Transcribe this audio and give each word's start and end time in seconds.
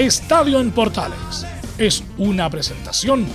Estadio 0.00 0.60
en 0.60 0.70
Portales 0.70 1.44
es 1.76 2.02
una 2.16 2.48
presentación 2.48 3.26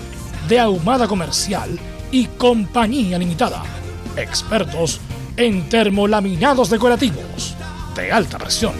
de 0.50 0.60
Ahumada 0.60 1.08
Comercial 1.08 1.78
y 2.12 2.26
Compañía 2.26 3.20
Limitada. 3.20 3.62
Expertos 4.18 5.00
en 5.38 5.70
termolaminados 5.70 6.72
decorativos 6.72 7.56
de 7.96 8.12
alta 8.12 8.40
presión. 8.40 8.74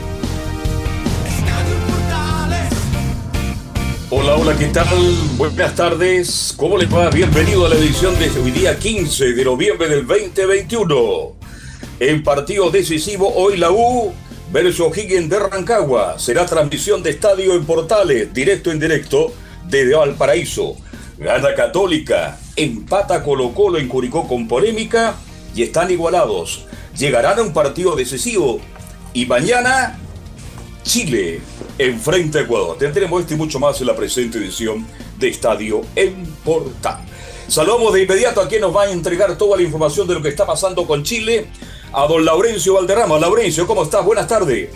Hola, 4.10 4.36
hola, 4.36 4.58
¿qué 4.58 4.66
tal? 4.70 4.88
Buenas 5.38 5.76
tardes. 5.76 6.56
¿Cómo 6.58 6.80
les 6.80 6.92
va? 6.92 7.12
Bienvenido 7.12 7.68
a 7.68 7.70
la 7.70 7.76
edición 7.76 8.18
de 8.18 8.32
hoy 8.32 8.50
día 8.50 8.80
15 8.80 9.34
de 9.34 9.46
noviembre 9.46 9.88
del 9.88 10.08
2021. 10.08 11.34
En 12.00 12.24
partido 12.24 12.72
decisivo, 12.72 13.32
hoy 13.36 13.58
la 13.58 13.70
U 13.70 14.12
versus 14.56 14.98
Higgins 14.98 15.30
de 15.30 15.38
Rancagua. 15.38 16.18
Será 16.18 16.46
transmisión 16.46 17.04
de 17.04 17.10
estadio 17.10 17.56
en 17.56 17.66
Portales, 17.66 18.34
directo 18.34 18.72
en 18.72 18.80
directo 18.80 19.34
desde 19.68 19.96
Valparaíso. 19.96 20.78
Gana 21.18 21.54
Católica, 21.54 22.40
empata 22.56 23.22
Colo 23.22 23.54
Colo 23.54 23.80
en 23.80 23.90
Curicó 23.90 24.26
con 24.26 24.48
polémica 24.48 25.16
y 25.54 25.64
están 25.64 25.92
igualados. 25.92 26.68
Llegarán 26.98 27.40
a 27.40 27.42
un 27.42 27.52
partido 27.52 27.98
decisivo 27.98 28.62
y 29.14 29.26
mañana 29.26 30.00
Chile 30.84 31.42
enfrenta 31.78 32.40
a 32.40 32.44
Ecuador. 32.44 32.78
Tendremos 32.78 33.24
esto 33.24 33.34
y 33.34 33.38
mucho 33.38 33.60
más 33.60 33.82
en 33.82 33.88
la 33.88 33.96
presente 33.98 34.38
edición 34.38 34.88
de 35.20 35.28
Estadio 35.28 35.82
en 35.98 36.26
Portal. 36.46 37.00
Saludamos 37.50 37.94
de 37.94 38.04
inmediato 38.04 38.40
a 38.40 38.48
quien 38.48 38.62
nos 38.62 38.74
va 38.74 38.84
a 38.84 38.92
entregar 38.92 39.38
toda 39.38 39.58
la 39.58 39.64
información 39.64 40.08
de 40.08 40.14
lo 40.14 40.22
que 40.22 40.30
está 40.30 40.46
pasando 40.46 40.88
con 40.88 41.04
Chile, 41.04 41.48
a 41.94 42.08
don 42.08 42.24
Laurencio 42.24 42.76
Valderrama. 42.76 43.20
Laurencio, 43.20 43.66
¿cómo 43.68 43.84
estás? 43.84 44.04
Buenas 44.04 44.28
tardes. 44.28 44.70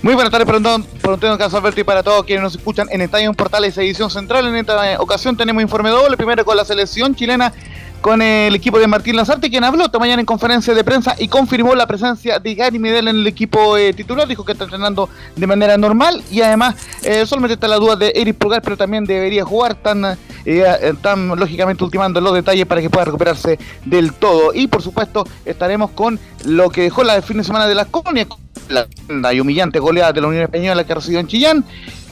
Muy 0.00 0.14
buenas 0.14 0.30
tardes, 0.30 0.46
perdón, 0.46 0.84
por 1.02 1.14
un 1.14 1.36
caso 1.36 1.56
Alberto 1.56 1.80
y 1.80 1.84
para 1.84 2.04
todos 2.04 2.24
quienes 2.24 2.44
nos 2.44 2.54
escuchan 2.54 2.86
en 2.90 3.00
Estadio 3.00 3.32
Portales 3.34 3.76
Edición 3.78 4.08
Central. 4.10 4.46
En 4.46 4.54
esta 4.54 5.00
ocasión 5.00 5.36
tenemos 5.36 5.60
informe 5.60 5.90
doble, 5.90 6.16
primero 6.16 6.44
con 6.44 6.56
la 6.56 6.64
selección 6.64 7.16
chilena 7.16 7.52
con 8.00 8.22
el 8.22 8.54
equipo 8.54 8.78
de 8.78 8.86
Martín 8.86 9.16
Lazarte, 9.16 9.50
quien 9.50 9.64
habló 9.64 9.84
esta 9.84 9.98
mañana 9.98 10.20
en 10.20 10.26
conferencia 10.26 10.74
de 10.74 10.84
prensa 10.84 11.14
y 11.18 11.28
confirmó 11.28 11.74
la 11.74 11.86
presencia 11.86 12.38
de 12.38 12.54
Gary 12.54 12.78
Medel 12.78 13.08
en 13.08 13.16
el 13.16 13.26
equipo 13.26 13.76
eh, 13.76 13.92
titular. 13.92 14.26
Dijo 14.28 14.44
que 14.44 14.52
está 14.52 14.64
entrenando 14.64 15.08
de 15.36 15.46
manera 15.46 15.76
normal 15.76 16.22
y 16.30 16.40
además 16.40 16.76
eh, 17.02 17.26
solamente 17.26 17.54
está 17.54 17.68
la 17.68 17.76
duda 17.76 17.96
de 17.96 18.12
Eric 18.14 18.36
Pulgar, 18.36 18.62
pero 18.62 18.76
también 18.76 19.04
debería 19.04 19.44
jugar. 19.44 19.74
Tan, 19.74 20.18
eh, 20.44 20.94
tan 21.02 21.28
lógicamente 21.28 21.84
ultimando 21.84 22.20
los 22.20 22.34
detalles 22.34 22.66
para 22.66 22.80
que 22.80 22.90
pueda 22.90 23.06
recuperarse 23.06 23.58
del 23.84 24.12
todo. 24.12 24.54
Y 24.54 24.66
por 24.66 24.82
supuesto 24.82 25.26
estaremos 25.44 25.90
con 25.90 26.18
lo 26.44 26.70
que 26.70 26.82
dejó 26.82 27.04
la 27.04 27.20
fin 27.22 27.38
de 27.38 27.44
semana 27.44 27.66
de 27.66 27.74
las 27.74 27.86
colonias, 27.88 28.28
la 28.68 29.32
y 29.32 29.40
humillante 29.40 29.78
goleada 29.78 30.12
de 30.12 30.20
la 30.20 30.28
Unión 30.28 30.42
Española 30.42 30.84
que 30.84 30.94
recibió 30.94 31.20
en 31.20 31.26
Chillán 31.26 31.64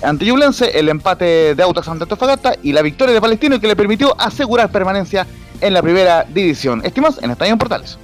ante 0.03 0.27
Yublense, 0.27 0.79
el 0.79 0.89
empate 0.89 1.55
de 1.55 1.63
Autos 1.63 1.89
ante 1.89 2.05
Antofagasta 2.05 2.55
y 2.63 2.73
la 2.73 2.83
victoria 2.83 3.15
de 3.15 3.21
Palestino 3.21 3.59
que 3.59 3.67
le 3.67 3.77
permitió 3.77 4.15
asegurar 4.21 4.71
permanencia 4.71 5.27
en 5.61 5.73
la 5.73 5.83
primera 5.83 6.25
división. 6.25 6.85
Estimas 6.85 7.19
en 7.23 7.31
Estadio 7.31 7.57
Portales. 7.57 7.99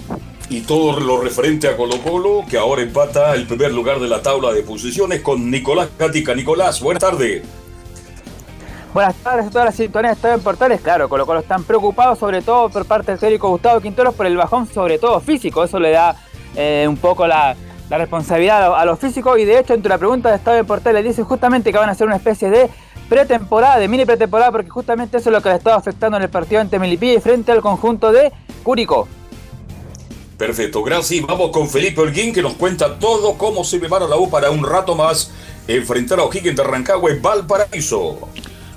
Y 0.48 0.62
todo 0.62 0.98
lo 1.00 1.20
referente 1.20 1.68
a 1.68 1.76
Colo 1.76 1.98
Colo, 2.02 2.44
que 2.48 2.58
ahora 2.58 2.82
empata 2.82 3.34
el 3.34 3.46
primer 3.46 3.72
lugar 3.72 4.00
de 4.00 4.08
la 4.08 4.22
tabla 4.22 4.52
de 4.52 4.62
posiciones 4.62 5.20
con 5.20 5.50
Nicolás 5.50 5.88
Cática. 5.96 6.34
Nicolás, 6.34 6.80
buenas 6.80 7.02
tardes. 7.02 7.42
Buenas 8.92 9.14
tardes 9.16 9.46
a 9.46 9.50
todas 9.50 9.64
las 9.66 9.74
sintonías 9.76 10.12
de 10.12 10.16
Estadio 10.16 10.34
en 10.34 10.42
Portales. 10.42 10.80
Claro, 10.82 11.08
Colo 11.08 11.24
Colo 11.24 11.40
están 11.40 11.64
preocupados, 11.64 12.18
sobre 12.18 12.42
todo 12.42 12.68
por 12.68 12.84
parte 12.84 13.12
del 13.12 13.20
técnico 13.20 13.48
Gustavo 13.48 13.80
Quinteros, 13.80 14.14
por 14.14 14.26
el 14.26 14.36
bajón, 14.36 14.66
sobre 14.66 14.98
todo 14.98 15.20
físico. 15.20 15.64
Eso 15.64 15.78
le 15.78 15.90
da 15.90 16.16
eh, 16.54 16.84
un 16.86 16.98
poco 16.98 17.26
la, 17.26 17.56
responsabilidad 17.98 18.74
a 18.74 18.84
los 18.84 18.98
físicos. 18.98 19.38
Y 19.38 19.44
de 19.44 19.58
hecho, 19.58 19.74
entre 19.74 19.88
la 19.88 19.98
pregunta 19.98 20.30
de 20.30 20.36
Estadio 20.36 20.60
en 20.60 20.66
Portales, 20.66 21.04
dice 21.04 21.22
justamente 21.22 21.72
que 21.72 21.78
van 21.78 21.88
a 21.88 21.92
hacer 21.92 22.06
una 22.06 22.16
especie 22.16 22.50
de 22.50 22.68
pretemporada, 23.08 23.78
de 23.78 23.88
mini 23.88 24.04
pretemporada, 24.04 24.50
porque 24.50 24.70
justamente 24.70 25.18
eso 25.18 25.30
es 25.30 25.32
lo 25.34 25.42
que 25.42 25.50
le 25.50 25.56
estaba 25.56 25.76
afectando 25.76 26.16
en 26.16 26.22
el 26.22 26.30
partido 26.30 26.60
ante 26.60 26.78
Melipilla 26.78 27.14
y 27.14 27.20
frente 27.20 27.52
al 27.52 27.60
conjunto 27.60 28.12
de 28.12 28.32
Curicó. 28.62 29.06
Perfecto, 30.38 30.82
gracias. 30.82 31.24
Vamos 31.26 31.50
con 31.50 31.68
Felipe 31.68 32.00
Holguín 32.00 32.32
que 32.32 32.42
nos 32.42 32.54
cuenta 32.54 32.98
todo 32.98 33.38
cómo 33.38 33.62
se 33.64 33.78
prepara 33.78 34.06
la 34.06 34.16
U 34.16 34.28
para 34.28 34.50
un 34.50 34.64
rato 34.64 34.96
más 34.96 35.30
enfrentar 35.68 36.18
a 36.18 36.24
O'Higgins 36.24 36.56
de 36.56 36.64
Rancagua 36.64 37.10
en 37.10 37.22
Valparaíso. 37.22 38.28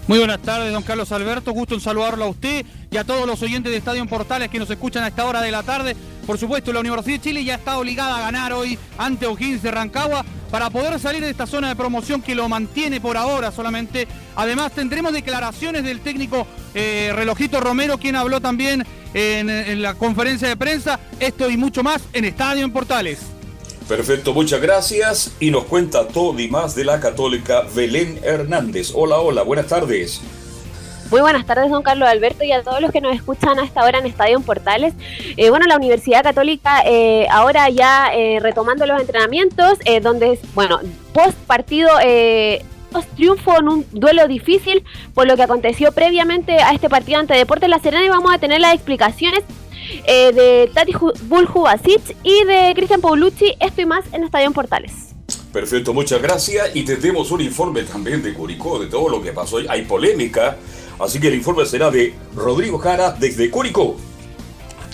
Muy 0.08 0.20
buenas 0.20 0.40
tardes, 0.42 0.72
don 0.72 0.84
Carlos 0.84 1.12
Alberto. 1.12 1.52
Gusto 1.52 1.74
en 1.74 1.82
saludarlo 1.82 2.26
a 2.26 2.28
usted 2.28 2.64
y 2.92 2.98
a 2.98 3.04
todos 3.04 3.26
los 3.26 3.42
oyentes 3.42 3.72
de 3.72 3.80
Estadio 3.80 4.06
Portales 4.06 4.50
que 4.50 4.60
nos 4.60 4.70
escuchan 4.70 5.04
a 5.04 5.08
esta 5.08 5.26
hora 5.26 5.42
de 5.42 5.50
la 5.50 5.64
tarde. 5.64 5.96
Por 6.26 6.38
supuesto, 6.38 6.74
la 6.74 6.80
Universidad 6.80 7.18
de 7.18 7.22
Chile 7.22 7.44
ya 7.44 7.56
está 7.56 7.78
obligada 7.78 8.18
a 8.18 8.22
ganar 8.22 8.52
hoy 8.54 8.78
ante 8.98 9.28
O'Higgins 9.28 9.62
de 9.62 9.72
Rancagua 9.72 10.26
para 10.50 10.70
poder 10.70 11.00
salir 11.00 11.22
de 11.22 11.30
esta 11.30 11.46
zona 11.46 11.70
de 11.70 11.76
promoción 11.76 12.22
que 12.22 12.34
lo 12.34 12.50
mantiene 12.50 13.00
por 13.00 13.18
ahora 13.18 13.52
solamente. 13.52 14.08
Además, 14.36 14.72
tendremos 14.72 15.14
declaraciones 15.14 15.84
del 15.84 16.00
técnico 16.00 16.48
eh, 16.74 17.12
Relojito 17.14 17.60
Romero, 17.60 17.98
quien 17.98 18.16
habló 18.16 18.42
también 18.42 18.86
en, 19.14 19.50
en 19.50 19.82
la 19.82 19.94
conferencia 19.94 20.48
de 20.48 20.58
prensa. 20.58 21.00
Esto 21.20 21.50
y 21.50 21.58
mucho 21.58 21.84
más 21.84 22.02
en 22.14 22.26
Estadio 22.26 22.72
Portales. 22.72 23.20
Perfecto, 23.88 24.34
muchas 24.34 24.62
gracias. 24.62 25.34
Y 25.40 25.52
nos 25.52 25.66
cuenta 25.66 26.08
todo 26.08 26.40
y 26.40 26.48
más 26.48 26.74
de 26.74 26.86
la 26.86 27.00
católica 27.00 27.64
Belén 27.76 28.20
Hernández. 28.24 28.92
Hola, 28.96 29.20
hola, 29.20 29.44
buenas 29.44 29.68
tardes. 29.68 30.22
Muy 31.12 31.22
buenas 31.22 31.46
tardes, 31.46 31.70
don 31.70 31.84
Carlos 31.84 32.10
Alberto, 32.10 32.44
y 32.44 32.52
a 32.52 32.64
todos 32.64 32.82
los 32.82 32.92
que 32.92 33.02
nos 33.02 33.16
escuchan 33.16 33.60
a 33.60 33.64
esta 33.64 33.84
hora 33.84 34.00
en 34.00 34.06
Estadio 34.06 34.40
Portales. 34.42 34.94
Eh, 35.38 35.50
bueno, 35.50 35.66
la 35.68 35.78
Universidad 35.78 36.24
Católica 36.24 36.82
eh, 36.86 37.28
ahora 37.30 37.70
ya 37.70 38.12
eh, 38.14 38.40
retomando 38.42 38.86
los 38.86 39.00
entrenamientos, 39.00 39.80
donde, 40.02 40.40
bueno, 40.54 40.80
post 41.14 41.38
partido 41.48 41.90
triunfo 43.16 43.60
en 43.60 43.68
un 43.68 43.86
duelo 43.92 44.28
difícil 44.28 44.84
por 45.14 45.28
lo 45.28 45.36
que 45.36 45.44
aconteció 45.44 45.92
previamente 45.92 46.60
a 46.60 46.72
este 46.72 46.90
partido 46.90 47.20
ante 47.20 47.34
Deportes 47.34 47.70
La 47.70 47.80
Serena 47.80 48.06
y 48.06 48.10
vamos 48.10 48.34
a 48.34 48.38
tener 48.38 48.62
las 48.62 48.74
explicaciones 48.74 49.44
eh, 50.08 50.32
de 50.34 50.72
Tati 50.74 50.94
Buljubasic 51.24 52.16
y 52.24 52.44
de 52.46 52.74
Cristian 52.76 53.02
Paulucci. 53.02 53.56
Esto 53.60 53.82
y 53.82 53.86
más 53.86 54.06
en 54.14 54.24
Estadio 54.24 54.52
Portales. 54.52 55.14
Perfecto, 55.52 55.94
muchas 55.94 56.22
gracias. 56.22 56.76
Y 56.76 56.84
tendremos 56.84 57.32
un 57.32 57.42
informe 57.42 57.84
también 57.84 58.22
de 58.22 58.34
Curicó, 58.34 58.80
de 58.80 58.88
todo 58.88 59.10
lo 59.10 59.22
que 59.22 59.32
pasó. 59.32 59.60
Hay 59.70 59.84
polémica, 59.84 60.58
así 61.00 61.20
que 61.20 61.28
el 61.28 61.36
informe 61.36 61.66
será 61.66 61.92
de 61.92 62.16
Rodrigo 62.36 62.78
Jara 62.78 63.12
desde 63.12 63.50
Curicó. 63.50 63.98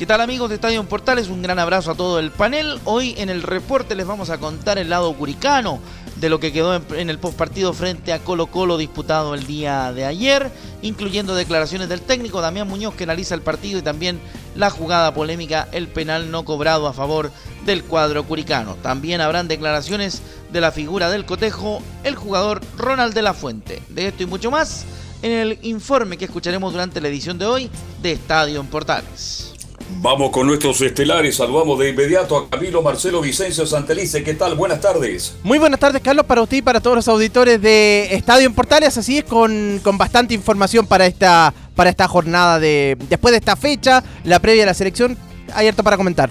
¿Qué 0.01 0.07
tal 0.07 0.19
amigos 0.19 0.49
de 0.49 0.55
Estadio 0.55 0.83
Portales? 0.85 1.27
Un 1.27 1.43
gran 1.43 1.59
abrazo 1.59 1.91
a 1.91 1.95
todo 1.95 2.17
el 2.17 2.31
panel. 2.31 2.79
Hoy 2.85 3.13
en 3.19 3.29
el 3.29 3.43
reporte 3.43 3.93
les 3.93 4.07
vamos 4.07 4.31
a 4.31 4.39
contar 4.39 4.79
el 4.79 4.89
lado 4.89 5.13
curicano 5.13 5.79
de 6.15 6.27
lo 6.27 6.39
que 6.39 6.51
quedó 6.51 6.75
en, 6.75 7.09
el 7.11 7.19
postpartido 7.19 7.71
frente 7.73 8.11
a 8.11 8.17
Colo 8.17 8.47
Colo 8.47 8.79
disputado 8.79 9.35
el 9.35 9.45
día 9.45 9.93
de 9.93 10.05
ayer, 10.05 10.51
incluyendo 10.81 11.35
declaraciones 11.35 11.87
del 11.87 12.01
técnico 12.01 12.41
Damián 12.41 12.67
Muñoz 12.67 12.95
que 12.95 13.03
analiza 13.03 13.35
el 13.35 13.41
partido 13.41 13.77
y 13.77 13.83
también 13.83 14.19
la 14.55 14.71
jugada 14.71 15.13
polémica, 15.13 15.67
el 15.71 15.87
penal 15.87 16.31
no 16.31 16.45
cobrado 16.45 16.87
a 16.87 16.93
favor 16.93 17.31
del 17.67 17.83
cuadro 17.83 18.23
curicano. 18.23 18.77
También 18.81 19.21
habrán 19.21 19.47
declaraciones 19.47 20.23
de 20.51 20.61
la 20.61 20.71
figura 20.71 21.11
del 21.11 21.25
cotejo, 21.25 21.79
el 22.03 22.15
jugador 22.15 22.61
Ronald 22.75 23.13
de 23.13 23.21
la 23.21 23.35
Fuente. 23.35 23.83
De 23.89 24.07
esto 24.07 24.23
y 24.23 24.25
mucho 24.25 24.49
más 24.49 24.85
en 25.21 25.31
el 25.31 25.59
informe 25.61 26.17
que 26.17 26.25
escucharemos 26.25 26.71
durante 26.73 27.01
la 27.01 27.07
edición 27.07 27.37
de 27.37 27.45
hoy 27.45 27.69
de 28.01 28.11
Estadio 28.13 28.59
en 28.59 28.67
Portales. 28.67 29.53
Vamos 29.99 30.31
con 30.31 30.47
nuestros 30.47 30.79
estelares. 30.81 31.35
Saludamos 31.35 31.77
de 31.79 31.89
inmediato 31.89 32.37
a 32.37 32.49
Camilo 32.49 32.81
Marcelo 32.81 33.21
Vicencio 33.21 33.65
Santelice. 33.65 34.23
¿Qué 34.23 34.33
tal? 34.33 34.55
Buenas 34.55 34.79
tardes. 34.79 35.35
Muy 35.43 35.59
buenas 35.59 35.79
tardes, 35.79 36.01
Carlos, 36.01 36.25
para 36.25 36.41
usted 36.41 36.57
y 36.57 36.61
para 36.61 36.79
todos 36.79 36.95
los 36.95 37.07
auditores 37.07 37.61
de 37.61 38.07
Estadio 38.11 38.45
en 38.45 38.53
Portales. 38.53 38.97
Así 38.97 39.17
es, 39.17 39.25
con, 39.25 39.79
con 39.83 39.97
bastante 39.97 40.33
información 40.33 40.87
para 40.87 41.05
esta, 41.05 41.53
para 41.75 41.89
esta 41.89 42.07
jornada 42.07 42.59
de. 42.59 42.97
Después 43.09 43.33
de 43.33 43.39
esta 43.39 43.55
fecha, 43.55 44.03
la 44.23 44.39
previa 44.39 44.61
de 44.61 44.67
la 44.67 44.73
selección, 44.73 45.17
hay 45.53 45.67
harto 45.67 45.83
para 45.83 45.97
comentar. 45.97 46.29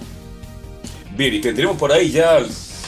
Bien, 1.15 1.33
y 1.33 1.39
tendremos 1.39 1.77
por 1.77 1.91
ahí 1.91 2.09
ya 2.09 2.39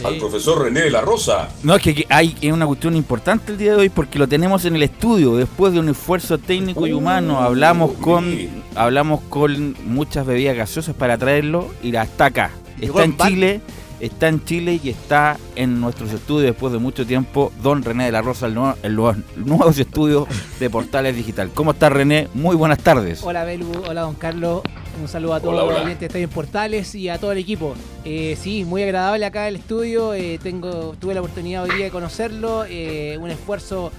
al 0.04 0.18
profesor 0.18 0.64
René 0.64 0.82
de 0.82 0.92
la 0.92 1.02
Rosa. 1.02 1.50
No, 1.64 1.76
es 1.76 1.82
que 1.82 2.06
hay 2.10 2.36
una 2.52 2.66
cuestión 2.66 2.96
importante 2.96 3.52
el 3.52 3.58
día 3.58 3.72
de 3.72 3.78
hoy 3.78 3.90
porque 3.90 4.20
lo 4.20 4.28
tenemos 4.28 4.66
en 4.66 4.76
el 4.76 4.84
estudio. 4.84 5.36
Después 5.36 5.74
de 5.74 5.80
un 5.80 5.90
esfuerzo 5.90 6.38
técnico 6.38 6.88
y 6.88 6.94
humano, 6.94 7.40
hablamos 7.40 7.94
con 7.94 8.64
hablamos 8.76 9.22
con 9.30 9.76
muchas 9.86 10.26
bebidas 10.26 10.56
gaseosas 10.56 10.96
para 10.96 11.18
traerlo 11.18 11.70
y 11.82 11.96
está 11.96 12.26
acá. 12.26 12.52
Está 12.80 13.04
en 13.04 13.18
Chile, 13.18 13.62
está 14.06 14.28
en 14.28 14.44
Chile 14.44 14.80
y 14.84 14.90
está 14.90 15.38
en 15.56 15.80
nuestros 15.80 16.12
estudios 16.12 16.52
después 16.52 16.74
de 16.74 16.80
mucho 16.80 17.06
tiempo. 17.06 17.54
Don 17.62 17.84
René 17.84 18.06
de 18.06 18.12
la 18.12 18.22
Rosa, 18.22 18.48
en 18.48 18.96
los 18.96 19.16
nuevos 19.38 19.78
estudios 19.80 20.28
de 20.60 20.70
Portales 20.70 21.16
Digital. 21.16 21.52
¿Cómo 21.54 21.72
está 21.72 21.90
René? 21.90 22.28
Muy 22.34 22.56
buenas 22.56 22.80
tardes. 22.80 23.24
Hola 23.24 23.46
Belu, 23.46 23.72
hola 23.88 24.02
Don 24.02 24.16
Carlos. 24.16 24.62
Un 25.02 25.08
saludo 25.08 25.34
a 25.34 25.40
todos 25.40 25.56
los 25.56 25.82
clientes 25.82 26.00
de 26.02 26.06
Estadio 26.06 26.30
Portales 26.30 26.94
y 26.96 27.10
a 27.10 27.18
todo 27.18 27.32
el 27.32 27.38
equipo. 27.38 27.76
Eh, 28.04 28.38
sí, 28.40 28.66
muy 28.66 28.84
agradable 28.84 29.26
acá 29.26 29.48
el 29.48 29.56
estudio. 29.56 30.14
Eh, 30.14 30.38
tengo, 30.42 30.96
tuve 31.00 31.14
la 31.14 31.22
oportunidad 31.22 31.64
hoy 31.64 31.76
día 31.76 31.86
de 31.86 31.92
conocerlo. 31.92 32.66
Eh, 32.68 33.18
un 33.20 33.30
esfuerzo 33.30 33.92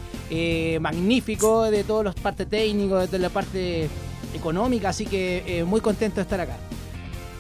magnífico 0.81 1.65
de 1.65 1.85
todos 1.85 2.03
los 2.03 2.15
partes 2.17 2.49
técnicos, 2.49 3.11
de 3.11 3.19
la 3.19 3.29
parte 3.29 3.89
económica. 4.35 4.91
Así 4.91 5.07
que 5.07 5.65
muy 5.67 5.81
contento 5.81 6.17
de 6.17 6.23
estar 6.23 6.41
acá. 6.41 6.57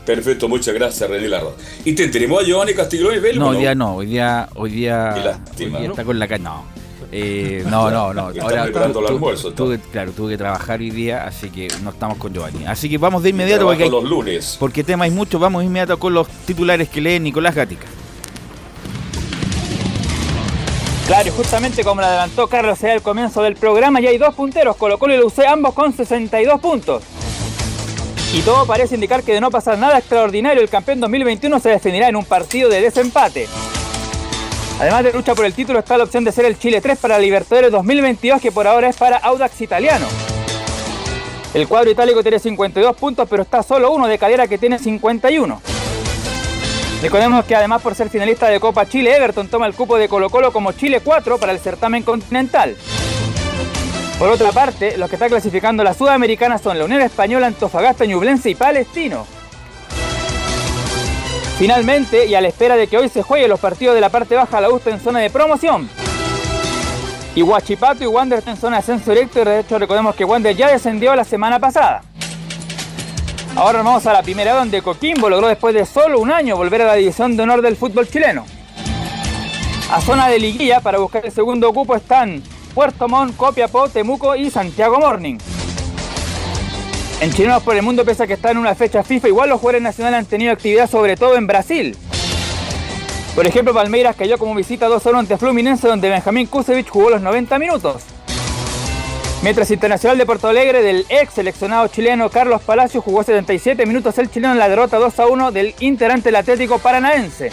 Perfecto, 0.04 0.48
muchas 0.48 0.74
gracias 0.74 1.08
René 1.08 1.28
Larro. 1.28 1.54
¿Y 1.84 1.94
te 1.94 2.08
tenemos 2.08 2.42
a 2.42 2.46
Giovanni 2.46 2.74
Castiglione 2.74 3.32
No, 3.34 3.48
hoy 3.48 3.58
día 3.58 3.74
no, 3.74 3.96
hoy 3.96 4.06
día, 4.06 4.48
hoy 4.54 4.70
día, 4.70 5.40
está 5.58 6.04
con 6.04 6.18
la 6.18 6.28
calle. 6.28 6.44
No, 6.44 6.64
eh, 7.10 7.64
no, 7.70 7.90
no, 7.90 8.12
no. 8.12 8.32
Ahora 8.42 8.64
esperando 8.64 9.00
el 9.00 9.06
almuerzo. 9.06 9.52
Tuve, 9.52 9.78
claro, 9.78 10.12
tuve 10.12 10.32
que 10.32 10.38
trabajar 10.38 10.80
hoy 10.80 10.90
día, 10.90 11.24
así 11.24 11.48
que 11.48 11.68
no 11.82 11.90
estamos 11.90 12.18
con 12.18 12.34
Giovanni. 12.34 12.64
Así 12.66 12.88
que 12.88 12.98
vamos 12.98 13.22
de 13.22 13.30
inmediato 13.30 13.66
porque 13.66 13.88
los 13.88 14.04
lunes. 14.04 14.56
Porque 14.58 14.82
tema 14.82 15.04
hay 15.04 15.10
mucho, 15.10 15.38
vamos 15.38 15.60
de 15.60 15.66
inmediato 15.66 15.98
con 15.98 16.12
los 16.12 16.28
titulares 16.28 16.88
que 16.88 17.00
lee 17.00 17.20
Nicolás 17.20 17.54
Gatica. 17.54 17.86
Claro, 21.06 21.30
justamente 21.32 21.84
como 21.84 22.00
lo 22.00 22.06
adelantó 22.06 22.46
Carlos 22.46 22.82
al 22.82 23.02
comienzo 23.02 23.42
del 23.42 23.56
programa, 23.56 24.00
ya 24.00 24.08
hay 24.08 24.16
dos 24.16 24.34
punteros, 24.34 24.74
Colo 24.76 24.98
Colo 24.98 25.14
y 25.14 25.18
Lucé, 25.18 25.46
ambos 25.46 25.74
con 25.74 25.92
62 25.92 26.60
puntos. 26.60 27.02
Y 28.34 28.42
todo 28.42 28.66
parece 28.66 28.96
indicar 28.96 29.22
que 29.22 29.32
de 29.32 29.40
no 29.40 29.48
pasar 29.52 29.78
nada 29.78 29.96
extraordinario, 29.96 30.60
el 30.60 30.68
campeón 30.68 30.98
2021 30.98 31.60
se 31.60 31.68
definirá 31.68 32.08
en 32.08 32.16
un 32.16 32.24
partido 32.24 32.68
de 32.68 32.80
desempate. 32.80 33.46
Además 34.80 35.04
de 35.04 35.12
lucha 35.12 35.36
por 35.36 35.44
el 35.44 35.54
título 35.54 35.78
está 35.78 35.96
la 35.96 36.02
opción 36.02 36.24
de 36.24 36.32
ser 36.32 36.44
el 36.44 36.58
Chile 36.58 36.80
3 36.80 36.98
para 36.98 37.16
Libertadores 37.20 37.70
2022 37.70 38.42
que 38.42 38.50
por 38.50 38.66
ahora 38.66 38.88
es 38.88 38.96
para 38.96 39.18
Audax 39.18 39.60
Italiano. 39.60 40.08
El 41.54 41.68
cuadro 41.68 41.92
itálico 41.92 42.22
tiene 42.22 42.40
52 42.40 42.96
puntos 42.96 43.28
pero 43.30 43.44
está 43.44 43.62
solo 43.62 43.92
uno 43.92 44.08
de 44.08 44.18
Calera 44.18 44.48
que 44.48 44.58
tiene 44.58 44.80
51. 44.80 45.62
Recordemos 47.02 47.44
que 47.44 47.54
además 47.54 47.82
por 47.82 47.94
ser 47.94 48.10
finalista 48.10 48.48
de 48.48 48.58
Copa 48.58 48.88
Chile, 48.88 49.14
Everton 49.14 49.46
toma 49.46 49.68
el 49.68 49.74
cupo 49.74 49.96
de 49.96 50.08
Colo 50.08 50.28
Colo 50.28 50.52
como 50.52 50.72
Chile 50.72 51.00
4 51.04 51.38
para 51.38 51.52
el 51.52 51.60
certamen 51.60 52.02
continental. 52.02 52.76
Por 54.18 54.28
otra 54.28 54.52
parte, 54.52 54.96
los 54.96 55.08
que 55.10 55.16
están 55.16 55.28
clasificando 55.28 55.82
la 55.82 55.92
Sudamericana 55.92 56.58
son 56.58 56.78
la 56.78 56.84
Unión 56.84 57.02
Española, 57.02 57.48
Antofagasta, 57.48 58.04
Ñublense 58.04 58.50
y 58.50 58.54
Palestino. 58.54 59.26
Finalmente, 61.58 62.26
y 62.26 62.34
a 62.34 62.40
la 62.40 62.48
espera 62.48 62.76
de 62.76 62.86
que 62.86 62.96
hoy 62.96 63.08
se 63.08 63.22
jueguen 63.22 63.50
los 63.50 63.58
partidos 63.58 63.94
de 63.94 64.00
la 64.00 64.10
parte 64.10 64.36
baja, 64.36 64.60
la 64.60 64.70
U 64.70 64.76
está 64.76 64.90
en 64.90 65.00
zona 65.00 65.18
de 65.18 65.30
promoción. 65.30 65.88
Y 67.34 67.42
Huachipato 67.42 68.04
y 68.04 68.06
Wander 68.06 68.38
están 68.38 68.54
en 68.54 68.60
zona 68.60 68.76
de 68.76 68.80
ascenso 68.80 69.10
directo 69.10 69.40
y 69.40 69.44
de 69.44 69.60
hecho 69.60 69.78
recordemos 69.78 70.14
que 70.14 70.24
Wander 70.24 70.54
ya 70.54 70.70
descendió 70.70 71.14
la 71.16 71.24
semana 71.24 71.58
pasada. 71.58 72.02
Ahora 73.56 73.82
vamos 73.82 74.06
a 74.06 74.12
la 74.12 74.22
primera 74.22 74.54
donde 74.54 74.82
Coquimbo 74.82 75.28
logró 75.28 75.48
después 75.48 75.74
de 75.74 75.86
solo 75.86 76.20
un 76.20 76.30
año 76.30 76.56
volver 76.56 76.82
a 76.82 76.86
la 76.86 76.94
división 76.94 77.36
de 77.36 77.42
honor 77.42 77.62
del 77.62 77.76
fútbol 77.76 78.08
chileno. 78.08 78.46
A 79.92 80.00
zona 80.00 80.28
de 80.28 80.38
liguilla 80.38 80.80
para 80.80 80.98
buscar 80.98 81.26
el 81.26 81.32
segundo 81.32 81.72
cupo 81.72 81.96
están 81.96 82.42
Puerto 82.74 83.08
Montt, 83.08 83.36
Copiapó, 83.36 83.88
Temuco 83.88 84.34
y 84.34 84.50
Santiago 84.50 84.98
Morning. 84.98 85.38
En 87.20 87.32
Chilenos 87.32 87.62
por 87.62 87.76
el 87.76 87.82
Mundo, 87.82 88.04
pese 88.04 88.24
a 88.24 88.26
que 88.26 88.32
está 88.32 88.50
en 88.50 88.58
una 88.58 88.74
fecha 88.74 89.04
FIFA, 89.04 89.28
igual 89.28 89.48
los 89.48 89.60
jugadores 89.60 89.82
nacionales 89.82 90.18
han 90.18 90.26
tenido 90.26 90.52
actividad 90.52 90.90
sobre 90.90 91.16
todo 91.16 91.36
en 91.36 91.46
Brasil. 91.46 91.96
Por 93.34 93.46
ejemplo, 93.46 93.72
Palmeiras 93.72 94.16
cayó 94.16 94.38
como 94.38 94.54
visita 94.54 94.88
2-1 94.88 95.20
ante 95.20 95.38
Fluminense, 95.38 95.86
donde 95.86 96.08
Benjamín 96.08 96.46
Kusevich 96.48 96.88
jugó 96.88 97.10
los 97.10 97.22
90 97.22 97.58
minutos. 97.58 98.02
Mientras 99.42 99.70
Internacional 99.70 100.18
de 100.18 100.26
Porto 100.26 100.48
Alegre 100.48 100.82
del 100.82 101.04
ex 101.10 101.34
seleccionado 101.34 101.86
chileno 101.88 102.30
Carlos 102.30 102.62
Palacio 102.62 103.02
jugó 103.02 103.22
77 103.22 103.84
minutos 103.84 104.16
el 104.18 104.30
chileno 104.30 104.54
en 104.54 104.58
la 104.58 104.70
derrota 104.70 104.98
2-1 104.98 105.50
del 105.50 105.74
Inter 105.80 106.12
ante 106.12 106.30
el 106.30 106.36
Atlético 106.36 106.78
Paranaense. 106.78 107.50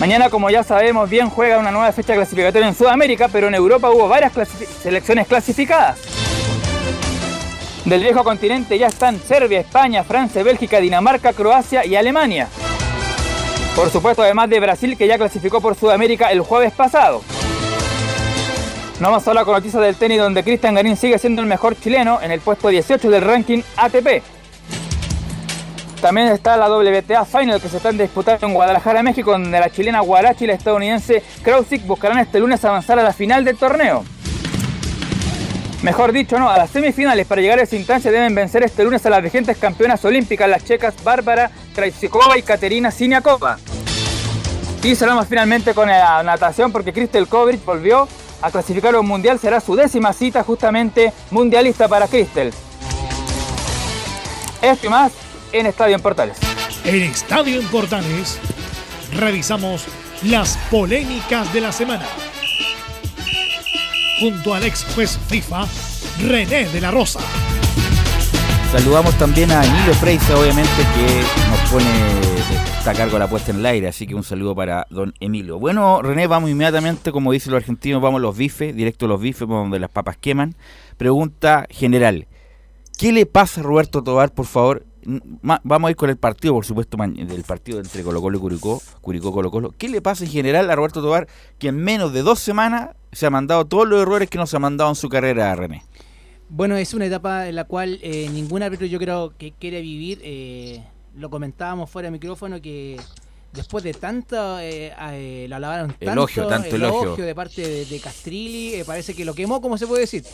Mañana, 0.00 0.30
como 0.30 0.48
ya 0.48 0.62
sabemos, 0.62 1.10
bien 1.10 1.28
juega 1.28 1.58
una 1.58 1.70
nueva 1.70 1.92
fecha 1.92 2.14
clasificatoria 2.14 2.66
en 2.66 2.74
Sudamérica, 2.74 3.28
pero 3.28 3.48
en 3.48 3.54
Europa 3.54 3.90
hubo 3.90 4.08
varias 4.08 4.32
selecciones 4.82 5.26
clasificadas. 5.26 5.98
Del 7.84 8.00
viejo 8.00 8.24
continente 8.24 8.78
ya 8.78 8.86
están 8.86 9.20
Serbia, 9.20 9.60
España, 9.60 10.02
Francia, 10.02 10.42
Bélgica, 10.42 10.80
Dinamarca, 10.80 11.34
Croacia 11.34 11.84
y 11.84 11.96
Alemania. 11.96 12.48
Por 13.76 13.90
supuesto, 13.90 14.22
además 14.22 14.48
de 14.48 14.58
Brasil, 14.58 14.96
que 14.96 15.06
ya 15.06 15.18
clasificó 15.18 15.60
por 15.60 15.74
Sudamérica 15.74 16.32
el 16.32 16.40
jueves 16.40 16.72
pasado. 16.72 17.20
No 19.00 19.10
más 19.10 19.22
solo 19.22 19.44
con 19.44 19.52
noticias 19.52 19.82
del 19.82 19.96
tenis, 19.96 20.18
donde 20.18 20.42
Cristian 20.42 20.76
Garín 20.76 20.96
sigue 20.96 21.18
siendo 21.18 21.42
el 21.42 21.48
mejor 21.48 21.78
chileno 21.78 22.22
en 22.22 22.30
el 22.30 22.40
puesto 22.40 22.68
18 22.68 23.10
del 23.10 23.20
ranking 23.20 23.60
ATP. 23.76 24.22
También 26.00 26.28
está 26.28 26.56
la 26.56 26.70
WTA 26.70 27.26
Final 27.26 27.60
que 27.60 27.68
se 27.68 27.76
están 27.76 27.98
disputando 27.98 28.46
en 28.46 28.54
Guadalajara, 28.54 29.02
México, 29.02 29.32
donde 29.32 29.60
la 29.60 29.68
chilena 29.68 30.00
Guarachi 30.00 30.44
y 30.44 30.46
la 30.46 30.54
estadounidense 30.54 31.22
Krausik 31.42 31.86
buscarán 31.86 32.18
este 32.18 32.40
lunes 32.40 32.64
avanzar 32.64 32.98
a 32.98 33.02
la 33.02 33.12
final 33.12 33.44
del 33.44 33.58
torneo. 33.58 34.02
Mejor 35.82 36.12
dicho, 36.12 36.36
a 36.36 36.56
las 36.56 36.70
semifinales 36.70 37.26
para 37.26 37.42
llegar 37.42 37.58
a 37.58 37.62
esa 37.62 37.76
instancia 37.76 38.10
deben 38.10 38.34
vencer 38.34 38.62
este 38.62 38.82
lunes 38.82 39.04
a 39.04 39.10
las 39.10 39.22
vigentes 39.22 39.58
campeonas 39.58 40.02
olímpicas, 40.04 40.48
las 40.48 40.64
checas 40.64 40.94
Bárbara 41.04 41.50
Krajcikova 41.74 42.38
y 42.38 42.42
Katerina 42.42 42.90
Siniakova. 42.90 43.58
Y 44.82 44.94
cerramos 44.94 45.26
finalmente 45.26 45.74
con 45.74 45.88
la 45.88 46.22
natación 46.22 46.72
porque 46.72 46.94
Crystal 46.94 47.28
Kovrich 47.28 47.62
volvió 47.62 48.08
a 48.40 48.50
clasificar 48.50 48.96
un 48.96 49.06
mundial, 49.06 49.38
será 49.38 49.60
su 49.60 49.76
décima 49.76 50.14
cita 50.14 50.42
justamente 50.44 51.12
mundialista 51.30 51.88
para 51.88 52.08
Crystal. 52.08 52.50
Esto 54.62 54.86
y 54.86 54.90
más 54.90 55.12
en 55.52 55.66
Estadio 55.66 55.96
en 55.96 56.02
Portales. 56.02 56.38
En 56.84 57.02
Estadio 57.02 57.60
en 57.60 57.66
Portales 57.68 58.38
revisamos 59.14 59.84
las 60.22 60.56
polémicas 60.70 61.52
de 61.52 61.60
la 61.60 61.72
semana 61.72 62.06
junto 64.20 64.54
al 64.54 64.64
ex 64.64 64.84
juez 64.94 65.18
FIFA, 65.28 65.66
René 66.28 66.68
de 66.68 66.80
la 66.80 66.90
Rosa. 66.90 67.20
Saludamos 68.70 69.16
también 69.16 69.50
a 69.50 69.64
Emilio 69.64 69.94
Freisa, 69.94 70.38
obviamente, 70.38 70.70
que 70.94 71.50
nos 71.50 71.70
pone, 71.70 71.90
está 72.78 72.92
a 72.92 72.94
cargo 72.94 73.14
de 73.14 73.18
la 73.18 73.28
puesta 73.28 73.50
en 73.50 73.58
el 73.58 73.66
aire, 73.66 73.88
así 73.88 74.06
que 74.06 74.14
un 74.14 74.22
saludo 74.22 74.54
para 74.54 74.86
don 74.90 75.14
Emilio. 75.18 75.58
Bueno, 75.58 76.02
René, 76.02 76.26
vamos 76.26 76.50
inmediatamente, 76.50 77.10
como 77.10 77.32
dicen 77.32 77.52
los 77.52 77.62
argentinos, 77.62 78.00
vamos 78.00 78.18
a 78.18 78.22
los 78.22 78.36
bifes, 78.36 78.76
directo 78.76 79.06
a 79.06 79.08
los 79.08 79.20
bifes, 79.20 79.48
donde 79.48 79.80
las 79.80 79.90
papas 79.90 80.18
queman. 80.18 80.54
Pregunta 80.98 81.66
general, 81.70 82.28
¿qué 82.98 83.10
le 83.10 83.26
pasa 83.26 83.62
a 83.62 83.64
Roberto 83.64 84.04
Tobar, 84.04 84.32
por 84.32 84.46
favor? 84.46 84.84
Vamos 85.42 85.88
a 85.88 85.90
ir 85.90 85.96
con 85.96 86.10
el 86.10 86.16
partido, 86.16 86.54
por 86.54 86.64
supuesto, 86.64 86.96
del 86.96 87.44
partido 87.44 87.78
entre 87.78 88.02
Colo 88.02 88.20
Colo 88.20 88.38
y 88.38 88.40
Curicó, 88.40 88.82
Curicó 89.00 89.32
Colo 89.32 89.50
Colo. 89.50 89.74
¿Qué 89.76 89.88
le 89.88 90.02
pasa 90.02 90.24
en 90.24 90.30
general 90.30 90.70
a 90.70 90.76
Roberto 90.76 91.02
Tobar 91.02 91.28
que 91.58 91.68
en 91.68 91.76
menos 91.76 92.12
de 92.12 92.22
dos 92.22 92.38
semanas 92.38 92.90
se 93.12 93.26
ha 93.26 93.30
mandado 93.30 93.64
todos 93.66 93.88
los 93.88 94.02
errores 94.02 94.28
que 94.28 94.38
nos 94.38 94.52
ha 94.54 94.58
mandado 94.58 94.90
en 94.90 94.96
su 94.96 95.08
carrera, 95.08 95.54
René? 95.54 95.82
Bueno, 96.48 96.76
es 96.76 96.94
una 96.94 97.06
etapa 97.06 97.48
en 97.48 97.54
la 97.54 97.64
cual 97.64 98.00
eh, 98.02 98.28
ningún 98.32 98.62
árbitro 98.62 98.86
yo 98.86 98.98
creo 98.98 99.32
que 99.38 99.52
quiere 99.52 99.80
vivir. 99.80 100.20
Eh, 100.22 100.82
lo 101.16 101.30
comentábamos 101.30 101.88
fuera 101.88 102.06
de 102.06 102.12
micrófono 102.12 102.60
que 102.60 103.00
después 103.52 103.82
de 103.82 103.94
tanto 103.94 104.58
eh, 104.60 104.92
eh 105.12 105.46
lo 105.48 105.56
alabaron 105.56 105.88
tanto 105.92 106.12
elogio, 106.12 106.46
tanto 106.46 106.76
elogio. 106.76 107.24
de 107.24 107.34
parte 107.34 107.62
de, 107.62 107.84
de 107.84 108.00
Castrilli, 108.00 108.82
parece 108.84 109.14
que 109.14 109.24
lo 109.24 109.34
quemó, 109.34 109.60
como 109.60 109.78
se 109.78 109.86
puede 109.86 110.02
decir 110.02 110.24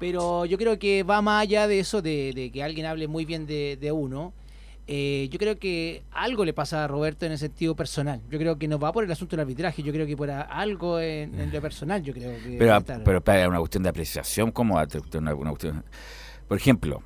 pero 0.00 0.46
yo 0.46 0.56
creo 0.56 0.78
que 0.78 1.02
va 1.02 1.20
más 1.20 1.42
allá 1.42 1.68
de 1.68 1.78
eso, 1.78 2.00
de, 2.00 2.50
que 2.52 2.62
alguien 2.64 2.86
hable 2.86 3.06
muy 3.06 3.26
bien 3.26 3.46
de, 3.46 3.92
uno. 3.92 4.32
Eh, 4.86 5.28
yo 5.30 5.38
creo 5.38 5.56
que 5.58 6.02
algo 6.10 6.44
le 6.44 6.52
pasa 6.52 6.82
a 6.82 6.88
Roberto 6.88 7.26
en 7.26 7.32
el 7.32 7.38
sentido 7.38 7.76
personal. 7.76 8.20
Yo 8.28 8.38
creo 8.38 8.58
que 8.58 8.66
no 8.66 8.78
va 8.78 8.92
por 8.92 9.04
el 9.04 9.12
asunto 9.12 9.36
del 9.36 9.40
arbitraje, 9.42 9.82
yo 9.82 9.92
creo 9.92 10.06
que 10.06 10.16
por 10.16 10.30
algo 10.30 10.98
en, 10.98 11.52
lo 11.52 11.60
personal, 11.62 12.02
yo 12.02 12.14
creo 12.14 12.32
que... 12.42 12.56
Pero, 12.58 12.80
pero, 13.04 13.20
pero 13.20 13.48
una 13.50 13.58
cuestión 13.58 13.82
de 13.82 13.90
apreciación, 13.90 14.50
¿cómo? 14.50 14.74
Una, 14.74 15.34
una 15.34 15.50
cuestión... 15.50 15.84
Por 16.48 16.56
ejemplo, 16.56 17.02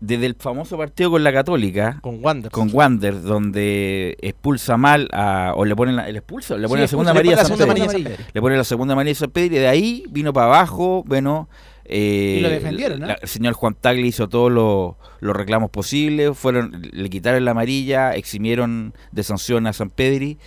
desde 0.00 0.26
el 0.26 0.34
famoso 0.34 0.76
partido 0.76 1.12
con 1.12 1.22
la 1.22 1.32
Católica, 1.32 1.98
Con 2.00 2.24
Wander. 2.24 2.50
con 2.50 2.70
Wander, 2.72 3.22
donde 3.22 4.16
expulsa 4.20 4.76
mal 4.76 5.08
a, 5.12 5.52
o 5.54 5.64
le 5.64 5.76
ponen 5.76 5.94
la, 5.94 6.08
el 6.08 6.16
expulso, 6.16 6.58
le 6.58 6.66
ponen 6.66 6.82
la 6.82 6.88
segunda 6.88 7.12
Le 7.12 7.20
pone 7.20 7.28
amarilla 7.28 7.34
a 7.34 7.42
la 7.42 7.48
San 7.48 7.58
segunda 7.58 7.92
Pedro. 7.92 8.24
Le 8.32 8.40
ponen 8.40 8.58
la 8.58 8.64
segunda 8.64 8.92
amarilla 8.94 9.12
a 9.12 9.20
San 9.20 9.30
Pedro 9.30 9.54
y 9.54 9.58
de 9.58 9.68
ahí 9.68 10.04
vino 10.10 10.32
para 10.32 10.46
abajo, 10.46 11.04
bueno. 11.06 11.48
Eh, 11.84 12.36
Y 12.38 12.42
lo 12.42 12.48
defendieron, 12.50 13.00
¿no? 13.00 13.06
la- 13.06 13.14
el 13.14 13.28
señor 13.28 13.54
Juan 13.54 13.74
Tagli 13.80 14.08
hizo 14.08 14.28
todos 14.28 14.50
los, 14.50 14.94
los 15.20 15.36
reclamos 15.36 15.70
posibles, 15.70 16.36
fueron, 16.36 16.82
le 16.92 17.10
quitaron 17.10 17.44
la 17.44 17.50
amarilla, 17.52 18.14
eximieron 18.14 18.94
de 19.10 19.22
sanción 19.22 19.66
a 19.66 19.72
San 19.72 19.90
Pedri. 19.90 20.38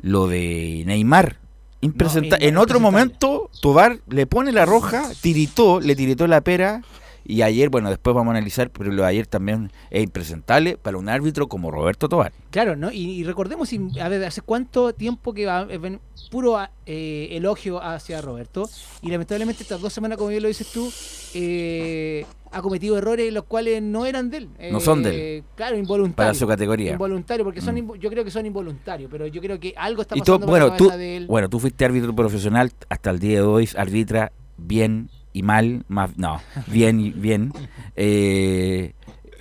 Lo 0.00 0.26
de 0.26 0.82
Neymar, 0.86 1.36
impresenta- 1.80 2.38
No, 2.38 2.44
en 2.46 2.56
otro 2.58 2.78
impresentable. 2.78 2.80
momento, 2.80 3.50
Tobar 3.62 3.98
le 4.08 4.26
pone 4.26 4.52
la 4.52 4.66
roja, 4.66 5.08
tiritó, 5.22 5.80
le 5.80 5.96
tiritó 5.96 6.26
la 6.26 6.40
pera. 6.42 6.82
Y 7.26 7.40
ayer, 7.42 7.70
bueno, 7.70 7.88
después 7.88 8.14
vamos 8.14 8.32
a 8.34 8.36
analizar, 8.36 8.70
pero 8.70 8.92
lo 8.92 9.02
de 9.02 9.08
ayer 9.08 9.26
también 9.26 9.70
es 9.90 10.02
impresentable 10.04 10.76
para 10.76 10.98
un 10.98 11.08
árbitro 11.08 11.48
como 11.48 11.70
Roberto 11.70 12.08
Tobar. 12.08 12.32
Claro, 12.50 12.76
¿no? 12.76 12.92
Y, 12.92 13.12
y 13.12 13.24
recordemos, 13.24 13.72
y, 13.72 13.98
a 13.98 14.08
ver, 14.10 14.22
hace 14.24 14.42
cuánto 14.42 14.92
tiempo 14.92 15.32
que 15.32 15.46
va 15.46 15.66
eh, 15.70 15.78
ven- 15.78 16.00
puro 16.30 16.58
eh, 16.84 17.28
elogio 17.32 17.82
hacia 17.82 18.20
Roberto. 18.20 18.68
Y 19.00 19.10
lamentablemente 19.10 19.62
estas 19.62 19.80
dos 19.80 19.92
semanas, 19.92 20.18
como 20.18 20.28
bien 20.30 20.42
lo 20.42 20.48
dices 20.48 20.70
tú, 20.70 20.92
eh, 21.34 22.26
ha 22.52 22.62
cometido 22.62 22.96
errores 22.98 23.32
los 23.32 23.44
cuales 23.44 23.82
no 23.82 24.06
eran 24.06 24.30
de 24.30 24.36
él. 24.38 24.48
No 24.70 24.80
son 24.80 25.02
de 25.02 25.38
Eh, 25.38 25.42
Claro, 25.56 25.76
involuntarios. 25.76 26.14
Para 26.16 26.34
su 26.38 26.46
categoría. 26.46 26.92
Involuntarios, 26.92 27.44
porque 27.44 27.60
son, 27.60 27.74
Mm. 27.74 27.94
yo 27.94 28.10
creo 28.10 28.24
que 28.24 28.30
son 28.30 28.46
involuntarios, 28.46 29.10
pero 29.10 29.26
yo 29.26 29.40
creo 29.40 29.58
que 29.58 29.74
algo 29.76 30.02
está 30.02 30.14
Y 30.16 30.20
tú, 30.20 30.24
pasando 30.38 30.46
por 30.46 30.50
bueno, 30.50 30.66
la 30.68 30.76
tú, 30.76 30.88
de 30.90 31.16
él. 31.16 31.26
bueno, 31.26 31.48
tú 31.48 31.58
fuiste 31.58 31.84
árbitro 31.84 32.14
profesional 32.14 32.70
hasta 32.88 33.10
el 33.10 33.18
día 33.18 33.40
de 33.40 33.46
hoy, 33.46 33.68
arbitra 33.76 34.30
bien 34.56 35.08
y 35.34 35.42
mal, 35.42 35.84
más, 35.88 36.16
no, 36.16 36.40
bien 36.68 36.98
y 37.00 37.10
bien. 37.10 37.52
Eh, 37.96 38.92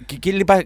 ¿qué, 0.07 0.19
qué 0.19 0.33
le 0.33 0.45
pasa? 0.45 0.63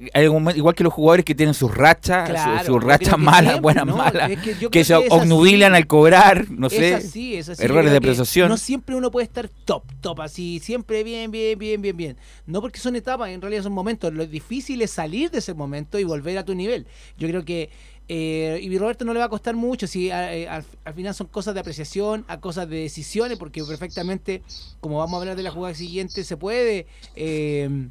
Igual 0.55 0.73
que 0.73 0.83
los 0.83 0.93
jugadores 0.93 1.25
que 1.25 1.35
tienen 1.35 1.53
sus 1.53 1.73
rachas, 1.75 2.29
Claro, 2.29 2.65
sus 2.65 2.83
rachas 2.83 3.17
malas, 3.19 3.61
buenas, 3.61 3.85
¿no? 3.85 3.97
malas, 3.97 4.31
Es 4.31 4.69
que 4.69 4.83
se 4.83 4.95
obnubilan 4.95 5.75
al 5.75 5.85
cobrar, 5.85 6.49
no 6.49 6.69
sé, 6.69 6.89
Es 6.95 7.05
así, 7.05 7.35
es 7.35 7.49
así. 7.49 7.63
errores 7.63 7.91
de 7.91 7.97
apreciación. 7.97 8.49
No 8.49 8.57
siempre 8.57 8.95
uno 8.95 9.11
puede 9.11 9.25
estar 9.25 9.49
top, 9.65 9.83
top, 10.01 10.21
así, 10.21 10.59
siempre 10.59 11.03
bien, 11.03 11.29
bien, 11.29 11.59
bien, 11.59 11.81
bien, 11.81 11.97
bien. 11.97 12.17
No 12.45 12.61
porque 12.61 12.79
son 12.79 12.95
etapas, 12.95 13.29
en 13.29 13.41
realidad 13.41 13.63
son 13.63 13.73
momentos. 13.73 14.13
Lo 14.13 14.25
difícil 14.25 14.81
es 14.81 14.91
salir 14.91 15.29
de 15.29 15.39
ese 15.39 15.53
momento 15.53 15.99
y 15.99 16.03
volver 16.03 16.37
a 16.37 16.45
tu 16.45 16.55
nivel. 16.55 16.87
Yo 17.17 17.27
creo 17.27 17.43
que. 17.45 17.69
Eh, 18.09 18.59
y 18.61 18.77
Roberto 18.77 19.03
no 19.03 19.13
le 19.13 19.19
va 19.19 19.25
a 19.25 19.29
costar 19.29 19.55
mucho 19.55 19.85
si 19.85 20.09
a- 20.11 20.33
eh, 20.33 20.47
al, 20.47 20.63
al 20.85 20.93
final 20.93 21.13
son 21.13 21.27
cosas 21.27 21.53
de 21.53 21.59
apreciación, 21.59 22.23
a 22.29 22.39
cosas 22.39 22.69
de 22.69 22.77
decisiones, 22.77 23.37
porque 23.37 23.63
perfectamente, 23.63 24.41
como 24.79 24.99
vamos 24.99 25.15
a 25.17 25.21
hablar 25.21 25.35
de 25.35 25.43
la 25.43 25.51
jugada 25.51 25.75
siguiente, 25.75 26.23
se 26.23 26.37
puede 26.37 26.87
eh, 27.15 27.89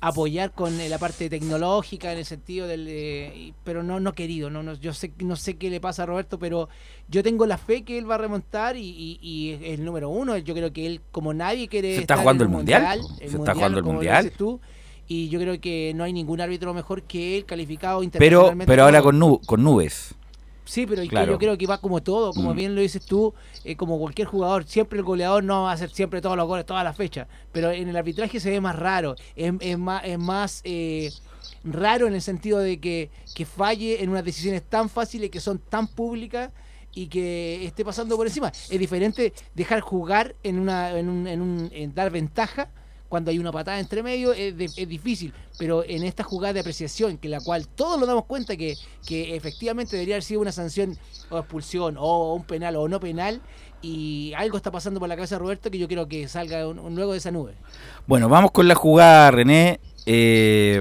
apoyar 0.00 0.52
con 0.52 0.78
eh, 0.80 0.88
la 0.88 0.98
parte 0.98 1.28
tecnológica 1.28 2.12
en 2.12 2.18
el 2.18 2.24
sentido 2.24 2.68
del 2.68 2.86
eh, 2.88 3.52
pero 3.64 3.82
no 3.82 3.98
no 3.98 4.12
querido 4.12 4.48
no, 4.48 4.62
no 4.62 4.74
yo 4.74 4.92
sé 4.94 5.10
no 5.18 5.34
sé 5.34 5.56
qué 5.56 5.70
le 5.70 5.80
pasa 5.80 6.04
a 6.04 6.06
Roberto 6.06 6.38
pero 6.38 6.68
yo 7.08 7.24
tengo 7.24 7.46
la 7.46 7.58
fe 7.58 7.82
que 7.82 7.98
él 7.98 8.08
va 8.08 8.14
a 8.14 8.18
remontar 8.18 8.76
y, 8.76 8.80
y- 8.88 9.18
y 9.20 9.50
es 9.54 9.60
el 9.80 9.84
número 9.84 10.08
uno 10.08 10.36
yo 10.38 10.54
creo 10.54 10.72
que 10.72 10.86
él 10.86 11.00
como 11.10 11.34
nadie 11.34 11.66
quiere 11.66 11.88
Se 11.96 12.00
está 12.02 12.14
estar 12.14 12.18
jugando 12.20 12.44
el 12.44 12.48
un 12.50 12.54
Mundial, 12.58 13.00
po. 13.00 13.08
Se 13.18 13.24
está 13.24 13.54
jugando 13.54 13.78
el 13.78 13.84
Mundial. 13.84 14.30
tú, 14.38 14.60
y 15.08 15.28
yo 15.30 15.40
creo 15.40 15.60
que 15.60 15.92
no 15.96 16.04
hay 16.04 16.12
ningún 16.12 16.40
árbitro 16.40 16.72
mejor 16.74 17.02
que 17.02 17.36
él 17.38 17.44
calificado 17.46 17.98
pero, 17.98 18.04
internacionalmente 18.04 18.66
pero 18.70 18.84
ahora 18.84 18.98
como- 19.00 19.08
con, 19.08 19.18
nu- 19.18 19.40
con 19.46 19.62
nubes. 19.64 20.14
Sí, 20.64 20.84
pero 20.86 21.02
Claro. 21.06 21.32
yo 21.32 21.38
creo 21.38 21.56
que 21.56 21.66
va 21.66 21.80
como 21.80 22.02
todo, 22.02 22.34
como 22.34 22.52
Mm. 22.52 22.56
bien 22.56 22.74
lo 22.74 22.82
dices 22.82 23.02
tú, 23.06 23.32
eh, 23.64 23.74
como 23.74 23.98
cualquier 23.98 24.28
jugador, 24.28 24.64
siempre 24.64 24.98
el 24.98 25.04
goleador 25.04 25.42
no 25.42 25.62
va 25.62 25.70
a 25.70 25.74
hacer 25.74 25.88
siempre 25.88 26.20
todos 26.20 26.36
los 26.36 26.46
goles, 26.46 26.66
todas 26.66 26.84
las 26.84 26.94
fechas, 26.94 27.26
pero 27.52 27.70
en 27.70 27.88
el 27.88 27.96
arbitraje 27.96 28.38
se 28.38 28.50
ve 28.50 28.60
más 28.60 28.76
raro, 28.76 29.16
es, 29.34 29.50
es 29.60 29.78
más, 29.78 30.04
es 30.04 30.18
más 30.18 30.60
eh, 30.64 31.10
raro 31.64 32.06
en 32.06 32.12
el 32.12 32.20
sentido 32.20 32.58
de 32.58 32.78
que, 32.78 33.10
que 33.34 33.46
falle 33.46 34.02
en 34.02 34.10
unas 34.10 34.24
decisiones 34.26 34.62
tan 34.62 34.90
fáciles 34.90 35.30
que 35.30 35.40
son 35.40 35.58
tan 35.58 35.86
públicas 35.88 36.50
y 36.94 37.06
que 37.06 37.64
esté 37.64 37.82
pasando 37.82 38.16
por 38.18 38.26
encima. 38.26 38.48
Es 38.68 38.78
diferente 38.78 39.32
dejar 39.54 39.80
jugar 39.80 40.34
en 40.42 40.58
una 40.58 40.98
en 40.98 41.08
un, 41.08 41.26
en 41.26 41.40
un 41.40 41.70
en 41.72 41.94
dar 41.94 42.10
ventaja 42.10 42.68
cuando 43.08 43.30
hay 43.30 43.38
una 43.38 43.52
patada 43.52 43.78
entre 43.80 44.02
medio 44.02 44.32
es, 44.32 44.56
de- 44.56 44.64
es 44.76 44.88
difícil, 44.88 45.32
pero 45.58 45.82
en 45.84 46.02
esta 46.04 46.22
jugada 46.22 46.52
de 46.52 46.60
apreciación, 46.60 47.16
que 47.18 47.28
la 47.28 47.40
cual 47.40 47.66
todos 47.68 47.98
nos 47.98 48.06
damos 48.08 48.26
cuenta 48.26 48.56
que, 48.56 48.76
que 49.06 49.34
efectivamente 49.34 49.96
debería 49.96 50.16
haber 50.16 50.22
sido 50.24 50.40
una 50.40 50.52
sanción 50.52 50.96
o 51.30 51.38
expulsión 51.38 51.96
o 51.98 52.34
un 52.34 52.44
penal 52.44 52.76
o 52.76 52.88
no 52.88 53.00
penal, 53.00 53.40
y 53.80 54.32
algo 54.36 54.56
está 54.56 54.70
pasando 54.70 54.98
por 55.00 55.08
la 55.08 55.14
cabeza 55.16 55.36
de 55.36 55.38
Roberto 55.40 55.70
que 55.70 55.78
yo 55.78 55.86
quiero 55.88 56.08
que 56.08 56.26
salga 56.28 56.66
un- 56.66 56.94
luego 56.96 57.12
de 57.12 57.18
esa 57.18 57.30
nube. 57.30 57.54
Bueno, 58.06 58.28
vamos 58.28 58.50
con 58.50 58.66
la 58.68 58.74
jugada, 58.74 59.30
René. 59.30 59.80
Eh, 60.06 60.80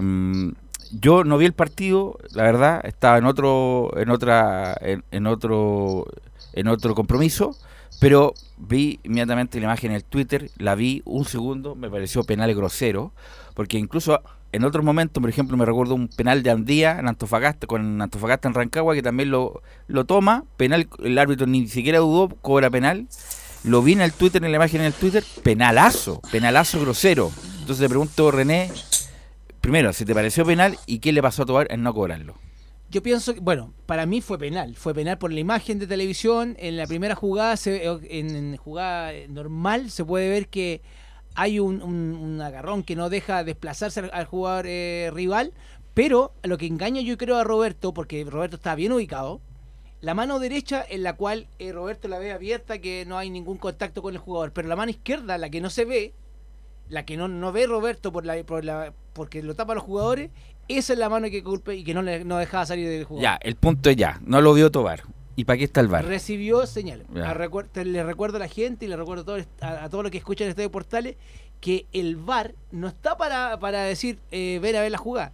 yo 0.91 1.23
no 1.23 1.37
vi 1.37 1.45
el 1.45 1.53
partido, 1.53 2.17
la 2.31 2.43
verdad, 2.43 2.81
estaba 2.85 3.17
en 3.17 3.25
otro, 3.25 3.91
en 3.97 4.09
otra, 4.09 4.75
en 4.81 5.27
otro, 5.27 6.05
en 6.53 6.67
otro 6.67 6.95
compromiso, 6.95 7.55
pero 7.99 8.33
vi 8.57 8.99
inmediatamente 9.03 9.59
la 9.59 9.65
imagen 9.65 9.91
en 9.91 9.97
el 9.97 10.03
Twitter, 10.03 10.49
la 10.57 10.75
vi 10.75 11.01
un 11.05 11.25
segundo, 11.25 11.75
me 11.75 11.89
pareció 11.89 12.23
penal 12.23 12.53
grosero, 12.55 13.13
porque 13.53 13.77
incluso 13.77 14.21
en 14.51 14.63
otros 14.63 14.83
momentos, 14.83 15.21
por 15.21 15.29
ejemplo, 15.29 15.57
me 15.57 15.65
recuerdo 15.65 15.95
un 15.95 16.07
penal 16.07 16.41
de 16.41 16.51
Andía 16.51 16.99
en 16.99 17.07
Antofagasta, 17.07 17.67
con 17.67 18.01
Antofagasta 18.01 18.47
en 18.47 18.53
Rancagua, 18.53 18.95
que 18.95 19.03
también 19.03 19.29
lo, 19.29 19.61
lo 19.87 20.05
toma, 20.05 20.45
penal, 20.55 20.87
el 21.03 21.17
árbitro 21.17 21.47
ni 21.47 21.67
siquiera 21.67 21.99
dudó, 21.99 22.29
cobra 22.41 22.69
penal. 22.69 23.07
Lo 23.63 23.81
vi 23.81 23.93
en 23.93 24.01
el 24.01 24.13
Twitter, 24.13 24.43
en 24.43 24.51
la 24.51 24.57
imagen 24.57 24.81
en 24.81 24.87
el 24.87 24.93
Twitter, 24.93 25.23
penalazo, 25.43 26.21
penalazo 26.31 26.79
grosero. 26.79 27.31
Entonces 27.59 27.81
le 27.81 27.89
pregunto, 27.89 28.31
René, 28.31 28.71
primero, 29.59 29.91
si 29.91 30.05
te 30.05 30.13
pareció 30.13 30.45
penal 30.45 30.77
y 30.85 30.99
qué 30.99 31.11
le 31.11 31.21
pasó 31.21 31.43
a 31.43 31.45
Tobar 31.45 31.67
en 31.69 31.83
no 31.83 31.93
cobrarlo. 31.93 32.46
Yo 32.89 33.03
pienso 33.03 33.33
que, 33.33 33.39
bueno, 33.41 33.73
para 33.85 34.05
mí 34.05 34.21
fue 34.21 34.37
penal. 34.37 34.75
Fue 34.75 34.93
penal 34.93 35.17
por 35.17 35.33
la 35.33 35.39
imagen 35.41 35.77
de 35.79 35.87
televisión. 35.87 36.55
En 36.59 36.77
la 36.77 36.87
primera 36.87 37.15
jugada, 37.15 37.57
se- 37.57 37.83
en, 37.85 38.35
en 38.35 38.57
jugada 38.57 39.11
normal, 39.27 39.91
se 39.91 40.05
puede 40.05 40.29
ver 40.29 40.47
que 40.47 40.81
hay 41.35 41.59
un, 41.59 41.81
un- 41.81 42.15
un 42.15 42.41
agarrón 42.41 42.83
que 42.83 42.95
no 42.95 43.09
deja 43.09 43.43
desplazarse 43.43 43.99
al, 43.99 44.25
jugador 44.25 44.65
eh, 44.67 45.11
rival. 45.13 45.53
Pero 45.93 46.31
lo 46.43 46.57
que 46.57 46.65
engaña 46.67 47.01
yo 47.01 47.17
creo 47.17 47.37
a 47.37 47.43
Roberto, 47.43 47.93
porque 47.93 48.23
Roberto 48.23 48.55
está 48.55 48.75
bien 48.75 48.93
ubicado, 48.93 49.41
la 49.99 50.13
mano 50.13 50.39
derecha 50.39 50.85
en 50.87 51.03
la 51.03 51.13
cual 51.13 51.47
eh, 51.59 51.73
Roberto 51.73 52.07
la 52.07 52.19
ve 52.19 52.31
abierta, 52.31 52.79
que 52.79 53.03
no 53.05 53.17
hay 53.17 53.29
ningún 53.29 53.57
contacto 53.57 54.01
con 54.01 54.13
el 54.13 54.19
jugador. 54.19 54.53
Pero 54.53 54.67
la 54.69 54.75
mano 54.77 54.91
izquierda, 54.91 55.37
la 55.37 55.49
que 55.49 55.59
no 55.59 55.69
se 55.69 55.83
ve, 55.85 56.13
la 56.87 57.03
que 57.03 57.17
no, 57.17 57.27
no 57.27 57.51
ve 57.51 57.67
Roberto 57.67 58.13
por 58.13 58.25
la, 58.25 58.41
por 58.45 58.63
la, 58.63 58.93
porque 59.13 59.41
lo 59.43 59.55
tapa 59.55 59.73
a 59.73 59.75
los 59.75 59.83
jugadores, 59.83 60.29
esa 60.67 60.93
es 60.93 60.99
la 60.99 61.09
mano 61.09 61.29
que 61.29 61.43
culpa 61.43 61.73
y 61.73 61.83
que 61.83 61.93
no, 61.93 62.01
le, 62.01 62.23
no 62.25 62.37
dejaba 62.37 62.65
salir 62.65 62.87
del 62.89 63.03
jugador. 63.05 63.23
Ya, 63.23 63.39
el 63.41 63.55
punto 63.55 63.89
es 63.89 63.95
ya, 63.95 64.19
no 64.25 64.41
lo 64.41 64.53
vio 64.53 64.71
Tobar. 64.71 65.03
¿Y 65.35 65.43
para 65.45 65.57
qué 65.57 65.65
está 65.65 65.81
el 65.81 65.87
bar? 65.87 66.03
Recibió 66.05 66.65
señales. 66.65 67.05
Te- 67.71 67.85
le 67.85 68.03
recuerdo 68.03 68.37
a 68.37 68.39
la 68.39 68.47
gente 68.47 68.85
y 68.85 68.87
le 68.89 68.95
recuerdo 68.97 69.21
a 69.21 69.25
todos 69.25 69.47
a, 69.61 69.83
a 69.83 69.89
todos 69.89 70.03
los 70.03 70.11
que 70.11 70.17
escuchan 70.17 70.45
el 70.45 70.49
Estadio 70.49 70.71
Portales 70.71 71.15
que 71.61 71.85
el 71.93 72.15
VAR 72.15 72.53
no 72.71 72.87
está 72.87 73.17
para, 73.17 73.59
para 73.59 73.83
decir 73.83 74.17
eh, 74.31 74.59
ven 74.61 74.75
a 74.75 74.81
ver 74.81 74.91
la 74.91 74.97
jugada. 74.97 75.31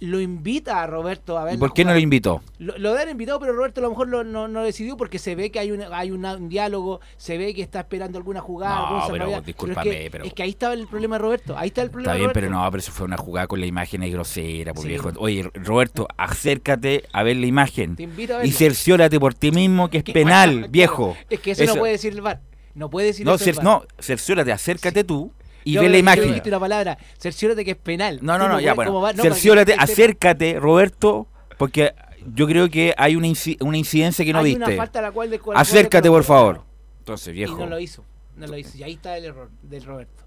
Lo 0.00 0.20
invita 0.20 0.80
a 0.82 0.86
Roberto 0.86 1.36
a 1.38 1.42
ver 1.44 1.54
¿Y 1.54 1.56
por 1.58 1.72
qué 1.72 1.84
no 1.84 1.92
lo 1.92 1.98
invitó? 1.98 2.40
Lo, 2.58 2.78
lo 2.78 2.96
han 2.96 3.08
invitado, 3.10 3.40
pero 3.40 3.52
Roberto 3.52 3.80
a 3.80 3.82
lo 3.82 3.90
mejor 3.90 4.06
lo- 4.08 4.22
no, 4.22 4.46
no 4.46 4.62
decidió 4.62 4.96
porque 4.96 5.18
se 5.18 5.34
ve 5.34 5.50
que 5.50 5.58
hay, 5.58 5.72
una, 5.72 5.88
hay 5.96 6.12
una- 6.12 6.36
un 6.36 6.48
diálogo, 6.48 7.00
se 7.16 7.36
ve 7.36 7.52
que 7.52 7.62
está 7.62 7.80
esperando 7.80 8.16
alguna 8.16 8.40
jugada. 8.40 8.90
No, 9.00 9.06
pero 9.10 9.40
discúlpame, 9.40 9.90
es 9.90 9.96
que, 10.04 10.10
pero- 10.12 10.24
es 10.24 10.32
que 10.34 10.42
ahí 10.44 10.50
estaba 10.50 10.74
el 10.74 10.86
problema 10.86 11.16
de 11.16 11.22
Roberto. 11.22 11.58
Ahí 11.58 11.68
está 11.68 11.82
el 11.82 11.90
problema 11.90 12.12
Está 12.12 12.16
bien, 12.16 12.26
Roberto. 12.30 12.40
pero 12.40 12.50
no, 12.64 12.70
pero 12.70 12.78
eso 12.80 12.92
fue 12.92 13.06
una 13.06 13.16
jugada 13.16 13.48
con 13.48 13.58
la 13.58 13.66
imagen 13.66 14.02
ahí 14.02 14.12
grosera, 14.12 14.72
por 14.72 14.82
Sí. 14.84 14.88
viejo. 14.90 15.10
Oye, 15.16 15.50
Roberto, 15.54 16.06
acércate 16.16 17.02
a 17.12 17.22
ver 17.24 17.36
la 17.36 17.46
imagen. 17.46 17.96
Te 17.96 18.04
invito 18.04 18.34
a 18.34 18.36
Y 18.36 18.40
verlo. 18.50 18.56
cerciórate 18.56 19.18
por 19.18 19.34
ti 19.34 19.50
mismo 19.50 19.90
que 19.90 19.98
es 19.98 20.04
Que- 20.04 20.12
penal, 20.12 20.68
viejo. 20.70 21.16
Es 21.28 21.40
que 21.40 21.50
eso, 21.50 21.64
Eso- 21.64 21.74
no 21.74 21.80
puede 21.80 21.92
decir 21.94 22.12
el 22.12 22.20
VAR. 22.20 22.40
No 22.74 22.88
puede 22.88 23.08
decir 23.08 23.26
No, 23.26 23.32
el 23.34 23.40
cer- 23.40 23.60
no, 23.62 23.82
cerciórate, 23.98 24.52
acércate 24.52 25.02
tú 25.02 25.32
y 25.68 25.72
Yo 25.72 25.82
ve 25.82 25.88
la 25.88 25.98
imagen. 25.98 26.40
una 26.46 26.60
palabra, 26.60 26.98
cerciórate 27.18 27.64
que 27.64 27.72
es 27.72 27.76
penal. 27.76 28.18
No, 28.22 28.38
no, 28.38 28.48
no, 28.48 28.60
ya, 28.60 28.74
bueno. 28.74 29.00
VAR, 29.00 29.16
no, 29.16 29.22
cerciórate, 29.22 29.74
acércate, 29.78 30.58
Roberto, 30.58 31.26
porque 31.58 31.94
yo 32.34 32.46
creo 32.46 32.68
que 32.70 32.94
hay 32.96 33.16
una, 33.16 33.28
una 33.60 33.76
incidencia 33.78 34.24
que 34.24 34.32
no 34.32 34.38
Hay 34.40 34.44
viste. 34.46 34.64
una 34.64 34.76
falta 34.76 34.98
a 34.98 35.02
la 35.02 35.10
cual 35.12 35.30
de 35.30 35.40
Acércate, 35.54 36.08
por 36.08 36.24
favor. 36.24 36.62
Entonces, 37.00 37.28
Y 37.28 37.32
viejo. 37.32 37.56
no 37.58 37.66
lo 37.66 37.78
hizo, 37.78 38.04
no 38.36 38.46
lo 38.46 38.56
hizo. 38.56 38.76
Y 38.78 38.82
ahí 38.82 38.92
está 38.94 39.16
el 39.16 39.24
error 39.24 39.50
del 39.62 39.84
Roberto. 39.84 40.24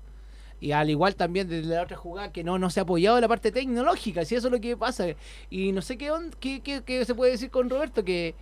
Y 0.59 0.73
al 0.73 0.91
igual 0.91 1.15
también 1.15 1.47
desde 1.49 1.73
la 1.73 1.81
otra 1.81 1.97
jugada 1.97 2.31
que 2.31 2.43
no, 2.43 2.59
no 2.59 2.69
se 2.69 2.79
ha 2.79 2.83
apoyado 2.83 3.19
la 3.19 3.27
parte 3.27 3.51
tecnológica, 3.51 4.23
si 4.25 4.35
eso 4.35 4.47
es 4.47 4.51
lo 4.53 4.61
que 4.61 4.77
pasa. 4.77 5.05
Y 5.49 5.71
no 5.71 5.81
sé 5.81 5.97
qué, 5.97 6.11
on- 6.11 6.29
qué, 6.39 6.61
qué- 6.61 6.83
qué 6.85 7.03
se 7.03 7.15
puede 7.15 7.31
decir 7.31 7.49
con 7.49 7.67
Roberto, 7.67 8.03
que, 8.05 8.35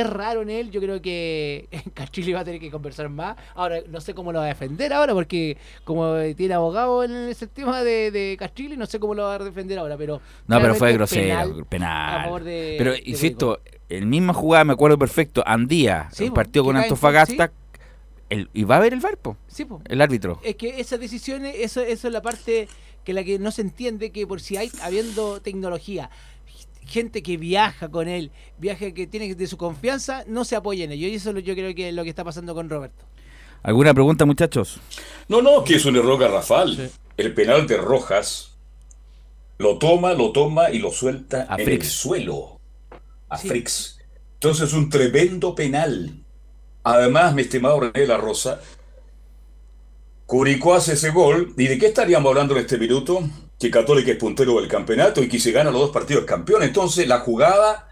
es 0.00 0.06
raro 0.08 0.42
en 0.42 0.50
él. 0.50 0.70
Yo 0.70 0.80
creo 0.80 1.00
que 1.02 1.68
Cachilli 1.94 2.32
va 2.32 2.40
a 2.40 2.44
tener 2.44 2.60
que 2.60 2.70
conversar 2.70 3.08
más. 3.08 3.36
Ahora, 3.54 3.80
no 3.88 4.00
sé 4.00 4.14
cómo 4.14 4.32
lo 4.32 4.38
va 4.38 4.46
a 4.46 4.48
defender 4.48 4.92
ahora, 4.92 5.12
porque 5.14 5.56
como 5.84 6.14
tiene 6.36 6.54
abogado 6.54 7.04
en 7.04 7.12
ese 7.28 7.46
tema 7.46 7.82
de, 7.82 8.10
de 8.10 8.38
no 8.76 8.86
sé 8.86 8.98
cómo 8.98 9.14
lo 9.14 9.24
va 9.24 9.34
a 9.34 9.38
defender 9.38 9.78
ahora, 9.78 9.96
pero... 9.96 10.20
No, 10.46 10.60
pero 10.60 10.74
fue 10.74 10.92
grosero, 10.92 11.22
penal 11.44 11.66
penal. 11.68 12.20
a 12.20 12.24
favor 12.24 12.44
de- 12.44 12.74
pero 12.78 12.92
de 12.92 13.02
insisto, 13.04 13.60
el 13.88 14.06
misma 14.06 14.32
jugada 14.32 14.64
me 14.64 14.72
acuerdo 14.72 14.98
perfecto. 14.98 15.42
Andía, 15.46 16.08
Sí, 16.12 16.24
el 16.24 16.32
partido 16.32 16.64
con 16.64 16.76
Antofagasta. 16.76 17.52
el- 18.30 18.48
y 18.52 18.64
va 18.64 18.76
a 18.76 18.80
ver 18.80 18.94
el 18.94 19.00
Varpo, 19.00 19.36
Sí, 19.46 19.66
el 19.86 20.00
árbitro. 20.00 20.40
Es 20.42 20.56
que 20.56 20.80
esas 20.80 20.98
decisiones, 21.00 21.54
eso, 21.58 21.80
eso 21.82 22.08
es 22.08 22.12
la 22.12 22.22
parte 22.22 22.68
que 23.04 23.12
la 23.12 23.22
que 23.22 23.38
no 23.38 23.50
se 23.50 23.60
entiende 23.62 24.10
que 24.10 24.26
por 24.26 24.40
si 24.40 24.56
hay 24.56 24.70
habiendo 24.82 25.40
tecnología, 25.42 26.10
gente 26.86 27.22
que 27.22 27.36
viaja 27.36 27.88
con 27.90 28.08
él, 28.08 28.30
viaja 28.58 28.90
que 28.92 29.06
tiene 29.06 29.34
de 29.34 29.46
su 29.46 29.56
confianza, 29.56 30.24
no 30.26 30.44
se 30.44 30.56
apoya 30.56 30.84
en 30.84 30.92
ello. 30.92 31.08
Y 31.08 31.14
eso 31.14 31.30
es 31.30 31.34
lo- 31.34 31.40
yo 31.40 31.54
creo 31.54 31.74
que 31.74 31.88
es 31.88 31.94
lo 31.94 32.02
que 32.04 32.10
está 32.10 32.24
pasando 32.24 32.54
con 32.54 32.68
Roberto. 32.68 33.04
¿Alguna 33.62 33.94
pregunta, 33.94 34.24
muchachos? 34.26 34.80
No, 35.28 35.40
no, 35.40 35.64
que 35.64 35.76
es 35.76 35.84
un 35.86 35.96
error 35.96 36.18
garrafal. 36.18 36.90
El 37.16 37.32
penal 37.34 37.66
de 37.66 37.76
Rojas 37.78 38.50
lo 39.58 39.78
toma, 39.78 40.12
lo 40.12 40.32
toma 40.32 40.70
y 40.70 40.78
lo 40.78 40.90
suelta 40.90 41.46
A 41.48 41.56
en 41.58 41.64
Fricks. 41.64 41.86
el 41.86 41.90
suelo. 41.92 42.60
A 43.28 43.38
Sí. 43.38 43.48
Fricks. 43.48 43.98
Entonces, 44.34 44.72
un 44.74 44.90
tremendo 44.90 45.54
penal. 45.54 46.22
Además, 46.82 47.34
mi 47.34 47.40
estimado 47.42 47.80
René 47.80 48.00
de 48.00 48.06
la 48.06 48.18
Rosa, 48.18 48.60
Curicó 50.26 50.74
hace 50.74 50.94
ese 50.94 51.10
gol. 51.10 51.54
¿Y 51.56 51.66
de 51.66 51.78
qué 51.78 51.86
estaríamos 51.86 52.28
hablando 52.30 52.54
en 52.54 52.60
este 52.60 52.78
minuto? 52.78 53.20
Que 53.64 53.70
Católica 53.70 54.10
es 54.10 54.18
puntero 54.18 54.60
del 54.60 54.68
campeonato 54.68 55.22
y 55.22 55.28
que 55.28 55.38
si 55.40 55.50
gana 55.50 55.70
los 55.70 55.80
dos 55.80 55.90
partidos 55.90 56.24
es 56.24 56.28
campeón. 56.28 56.62
Entonces, 56.62 57.08
la 57.08 57.20
jugada 57.20 57.88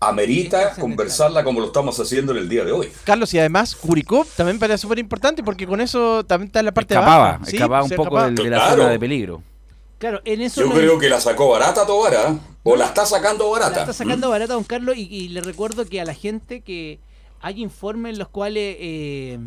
amerita 0.00 0.74
conversarla 0.78 1.42
como 1.42 1.58
lo 1.58 1.66
estamos 1.66 1.98
haciendo 1.98 2.30
en 2.30 2.38
el 2.38 2.48
día 2.48 2.64
de 2.64 2.70
hoy. 2.70 2.88
Carlos, 3.02 3.34
y 3.34 3.38
además 3.40 3.74
Curicó 3.74 4.24
también 4.36 4.60
parece 4.60 4.78
súper 4.78 5.00
importante 5.00 5.42
porque 5.42 5.66
con 5.66 5.80
eso 5.80 6.24
también 6.24 6.46
está 6.48 6.60
en 6.60 6.66
la 6.66 6.72
parte 6.72 6.94
de 6.94 7.00
Escapaba, 7.00 7.28
abajo. 7.30 7.44
Sí, 7.46 7.56
escapaba 7.56 7.82
un 7.82 7.90
poco 7.90 8.02
escapaba. 8.02 8.26
del- 8.26 8.34
de 8.36 8.44
la 8.50 8.56
Claro. 8.58 8.76
zona 8.76 8.90
de 8.90 8.98
peligro. 9.00 9.42
Claro, 9.98 10.20
en 10.24 10.40
eso 10.42 10.60
Yo 10.60 10.68
no 10.68 10.74
creo 10.74 10.98
que 11.00 11.08
la 11.08 11.20
sacó 11.20 11.48
barata 11.50 11.84
Tobara. 11.84 12.28
¿eh? 12.30 12.38
O 12.62 12.76
la 12.76 12.84
está 12.86 13.04
sacando 13.04 13.44
la 13.46 13.50
barata. 13.50 13.80
está 13.80 13.92
sacando 13.92 14.30
barata 14.30 14.52
don 14.54 14.62
Carlos 14.62 14.96
y, 14.96 15.08
y 15.12 15.28
le 15.30 15.40
recuerdo 15.40 15.84
que 15.86 16.00
a 16.00 16.04
la 16.04 16.14
gente 16.14 16.60
que 16.60 17.00
hay 17.40 17.60
informes 17.60 18.12
en 18.12 18.18
los 18.20 18.28
cuales 18.28 18.76
eh, 18.78 19.38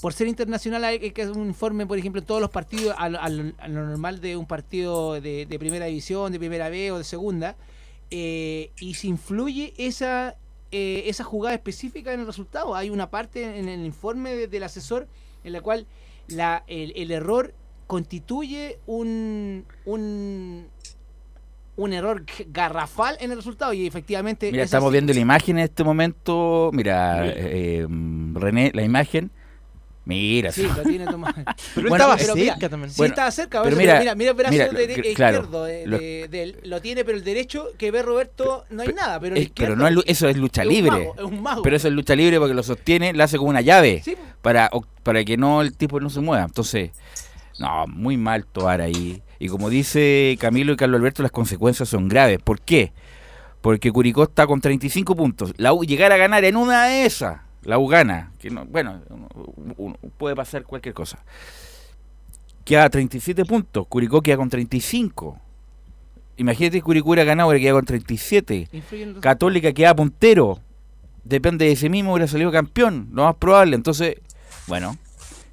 por 0.00 0.12
ser 0.14 0.28
internacional 0.28 0.82
hay 0.84 0.98
que 1.10 1.22
hacer 1.22 1.36
un 1.36 1.48
informe 1.48 1.86
por 1.86 1.98
ejemplo 1.98 2.20
en 2.20 2.26
todos 2.26 2.40
los 2.40 2.50
partidos 2.50 2.94
a, 2.98 3.08
lo- 3.08 3.20
a 3.20 3.28
lo 3.28 3.52
a 3.58 3.68
lo 3.68 3.86
normal 3.86 4.20
de 4.20 4.36
un 4.36 4.46
partido 4.46 5.20
de, 5.20 5.46
de 5.46 5.58
primera 5.58 5.86
división 5.86 6.32
de 6.32 6.38
primera 6.38 6.68
B 6.70 6.90
o 6.92 6.98
de 6.98 7.04
segunda 7.04 7.56
eh, 8.10 8.70
y 8.80 8.94
si 8.94 9.08
influye 9.08 9.74
esa 9.76 10.36
eh, 10.72 11.02
esa 11.06 11.24
jugada 11.24 11.54
específica 11.54 12.12
en 12.12 12.20
el 12.20 12.26
resultado 12.26 12.74
hay 12.74 12.90
una 12.90 13.10
parte 13.10 13.58
en 13.58 13.68
el 13.68 13.84
informe 13.84 14.34
de- 14.34 14.46
del 14.48 14.62
asesor 14.62 15.06
en 15.44 15.52
la 15.52 15.60
cual 15.60 15.86
la, 16.28 16.64
el, 16.66 16.92
el 16.96 17.10
error 17.10 17.52
constituye 17.86 18.78
un, 18.86 19.64
un 19.84 20.66
un 21.76 21.92
error 21.94 22.24
garrafal 22.48 23.16
en 23.20 23.30
el 23.30 23.36
resultado 23.38 23.72
y 23.72 23.86
efectivamente 23.86 24.50
Mira, 24.50 24.64
es 24.64 24.66
estamos 24.68 24.88
así. 24.88 24.92
viendo 24.92 25.12
la 25.14 25.20
imagen 25.20 25.56
en 25.58 25.64
este 25.64 25.82
momento. 25.82 26.70
Mira, 26.74 27.20
Mira. 27.22 27.34
eh, 27.36 27.86
René, 28.34 28.70
la 28.74 28.82
imagen. 28.82 29.30
Mira, 30.10 30.52
Sí, 30.52 30.62
lo 30.62 30.82
tiene 30.82 31.06
tomado. 31.06 31.34
Pero 31.74 31.86
él 31.86 31.88
Bueno, 31.88 31.94
estaba 31.96 32.16
pero 32.16 32.34
mira, 32.34 32.52
cerca 32.54 32.68
también. 32.68 32.90
Sí, 32.90 32.96
Bueno, 32.98 33.12
estaba 33.12 33.30
cerca. 33.30 33.62
pero 33.62 33.76
pero 33.76 33.76
mira, 33.76 33.98
mira, 34.00 34.14
mira, 34.34 34.50
mira, 34.50 34.68
que- 34.68 34.86
de- 34.86 35.14
claro, 35.14 35.38
izquierdo 35.38 35.64
de- 35.64 35.86
lo- 35.86 35.98
de- 35.98 36.28
de 36.28 36.42
él. 36.42 36.56
lo 36.64 36.80
tiene, 36.80 37.04
pero 37.04 37.16
el 37.16 37.24
derecho 37.24 37.68
que 37.78 37.90
ve 37.90 38.02
Roberto 38.02 38.64
no 38.70 38.82
hay 38.82 38.88
Pe- 38.88 38.94
nada. 38.94 39.18
Pero 39.20 39.36
el 39.36 39.42
izquierdo 39.42 39.74
pero 39.76 39.90
no 39.90 40.00
es 40.00 40.04
eso 40.06 40.28
es 40.28 40.36
lucha 40.36 40.62
es 40.62 40.68
un 40.68 40.74
libre. 40.74 40.90
mago, 40.90 41.14
es 41.16 41.24
un 41.24 41.42
mago. 41.42 41.62
Pero 41.62 41.76
eso 41.76 41.88
es 41.88 41.94
lucha 41.94 42.14
libre 42.16 42.38
porque 42.38 42.54
lo 42.54 42.62
sostiene, 42.62 43.12
le 43.12 43.22
hace 43.22 43.36
como 43.38 43.50
una 43.50 43.60
llave 43.60 44.02
Sí, 44.04 44.16
para, 44.42 44.70
para 45.02 45.24
que 45.24 45.36
no 45.36 45.62
el 45.62 45.76
tipo 45.76 46.00
no 46.00 46.10
se 46.10 46.20
mueva. 46.20 46.44
Entonces, 46.44 46.90
no, 47.58 47.86
muy 47.86 48.16
mal 48.16 48.44
Toar 48.46 48.80
ahí. 48.80 49.22
Y 49.38 49.48
como 49.48 49.70
dice 49.70 50.36
Camilo 50.40 50.72
y 50.72 50.76
Carlos 50.76 50.98
Alberto, 50.98 51.22
las 51.22 51.32
consecuencias 51.32 51.88
son 51.88 52.08
graves. 52.08 52.38
¿Por 52.42 52.60
qué? 52.60 52.92
Porque 53.60 53.90
Curicó 53.92 54.22
está 54.24 54.46
con 54.46 54.60
35 54.60 55.14
puntos. 55.14 55.52
La 55.58 55.72
U 55.72 55.84
llegar 55.84 56.12
a 56.12 56.16
ganar 56.16 56.44
en 56.44 56.56
una 56.56 56.84
de 56.86 57.04
esas, 57.04 57.40
la 57.62 57.78
U 57.78 57.86
gana. 57.88 58.32
Que 58.38 58.50
no, 58.50 58.64
bueno, 58.66 59.00
uno- 59.76 59.96
puede 60.16 60.34
pasar 60.36 60.64
cualquier 60.64 60.94
cosa. 60.94 61.18
Queda 62.64 62.84
a 62.84 62.90
37 62.90 63.44
puntos. 63.44 63.86
Curicó 63.88 64.22
queda 64.22 64.36
con 64.36 64.48
35. 64.50 65.38
Imagínate 66.36 66.80
Curicó 66.82 67.10
hubiera 67.10 67.24
ganado, 67.24 67.48
hubiera 67.50 67.62
quedado 67.62 67.78
con 67.78 67.86
37. 67.86 68.68
influye 68.72 69.02
en 69.02 69.08
el 69.10 69.14
resultado. 69.14 69.20
Católica 69.20 69.72
queda 69.72 69.94
puntero. 69.94 70.60
Depende 71.24 71.66
de 71.66 71.72
ese 71.72 71.88
mismo, 71.90 72.12
hubiera 72.12 72.26
salido 72.26 72.50
campeón, 72.50 73.08
lo 73.12 73.24
más 73.24 73.36
probable. 73.36 73.76
Entonces, 73.76 74.16
bueno, 74.66 74.96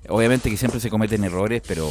obviamente 0.07 0.49
que 0.49 0.55
siempre 0.57 0.79
se 0.79 0.89
cometen 0.89 1.23
errores, 1.25 1.61
pero 1.67 1.85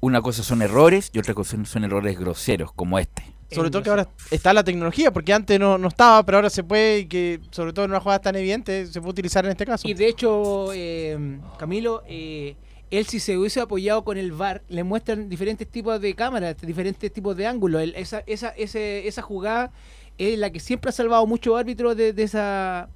una 0.00 0.20
cosa 0.20 0.42
son 0.42 0.60
errores 0.60 1.10
y 1.14 1.18
otra 1.18 1.32
cosa 1.34 1.56
son 1.64 1.84
errores 1.84 2.18
groseros, 2.18 2.70
como 2.72 2.98
este. 2.98 3.22
Sobre 3.50 3.70
todo 3.70 3.82
que 3.82 3.90
ahora 3.90 4.08
está 4.30 4.52
la 4.52 4.62
tecnología, 4.62 5.10
porque 5.12 5.32
antes 5.32 5.58
no, 5.58 5.78
no 5.78 5.88
estaba, 5.88 6.22
pero 6.24 6.38
ahora 6.38 6.50
se 6.50 6.62
puede, 6.64 7.00
y 7.00 7.06
que 7.06 7.40
sobre 7.50 7.72
todo 7.72 7.84
en 7.86 7.90
una 7.92 8.00
jugada 8.00 8.20
tan 8.20 8.36
evidente, 8.36 8.86
se 8.86 9.00
puede 9.00 9.10
utilizar 9.12 9.44
en 9.44 9.52
este 9.52 9.64
caso. 9.64 9.88
Y 9.88 9.94
de 9.94 10.06
hecho, 10.08 10.70
eh, 10.74 11.38
Camilo, 11.58 12.02
eh, 12.06 12.56
él 12.90 13.06
si 13.06 13.20
se 13.20 13.36
hubiese 13.38 13.60
apoyado 13.60 14.04
con 14.04 14.16
el 14.18 14.32
VAR, 14.32 14.62
le 14.68 14.82
muestran 14.84 15.28
diferentes 15.28 15.66
tipos 15.68 16.00
de 16.00 16.14
cámaras, 16.14 16.56
diferentes 16.60 17.12
tipos 17.12 17.36
de 17.36 17.46
ángulos. 17.46 17.82
Él- 17.82 17.94
esa, 17.96 18.22
esa, 18.26 18.48
ese- 18.50 19.06
esa 19.08 19.22
jugada 19.22 19.72
es 20.18 20.38
la 20.38 20.50
que 20.50 20.58
siempre 20.60 20.88
ha 20.90 20.92
salvado 20.92 21.26
muchos 21.26 21.58
árbitros 21.58 21.96
de, 21.96 22.12
de 22.12 22.22
esa 22.22 22.88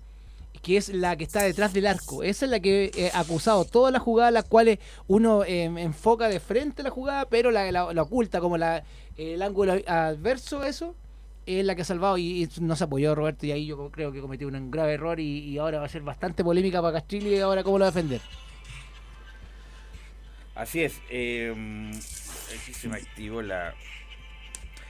que 0.63 0.77
es 0.77 0.89
la 0.91 1.17
que 1.17 1.25
está 1.25 1.43
detrás 1.43 1.73
del 1.73 1.87
arco. 1.87 2.23
Esa 2.23 2.45
es 2.47 2.51
la 2.51 2.61
que 2.61 2.91
eh, 2.97 3.11
ha 3.15 3.21
acusado 3.21 3.65
todas 3.65 3.93
las 3.93 4.03
jugadas 4.03 4.33
las 4.33 4.45
cuales 4.45 4.79
uno 5.09 5.45
eh, 5.45 5.65
enfoca 5.65 6.29
de 6.29 6.41
frente 6.41 6.83
la 6.83 6.91
jugada, 6.91 7.27
pero 7.29 7.51
la, 7.51 7.71
la- 7.73 8.03
oculta 8.03 8.41
como 8.41 8.57
la, 8.59 8.85
el 9.17 9.43
ángulo 9.43 9.75
adverso, 9.87 10.65
eso 10.65 10.95
es 11.47 11.65
la 11.65 11.75
que 11.75 11.83
ha 11.83 11.85
salvado 11.85 12.17
y, 12.19 12.45
y 12.45 12.49
no 12.61 12.77
se 12.77 12.85
apoyó 12.85 13.15
Roberto 13.17 13.47
y 13.47 13.51
ahí 13.53 13.67
yo 13.67 13.91
creo 13.91 14.13
que 14.13 14.21
cometió 14.21 14.47
un 14.49 14.71
grave 14.71 14.93
error 14.95 15.19
y, 15.19 15.41
y 15.41 15.59
ahora 15.59 15.81
va 15.81 15.87
a 15.87 15.89
ser 15.89 16.03
bastante 16.03 16.45
polémica 16.45 16.81
para 16.81 16.95
Castrilli 17.01 17.35
y 17.35 17.41
ahora 17.41 17.65
cómo 17.65 17.79
lo 17.79 17.85
va 17.85 17.89
a 17.89 17.93
defender. 17.93 18.21
Así 20.55 20.83
es. 20.83 21.01
Eh, 21.11 21.53
se 22.73 22.89
me 22.89 22.97
activó 22.97 23.43
la... 23.43 23.75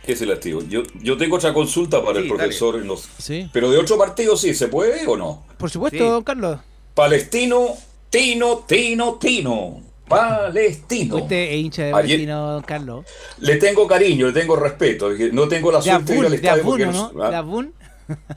¿Qué 0.05 0.13
es 0.13 0.23
el 0.23 0.33
activo? 0.33 0.63
Yo, 0.69 0.83
yo 1.01 1.17
tengo 1.17 1.37
otra 1.37 1.53
consulta 1.55 2.03
para 2.05 2.19
Sí, 2.21 2.23
el 2.23 2.29
profesor. 2.29 2.77
en 2.77 2.89
los- 2.89 3.09
Sí. 3.19 3.49
Pero 3.53 3.71
de 3.71 3.79
otro 3.79 3.97
partido 3.97 4.37
sí, 4.37 4.53
¿se 4.55 4.69
puede 4.69 5.07
o 5.07 5.17
no? 5.17 5.45
Por 5.59 5.71
supuesto, 5.71 5.99
Sí. 5.99 6.05
don 6.05 6.25
Carlos. 6.25 6.59
Palestino, 6.95 7.69
Tino, 8.11 8.65
Tino, 8.67 9.15
Tino. 9.15 9.81
Palestino. 10.09 11.17
Usted 11.17 11.37
es 11.37 11.55
hincha 11.55 11.83
de 11.85 11.89
Ayer- 11.89 11.95
Valentino, 12.03 12.53
don 12.53 12.63
Carlos. 12.65 13.07
Le 13.39 13.57
tengo 13.57 13.87
cariño, 13.87 14.27
le 14.27 14.33
tengo 14.33 14.57
respeto. 14.57 15.09
No 15.33 15.49
tengo 15.49 15.73
la 15.73 15.79
De 15.79 15.85
suerte 15.85 16.13
de 16.13 16.19
ir 16.19 16.27
al 16.27 16.27
Abun, 16.27 16.31
de 16.31 16.37
estadio 16.37 16.63
Abun, 16.63 16.71
porque 16.73 16.85
¿o 16.85 16.93
no- 16.93 17.13
¿no? 17.15 17.23
¿ah? 17.25 17.31
De 17.31 17.37
Abun. 17.37 17.75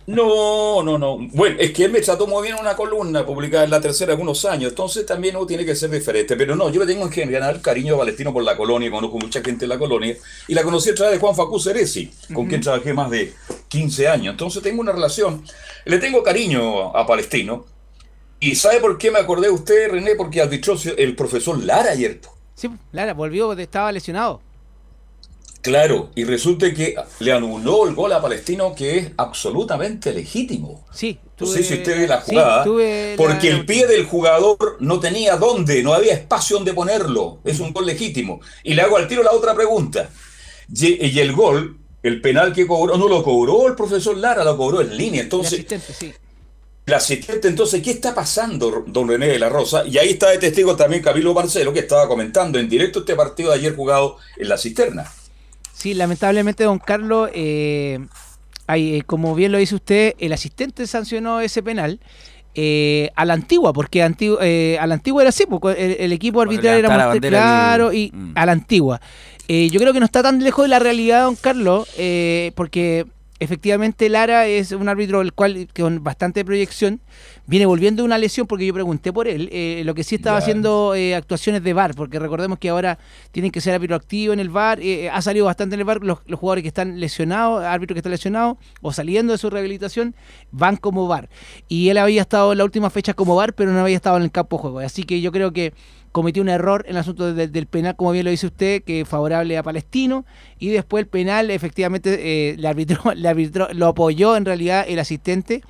No, 0.07 0.83
no, 0.83 0.97
no. 0.97 1.17
Bueno, 1.33 1.57
es 1.59 1.71
que 1.71 1.85
él 1.85 1.91
me 1.91 2.01
trató 2.01 2.27
muy 2.27 2.43
bien 2.43 2.57
una 2.59 2.75
columna 2.75 3.25
publicada 3.25 3.63
en 3.63 3.71
la 3.71 3.81
tercera 3.81 4.13
algunos 4.13 4.45
años, 4.45 4.69
entonces 4.69 5.05
también 5.05 5.35
uno 5.35 5.45
tiene 5.45 5.65
que 5.65 5.75
ser 5.75 5.89
diferente. 5.89 6.35
Pero 6.35 6.55
no, 6.55 6.69
yo 6.69 6.79
le 6.79 6.85
tengo 6.85 7.05
en 7.05 7.11
general 7.11 7.61
cariño 7.61 7.95
a 7.95 7.97
Valentino 7.97 8.31
por 8.31 8.43
la 8.43 8.55
colonia, 8.55 8.91
conozco 8.91 9.17
mucha 9.17 9.41
gente 9.41 9.65
en 9.65 9.69
la 9.69 9.79
colonia, 9.79 10.15
y 10.47 10.53
la 10.53 10.63
conocí 10.63 10.89
a 10.89 10.95
través 10.95 11.13
de 11.13 11.19
Juan 11.19 11.35
Facú 11.35 11.59
Ceresi, 11.59 12.11
con 12.33 12.47
quien 12.47 12.61
trabajé 12.61 12.93
más 12.93 13.09
de 13.09 13.33
15 13.67 14.07
años. 14.07 14.33
Entonces 14.33 14.61
tengo 14.61 14.81
una 14.81 14.91
relación, 14.91 15.43
le 15.85 15.97
tengo 15.97 16.23
cariño 16.23 16.95
a 16.95 17.05
Palestino. 17.05 17.65
¿Y 18.39 18.55
sabe 18.55 18.79
por 18.79 18.97
qué 18.97 19.11
me 19.11 19.19
acordé 19.19 19.47
de 19.47 19.53
usted, 19.53 19.89
René? 19.89 20.15
Porque 20.15 20.41
arbitró 20.41 20.75
el 20.97 21.15
profesor 21.15 21.57
Lara 21.63 21.91
ayer. 21.91 22.19
Sí, 22.53 22.69
Lara, 22.91 23.13
volvió, 23.13 23.51
estaba 23.53 23.91
lesionado. 23.91 24.41
Claro, 25.65 26.11
y 26.15 26.23
resulta 26.23 26.73
que 26.73 26.95
le 27.19 27.31
anuló 27.31 27.87
el 27.87 27.95
gol 27.95 28.13
a 28.13 28.21
Palestino 28.21 28.73
que 28.75 28.97
es 28.97 29.11
absolutamente 29.17 30.13
legítimo. 30.13 30.85
Sí, 30.93 31.19
No 31.39 31.47
sé 31.47 31.63
si 31.63 31.73
usted 31.75 31.97
ve 31.97 32.07
la 32.07 32.21
sí, 32.23 32.31
jugada, 32.31 32.63
tuve 32.63 33.11
la- 33.11 33.17
porque 33.17 33.49
el 33.49 33.65
pie 33.65 33.87
del 33.87 34.05
jugador 34.05 34.77
no 34.79 34.99
tenía 34.99 35.35
dónde, 35.37 35.83
no 35.83 35.93
había 35.93 36.13
espacio 36.13 36.57
donde 36.57 36.73
ponerlo. 36.73 37.39
Es 37.43 37.59
un 37.59 37.73
gol 37.73 37.85
legítimo. 37.85 38.39
Y 38.63 38.73
le 38.73 38.81
hago 38.83 38.97
al 38.97 39.07
tiro 39.07 39.23
la 39.23 39.31
otra 39.31 39.53
pregunta. 39.53 40.09
Y, 40.73 41.05
y 41.07 41.19
el 41.19 41.33
gol, 41.33 41.77
el 42.03 42.21
penal 42.21 42.53
que 42.53 42.65
cobró, 42.67 42.97
no 42.97 43.07
lo 43.07 43.23
cobró 43.23 43.67
el 43.67 43.75
profesor 43.75 44.15
Lara, 44.17 44.43
lo 44.43 44.55
cobró 44.57 44.81
en 44.81 44.95
línea. 44.95 45.21
el 45.21 45.25
Entonces, 45.25 45.53
asistente, 45.53 45.93
sí. 45.93 46.13
el 46.85 46.93
asistente, 46.93 47.47
entonces, 47.47 47.81
¿qué 47.81 47.91
está 47.91 48.13
pasando, 48.15 48.83
don 48.87 49.07
René 49.07 49.27
de 49.27 49.39
la 49.39 49.49
Rosa? 49.49 49.85
Y 49.85 49.97
ahí 49.97 50.09
está 50.11 50.29
de 50.29 50.37
testigo 50.37 50.75
también 50.75 51.01
Camilo 51.03 51.33
Marcelo, 51.33 51.73
que 51.73 51.79
estaba 51.79 52.07
comentando 52.07 52.59
en 52.59 52.69
directo 52.69 52.99
este 52.99 53.15
partido 53.15 53.51
de 53.51 53.57
ayer 53.57 53.75
jugado 53.75 54.17
en 54.37 54.49
la 54.49 54.57
cisterna. 54.57 55.11
Sí, 55.75 55.93
lamentablemente, 55.93 56.63
don 56.63 56.79
Carlos, 56.79 57.29
eh, 57.33 57.99
hay, 58.67 58.95
eh, 58.97 59.03
como 59.03 59.35
bien 59.35 59.51
lo 59.51 59.57
dice 59.57 59.75
usted, 59.75 60.15
el 60.17 60.33
asistente 60.33 60.87
sancionó 60.87 61.41
ese 61.41 61.61
penal 61.61 61.99
eh, 62.55 63.11
a 63.15 63.25
la 63.25 63.33
antigua, 63.33 63.73
porque 63.73 63.99
eh, 64.41 64.77
a 64.79 64.87
la 64.87 64.93
antigua 64.95 65.21
era 65.21 65.29
así, 65.29 65.45
porque 65.45 65.71
el, 65.83 65.97
el 65.99 66.13
equipo 66.13 66.41
arbitral 66.41 66.77
era 66.79 66.87
bandera 67.07 67.37
claro 67.39 67.93
y 67.93 68.11
Mm. 68.13 68.31
a 68.35 68.45
la 68.45 68.51
antigua. 68.53 69.01
Eh, 69.47 69.69
yo 69.69 69.79
creo 69.79 69.93
que 69.93 69.99
no 69.99 70.05
está 70.05 70.23
tan 70.23 70.41
lejos 70.41 70.63
de 70.63 70.69
la 70.69 70.79
realidad, 70.79 71.23
don 71.23 71.35
Carlos, 71.35 71.87
eh, 71.97 72.51
porque 72.55 73.05
efectivamente 73.39 74.07
Lara 74.09 74.47
es 74.47 74.71
un 74.71 74.87
árbitro 74.87 75.21
el 75.21 75.33
cual 75.33 75.67
con 75.77 76.03
bastante 76.03 76.45
proyección 76.45 77.01
viene 77.47 77.65
volviendo 77.65 78.01
de 78.01 78.05
una 78.05 78.17
lesión 78.17 78.47
porque 78.47 78.65
yo 78.65 78.73
pregunté 78.73 79.13
por 79.13 79.27
él 79.27 79.49
eh, 79.51 79.83
lo 79.85 79.93
que 79.93 80.03
sí 80.03 80.15
estaba 80.15 80.39
Ya. 80.39 80.43
haciendo 80.43 80.95
eh, 80.95 81.13
actuaciones 81.15 81.63
de 81.63 81.73
VAR 81.73 81.93
porque 81.93 82.17
recordemos 82.19 82.57
que 82.57 82.69
ahora 82.69 82.97
tienen 83.31 83.51
que 83.51 83.61
ser 83.61 83.75
árbitro 83.75 83.95
activo 83.95 84.33
en 84.33 84.39
el 84.39 84.49
VAR 84.49 84.79
eh, 84.81 85.09
ha 85.09 85.21
salido 85.21 85.45
bastante 85.45 85.75
en 85.75 85.81
el 85.81 85.85
VAR 85.85 86.03
los, 86.03 86.19
los 86.25 86.39
jugadores 86.39 86.63
que 86.63 86.69
están 86.69 86.99
lesionados 86.99 87.63
árbitros 87.63 87.95
que 87.95 87.99
están 87.99 88.11
lesionados 88.11 88.57
o 88.81 88.91
saliendo 88.91 89.31
de 89.33 89.37
su 89.37 89.49
rehabilitación 89.49 90.15
van 90.51 90.75
como 90.77 91.07
VAR 91.07 91.29
y 91.67 91.89
él 91.89 91.97
había 91.99 92.21
estado 92.21 92.51
en 92.53 92.57
la 92.57 92.63
última 92.63 92.89
fecha 92.89 93.13
como 93.13 93.35
VAR 93.35 93.53
pero 93.53 93.71
no 93.71 93.79
había 93.79 93.95
estado 93.95 94.17
en 94.17 94.23
el 94.23 94.31
campo 94.31 94.57
de 94.57 94.61
juego 94.61 94.79
así 94.79 95.03
que 95.03 95.21
yo 95.21 95.31
creo 95.31 95.53
que 95.53 95.73
cometió 96.11 96.41
un 96.41 96.47
error 96.49 96.83
en 96.87 96.91
el 96.91 96.97
asunto 97.01 97.33
de- 97.33 97.49
del 97.49 97.65
penal, 97.67 97.97
como 97.97 98.11
bien 98.13 98.23
lo 98.23 98.31
dice 98.31 98.45
usted, 98.47 98.83
que 98.83 99.03
favorable 99.03 99.57
a 99.57 99.63
Palestino, 99.63 100.25
y 100.57 100.69
después 100.69 101.01
el 101.03 101.07
penal 101.09 101.51
efectivamente 101.51 102.51
eh, 102.51 102.55
le 102.57 102.67
arbitró, 102.69 103.01
le 103.15 103.27
arbitró, 103.27 103.67
lo 103.73 103.87
apoyó 103.87 104.37
en 104.37 104.45
realidad 104.45 104.85
el 104.87 104.97
asistente, 104.99 105.61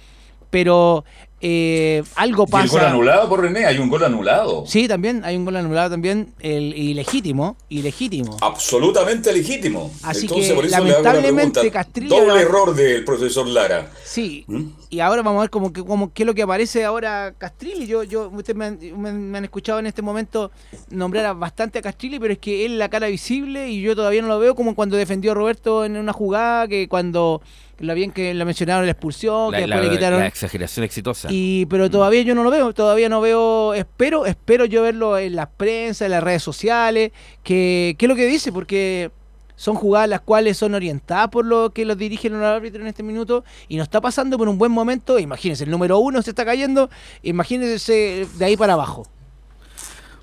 pero 0.51 1.03
eh, 1.41 2.01
algo 2.15 2.43
Y 2.43 2.55
el 2.55 2.69
gol 2.69 2.79
pasa. 2.79 2.89
anulado 2.89 3.29
por 3.29 3.41
René, 3.41 3.65
hay 3.65 3.77
un 3.77 3.89
gol 3.89 4.03
anulado. 4.03 4.63
Sí, 4.67 4.87
también 4.87 5.23
hay 5.25 5.35
un 5.35 5.45
gol 5.45 5.55
anulado 5.57 5.89
también, 5.91 6.33
el 6.39 6.75
ilegítimo, 6.75 7.57
ilegítimo. 7.69 8.37
Absolutamente 8.41 9.31
legítimo. 9.33 9.91
Así 10.01 10.21
Entonces, 10.21 10.47
que, 10.49 10.55
por 10.55 10.65
eso 10.65 10.71
le 10.83 10.91
hago 10.91 11.03
lamentablemente. 11.03 11.69
Castrillo 11.71 12.15
Doble 12.15 12.41
error 12.41 12.73
del 12.73 13.03
profesor 13.03 13.47
Lara. 13.47 13.91
Sí, 14.03 14.45
¿Mm? 14.47 14.63
y 14.89 14.99
ahora 15.01 15.21
vamos 15.21 15.39
a 15.39 15.41
ver 15.41 15.49
como 15.49 15.71
que, 15.73 15.83
como, 15.83 16.13
qué 16.13 16.23
es 16.23 16.27
lo 16.27 16.33
que 16.33 16.41
aparece 16.43 16.83
ahora 16.85 17.33
Castrilli. 17.37 17.85
Yo, 17.85 18.03
yo, 18.03 18.29
ustedes 18.29 18.55
me 18.55 18.65
han, 18.65 18.79
me- 18.97 19.11
me 19.13 19.37
han 19.37 19.43
escuchado 19.43 19.79
en 19.79 19.87
este 19.87 20.01
momento 20.01 20.51
nombrar 20.89 21.35
bastante 21.37 21.79
a 21.79 21.81
Castrilli, 21.81 22.17
pero 22.17 22.33
es 22.33 22.39
que 22.39 22.65
él 22.65 22.73
es 22.73 22.77
la 22.79 22.89
cara 22.89 23.07
visible 23.07 23.69
y 23.69 23.81
yo 23.81 23.95
todavía 23.95 24.21
no 24.21 24.29
lo 24.29 24.39
veo 24.39 24.55
como 24.55 24.73
cuando 24.73 24.95
defendió 24.97 25.31
a 25.31 25.35
Roberto 25.35 25.83
en 25.85 25.97
una 25.97 26.13
jugada, 26.13 26.67
que 26.67 26.87
cuando 26.87 27.41
la 27.79 27.93
bien 27.93 28.11
que 28.11 28.33
la 28.33 28.45
mencionaron 28.45 28.85
la 28.85 28.91
expulsión, 28.91 29.51
La, 29.51 29.57
que 29.57 29.63
después 29.67 29.83
la- 29.85 29.89
le 29.91 29.95
quitaron. 29.97 30.19
la 30.19 30.27
exageración 30.27 30.83
exitosa. 30.83 31.27
Y, 31.31 31.65
pero 31.67 31.89
todavía 31.89 32.21
yo 32.21 32.35
no 32.35 32.43
lo 32.43 32.49
veo, 32.51 32.73
todavía 32.73 33.09
no 33.09 33.21
veo, 33.21 33.73
espero, 33.73 34.25
espero 34.25 34.65
yo 34.65 34.81
verlo 34.83 35.17
en 35.17 35.35
la 35.35 35.49
prensa, 35.49 36.05
en 36.05 36.11
las 36.11 36.23
redes 36.23 36.43
sociales, 36.43 37.11
que, 37.43 37.95
qué 37.97 38.05
es 38.05 38.09
lo 38.09 38.15
que 38.15 38.25
dice, 38.27 38.51
porque 38.51 39.11
son 39.57 39.75
jugadas 39.75 40.09
las 40.09 40.19
cuales 40.19 40.57
son 40.57 40.73
orientadas 40.75 41.29
por 41.29 41.45
lo 41.45 41.69
que 41.71 41.85
los 41.85 41.97
dirigen 41.97 42.33
los 42.33 42.43
árbitros 42.43 42.81
en 42.81 42.88
este 42.88 43.03
minuto 43.03 43.45
y 43.69 43.77
no 43.77 43.83
está 43.83 44.01
pasando 44.01 44.38
por 44.38 44.49
un 44.49 44.57
buen 44.57 44.71
momento, 44.71 45.17
imagínense, 45.17 45.63
el 45.63 45.69
número 45.71 45.97
uno 45.99 46.21
se 46.21 46.31
está 46.31 46.43
cayendo, 46.43 46.89
imagínense 47.23 48.27
de 48.38 48.45
ahí 48.45 48.57
para 48.57 48.73
abajo. 48.73 49.07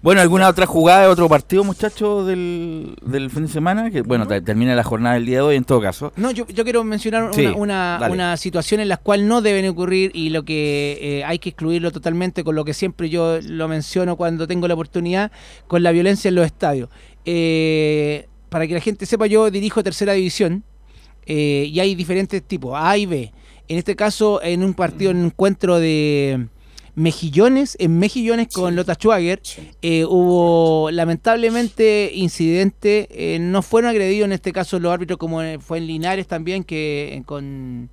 Bueno, 0.02 0.20
¿alguna 0.20 0.48
otra 0.48 0.66
jugada 0.66 1.02
de 1.02 1.06
otro 1.06 1.28
partido, 1.28 1.62
muchachos, 1.62 2.26
del, 2.26 2.96
del 3.02 3.30
fin 3.30 3.42
de 3.46 3.48
semana? 3.52 3.88
Que 3.88 4.02
bueno, 4.02 4.26
te- 4.26 4.40
termina 4.40 4.74
la 4.74 4.82
jornada 4.82 5.14
del 5.14 5.26
día 5.26 5.36
de 5.36 5.42
hoy 5.42 5.56
en 5.56 5.62
todo 5.64 5.80
caso. 5.80 6.12
No, 6.16 6.32
yo, 6.32 6.44
yo 6.48 6.64
quiero 6.64 6.82
mencionar 6.82 7.22
una, 7.22 7.32
Sí, 7.32 7.46
una, 7.46 8.08
una 8.10 8.36
situación 8.36 8.80
en 8.80 8.88
la 8.88 8.96
cual 8.96 9.28
no 9.28 9.42
deben 9.42 9.68
ocurrir 9.68 10.10
y 10.12 10.30
lo 10.30 10.44
que 10.44 10.98
eh, 11.00 11.24
hay 11.24 11.38
que 11.38 11.50
excluirlo 11.50 11.92
totalmente 11.92 12.42
con 12.42 12.56
lo 12.56 12.64
que 12.64 12.74
siempre 12.74 13.10
yo 13.10 13.38
lo 13.42 13.68
menciono 13.68 14.16
cuando 14.16 14.48
tengo 14.48 14.66
la 14.66 14.74
oportunidad, 14.74 15.30
con 15.68 15.84
la 15.84 15.92
violencia 15.92 16.30
en 16.30 16.34
los 16.34 16.46
estadios. 16.46 16.88
Eh, 17.24 18.26
para 18.48 18.66
que 18.66 18.74
la 18.74 18.80
gente 18.80 19.06
sepa, 19.06 19.26
yo 19.28 19.52
dirijo 19.52 19.84
tercera 19.84 20.14
división 20.14 20.64
eh, 21.26 21.68
y 21.72 21.78
hay 21.78 21.94
diferentes 21.94 22.42
tipos, 22.42 22.72
A 22.76 22.96
y 22.98 23.06
B. 23.06 23.32
En 23.68 23.78
este 23.78 23.94
caso, 23.94 24.42
en 24.42 24.64
un 24.64 24.74
partido, 24.74 25.12
en 25.12 25.18
un 25.18 25.26
encuentro 25.26 25.78
de 25.78 26.48
Mejillones, 26.94 27.76
en 27.80 27.98
Mejillones 27.98 28.48
con 28.48 28.76
Lota 28.76 28.94
Schwager, 28.94 29.40
eh, 29.80 30.04
hubo 30.04 30.90
lamentablemente 30.90 32.10
incidente, 32.14 33.08
eh, 33.10 33.38
no 33.38 33.62
fueron 33.62 33.90
agredidos 33.90 34.26
en 34.26 34.32
este 34.32 34.52
caso 34.52 34.78
los 34.78 34.92
árbitros 34.92 35.18
como 35.18 35.40
eh, 35.42 35.58
fue 35.58 35.78
en 35.78 35.86
Linares 35.86 36.26
también, 36.26 36.64
que 36.64 37.14
eh, 37.16 37.22
con 37.24 37.88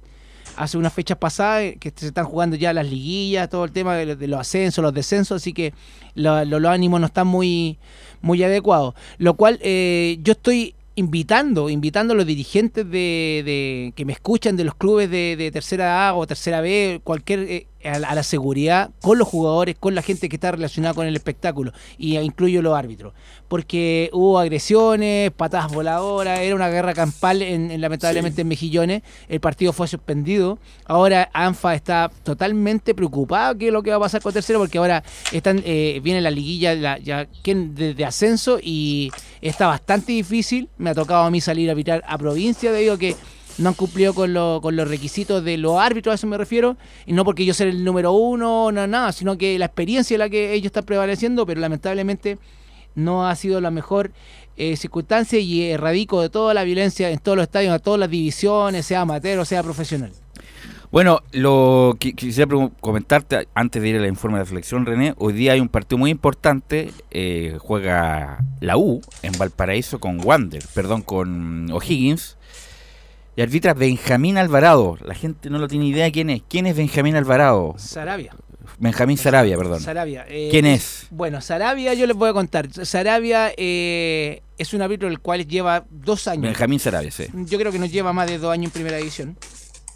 hace 0.58 0.78
unas 0.78 0.92
fechas 0.92 1.18
pasadas 1.18 1.76
que 1.80 1.94
se 1.96 2.08
están 2.08 2.26
jugando 2.26 2.58
ya 2.58 2.74
las 2.74 2.90
liguillas, 2.90 3.50
todo 3.50 3.64
el 3.64 3.72
tema 3.72 3.96
de, 3.96 4.18
de 4.18 4.28
los 4.28 4.40
ascensos, 4.42 4.84
los 4.84 4.94
descensos, 4.94 5.42
así 5.42 5.54
que 5.54 5.74
lo- 6.16 6.44
lo- 6.44 6.60
los 6.60 6.70
ánimos 6.72 7.00
no 7.00 7.06
están 7.06 7.28
muy, 7.28 7.78
muy 8.22 8.44
adecuados. 8.44 8.96
Lo 9.18 9.36
cual 9.36 9.60
eh, 9.62 10.18
yo 10.22 10.34
estoy 10.34 10.76
invitando, 10.96 11.70
invitando 11.70 12.14
a 12.14 12.18
los 12.18 12.26
dirigentes 12.26 12.84
de, 12.86 13.44
de- 13.46 13.94
que 13.96 14.04
me 14.04 14.12
escuchan 14.12 14.58
de 14.58 14.66
los 14.66 14.76
clubes 14.76 15.10
de, 15.10 15.38
de 15.38 15.50
tercera 15.52 16.10
A 16.10 16.14
o 16.16 16.28
tercera 16.28 16.60
B, 16.60 17.00
cualquier 17.06 17.40
eh, 17.40 17.68
a, 17.84 18.00
la, 18.00 18.24
seguridad 18.24 18.90
con 19.02 19.18
los 19.18 19.28
jugadores, 19.28 19.76
con 19.80 19.96
la 19.96 20.02
gente 20.02 20.28
que 20.30 20.36
está 20.36 20.52
relacionada 20.52 20.94
con 20.94 21.08
el 21.08 21.16
espectáculo 21.16 21.72
y 21.98 22.18
incluyo 22.18 22.62
los 22.62 22.78
árbitros, 22.78 23.14
porque 23.48 24.10
hubo 24.14 24.38
agresiones, 24.40 25.32
patadas 25.32 25.72
voladoras, 25.72 26.40
era 26.40 26.56
una 26.56 26.70
guerra 26.70 26.94
campal 26.94 27.42
en, 27.42 27.72
en, 27.72 27.82
lamentablemente 27.82 28.42
en 28.42 28.48
Mejillones, 28.50 29.02
el 29.28 29.40
partido 29.40 29.74
fue 29.74 29.88
suspendido, 29.88 30.60
ahora 30.86 31.30
ANFA 31.34 31.76
está 31.76 32.12
totalmente 32.24 32.94
preocupado 32.94 33.58
qué 33.58 33.68
es 33.68 33.74
lo 33.74 33.82
que 33.84 33.92
va 33.92 33.98
a 33.98 34.02
pasar 34.02 34.22
con 34.22 34.34
tercero 34.34 34.60
porque 34.60 34.78
ahora 34.78 35.04
están 35.32 35.62
eh, 35.66 36.00
viene 36.04 36.22
la 36.22 36.32
liguilla 36.32 36.76
la- 36.76 36.98
ya 37.00 37.26
que 37.26 37.56
de, 37.56 37.94
de 37.94 38.06
ascenso 38.06 38.60
y 38.62 39.12
está 39.42 39.68
bastante 39.68 40.12
difícil, 40.12 40.70
me 40.78 40.90
ha 40.90 40.96
tocado 40.96 41.24
a 41.24 41.32
mí 41.32 41.40
salir 41.42 41.70
a 41.70 41.72
arbitrar 41.72 42.04
a 42.08 42.18
provincia 42.18 42.72
debido 42.72 42.96
a 42.96 42.98
que 43.00 43.16
no 43.60 43.70
han 43.70 43.76
cumplido 43.76 44.14
con, 44.14 44.34
lo- 44.34 44.60
con 44.62 44.76
los 44.76 44.88
requisitos 44.88 45.44
de 45.44 45.58
los 45.58 45.80
árbitros, 45.80 46.14
a 46.14 46.16
eso 46.16 46.28
me 46.28 46.38
refiero, 46.38 46.78
y 47.06 47.14
no 47.14 47.24
porque 47.26 47.46
yo 47.46 47.54
sea 47.54 47.68
el 47.68 47.84
número 47.84 48.12
uno, 48.14 48.72
no 48.72 48.88
nada, 48.88 49.12
sino 49.12 49.38
que 49.38 49.60
la 49.60 49.66
experiencia 49.66 50.16
es 50.16 50.20
la 50.20 50.30
que 50.30 50.54
ellos 50.54 50.68
están 50.68 50.86
prevaleciendo, 50.86 51.46
pero 51.46 51.62
lamentablemente 51.62 52.38
no 52.96 53.28
ha 53.28 53.36
sido 53.36 53.62
la 53.62 53.70
mejor 53.72 54.12
eh, 54.58 54.76
circunstancia 54.76 55.40
y 55.40 55.64
erradico 55.64 56.22
de 56.22 56.30
toda 56.30 56.54
la 56.54 56.64
violencia 56.64 57.10
en 57.12 57.20
todos 57.20 57.38
los 57.38 57.44
estadios, 57.44 57.74
en 57.76 57.82
todas 57.82 58.00
las 58.00 58.10
divisiones, 58.10 58.86
sea 58.86 59.02
amateur 59.02 59.40
o 59.40 59.46
sea 59.46 59.62
profesional. 59.64 60.12
Bueno, 60.92 61.20
lo 61.34 61.96
que 62.00 62.14
quisiera 62.14 62.50
comentarte 62.82 63.48
antes 63.54 63.80
de 63.80 63.90
ir 63.90 63.98
al 63.98 64.08
informe 64.08 64.40
de 64.40 64.46
la 64.46 64.50
selección, 64.50 64.88
René, 64.88 65.14
hoy 65.18 65.34
día 65.34 65.54
hay 65.54 65.60
un 65.60 65.70
partido 65.70 66.00
muy 66.00 66.10
importante, 66.10 66.92
eh, 67.12 67.58
juega 67.60 68.44
la 68.60 68.76
U 68.76 69.00
en 69.22 69.34
Valparaíso 69.38 70.00
con 70.00 70.20
Wander, 70.26 70.64
perdón, 70.74 71.04
con 71.04 71.70
O'Higgins, 71.72 72.38
y 73.40 73.42
arbitra 73.42 73.74
Benjamín 73.74 74.38
Alvarado. 74.38 74.98
La 75.02 75.16
gente 75.16 75.50
no 75.50 75.60
lo 75.60 75.70
tiene 75.70 75.86
idea 75.86 76.04
de 76.04 76.12
quién 76.12 76.30
es. 76.30 76.42
¿Quién 76.50 76.66
es 76.68 76.76
Benjamín 76.76 77.16
Alvarado? 77.16 77.74
Sarabia. 77.78 78.36
Benjamín 78.80 79.18
Sarabia, 79.18 79.56
perdón. 79.56 79.80
Sarabia. 79.80 80.26
eh, 80.28 80.50
¿Quién 80.52 80.66
es? 80.66 81.08
Bueno, 81.10 81.40
Sarabia 81.40 81.94
yo 81.94 82.06
les 82.06 82.18
voy 82.18 82.30
a 82.30 82.34
contar. 82.34 82.68
Sarabia 82.86 83.54
eh, 83.56 84.42
es 84.58 84.74
un 84.74 84.82
árbitro 84.82 85.08
el 85.08 85.20
cual 85.20 85.48
lleva 85.48 85.86
dos 85.90 86.28
años. 86.28 86.44
Benjamín 86.44 86.82
Sarabia, 86.82 87.12
sí. 87.12 87.28
Yo 87.34 87.58
creo 87.58 87.72
que 87.72 87.80
nos 87.80 87.90
lleva 87.90 88.12
más 88.12 88.30
de 88.30 88.40
dos 88.40 88.52
años 88.52 88.66
en 88.66 88.72
primera 88.72 88.98
división. 88.98 89.38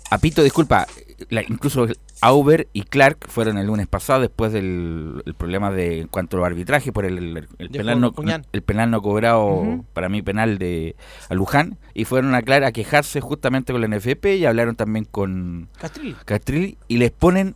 Apito, 0.10 0.42
disculpa, 0.42 0.88
la- 1.30 1.44
incluso 1.44 1.88
Auber 2.22 2.68
y 2.74 2.84
Clark 2.84 3.28
fueron 3.28 3.58
el 3.58 3.68
lunes 3.68 3.88
pasado 3.88 4.22
después 4.22 4.52
del 4.54 5.22
el 5.26 5.34
problema 5.34 5.72
de 5.72 6.02
en 6.02 6.08
cuanto 6.08 6.38
al 6.38 6.46
arbitraje 6.46 6.92
por 6.92 7.06
el, 7.06 7.48
penal 7.72 8.00
no, 8.02 8.14
el 8.52 8.62
penal 8.62 8.92
no 8.92 9.02
cobrado 9.02 9.84
para 9.94 10.10
mí 10.10 10.22
penal 10.22 10.58
de 10.58 10.96
a 11.30 11.34
Luján 11.34 11.78
y 11.94 12.06
fueron 12.06 12.34
a 12.36 12.42
Clark 12.42 12.64
a 12.66 12.72
quejarse 12.72 13.22
justamente 13.22 13.74
con 13.74 13.82
la 13.82 13.88
NFP 13.88 14.26
y 14.38 14.46
hablaron 14.46 14.76
también 14.76 15.06
con 15.06 15.70
Castril. 15.80 16.16
Castril 16.26 16.78
y 16.88 16.98
les 16.98 17.12
ponen 17.12 17.56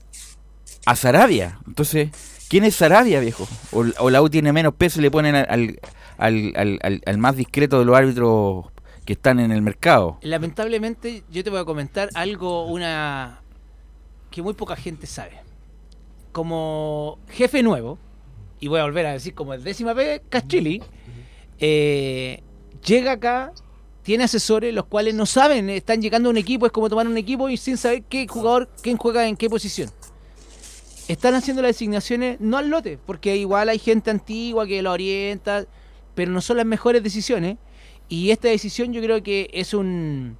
a 0.86 0.96
Sarabia. 0.96 1.60
Entonces, 1.68 2.10
¿quién 2.50 2.64
es 2.64 2.76
Sarabia, 2.76 3.20
viejo? 3.20 3.48
O, 3.72 3.86
o 4.00 4.10
la 4.10 4.22
U 4.22 4.30
tiene 4.30 4.54
menos 4.54 4.74
peso 4.74 5.00
y 5.00 5.04
le 5.04 5.12
ponen 5.12 5.36
al- 5.36 5.80
al- 6.18 6.54
al- 6.56 7.02
al 7.06 7.18
más 7.18 7.36
discreto 7.36 7.80
de 7.80 7.86
los 7.86 7.96
árbitros 7.96 8.66
que 9.06 9.14
están 9.14 9.40
en 9.40 9.52
el 9.52 9.62
mercado. 9.62 10.18
Lamentablemente, 10.22 11.24
yo 11.32 11.44
te 11.44 11.50
voy 11.50 11.60
a 11.60 11.66
comentar 11.66 12.10
algo, 12.14 12.66
una 12.66 13.40
que 14.32 14.42
muy 14.42 14.54
poca 14.54 14.76
gente 14.76 15.08
sabe. 15.08 15.40
Como 16.32 17.20
jefe 17.30 17.64
nuevo, 17.64 17.98
y 18.60 18.68
voy 18.68 18.80
a 18.80 18.84
volver 18.84 19.06
a 19.06 19.14
decir 19.14 19.34
como 19.34 19.54
el 19.54 19.64
décima 19.64 19.94
vez, 19.94 20.22
Castrili, 20.30 20.82
eh, 21.60 22.42
llega 22.86 23.14
acá, 23.14 23.54
tiene 24.04 24.24
asesores 24.24 24.74
los 24.74 24.86
cuales 24.86 25.16
no 25.16 25.26
saben, 25.26 25.70
están 25.70 26.02
llegando 26.02 26.30
a 26.30 26.32
un 26.32 26.38
equipo, 26.38 26.66
es 26.66 26.72
como 26.72 26.90
tomar 26.90 27.08
un 27.08 27.18
equipo 27.18 27.50
y 27.50 27.58
sin 27.58 27.78
saber 27.78 28.04
qué 28.04 28.28
jugador, 28.28 28.70
quién 28.82 28.98
juega 28.98 29.28
en 29.28 29.36
qué 29.36 29.50
posición. 29.50 29.90
Están 31.08 31.36
haciendo 31.36 31.62
las 31.62 31.70
designaciones 31.70 32.40
no 32.40 32.58
al 32.58 32.70
lote, 32.70 33.00
porque 33.06 33.36
igual 33.38 33.70
hay 33.70 33.80
gente 33.80 34.12
antigua 34.12 34.68
que 34.68 34.82
lo 34.82 34.92
orienta, 34.92 35.66
pero 36.16 36.32
no 36.32 36.42
son 36.42 36.58
las 36.58 36.66
mejores 36.66 37.02
decisiones. 37.02 37.58
Y 38.10 38.32
esta 38.32 38.50
decisión 38.50 38.94
yo 38.94 39.02
creo 39.02 39.24
que 39.24 39.50
es 39.54 39.74
un 39.74 40.38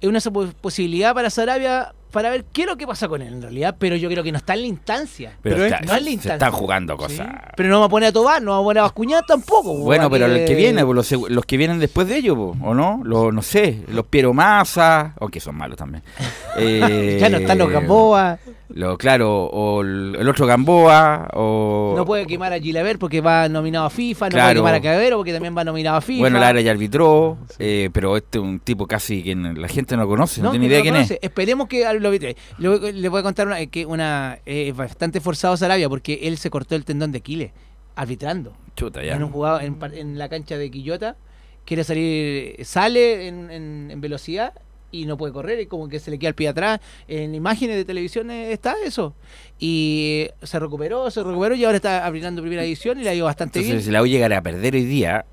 es 0.00 0.08
una 0.08 0.20
pos- 0.20 0.54
posibilidad 0.54 1.14
para 1.14 1.30
Sarabia 1.30 1.94
para 2.12 2.30
ver 2.30 2.44
qué 2.52 2.62
es 2.62 2.66
lo 2.68 2.76
que 2.76 2.86
pasa 2.86 3.08
con 3.08 3.22
él 3.22 3.32
en 3.32 3.42
realidad, 3.42 3.74
pero 3.78 3.96
yo 3.96 4.08
creo 4.08 4.22
que 4.22 4.30
no 4.32 4.38
está 4.38 4.54
en 4.54 4.60
la 4.60 4.66
instancia. 4.68 5.32
Pero, 5.42 5.56
Pero 5.56 5.66
está- 5.66 5.78
es- 5.78 5.86
no 5.86 5.94
es 5.94 6.00
la 6.00 6.04
se 6.04 6.10
instancia. 6.12 6.34
están 6.46 6.52
jugando 6.52 6.96
cosas. 6.96 7.28
Pero 7.56 7.68
no 7.70 7.80
va 7.80 7.86
a 7.86 7.88
poner 7.88 8.08
a 8.10 8.12
Tobar, 8.12 8.42
no 8.42 8.52
va 8.52 8.58
a 8.58 8.62
poner 8.62 8.78
a 8.80 8.82
Bascuñán 8.82 9.22
tampoco. 9.26 9.74
Bueno, 9.78 10.08
pero 10.10 10.26
el 10.26 10.36
el 10.36 10.44
que 10.46 10.54
viene, 10.54 10.84
pues, 10.84 11.10
los, 11.10 11.30
los 11.30 11.44
que 11.44 11.56
vienen 11.56 11.78
después 11.78 12.06
de 12.08 12.16
ellos, 12.18 12.36
¿o 12.38 12.74
no? 12.74 13.00
Los, 13.04 13.32
no 13.32 13.42
sé, 13.42 13.82
los 13.88 14.06
Piero 14.06 14.32
Massa, 14.34 15.14
aunque 15.20 15.40
son 15.40 15.56
malos 15.56 15.76
también. 15.76 16.02
Eh, 16.54 17.16
ya 17.18 17.30
no 17.30 17.38
están 17.38 17.56
los 17.56 17.70
Gamboa, 17.70 18.38
lo- 18.74 18.98
claro, 18.98 19.44
o 19.44 19.80
el, 19.80 20.28
otro 20.28 20.46
Gamboa, 20.46 21.28
o... 21.32 21.94
no 21.96 22.04
puede 22.04 22.26
quemar 22.26 22.52
a 22.52 22.58
Gilaver 22.58 22.98
porque 22.98 23.22
va 23.22 23.48
nominado 23.48 23.86
a 23.86 23.90
FIFA, 23.90 24.28
no 24.28 24.36
puede 24.36 24.54
quemar 24.56 24.74
a 24.74 24.80
Cabero 24.82 25.16
porque 25.16 25.32
también 25.32 25.56
va 25.56 25.64
nominado 25.64 25.96
a 25.96 26.00
FIFA. 26.02 26.20
Bueno, 26.20 26.38
Lara 26.38 26.60
ya 26.60 26.70
arbitró, 26.72 27.38
eh, 27.58 27.88
pero 27.92 28.18
este 28.18 28.36
es 28.36 28.44
un 28.44 28.60
tipo 28.60 28.86
casi 28.86 29.22
que 29.22 29.34
la 29.34 29.66
gente 29.68 29.96
no 29.96 30.06
conoce, 30.06 30.42
no, 30.42 30.50
tiene 30.50 30.66
que 30.66 30.72
idea 30.74 30.78
no 30.80 30.82
quién 30.82 30.94
conoce. 30.96 31.14
es. 31.14 31.20
Esperemos 31.22 31.68
que 31.68 31.86
lo 32.02 32.08
arbitre. 32.08 32.36
Le 32.58 32.68
voy, 32.68 32.92
le 32.92 33.08
voy 33.08 33.20
a 33.20 33.22
contar 33.22 33.46
una, 33.46 33.60
eh, 33.60 33.68
que 33.68 33.86
una 33.86 34.38
eh, 34.46 34.72
bastante 34.76 35.20
forzado 35.20 35.56
Sarabia 35.56 35.88
porque 35.88 36.20
él 36.22 36.36
se 36.38 36.50
cortó 36.50 36.74
el 36.74 36.84
tendón 36.84 37.12
de 37.12 37.18
Aquiles 37.18 37.52
arbitrando. 37.96 38.52
Chuta, 38.76 39.02
ya. 39.04 39.14
En 39.16 39.22
un 39.22 39.30
jugado 39.30 39.60
en, 39.60 39.76
en 39.94 40.18
la 40.18 40.28
cancha 40.28 40.56
de 40.56 40.70
Quillota, 40.70 41.16
quiere 41.64 41.84
salir, 41.84 42.56
sale 42.64 43.28
en, 43.28 43.50
en- 43.50 43.90
en 43.90 44.00
velocidad 44.00 44.54
y 44.90 45.06
no 45.06 45.16
puede 45.16 45.32
correr, 45.32 45.58
y 45.60 45.66
como 45.66 45.88
que 45.88 45.98
se 46.00 46.10
le 46.10 46.18
queda 46.18 46.28
el 46.30 46.34
pie 46.34 46.48
atrás. 46.48 46.80
En 47.08 47.34
imágenes 47.34 47.76
de 47.76 47.84
televisión 47.84 48.30
eh, 48.30 48.52
está 48.52 48.74
eso. 48.84 49.14
Y 49.58 50.28
se 50.42 50.58
recuperó, 50.58 51.10
se 51.10 51.22
recuperó 51.22 51.54
y 51.54 51.64
ahora 51.64 51.76
está 51.76 52.06
aplicando 52.06 52.42
primera 52.42 52.62
división 52.62 52.98
y 53.00 53.04
le 53.04 53.10
ha 53.10 53.14
ido 53.14 53.24
bastante 53.26 53.60
Entonces, 53.60 53.76
bien. 53.76 53.84
si 53.84 53.90
la 53.90 54.02
U 54.02 54.06
llegara 54.06 54.38
a 54.38 54.42
perder 54.42 54.74
hoy 54.74 54.84
día, 54.84 55.24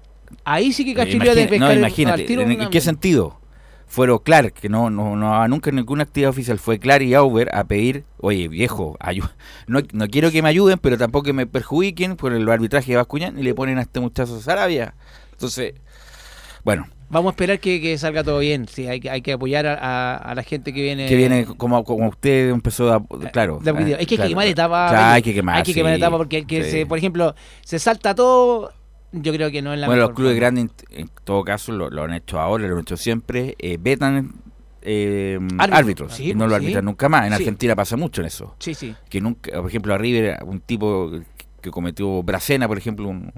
Ahí 0.46 0.72
sí 0.72 0.86
que 0.86 0.92
eh, 0.92 0.96
Cachirio 0.96 1.34
de 1.34 1.48
pescar 1.48 1.70
no, 1.74 1.80
imagínate, 1.80 2.22
al 2.22 2.28
tiro 2.28 2.42
¿en, 2.44 2.52
una- 2.52 2.64
en 2.66 2.70
qué 2.70 2.82
sentido? 2.82 3.39
Fueron 3.90 4.20
Clark, 4.20 4.54
que 4.54 4.70
no, 4.70 4.90
no, 4.92 5.16
no 5.16 5.48
nunca 5.48 5.72
ninguna 5.72 6.04
actividad 6.04 6.30
oficial, 6.30 6.60
fue 6.60 6.80
Clark 6.80 7.04
y 7.04 7.16
Auber 7.16 7.50
a 7.54 7.64
pedir, 7.64 8.06
oye 8.22 8.48
viejo, 8.48 8.98
no, 9.68 9.82
no 9.92 10.08
quiero 10.08 10.32
que 10.32 10.42
me 10.42 10.50
ayuden, 10.50 10.78
pero 10.78 10.98
tampoco 10.98 11.24
que 11.26 11.34
me 11.34 11.48
perjudiquen 11.48 12.16
por 12.16 12.32
el 12.32 12.48
arbitraje 12.48 12.92
de 12.92 12.98
Bascuñán 12.98 13.38
y 13.40 13.44
le 13.44 13.54
ponen 13.56 13.80
a 13.80 13.82
este 13.82 14.00
muchacho 14.00 14.40
Sarabia. 14.40 14.94
Entonces, 15.34 15.74
bueno, 16.64 16.88
Vamos 17.12 17.32
a 17.32 17.34
esperar 17.34 17.60
que, 17.60 17.82
que 17.82 17.98
salga 17.98 18.24
todo 18.24 18.38
bien. 18.38 18.68
Sí, 18.68 18.88
hay, 18.88 19.00
que- 19.00 19.10
hay 19.10 19.24
que 19.24 19.34
apoyar 19.34 19.66
a, 19.66 19.74
a- 19.74 20.18
a 20.18 20.36
la 20.36 20.44
gente 20.44 20.72
que 20.72 20.84
viene. 20.84 21.08
que 21.08 21.16
viene 21.16 21.44
como, 21.44 21.84
como 21.84 22.08
usted 22.08 22.52
empezó 22.52 22.94
a, 22.94 23.04
claro. 23.32 23.56
a 23.56 23.60
poquitito. 23.64 23.98
eh, 23.98 24.02
es 24.02 24.06
que 24.08 24.14
hay 24.14 24.18
claro, 24.18 24.24
que 24.26 24.30
quemar 24.30 24.48
etapa. 24.48 24.88
Claro, 24.90 25.14
hay 25.16 25.22
que 25.24 25.34
quemar. 25.34 25.56
Hay 25.58 25.64
que 25.64 25.74
quemar 25.74 25.94
sí, 25.94 25.98
etapa 25.98 26.18
porque 26.18 26.38
el 26.38 26.46
que 26.46 26.64
sí. 26.66 26.70
se, 26.70 26.86
por 26.86 27.00
ejemplo, 27.00 27.34
se 27.66 27.80
salta 27.80 28.14
todo. 28.14 28.72
Yo 29.12 29.34
creo 29.34 29.50
que 29.52 29.62
no 29.62 29.74
es 29.74 29.80
la 29.80 29.88
Bueno, 29.88 30.04
los 30.04 30.12
clubes 30.12 30.34
forma. 30.34 30.40
grandes, 30.54 30.72
en 30.92 31.10
todo 31.24 31.44
caso, 31.44 31.72
lo, 31.72 31.90
lo 31.90 32.04
han 32.04 32.14
hecho 32.14 32.40
ahora, 32.40 32.68
lo 32.68 32.76
han 32.76 32.82
hecho 32.82 32.96
siempre, 32.98 33.56
eh, 33.58 33.78
vetan 33.80 34.34
eh, 34.82 35.40
Árbitro. 35.58 35.76
árbitros 35.78 36.14
Sí, 36.16 36.30
y 36.32 36.34
no 36.36 36.46
lo 36.46 36.52
sí. 36.52 36.56
arbitran 36.58 36.86
nunca 36.86 37.10
más. 37.10 37.24
En 37.26 37.30
Sí. 37.34 37.36
Argentina 37.44 37.76
pasa 37.76 37.98
mucho 37.98 38.22
en 38.22 38.28
eso. 38.28 38.56
Sí, 38.60 38.74
sí. 38.74 38.96
Que 39.10 39.20
nunca, 39.20 39.52
por 39.60 39.68
ejemplo, 39.70 39.94
a 39.94 39.98
River, 39.98 40.38
un 40.46 40.60
tipo 40.62 41.12
que 41.62 41.72
cometió 41.72 42.22
Bracena, 42.24 42.68
por 42.68 42.78
ejemplo, 42.78 43.08
un, 43.10 43.34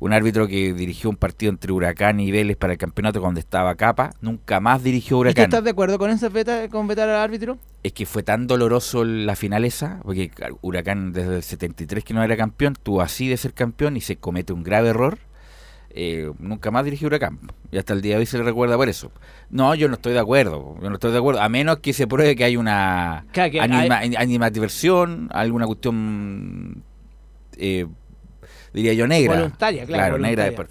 un 0.00 0.12
árbitro 0.12 0.46
que 0.46 0.72
dirigió 0.72 1.10
un 1.10 1.16
partido 1.16 1.50
entre 1.50 1.72
Huracán 1.72 2.20
y 2.20 2.30
Vélez 2.30 2.56
para 2.56 2.72
el 2.74 2.78
campeonato 2.78 3.20
cuando 3.20 3.40
estaba 3.40 3.74
Capa, 3.74 4.12
nunca 4.20 4.60
más 4.60 4.82
dirigió 4.82 5.16
¿Y 5.16 5.18
tú 5.18 5.20
Huracán. 5.20 5.44
estás 5.44 5.64
de 5.64 5.70
acuerdo 5.70 5.98
con 5.98 6.10
esa 6.10 6.28
beta, 6.28 6.68
con 6.68 6.86
vetar 6.86 7.08
al 7.08 7.16
árbitro? 7.16 7.58
Es 7.82 7.92
que 7.92 8.06
fue 8.06 8.22
tan 8.22 8.46
doloroso 8.46 9.04
la 9.04 9.34
final 9.36 9.64
esa, 9.64 10.00
porque 10.04 10.30
Huracán 10.62 11.12
desde 11.12 11.36
el 11.36 11.42
73 11.42 12.04
que 12.04 12.14
no 12.14 12.22
era 12.22 12.36
campeón, 12.36 12.74
tuvo 12.82 13.02
así 13.02 13.28
de 13.28 13.36
ser 13.36 13.54
campeón 13.54 13.96
y 13.96 14.00
se 14.00 14.16
comete 14.16 14.52
un 14.52 14.62
grave 14.62 14.88
error. 14.90 15.18
eh, 16.00 16.30
nunca 16.38 16.70
más 16.70 16.84
dirigió 16.84 17.08
Huracán. 17.08 17.40
Y 17.72 17.78
hasta 17.78 17.92
el 17.94 18.02
día 18.02 18.14
de 18.14 18.20
hoy 18.20 18.26
se 18.26 18.38
le 18.38 18.44
recuerda 18.44 18.76
por 18.76 18.88
eso. 18.88 19.10
No, 19.50 19.74
yo 19.74 19.88
no 19.88 19.94
estoy 19.94 20.12
de 20.12 20.20
acuerdo. 20.20 20.76
Yo 20.80 20.88
no 20.90 20.94
estoy 20.94 21.10
de 21.10 21.18
acuerdo. 21.18 21.40
A 21.40 21.48
menos 21.48 21.78
que 21.78 21.92
se 21.92 22.06
pruebe 22.06 22.36
que 22.36 22.44
hay 22.44 22.56
una 22.56 23.24
Claro, 23.32 23.50
que 23.50 23.60
anima- 23.60 23.98
hay- 23.98 24.14
animadversión, 24.14 25.28
alguna 25.32 25.66
cuestión, 25.66 26.84
eh, 27.56 27.86
diría 28.72 28.92
yo, 28.94 29.06
negra. 29.06 29.34
Voluntaria, 29.36 29.84
claro, 29.86 30.18
negra. 30.18 30.44
de 30.44 30.52
por- 30.52 30.68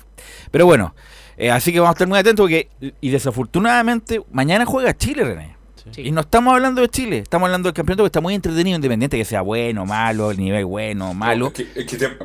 Pero 0.51 0.65
bueno, 0.65 0.95
eh, 1.37 1.51
así 1.51 1.71
que 1.71 1.79
vamos 1.79 1.91
a 1.91 1.95
estar 1.95 2.07
muy 2.07 2.19
atentos 2.19 2.43
porque, 2.43 2.69
y 3.01 3.09
desafortunadamente, 3.09 4.21
mañana 4.31 4.65
juega 4.65 4.95
Chile, 4.95 5.23
René. 5.23 5.55
Sí. 5.91 6.01
Y 6.07 6.11
no 6.11 6.19
estamos 6.21 6.53
hablando 6.53 6.81
de 6.81 6.89
Chile, 6.89 7.19
estamos 7.19 7.47
hablando 7.47 7.67
del 7.67 7.73
campeonato 7.73 8.03
que 8.03 8.07
está 8.07 8.19
muy 8.19 8.35
entretenido, 8.35 8.75
independiente 8.75 9.17
que 9.17 9.23
sea 9.23 9.41
bueno, 9.41 9.85
malo, 9.85 10.31
el 10.31 10.37
nivel 10.37 10.65
bueno, 10.65 11.13
malo. 11.13 11.47
Es 11.47 11.53
que- 11.53 11.67
es 11.75 11.85
que 11.85 11.97
te- 11.97 12.17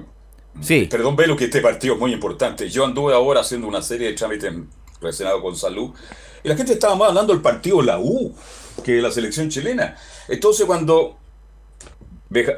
Sí. 0.60 0.86
Perdón, 0.90 1.16
Velo, 1.16 1.36
que 1.36 1.44
este 1.44 1.60
partido 1.60 1.94
es 1.94 2.00
muy 2.00 2.12
importante. 2.12 2.68
Yo 2.68 2.84
anduve 2.84 3.14
ahora 3.14 3.40
haciendo 3.40 3.66
una 3.68 3.80
serie 3.80 4.08
de 4.08 4.14
trámites 4.14 4.52
relacionados 5.00 5.40
con 5.42 5.56
salud 5.56 5.92
y 6.44 6.48
la 6.48 6.56
gente 6.56 6.72
estaba 6.74 6.94
más 6.96 7.08
hablando 7.08 7.32
del 7.32 7.40
partido 7.40 7.80
la 7.82 7.98
U 7.98 8.34
que 8.84 8.92
de 8.92 9.02
la 9.02 9.10
selección 9.10 9.48
chilena. 9.48 9.96
Entonces, 10.28 10.66
cuando. 10.66 11.18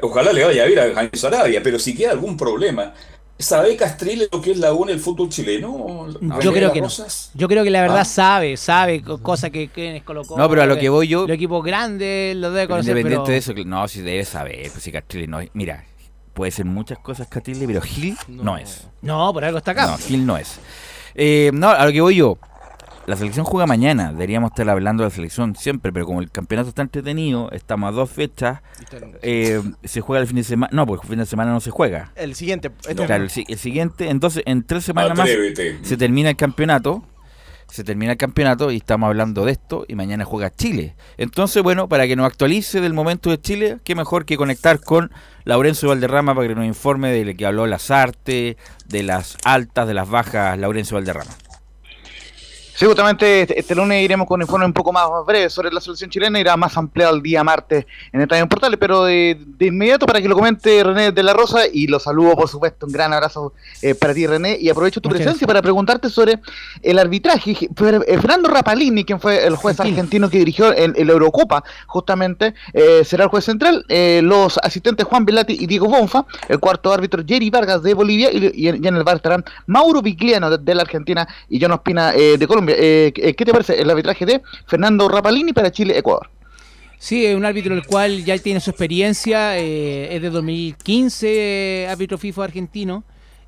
Ojalá 0.01 0.31
le 0.33 0.43
vaya 0.45 0.63
a 0.63 0.67
ir 0.69 0.79
a 0.79 0.93
Jaime 0.93 1.11
Sarabia, 1.13 1.61
pero 1.63 1.79
si 1.79 1.95
queda 1.95 2.11
algún 2.11 2.37
problema, 2.37 2.93
¿sabe 3.37 3.75
Castrile 3.75 4.27
lo 4.31 4.41
que 4.41 4.51
es 4.51 4.57
la 4.57 4.73
U 4.73 4.83
en 4.83 4.89
el 4.91 4.99
fútbol 4.99 5.29
chileno? 5.29 6.07
Yo 6.41 6.53
creo 6.53 6.71
que 6.71 6.81
no. 6.81 6.87
Yo 7.33 7.47
creo 7.47 7.63
que 7.63 7.69
la 7.69 7.81
verdad 7.81 7.99
Ah. 8.01 8.05
sabe, 8.05 8.57
sabe 8.57 9.01
co- 9.01 9.17
cosas 9.21 9.51
que, 9.51 9.67
que 9.69 10.01
colocó. 10.05 10.37
No, 10.37 10.47
pero 10.49 10.61
a 10.61 10.65
lo 10.65 10.77
que 10.77 10.89
voy 10.89 11.07
yo- 11.07 11.27
Los 11.27 11.35
equipos 11.35 11.63
grandes 11.63 12.35
los 12.35 12.53
debe 12.53 12.67
conocer. 12.67 12.91
Independiente 12.91 13.23
pero- 13.25 13.31
de 13.33 13.37
eso, 13.37 13.53
no, 13.65 13.87
si 13.87 14.01
debe 14.01 14.23
saber, 14.25 14.69
pues 14.71 14.83
si 14.83 14.91
Castrile 14.91 15.27
no 15.27 15.39
es. 15.41 15.49
Mira, 15.53 15.83
puede 16.33 16.51
ser 16.51 16.65
muchas 16.65 16.99
cosas 16.99 17.27
Castrile, 17.27 17.65
pero 17.67 17.81
Gil 17.81 18.17
no, 18.27 18.57
es. 18.57 18.87
No, 19.01 19.31
por 19.33 19.43
algo 19.43 19.57
está 19.57 19.71
acá. 19.71 19.87
No, 19.87 19.97
Gil 19.97 20.25
no 20.25 20.37
es. 20.37 20.59
Eh, 21.15 21.49
no, 21.53 21.69
a 21.69 21.85
lo 21.85 21.91
que 21.91 22.01
voy 22.01 22.15
yo. 22.15 22.37
La 23.07 23.15
selección 23.15 23.45
juega 23.45 23.67
mañana, 23.67 24.11
deberíamos 24.11 24.49
estar 24.51 24.67
hablando 24.67 25.03
de 25.03 25.09
la 25.09 25.15
selección 25.15 25.55
siempre, 25.55 25.93
pero 25.93 26.07
como 26.07 26.21
el 26.21 26.31
campeonato 26.31 26.69
está 26.69 26.81
entretenido, 26.81 27.51
estamos 27.51 27.89
a 27.89 27.91
dos 27.91 28.09
fechas, 28.09 28.61
eh, 29.21 29.61
se 29.83 30.01
juega 30.01 30.21
el 30.21 30.27
fin 30.27 30.37
de 30.37 30.43
semana, 30.43 30.71
no, 30.73 30.87
porque 30.87 31.05
el 31.05 31.09
fin 31.09 31.19
de 31.19 31.25
semana 31.27 31.51
no 31.51 31.59
se 31.59 31.69
juega. 31.69 32.11
El 32.15 32.33
siguiente. 32.33 32.71
este- 32.87 33.05
Claro, 33.05 33.23
el, 33.23 33.29
si- 33.29 33.45
el 33.47 33.59
siguiente, 33.59 34.09
entonces 34.09 34.41
en 34.47 34.63
tres 34.63 34.85
semanas 34.85 35.11
más 35.17 35.27
se 35.83 35.97
termina 35.97 36.31
el 36.31 36.35
campeonato, 36.35 37.03
se 37.67 37.83
termina 37.83 38.13
el 38.13 38.17
campeonato 38.17 38.71
y 38.71 38.77
estamos 38.77 39.07
hablando 39.07 39.45
de 39.45 39.51
esto 39.51 39.85
y 39.87 39.93
mañana 39.95 40.25
juega 40.25 40.49
Chile. 40.49 40.95
Entonces, 41.17 41.61
bueno, 41.61 41.87
para 41.87 42.07
que 42.07 42.15
nos 42.15 42.25
actualice 42.25 42.81
del 42.81 42.93
momento 42.93 43.29
de 43.29 43.39
Chile, 43.39 43.77
qué 43.83 43.93
mejor 43.95 44.25
que 44.25 44.35
conectar 44.37 44.79
con 44.79 45.11
Laurencio 45.43 45.89
Valderrama 45.89 46.33
para 46.33 46.47
que 46.47 46.55
nos 46.55 46.65
informe 46.65 47.11
de 47.11 47.23
lo 47.25 47.35
que 47.35 47.45
habló 47.45 47.67
Lazarte, 47.67 48.57
de 48.87 49.03
las 49.03 49.37
altas, 49.43 49.87
de 49.87 49.93
las 49.93 50.09
bajas, 50.09 50.57
Laurencio 50.57 50.95
Valderrama. 50.95 51.31
Sí, 52.77 52.85
justamente 52.85 53.41
este, 53.41 53.57
este 53.57 53.73
lunes 53.73 54.03
iremos 54.03 54.27
con 54.27 54.37
un 54.37 54.41
informe 54.41 54.65
un 54.65 54.73
poco 54.73 54.91
más 54.91 55.07
breve 55.25 55.49
sobre 55.49 55.71
la 55.71 55.79
selección 55.79 56.09
chilena, 56.09 56.41
irá 56.41 56.57
más 56.57 56.75
ampliado 56.75 57.15
el 57.15 57.23
día 57.23 57.41
martes 57.41 57.85
en 58.11 58.19
Estadio 58.19 58.49
Portales, 58.49 58.77
pero 58.77 59.05
de, 59.05 59.39
de 59.39 59.67
inmediato 59.67 60.05
para 60.05 60.21
que 60.21 60.27
lo 60.27 60.35
comente 60.35 60.83
René 60.83 61.13
de 61.13 61.23
la 61.23 61.31
Rosa 61.31 61.61
y 61.71 61.87
lo 61.87 61.99
saludo 62.01 62.35
por 62.35 62.49
supuesto, 62.49 62.85
un 62.85 62.91
gran 62.91 63.13
abrazo 63.13 63.53
eh, 63.81 63.95
para 63.95 64.13
ti 64.13 64.27
René 64.27 64.57
y 64.59 64.67
aprovecho 64.69 64.99
tu 64.99 65.07
Muchas 65.07 65.21
presencia 65.21 65.47
para 65.47 65.61
preguntarte 65.61 66.09
sobre 66.09 66.39
el 66.81 66.99
arbitraje. 66.99 67.51
Eh, 67.51 68.17
Fernando 68.19 68.49
Rapalini, 68.49 69.05
quien 69.05 69.21
fue 69.21 69.47
el 69.47 69.55
juez 69.55 69.79
Argentino. 69.79 70.25
argentino 70.25 70.29
que 70.29 70.39
dirigió 70.39 70.73
el, 70.73 70.93
el 70.97 71.09
Eurocopa, 71.09 71.63
justamente 71.87 72.55
eh, 72.73 73.05
será 73.05 73.23
el 73.23 73.29
juez 73.29 73.45
central, 73.45 73.85
eh, 73.87 74.19
los 74.21 74.57
asistentes 74.57 75.05
Juan 75.05 75.23
Velati 75.23 75.55
y 75.57 75.65
Diego 75.65 75.87
Bonfa, 75.87 76.25
el 76.49 76.59
cuarto 76.59 76.91
árbitro 76.91 77.23
Jerry 77.25 77.49
Vargas 77.49 77.83
de 77.83 77.93
Bolivia 77.93 78.33
y, 78.33 78.51
y 78.53 78.67
en 78.67 78.83
y 78.83 78.87
en 78.89 78.97
el 78.97 79.05
bar 79.05 79.15
estarán 79.15 79.45
Mauro 79.65 80.01
Vigliano 80.01 80.49
de, 80.49 80.57
de 80.57 80.75
la 80.75 80.81
Argentina 80.81 81.25
y 81.47 81.61
John 81.61 81.71
Ospina 81.71 82.13
eh, 82.13 82.37
de 82.37 82.45
Colombia. 82.45 82.64
Eh, 82.69 83.11
¿Qué 83.35 83.45
te 83.45 83.51
parece 83.51 83.79
el 83.81 83.89
arbitraje 83.89 84.25
de 84.25 84.41
Fernando 84.67 85.07
Rapalini 85.09 85.53
para 85.53 85.71
Chile-Ecuador? 85.71 86.29
Sí, 86.97 87.25
es 87.25 87.35
un 87.35 87.45
árbitro 87.45 87.75
el 87.75 87.85
cual 87.85 88.23
ya 88.23 88.37
tiene 88.37 88.59
su 88.59 88.69
experiencia, 88.71 89.57
eh, 89.59 90.15
es 90.15 90.21
de 90.21 90.29
2015, 90.29 91.83
eh, 91.83 91.87
árbitro 91.87 92.17
FIFA 92.17 92.45
argentino, 92.45 93.03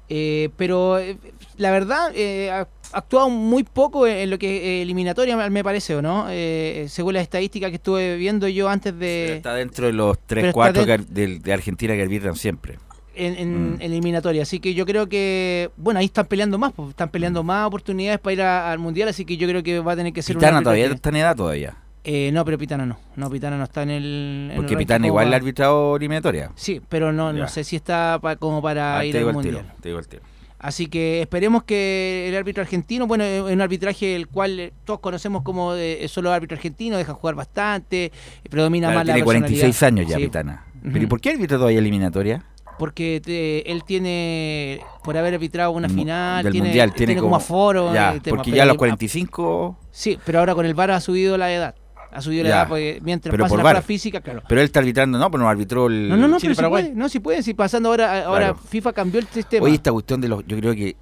eh, 0.10 0.50
pero 0.58 1.00
eh, 1.00 1.18
la 1.58 1.72
verdad 1.72 2.12
eh, 2.14 2.52
ha 2.52 2.68
actuado 2.92 3.30
muy 3.30 3.64
poco 3.64 4.06
en, 4.06 4.18
en 4.18 4.30
lo 4.30 4.38
que 4.38 4.80
es 4.80 4.84
eliminatoria, 4.84 5.50
me 5.50 5.64
parece, 5.64 5.96
¿o 5.96 6.02
no? 6.02 6.28
Eh, 6.30 6.86
según 6.90 7.14
las 7.14 7.24
estadísticas 7.24 7.70
que 7.70 7.78
estuve 7.78 8.18
viendo 8.18 8.48
yo 8.48 8.70
antes 8.70 8.94
Pero 8.94 9.00
de... 9.32 9.36
está 9.38 9.54
dentro 9.56 9.88
de 9.88 9.94
los 9.94 10.18
pero 10.28 10.52
3-4 10.52 10.68
está 10.68 10.86
que 10.86 10.92
ar- 10.94 11.08
del- 11.08 11.42
de, 11.42 11.54
Argentina 11.54 11.96
que 11.96 12.02
arbitran 12.02 12.36
siempre. 12.36 12.78
En, 13.18 13.36
en 13.36 13.72
Mm. 13.76 13.82
eliminatoria. 13.82 14.44
Así 14.44 14.60
que 14.60 14.74
yo 14.74 14.86
creo 14.86 15.08
que, 15.10 15.70
bueno, 15.78 16.00
ahí 16.00 16.06
están 16.06 16.26
peleando 16.28 16.58
más, 16.58 16.72
pues, 16.74 16.90
están 16.90 17.10
peleando 17.10 17.44
más 17.44 17.68
oportunidades 17.68 18.20
para 18.20 18.34
ir 18.34 18.42
a- 18.42 18.72
al 18.72 18.80
mundial, 18.80 19.10
así 19.10 19.26
que 19.26 19.38
yo 19.38 19.48
creo 19.48 19.64
que 19.64 19.80
va 19.80 19.94
a 19.94 19.96
tener 19.96 20.14
que 20.14 20.22
ser 20.22 20.36
un 20.36 20.40
Pitana 20.40 20.58
árbitro 20.58 20.72
todavía 20.72 20.94
está 20.96 21.10
en 21.10 21.16
edad 21.18 21.36
todavía. 21.36 21.76
Eh, 22.04 22.32
no, 22.32 22.46
pero 22.46 22.58
Pitana 22.58 22.86
no. 22.86 22.98
No, 23.18 23.30
Pitana 23.30 23.58
no 23.58 23.66
está 23.66 23.84
en 23.84 23.90
el. 23.90 24.04
en 24.06 24.52
el 24.52 24.56
Porque 24.56 24.70
ranking 24.76 24.78
Pitana 24.78 25.08
igual 25.08 25.30
le 25.30 25.36
ha 25.36 25.40
arbitrado 25.40 25.96
eliminatoria. 25.98 26.52
Sí, 26.56 26.82
pero 26.88 27.12
no, 27.12 27.34
no 27.34 27.48
sé 27.50 27.64
si 27.66 27.76
está 27.76 28.18
pa- 28.22 28.38
como 28.38 28.62
para 28.62 29.00
Ah, 29.00 29.06
ir 29.06 29.18
al 29.18 29.28
el 29.28 29.34
mundial. 29.34 29.56
tiro, 29.58 29.74
te 29.82 29.90
digo 29.90 30.00
el 30.00 30.08
tiro. 30.08 30.24
Así 30.60 30.88
que 30.88 31.22
esperemos 31.22 31.64
que 31.66 32.26
el 32.30 32.36
árbitro 32.36 32.62
argentino, 32.64 33.06
bueno, 33.06 33.24
es 33.26 33.42
un 33.44 33.62
arbitraje 33.62 34.16
el 34.16 34.28
cual 34.28 34.60
eh, 34.60 34.74
todos 34.86 35.02
conocemos 35.02 35.44
como 35.44 35.74
solo 36.08 36.32
árbitro 36.32 36.56
argentino, 36.56 36.98
deja 36.98 37.14
jugar 37.14 37.36
bastante, 37.36 38.06
eh, 38.06 38.12
predomina 38.50 38.88
Claro, 38.88 39.00
más 39.00 39.08
la 39.08 39.14
tiene 39.14 39.24
46 39.26 39.62
personalidad. 39.76 40.00
años 40.02 40.10
ya 40.12 40.18
Sí, 40.18 40.24
Pitana. 40.24 40.64
¿Pero 40.82 41.04
y 41.04 41.08
por 41.08 41.20
qué 41.22 41.32
arbitra 41.32 41.58
todavía 41.58 41.80
eliminatoria? 41.80 42.44
Porque 42.78 43.22
te- 43.24 43.72
él 43.72 43.84
tiene, 43.84 44.82
por 45.04 45.18
haber 45.18 45.34
arbitrado 45.34 45.72
una 45.72 45.90
final, 45.90 46.44
del 46.44 46.52
tiene, 46.54 46.68
mundial, 46.68 46.94
tiene, 46.94 47.16
como 47.18 47.36
aforo. 47.36 47.94
Ya, 47.94 48.14
el 48.14 48.22
tema, 48.22 48.38
porque 48.38 48.52
ya 48.52 48.64
a 48.64 48.66
los 48.68 48.74
ahí- 48.74 48.78
45... 48.78 49.78
Sí, 49.92 50.20
pero 50.26 50.40
ahora 50.40 50.54
con 50.54 50.66
el 50.66 50.74
VAR 50.76 50.92
ha 50.92 51.02
subido 51.02 51.38
la 51.38 51.52
edad. 51.52 51.76
Ha 52.12 52.22
subido 52.22 52.44
la 52.44 52.50
Ya. 52.50 52.56
edad 52.60 52.68
porque 52.70 53.00
mientras 53.04 53.32
Pero 53.32 53.44
pasa 53.44 53.50
por 53.50 53.58
la 53.60 53.64
prueba 53.64 53.82
física, 53.82 54.22
claro. 54.22 54.42
Pero 54.48 54.62
él 54.62 54.66
está 54.66 54.80
arbitrando, 54.80 55.18
no, 55.18 55.30
pero 55.32 55.44
no 55.44 55.50
arbitró 55.50 55.88
el... 55.88 56.08
No, 56.10 56.18
no, 56.18 56.28
no, 56.28 56.38
Chile, 56.40 56.54
pero 56.56 56.70
Paraguay. 56.70 56.84
puede, 56.86 56.96
no, 56.96 57.10
sí 57.10 57.20
puede, 57.20 57.44
sí 57.44 57.54
pasando 57.54 57.90
ahora, 57.90 58.26
ahora 58.26 58.46
Claro. 58.54 58.60
FIFA 58.70 58.94
cambió 58.94 59.20
el 59.20 59.28
sistema. 59.28 59.66
Oye, 59.66 59.76
esta 59.76 59.92
cuestión 59.92 60.22
de 60.22 60.28
los... 60.30 60.46
Yo 60.48 60.58
creo 60.58 60.74
que 60.74 60.96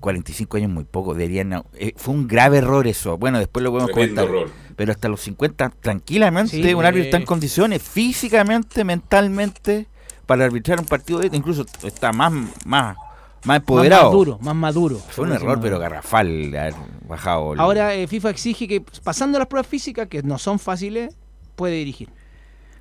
45 0.00 0.56
años 0.56 0.68
es 0.68 0.74
muy 0.74 0.84
poco. 0.84 1.14
Deberían... 1.14 1.62
eh, 1.74 1.92
fue 1.96 2.14
un 2.14 2.26
grave 2.26 2.58
error 2.58 2.86
eso. 2.86 3.18
Bueno, 3.18 3.38
después 3.38 3.62
lo 3.62 3.70
podemos 3.70 3.92
Tremendo 3.92 4.22
comentar. 4.22 4.42
error. 4.46 4.54
Pero 4.76 4.92
hasta 4.92 5.08
los 5.08 5.20
50, 5.20 5.72
tranquilamente, 5.80 6.62
Sí. 6.62 6.74
un 6.74 6.84
árbitro 6.84 7.04
está 7.04 7.16
en 7.18 7.24
condiciones 7.26 7.82
físicamente, 7.82 8.84
mentalmente, 8.84 9.86
para 10.28 10.44
arbitrar 10.44 10.78
un 10.78 10.84
partido 10.84 11.20
de 11.20 11.24
este. 11.26 11.36
Incluso 11.38 11.64
está 11.82 12.12
más, 12.12 12.30
más, 12.30 12.50
más 12.66 12.96
más 13.44 13.56
empoderado. 13.56 14.04
maduro, 14.10 14.38
más 14.42 14.54
maduro. 14.54 14.98
Fue 15.08 15.24
un 15.24 15.32
error, 15.32 15.58
pero 15.60 15.78
garrafal 15.78 16.54
haber 16.54 16.74
bajado. 17.08 17.54
el- 17.54 17.60
Ahora 17.60 17.94
eh, 17.94 18.06
FIFA 18.06 18.30
exige 18.30 18.68
que 18.68 18.82
pasando 19.02 19.38
las 19.38 19.48
pruebas 19.48 19.66
físicas, 19.66 20.06
que 20.06 20.22
no 20.22 20.36
son 20.38 20.58
fáciles, 20.58 21.16
puede 21.56 21.74
dirigir. 21.76 22.10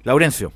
Laurencio. 0.03 0.51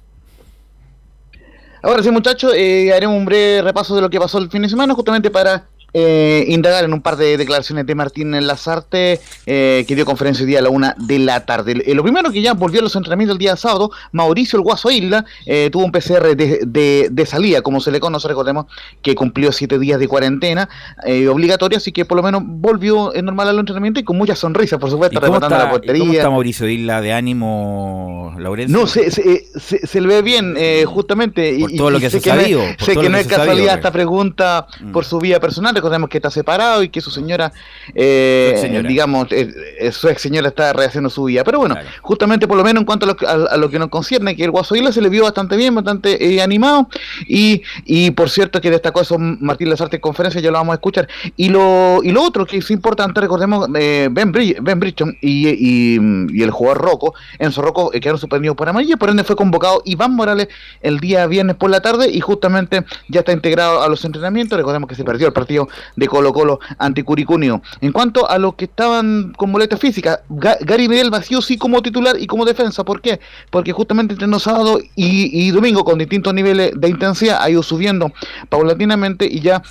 Ahora 1.82 2.04
sí, 2.04 2.12
muchachos, 2.12 2.54
eh, 2.56 2.94
haremos 2.94 3.16
un 3.18 3.26
breve 3.26 3.62
repaso 3.64 3.96
de 3.96 4.02
lo 4.02 4.10
que 4.10 4.20
pasó 4.20 4.38
el 4.38 4.52
fin 4.52 4.62
de 4.62 4.70
semana, 4.70 4.94
justamente 4.94 5.32
para 5.32 5.68
eh, 5.94 6.46
indagar 6.48 6.84
en 6.84 6.94
un 6.94 7.02
par 7.02 7.18
de 7.18 7.38
declaraciones 7.38 7.86
de 7.86 7.96
Martín 7.96 8.32
Lazarte, 8.46 9.20
eh, 9.46 9.86
que 9.88 9.96
dio 9.96 10.06
conferencia 10.06 10.44
hoy 10.44 10.50
día 10.50 10.60
a 10.60 10.62
la 10.62 10.70
una 10.70 10.96
de 10.98 11.20
la 11.20 11.46
tarde. 11.46 11.84
Eh, 11.86 11.96
lo 11.96 12.04
primero 12.04 12.32
que 12.32 12.42
ya 12.42 12.54
volvió 12.54 12.80
a 12.80 12.84
los 12.84 12.96
entrenamientos 12.96 13.36
el 13.36 13.40
día 13.40 13.56
sábado, 13.56 13.92
Mauricio 14.12 14.58
el 14.58 14.64
Guaso 14.64 14.90
Isla 14.90 15.26
eh, 15.46 15.70
tuvo 15.72 15.86
un 15.86 15.92
PCR 15.92 16.36
de, 16.36 17.10
de, 17.12 17.26
salida, 17.26 17.62
como 17.62 17.80
se 17.80 17.92
le 17.92 18.00
conoce, 18.00 18.28
recordemos 18.28 18.66
que 19.02 19.16
cumplió 19.16 19.52
siete 19.52 19.80
días 19.80 20.00
de 20.00 20.08
cuarentena 20.08 20.70
eh, 21.06 21.28
obligatoria, 21.28 21.78
así 21.78 21.92
que 21.92 22.06
por 22.06 22.18
lo 22.18 22.24
menos 22.24 22.42
volvió 22.46 23.14
en 23.14 23.26
normal 23.26 23.50
al 23.50 23.60
entrenamiento 23.60 24.00
y 24.00 24.04
con 24.04 24.18
mucha 24.18 24.36
sonrisa, 24.36 24.80
por 24.80 24.90
supuesto, 24.90 25.20
rematando 25.20 25.58
la 25.58 25.70
portería. 25.70 26.02
¿Cómo 26.02 26.14
está 26.14 26.30
Mauricio 26.30 26.68
Isla 26.68 27.02
de 27.02 27.14
ánimo, 27.14 28.36
Laurencio? 28.38 28.78
No, 28.78 28.88
se, 28.88 29.12
se, 29.12 29.46
se, 29.60 29.86
se 29.86 30.02
le 30.02 30.08
ve 30.08 30.22
bien, 30.22 30.56
eh, 30.58 30.86
justamente. 30.88 31.58
Por 31.60 31.72
todo 31.74 31.90
lo 31.92 32.00
que 32.00 32.10
se 32.10 32.18
ha 32.18 32.22
sabido. 32.22 32.62
sé 32.80 32.96
que 32.96 33.10
no 33.10 33.18
es 33.18 33.28
casualidad 33.28 33.76
esta 33.76 33.92
pregunta 33.92 34.68
mm. 34.80 34.92
por 34.92 35.06
su 35.06 35.20
vida 35.20 35.40
personal 35.40 35.74
recordemos 35.82 36.10
que 36.10 36.20
está 36.20 36.30
separado 36.30 36.84
y 36.84 36.90
que 36.90 37.02
su 37.02 37.10
señora, 37.10 37.52
eh, 37.96 38.56
señora. 38.62 38.88
digamos, 38.88 39.28
eh, 39.32 39.92
su 39.92 40.08
ex 40.10 40.22
señora 40.22 40.50
está 40.50 40.72
rehaciendo 40.74 41.10
su 41.10 41.24
vida. 41.24 41.44
Pero 41.44 41.60
bueno, 41.60 41.76
claro. 41.76 41.90
justamente 42.02 42.48
por 42.48 42.56
lo 42.56 42.64
menos 42.64 42.82
en 42.82 42.86
cuanto 42.86 43.06
a 43.06 43.10
lo, 43.10 43.28
a, 43.28 43.54
a 43.54 43.58
lo, 43.58 43.70
que 43.70 43.80
nos 43.80 43.90
concierne, 43.90 44.36
que 44.36 44.44
el 44.44 44.52
Guaso 44.52 44.76
Isla 44.76 44.92
se 44.92 45.02
le 45.02 45.10
vio 45.10 45.24
bastante 45.24 45.58
bien, 45.58 45.74
bastante 45.74 46.24
eh, 46.24 46.42
animado. 46.42 46.88
Y, 47.28 47.64
y 47.86 48.12
por 48.12 48.30
cierto 48.30 48.62
que 48.62 48.70
destacó 48.70 49.02
eso 49.02 49.18
Martín 49.18 49.70
Lazarte 49.70 49.96
en 49.98 50.02
conferencia, 50.02 50.40
ya 50.40 50.52
lo 50.52 50.58
vamos 50.60 50.74
a 50.74 50.76
escuchar. 50.76 51.08
Y 51.36 51.50
lo, 51.50 52.02
y 52.04 52.12
lo 52.12 52.22
otro 52.22 52.46
que 52.46 52.58
es 52.58 52.70
importante, 52.70 53.20
recordemos, 53.20 53.68
eh, 53.76 54.08
Ben, 54.12 54.32
Bri 54.32 54.56
ben 54.62 54.80
Bridgton 54.80 55.18
y, 55.20 55.50
y, 55.50 56.00
y, 56.32 56.44
el 56.44 56.52
jugador 56.52 56.82
Rocco, 56.84 57.16
Enzo 57.40 57.62
Rocco, 57.62 57.90
quedaron 57.90 58.20
suspendidos 58.20 58.56
por 58.56 58.70
amarilla, 58.70 58.98
por 58.98 59.10
ende 59.10 59.24
fue 59.24 59.36
convocado 59.36 59.82
Iván 59.86 60.14
Morales 60.16 60.48
el 60.82 61.00
día 61.00 61.26
viernes 61.26 61.56
por 61.56 61.70
la 61.72 61.82
tarde 61.82 62.10
y 62.12 62.20
justamente 62.20 62.86
ya 63.08 63.22
está 63.22 63.32
integrado 63.32 63.82
a 63.82 63.90
los 63.90 64.06
entrenamientos. 64.06 64.58
Recordemos 64.58 64.88
que 64.88 64.96
se 64.96 65.04
perdió 65.04 65.28
el 65.28 65.34
partido 65.34 65.68
de 65.96 66.08
Colo 66.08 66.34
Colo 66.34 66.60
ante 66.78 67.04
Curicunio. 67.04 67.62
En 67.82 67.92
cuanto 67.92 68.30
a 68.30 68.38
los 68.38 68.56
que 68.56 68.66
estaban 68.66 69.34
con 69.38 69.52
boleta 69.52 69.78
física, 69.78 70.22
Gary 70.30 70.88
Medel 70.88 71.10
vacío 71.10 71.42
sí 71.42 71.58
como 71.58 71.82
titular 71.82 72.16
y 72.20 72.28
como 72.28 72.46
defensa. 72.46 72.84
¿Por 72.84 73.02
qué? 73.02 73.20
Porque 73.50 73.72
justamente 73.72 74.14
entre 74.14 74.28
sábado 74.40 74.80
y, 74.96 75.48
y 75.48 75.52
domingo 75.52 75.84
con 75.84 75.98
distintos 75.98 76.34
niveles 76.34 76.72
de 76.76 76.90
intensidad 76.90 77.42
ha 77.42 77.50
ido 77.50 77.64
subiendo 77.64 78.12
paulatinamente 78.50 79.26
y 79.26 79.40
ya 79.40 79.62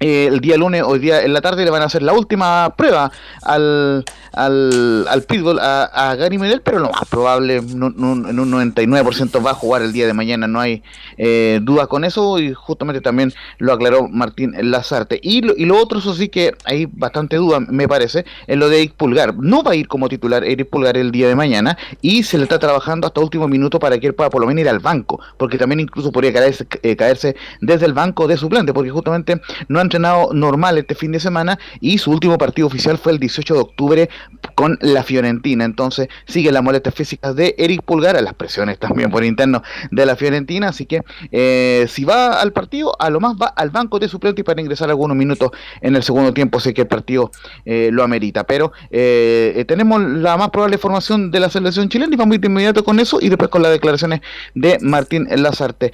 eh, 0.00 0.28
el 0.28 0.40
día 0.40 0.56
lunes, 0.56 0.82
hoy 0.82 0.98
día 0.98 1.22
en 1.22 1.34
la 1.34 1.42
tarde, 1.42 1.62
le 1.62 1.70
van 1.70 1.82
a 1.82 1.84
hacer 1.84 2.02
la 2.02 2.14
última 2.14 2.74
prueba 2.74 3.12
al, 3.42 4.02
al, 4.32 5.06
al 5.06 5.22
Pitbull, 5.24 5.58
a, 5.58 5.84
a, 5.84 6.14
Gary 6.16 6.38
Medel, 6.38 6.62
pero 6.62 6.78
lo 6.78 6.90
más 6.90 7.04
probable, 7.08 7.56
en 7.56 7.82
un 7.82 8.50
99% 8.50 9.44
va 9.44 9.50
a 9.50 9.54
jugar 9.54 9.82
el 9.82 9.92
día 9.92 10.06
de 10.06 10.14
mañana, 10.14 10.46
no 10.46 10.58
hay 10.58 10.82
eh, 11.18 11.60
duda 11.62 11.86
con 11.86 12.04
eso, 12.04 12.38
y 12.38 12.54
justamente 12.54 13.02
también 13.02 13.34
lo 13.58 13.74
aclaró 13.74 14.08
Martín 14.08 14.54
Lazarte. 14.70 15.20
Y 15.22 15.42
lo, 15.42 15.54
y 15.54 15.66
lo 15.66 15.76
otro, 15.76 15.98
eso 15.98 16.14
sí 16.14 16.30
que 16.30 16.54
hay 16.64 16.86
bastante 16.86 17.36
duda, 17.36 17.60
me 17.60 17.86
parece, 17.86 18.24
en 18.46 18.58
lo 18.58 18.70
de 18.70 18.78
Eric 18.78 18.94
Pulgar. 18.94 19.36
No 19.36 19.62
va 19.62 19.72
a 19.72 19.74
ir 19.74 19.86
como 19.86 20.08
titular 20.08 20.44
Eric 20.44 20.70
Pulgar 20.70 20.96
el 20.96 21.12
día 21.12 21.28
de 21.28 21.34
mañana, 21.34 21.76
y 22.00 22.22
se 22.22 22.38
le 22.38 22.44
está 22.44 22.58
trabajando 22.58 23.06
hasta 23.06 23.20
último 23.20 23.48
minuto 23.48 23.78
para 23.78 23.98
que 23.98 24.06
él 24.06 24.14
pueda 24.14 24.30
por 24.30 24.40
lo 24.40 24.46
menos 24.46 24.62
ir 24.62 24.68
al 24.70 24.78
banco, 24.78 25.20
porque 25.36 25.58
también 25.58 25.80
incluso 25.80 26.10
podría 26.10 26.32
caerse, 26.32 26.66
eh, 26.82 26.96
caerse 26.96 27.36
desde 27.60 27.84
el 27.84 27.92
banco 27.92 28.26
de 28.26 28.38
suplente, 28.38 28.72
porque 28.72 28.90
justamente 28.90 29.42
no 29.68 29.78
han 29.78 29.89
entrenado 29.90 30.32
normal 30.32 30.78
este 30.78 30.94
fin 30.94 31.10
de 31.10 31.18
semana 31.18 31.58
y 31.80 31.98
su 31.98 32.12
último 32.12 32.38
partido 32.38 32.68
oficial 32.68 32.96
fue 32.96 33.10
el 33.10 33.18
18 33.18 33.54
de 33.54 33.60
octubre 33.60 34.10
con 34.54 34.78
la 34.80 35.02
Fiorentina. 35.02 35.64
Entonces 35.64 36.08
sigue 36.26 36.52
las 36.52 36.62
molestias 36.62 36.94
físicas 36.94 37.34
de 37.34 37.56
Eric 37.58 37.82
Pulgar, 37.82 38.16
a 38.16 38.20
las 38.20 38.34
presiones 38.34 38.78
también 38.78 39.10
por 39.10 39.24
interno 39.24 39.62
de 39.90 40.06
la 40.06 40.14
Fiorentina. 40.14 40.68
Así 40.68 40.86
que 40.86 41.02
eh, 41.32 41.86
si 41.88 42.04
va 42.04 42.40
al 42.40 42.52
partido, 42.52 42.94
a 43.00 43.10
lo 43.10 43.18
más 43.18 43.34
va 43.34 43.48
al 43.48 43.70
banco 43.70 43.98
de 43.98 44.08
suplente 44.08 44.44
para 44.44 44.60
ingresar 44.60 44.90
algunos 44.90 45.16
minutos 45.16 45.50
en 45.80 45.96
el 45.96 46.04
segundo 46.04 46.32
tiempo, 46.32 46.60
sé 46.60 46.72
que 46.72 46.82
el 46.82 46.88
partido 46.88 47.32
eh, 47.64 47.90
lo 47.92 48.04
amerita. 48.04 48.44
Pero 48.44 48.72
eh, 48.90 49.64
tenemos 49.66 50.00
la 50.00 50.36
más 50.36 50.50
probable 50.50 50.78
formación 50.78 51.32
de 51.32 51.40
la 51.40 51.50
selección 51.50 51.88
chilena 51.88 52.14
y 52.14 52.16
vamos 52.16 52.34
a 52.34 52.34
ir 52.36 52.40
de 52.40 52.46
inmediato 52.46 52.84
con 52.84 53.00
eso 53.00 53.18
y 53.20 53.28
después 53.28 53.50
con 53.50 53.62
las 53.62 53.72
declaraciones 53.72 54.20
de 54.54 54.78
Martín 54.80 55.26
Lazarte. 55.30 55.92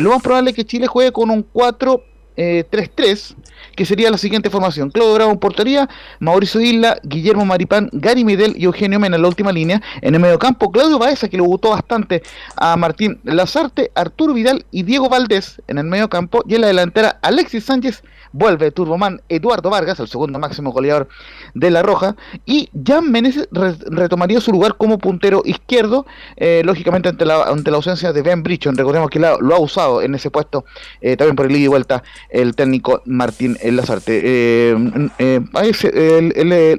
lo 0.00 0.10
más 0.10 0.22
probable 0.22 0.50
es 0.50 0.56
que 0.56 0.64
Chile 0.64 0.86
juegue 0.86 1.12
con 1.12 1.30
un 1.30 1.42
4 1.42 2.13
eh, 2.36 2.64
3-3, 2.70 3.34
que 3.76 3.84
sería 3.84 4.10
la 4.10 4.18
siguiente 4.18 4.50
formación. 4.50 4.90
Claudio 4.90 5.14
Bravo 5.14 5.32
en 5.32 5.38
portería, 5.38 5.88
Mauricio 6.20 6.60
Isla, 6.60 6.98
Guillermo 7.02 7.44
Maripán, 7.44 7.88
Gary 7.92 8.24
Medel 8.24 8.54
y 8.56 8.64
Eugenio 8.64 9.00
Mena 9.00 9.16
en 9.16 9.22
la 9.22 9.28
última 9.28 9.52
línea. 9.52 9.82
En 10.00 10.14
el 10.14 10.20
mediocampo, 10.20 10.70
Claudio 10.70 10.98
Baeza, 10.98 11.28
que 11.28 11.36
le 11.36 11.42
gustó 11.42 11.70
bastante 11.70 12.22
a 12.56 12.76
Martín 12.76 13.20
Lazarte, 13.24 13.90
Arturo 13.94 14.32
Vidal 14.32 14.64
y 14.70 14.82
Diego 14.82 15.08
Valdés 15.08 15.60
en 15.68 15.78
el 15.78 15.84
mediocampo. 15.84 16.42
Y 16.46 16.54
en 16.54 16.62
la 16.62 16.66
delantera, 16.68 17.18
Alexis 17.22 17.64
Sánchez, 17.64 18.02
vuelve 18.34 18.72
Turboman 18.72 19.22
Eduardo 19.28 19.70
Vargas, 19.70 20.00
el 20.00 20.08
segundo 20.08 20.38
máximo 20.40 20.72
goleador 20.72 21.08
de 21.54 21.70
La 21.70 21.82
Roja, 21.82 22.16
y 22.44 22.68
Jan 22.84 23.10
Meneses 23.10 23.48
re 23.52 23.76
retomaría 23.86 24.40
su 24.40 24.50
lugar 24.50 24.76
como 24.76 24.98
puntero 24.98 25.42
izquierdo, 25.44 26.04
eh, 26.36 26.62
lógicamente 26.64 27.08
ante 27.08 27.24
la, 27.24 27.44
ante 27.44 27.70
la 27.70 27.76
ausencia 27.76 28.12
de 28.12 28.22
Ben 28.22 28.42
Brichon, 28.42 28.76
recordemos 28.76 29.08
que 29.08 29.20
lo 29.20 29.54
ha 29.54 29.60
usado 29.60 30.02
en 30.02 30.16
ese 30.16 30.30
puesto 30.30 30.64
eh, 31.00 31.16
también 31.16 31.36
por 31.36 31.46
el 31.46 31.52
ida 31.52 31.64
y 31.64 31.68
vuelta 31.68 32.02
el 32.34 32.56
técnico 32.56 33.00
Martín 33.06 33.56
Lazarte. 33.62 34.20
Eh, 34.24 34.76
eh, 35.18 35.40
se, 35.72 36.32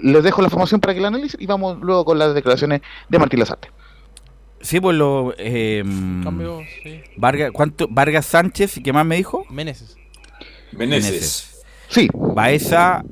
les 0.04 0.24
dejo 0.24 0.42
la 0.42 0.50
formación 0.50 0.82
para 0.82 0.94
que 0.94 1.00
la 1.00 1.08
analicen 1.08 1.42
y 1.42 1.46
vamos 1.46 1.80
luego 1.82 2.04
con 2.04 2.20
las 2.20 2.36
declaraciones 2.36 2.82
de 3.10 3.20
Martín 3.20 3.40
Lazarte. 3.40 3.70
Sí, 4.60 4.82
pues 4.82 4.98
lo. 4.98 5.34
Eh, 5.38 5.84
Cambio, 6.24 6.60
sí. 6.84 7.02
Vargas, 7.16 7.52
¿cuánto? 7.54 7.88
Vargas 7.90 8.26
Sánchez, 8.26 8.78
¿y 8.78 8.84
qué 8.84 8.92
más 8.92 9.06
me 9.06 9.16
dijo? 9.16 9.46
Meneses. 9.50 9.96
Meneses. 10.74 11.64
Sí. 11.88 12.10
Baeza, 12.14 13.04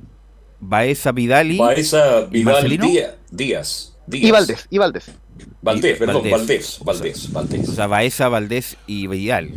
Baeza 0.60 1.12
Vidal 1.14 1.52
y. 1.52 1.58
Baeza 1.58 2.26
Vidal 2.26 2.70
Díaz. 2.78 3.16
Díaz. 3.32 3.98
Y 4.12 4.32
Valdés, 4.32 4.68
y 4.70 4.78
Valdés. 4.80 5.12
Valdés, 5.62 5.98
perdón, 5.98 6.30
Valdés, 6.30 6.80
Valdés, 6.84 7.32
Valdés. 7.32 7.70
O 7.70 7.74
sea, 7.74 7.88
Baeza, 7.88 8.28
Valdés 8.28 8.76
y 8.86 9.08
Vidal. 9.08 9.52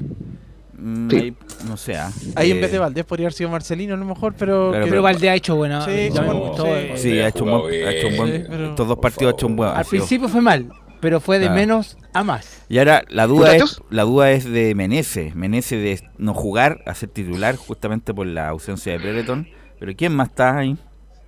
Mm, 0.79 1.11
Sí. 1.11 1.17
ahí, 1.17 1.35
no 1.69 1.77
sé. 1.77 1.97
ah, 1.97 2.11
Ahí 2.35 2.51
eh, 2.51 2.55
en 2.55 2.61
vez 2.61 2.71
de 2.73 2.79
Valdés 2.79 3.05
podría 3.05 3.27
haber 3.27 3.33
sido 3.33 3.51
Marcelino 3.51 3.95
a 3.95 3.97
lo 3.97 4.05
mejor, 4.05 4.35
pero... 4.39 4.71
Claro, 4.71 4.85
que- 4.85 4.91
Pero 4.91 5.03
Valdés 5.03 5.31
ha 5.31 5.35
hecho 5.35 5.57
bueno. 5.57 5.83
Sí, 5.85 5.91
ha 5.91 7.29
hecho 7.29 7.45
un 7.45 7.51
buen. 7.51 7.87
Ha 7.87 7.91
hecho 7.93 8.09
un 8.09 8.17
buen 8.17 8.33
Sí, 8.33 8.45
pero- 8.49 8.71
estos 8.71 8.89
dos 8.89 8.99
partidos 8.99 9.33
ha 9.33 9.37
hecho 9.37 9.47
un 9.47 9.57
buen. 9.57 9.71
Al 9.71 9.85
principio 9.85 10.29
fue 10.29 10.41
mal, 10.41 10.69
pero 11.01 11.21
fue 11.21 11.39
de 11.39 11.51
menos 11.51 11.97
a 12.13 12.25
más. 12.25 12.63
Y 12.69 12.79
ahora 12.79 13.05
la 13.09 13.27
duda 13.27 13.57
es, 13.57 13.81
la 13.91 14.03
duda 14.03 14.31
es 14.33 14.45
de 14.51 14.75
Menezes, 14.75 15.35
Menezes 15.35 15.83
de 16.03 16.09
no 16.19 16.35
jugar, 16.35 16.83
a 16.87 16.95
ser 16.95 17.09
titular 17.11 17.57
justamente 17.57 18.13
por 18.15 18.27
la 18.27 18.49
ausencia 18.49 18.93
de 18.93 18.99
Brereton. 18.99 19.49
Pero 19.79 19.93
¿quién 19.97 20.15
más 20.15 20.29
está 20.29 20.59
ahí? 20.59 20.77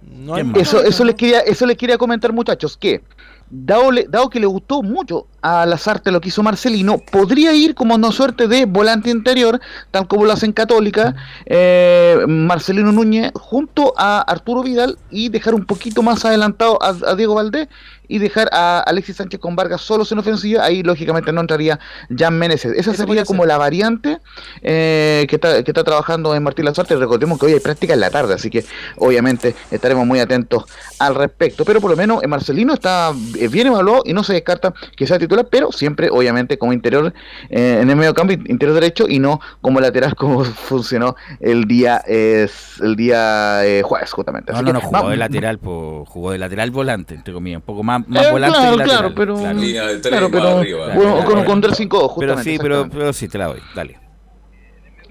No 0.02 0.34
hay 0.34 0.42
¿Quién 0.42 0.52
más. 0.52 0.62
Eso, 0.62 0.82
eso 0.82 1.04
les 1.04 1.14
quería, 1.16 1.40
eso 1.40 1.66
les 1.66 1.76
quería 1.76 1.98
comentar, 1.98 2.32
muchachos, 2.32 2.76
que 2.76 3.02
dado, 3.50 3.90
le- 3.90 4.06
dado 4.08 4.28
que 4.30 4.40
le 4.40 4.46
gustó 4.46 4.82
mucho 4.82 5.26
a 5.40 5.64
Lazarte 5.66 6.11
lo 6.11 6.20
que 6.20 6.28
hizo 6.28 6.42
Marcelino, 6.42 6.98
podría 6.98 7.52
ir 7.54 7.74
como 7.74 7.94
una 7.94 8.11
suerte 8.12 8.48
de 8.48 8.64
volante 8.66 9.11
interior, 9.11 9.61
tal 9.90 10.06
como 10.08 10.24
lo 10.24 10.32
hacen 10.32 10.52
Católica, 10.52 11.14
eh, 11.46 12.18
Marcelino 12.26 12.92
Núñez, 12.92 13.30
junto 13.34 13.94
a 13.96 14.20
Arturo 14.20 14.62
Vidal 14.62 14.98
y 15.11 15.28
dejar 15.28 15.54
un 15.54 15.64
poquito 15.64 16.02
más 16.02 16.24
adelantado 16.24 16.78
a, 16.82 16.88
a 17.11 17.14
Diego 17.14 17.34
Valdés 17.37 17.68
y 18.09 18.18
dejar 18.18 18.49
a 18.53 18.81
Alexis 18.81 19.16
Sánchez 19.16 19.38
con 19.38 19.55
Vargas 19.55 19.83
solos 19.83 20.11
en 20.12 20.18
ofensiva, 20.18 20.64
ahí 20.64 20.83
lógicamente 20.83 21.33
no 21.33 21.40
entraría 21.42 21.79
Jan 22.16 22.38
Meneses. 22.38 22.73
Esa 22.77 22.94
sería 22.94 23.25
como 23.25 23.42
ser. 23.42 23.49
la 23.49 23.59
variante 23.59 24.18
eh, 24.62 25.27
que, 25.29 25.37
está, 25.37 25.62
que 25.62 25.71
está 25.71 25.85
trabajando 25.85 26.35
en 26.35 26.42
Martín 26.42 26.64
Lazarte. 26.64 26.97
Recordemos 26.97 27.38
que 27.38 27.47
hoy 27.47 27.53
hay 27.53 27.61
práctica 27.61 27.94
en 27.94 28.01
la 28.01 28.11
tarde, 28.11 28.35
así 28.35 28.51
que 28.51 28.64
obviamente 28.97 29.55
estaremos 29.71 30.07
muy 30.07 30.21
atentos 30.21 30.64
al 30.99 31.14
respecto. 31.14 31.64
Pero 31.64 31.81
por 31.81 31.90
lo 31.90 31.97
menos 31.97 32.23
eh, 32.23 32.27
Marcelino 32.27 32.75
está 32.75 33.12
eh, 33.38 33.49
bien 33.49 33.66
evaluado 33.68 34.03
y 34.05 34.12
no 34.12 34.23
se 34.25 34.33
descarta 34.33 34.73
que 34.97 35.07
sea 35.07 35.18
titular, 35.18 35.47
pero 35.51 35.73
siempre 35.73 36.09
obviamente 36.11 36.59
como 36.59 36.73
interior 36.73 37.12
eh, 37.51 37.79
en 37.83 37.90
el 37.90 37.97
medio 37.97 38.14
campo, 38.14 38.33
interior 38.33 38.75
derecho 38.75 39.07
y 39.09 39.18
no 39.18 39.40
como 39.61 39.81
lateral 39.81 40.14
como 40.16 40.44
funcionó 40.44 41.16
el 41.40 41.64
día 41.66 42.03
eh, 42.07 42.49
el 42.81 42.97
día 42.97 43.64
eh, 43.66 43.83
jueves 43.83 44.12
justamente. 44.12 44.53
No, 44.53 44.59
Así 44.59 44.64
no, 44.66 44.73
no, 44.73 44.81
jugó 44.81 45.11
de 45.11 45.16
lateral, 45.16 45.59
po- 45.59 46.05
jugó 46.07 46.33
de 46.33 46.38
lateral 46.38 46.71
volante, 46.71 47.14
entre 47.14 47.33
comillas, 47.35 47.59
un 47.59 47.62
poco 47.66 47.83
más, 47.83 47.97
más 48.06 48.26
Eh, 48.26 48.30
volante 48.30 48.58
claro, 48.58 48.76
lateral. 48.76 48.98
claro, 48.98 49.14
pero, 49.14 49.37
claro. 49.37 49.58
Línea 49.58 49.82
de 49.87 49.98
tres 49.98 50.11
claro, 50.12 50.28
más 50.28 50.40
pero 50.40 50.58
arriba. 50.58 50.94
bueno, 50.94 51.24
con, 51.24 51.44
con 51.44 51.61
3 51.61 51.76
5 51.76 51.98
Pero 51.98 52.08
justamente. 52.08 52.42
sí, 52.50 52.58
pero, 52.61 52.88
pero 52.90 53.12
sí, 53.12 53.28
te 53.28 53.38
la 53.38 53.46
doy, 53.46 53.61
dale. 53.74 53.98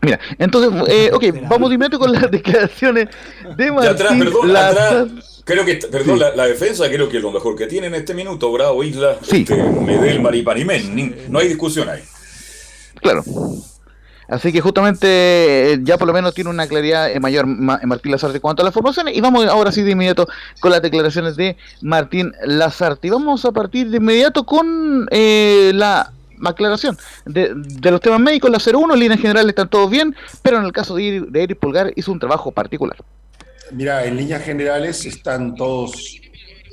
Mira, 0.01 0.19
entonces, 0.37 0.83
eh, 0.89 1.09
ok, 1.11 1.23
vamos 1.49 1.69
de 1.69 1.75
inmediato 1.75 1.97
con 1.99 2.11
las 2.11 2.29
declaraciones 2.31 3.07
de 3.57 3.71
Martín 3.71 3.91
atrás, 3.91 4.13
perdón, 4.17 4.53
Lazarte. 4.53 5.11
atrás. 5.11 5.41
Creo 5.43 5.65
que, 5.65 5.75
perdón, 5.75 6.15
Sí. 6.17 6.19
la, 6.21 6.35
la 6.35 6.45
defensa 6.45 6.87
creo 6.89 7.09
que 7.09 7.17
es 7.17 7.23
lo 7.23 7.31
mejor 7.31 7.55
que 7.55 7.67
tiene 7.67 7.87
en 7.87 7.95
este 7.95 8.13
minuto, 8.13 8.51
Bravo 8.51 8.83
Isla, 8.83 9.17
Sí. 9.21 9.37
este, 9.47 9.55
Medel, 9.55 10.21
Maripanimén, 10.21 10.95
ni- 10.95 11.13
no 11.29 11.39
hay 11.39 11.47
discusión 11.47 11.89
ahí. 11.89 12.01
Claro. 13.01 13.23
Así 14.27 14.51
que 14.51 14.59
justamente 14.61 15.07
eh, 15.73 15.79
ya 15.83 15.97
por 15.97 16.07
lo 16.07 16.13
menos 16.13 16.33
tiene 16.33 16.49
una 16.49 16.67
claridad 16.67 17.09
eh, 17.09 17.19
mayor 17.19 17.45
ma- 17.47 17.79
Martín 17.85 18.11
Lazarte 18.11 18.37
en 18.37 18.41
cuanto 18.41 18.61
a 18.61 18.65
las 18.65 18.73
formaciones. 18.73 19.15
Y 19.15 19.21
vamos 19.21 19.45
ahora 19.47 19.71
sí 19.71 19.83
de 19.83 19.91
inmediato 19.91 20.27
con 20.59 20.71
las 20.71 20.81
declaraciones 20.81 21.35
de 21.37 21.55
Martín 21.81 22.33
Lazarte. 22.43 23.07
Y 23.07 23.11
vamos 23.11 23.45
a 23.45 23.51
partir 23.51 23.89
de 23.89 23.97
inmediato 23.97 24.45
con 24.45 25.07
eh, 25.11 25.71
la 25.73 26.11
aclaración. 26.43 26.97
De, 27.25 27.55
los 27.89 28.01
temas 28.01 28.19
médicos, 28.19 28.51
la 28.51 28.59
01 28.59 28.93
en 28.93 28.99
línea 28.99 29.17
general 29.17 29.47
están 29.49 29.69
todos 29.69 29.89
bien, 29.89 30.15
pero 30.41 30.57
en 30.57 30.65
el 30.65 30.71
caso 30.73 30.95
de, 30.95 31.21
de 31.29 31.43
Eric 31.43 31.59
Pulgar 31.59 31.93
hizo 31.95 32.11
un 32.11 32.19
trabajo 32.19 32.51
particular. 32.51 32.97
Mira, 33.71 34.05
en 34.05 34.17
líneas 34.17 34.43
generales 34.43 35.05
están 35.05 35.55
todos 35.55 36.19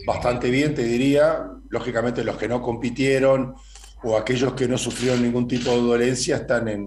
bastante 0.07 0.51
bien, 0.51 0.75
te 0.75 0.83
diría. 0.83 1.47
Lógicamente 1.69 2.25
los 2.25 2.37
que 2.37 2.49
no 2.49 2.61
compitieron 2.63 3.55
o 4.03 4.17
aquellos 4.17 4.53
que 4.55 4.69
no 4.69 4.77
sufrieron 4.77 5.23
ningún 5.23 5.49
tipo 5.49 5.71
de 5.71 5.81
dolencia 5.81 6.37
están 6.37 6.69
en 6.69 6.85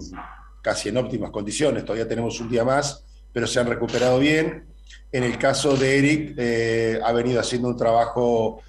casi 0.62 0.88
en 0.88 0.96
óptimas 0.96 1.30
condiciones. 1.30 1.84
Todavía 1.84 2.08
tenemos 2.08 2.40
un 2.40 2.48
día 2.48 2.64
más, 2.64 3.04
pero 3.32 3.46
se 3.46 3.60
han 3.60 3.66
recuperado 3.66 4.18
bien. 4.18 4.64
En 5.12 5.24
el 5.24 5.38
caso 5.38 5.76
de 5.76 5.98
Eric, 5.98 6.34
eh, 6.36 7.00
ha 7.02 7.12
venido 7.12 7.40
haciendo 7.40 7.68
un 7.68 7.76
trabajo 7.76 8.60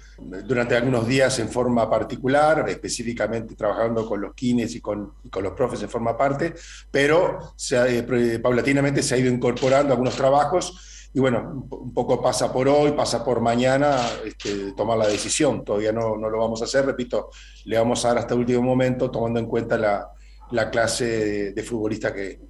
durante 0.44 0.76
algunos 0.76 1.06
días 1.06 1.38
en 1.38 1.48
forma 1.48 1.88
particular, 1.88 2.68
específicamente 2.68 3.54
trabajando 3.54 4.06
con 4.06 4.20
los 4.20 4.34
kines 4.34 4.74
y 4.74 4.80
con, 4.80 5.14
con 5.30 5.42
los 5.42 5.52
profes 5.52 5.82
en 5.82 5.88
forma 5.88 6.16
parte, 6.16 6.54
pero 6.90 7.54
se 7.56 7.98
eh, 7.98 8.38
paulatinamente 8.38 9.02
se 9.02 9.14
ha 9.14 9.18
ido 9.18 9.32
incorporando 9.32 9.92
algunos 9.92 10.16
trabajos 10.16 11.08
y 11.12 11.18
bueno, 11.18 11.66
un 11.70 11.92
poco 11.92 12.22
pasa 12.22 12.52
por 12.52 12.68
hoy, 12.68 12.92
pasa 12.92 13.24
por 13.24 13.40
mañana, 13.40 13.98
este, 14.24 14.72
tomar 14.72 14.96
la 14.96 15.08
decisión. 15.08 15.64
Todavía 15.64 15.90
no, 15.90 16.16
no, 16.16 16.30
lo 16.30 16.38
vamos 16.38 16.62
a 16.62 16.66
hacer, 16.66 16.86
repito, 16.86 17.30
le 17.64 17.76
vamos 17.76 18.04
a 18.04 18.08
dar 18.08 18.18
hasta 18.18 18.34
el 18.34 18.40
último 18.40 18.62
momento, 18.62 19.10
tomando 19.10 19.40
en 19.40 19.46
cuenta 19.46 19.76
la, 19.76 20.08
la 20.50 20.70
clase 20.70 21.04
de, 21.04 21.52
de, 21.52 21.62
futbolista 21.62 22.12
que... 22.12 22.40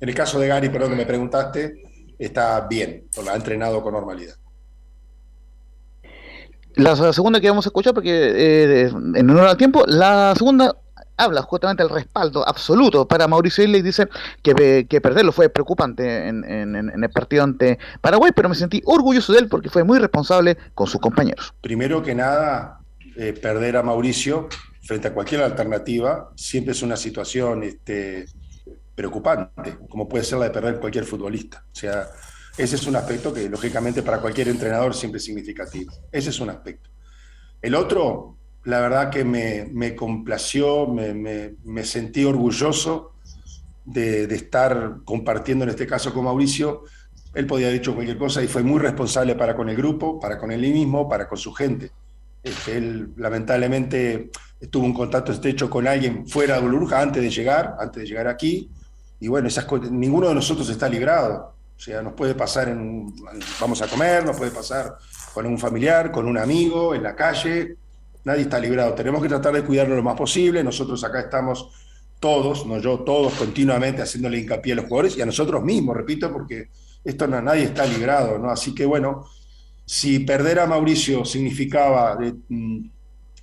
En 0.00 0.08
el 0.08 0.14
caso 0.14 0.38
de 0.38 0.48
Gary, 0.48 0.68
perdón 0.68 0.90
que 0.90 0.96
me 0.96 1.06
preguntaste, 1.06 1.82
está 2.18 2.60
bien, 2.68 3.04
la 3.24 3.32
ha 3.32 3.36
entrenado 3.36 3.82
con 3.82 3.94
normalidad. 3.94 4.34
La 6.76 6.96
segunda 7.12 7.40
que 7.40 7.48
vamos 7.48 7.66
a 7.66 7.68
escuchar, 7.68 7.94
porque 7.94 8.10
eh, 8.10 8.90
en 9.14 9.30
honor 9.30 9.46
al 9.46 9.56
tiempo, 9.56 9.84
la 9.86 10.34
segunda 10.36 10.76
habla 11.16 11.42
justamente 11.42 11.84
del 11.84 11.92
respaldo 11.92 12.46
absoluto 12.46 13.06
para 13.06 13.28
Mauricio 13.28 13.62
Isla 13.62 13.78
y 13.78 13.82
dice 13.82 14.08
que, 14.42 14.86
que 14.88 15.00
perderlo 15.00 15.30
fue 15.30 15.48
preocupante 15.48 16.28
en, 16.28 16.44
en, 16.44 16.74
en, 16.74 17.04
el 17.04 17.10
partido 17.10 17.44
ante 17.44 17.78
Paraguay, 18.00 18.32
pero 18.34 18.48
me 18.48 18.56
sentí 18.56 18.82
orgulloso 18.84 19.32
de 19.32 19.38
él 19.38 19.48
porque 19.48 19.70
fue 19.70 19.84
muy 19.84 20.00
responsable 20.00 20.56
con 20.74 20.88
sus 20.88 21.00
compañeros. 21.00 21.54
Primero 21.60 22.02
que 22.02 22.16
nada, 22.16 22.80
eh, 23.16 23.32
perder 23.32 23.76
a 23.76 23.82
Mauricio 23.84 24.48
frente 24.84 25.08
a 25.08 25.14
cualquier 25.14 25.42
alternativa 25.42 26.32
siempre 26.36 26.72
es 26.72 26.82
una 26.82 26.96
situación 26.96 27.62
este, 27.62 28.26
preocupante, 28.94 29.78
como 29.88 30.08
puede 30.08 30.24
ser 30.24 30.38
la 30.38 30.46
de 30.46 30.50
perder 30.50 30.78
cualquier 30.78 31.04
futbolista. 31.04 31.64
O 31.72 31.74
sea, 31.74 32.06
ese 32.56 32.76
es 32.76 32.86
un 32.86 32.96
aspecto 32.96 33.32
que 33.32 33.48
lógicamente 33.48 34.02
para 34.02 34.20
cualquier 34.20 34.48
entrenador 34.48 34.94
siempre 34.94 35.18
es 35.18 35.24
significativo. 35.24 35.92
Ese 36.12 36.30
es 36.30 36.40
un 36.40 36.50
aspecto. 36.50 36.90
El 37.60 37.74
otro, 37.74 38.36
la 38.64 38.80
verdad 38.80 39.10
que 39.10 39.24
me, 39.24 39.96
complació, 39.96 40.86
me, 40.86 41.84
sentí 41.84 42.24
orgulloso 42.24 43.14
de, 43.84 44.24
estar 44.24 44.98
compartiendo 45.04 45.64
en 45.64 45.70
este 45.70 45.86
caso 45.86 46.12
con 46.12 46.24
Mauricio. 46.24 46.82
Él 47.34 47.46
podía 47.46 47.66
haber 47.66 47.80
dicho 47.80 47.94
cualquier 47.94 48.18
cosa 48.18 48.42
y 48.42 48.46
fue 48.46 48.62
muy 48.62 48.78
responsable 48.78 49.34
para 49.34 49.56
con 49.56 49.68
el 49.68 49.76
grupo, 49.76 50.20
para 50.20 50.38
con 50.38 50.52
él 50.52 50.60
mismo, 50.60 51.08
para 51.08 51.26
con 51.26 51.38
su 51.38 51.52
gente. 51.52 51.90
Este, 52.42 52.76
él 52.76 53.14
lamentablemente 53.16 54.30
tuvo 54.70 54.86
un 54.86 54.94
contacto 54.94 55.32
estrecho 55.32 55.68
con 55.68 55.86
alguien 55.86 56.26
fuera 56.26 56.56
de 56.56 56.62
Burbuja 56.62 57.00
antes 57.00 57.22
de 57.22 57.30
llegar, 57.30 57.76
antes 57.78 58.02
de 58.02 58.08
llegar 58.08 58.28
aquí. 58.28 58.70
Y 59.20 59.28
bueno, 59.28 59.48
esas, 59.48 59.66
ninguno 59.90 60.28
de 60.28 60.34
nosotros 60.34 60.68
está 60.68 60.88
librado. 60.88 61.54
O 61.76 61.80
sea, 61.80 62.02
nos 62.02 62.12
puede 62.12 62.34
pasar 62.34 62.68
en, 62.68 63.12
vamos 63.60 63.82
a 63.82 63.88
comer, 63.88 64.24
nos 64.24 64.36
puede 64.36 64.50
pasar 64.50 64.96
con 65.32 65.46
un 65.46 65.58
familiar, 65.58 66.12
con 66.12 66.26
un 66.26 66.38
amigo, 66.38 66.94
en 66.94 67.02
la 67.02 67.16
calle, 67.16 67.76
nadie 68.24 68.42
está 68.42 68.58
librado. 68.58 68.94
Tenemos 68.94 69.22
que 69.22 69.28
tratar 69.28 69.54
de 69.54 69.64
cuidarlo 69.64 69.96
lo 69.96 70.02
más 70.02 70.16
posible. 70.16 70.62
Nosotros 70.62 71.02
acá 71.02 71.20
estamos 71.20 71.68
todos, 72.20 72.64
no 72.64 72.78
yo, 72.78 73.00
todos 73.00 73.34
continuamente 73.34 74.02
haciéndole 74.02 74.38
hincapié 74.38 74.72
a 74.72 74.76
los 74.76 74.86
jugadores 74.86 75.16
y 75.18 75.22
a 75.22 75.26
nosotros 75.26 75.62
mismos, 75.62 75.96
repito, 75.96 76.32
porque 76.32 76.68
esto 77.04 77.26
no, 77.26 77.42
nadie 77.42 77.64
está 77.64 77.84
librado, 77.84 78.38
¿no? 78.38 78.50
Así 78.50 78.74
que 78.74 78.86
bueno, 78.86 79.26
si 79.84 80.20
perder 80.20 80.60
a 80.60 80.66
Mauricio 80.66 81.24
significaba 81.24 82.16
de, 82.16 82.34
mm, 82.48 82.90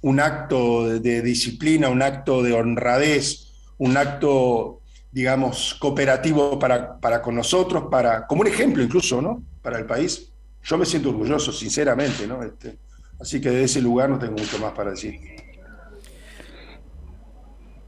un 0.02 0.20
acto 0.20 1.00
de, 1.00 1.22
disciplina, 1.22 1.90
un 1.90 2.02
acto 2.02 2.44
de 2.44 2.54
honradez, 2.54 3.48
un 3.78 3.98
acto 3.98 4.82
digamos, 5.12 5.76
cooperativo 5.80 6.58
para, 6.58 6.98
para 6.98 7.22
con 7.22 7.36
nosotros, 7.36 7.86
para, 7.92 8.26
como 8.28 8.42
un 8.42 8.48
ejemplo 8.48 8.82
incluso, 8.82 9.22
¿no? 9.22 9.44
Para 9.62 9.78
el 9.78 9.86
país. 9.86 10.32
Yo 10.64 10.78
me 10.78 10.86
siento 10.86 11.10
orgulloso, 11.10 11.52
sinceramente, 11.52 12.26
¿no? 12.26 12.42
Este, 12.44 12.78
así 13.20 13.42
que 13.42 13.50
de 13.50 13.64
ese 13.66 13.82
lugar 13.82 14.10
no 14.10 14.18
tengo 14.18 14.38
mucho 14.38 14.58
más 14.60 14.72
para 14.72 14.92
decir. 14.92 15.20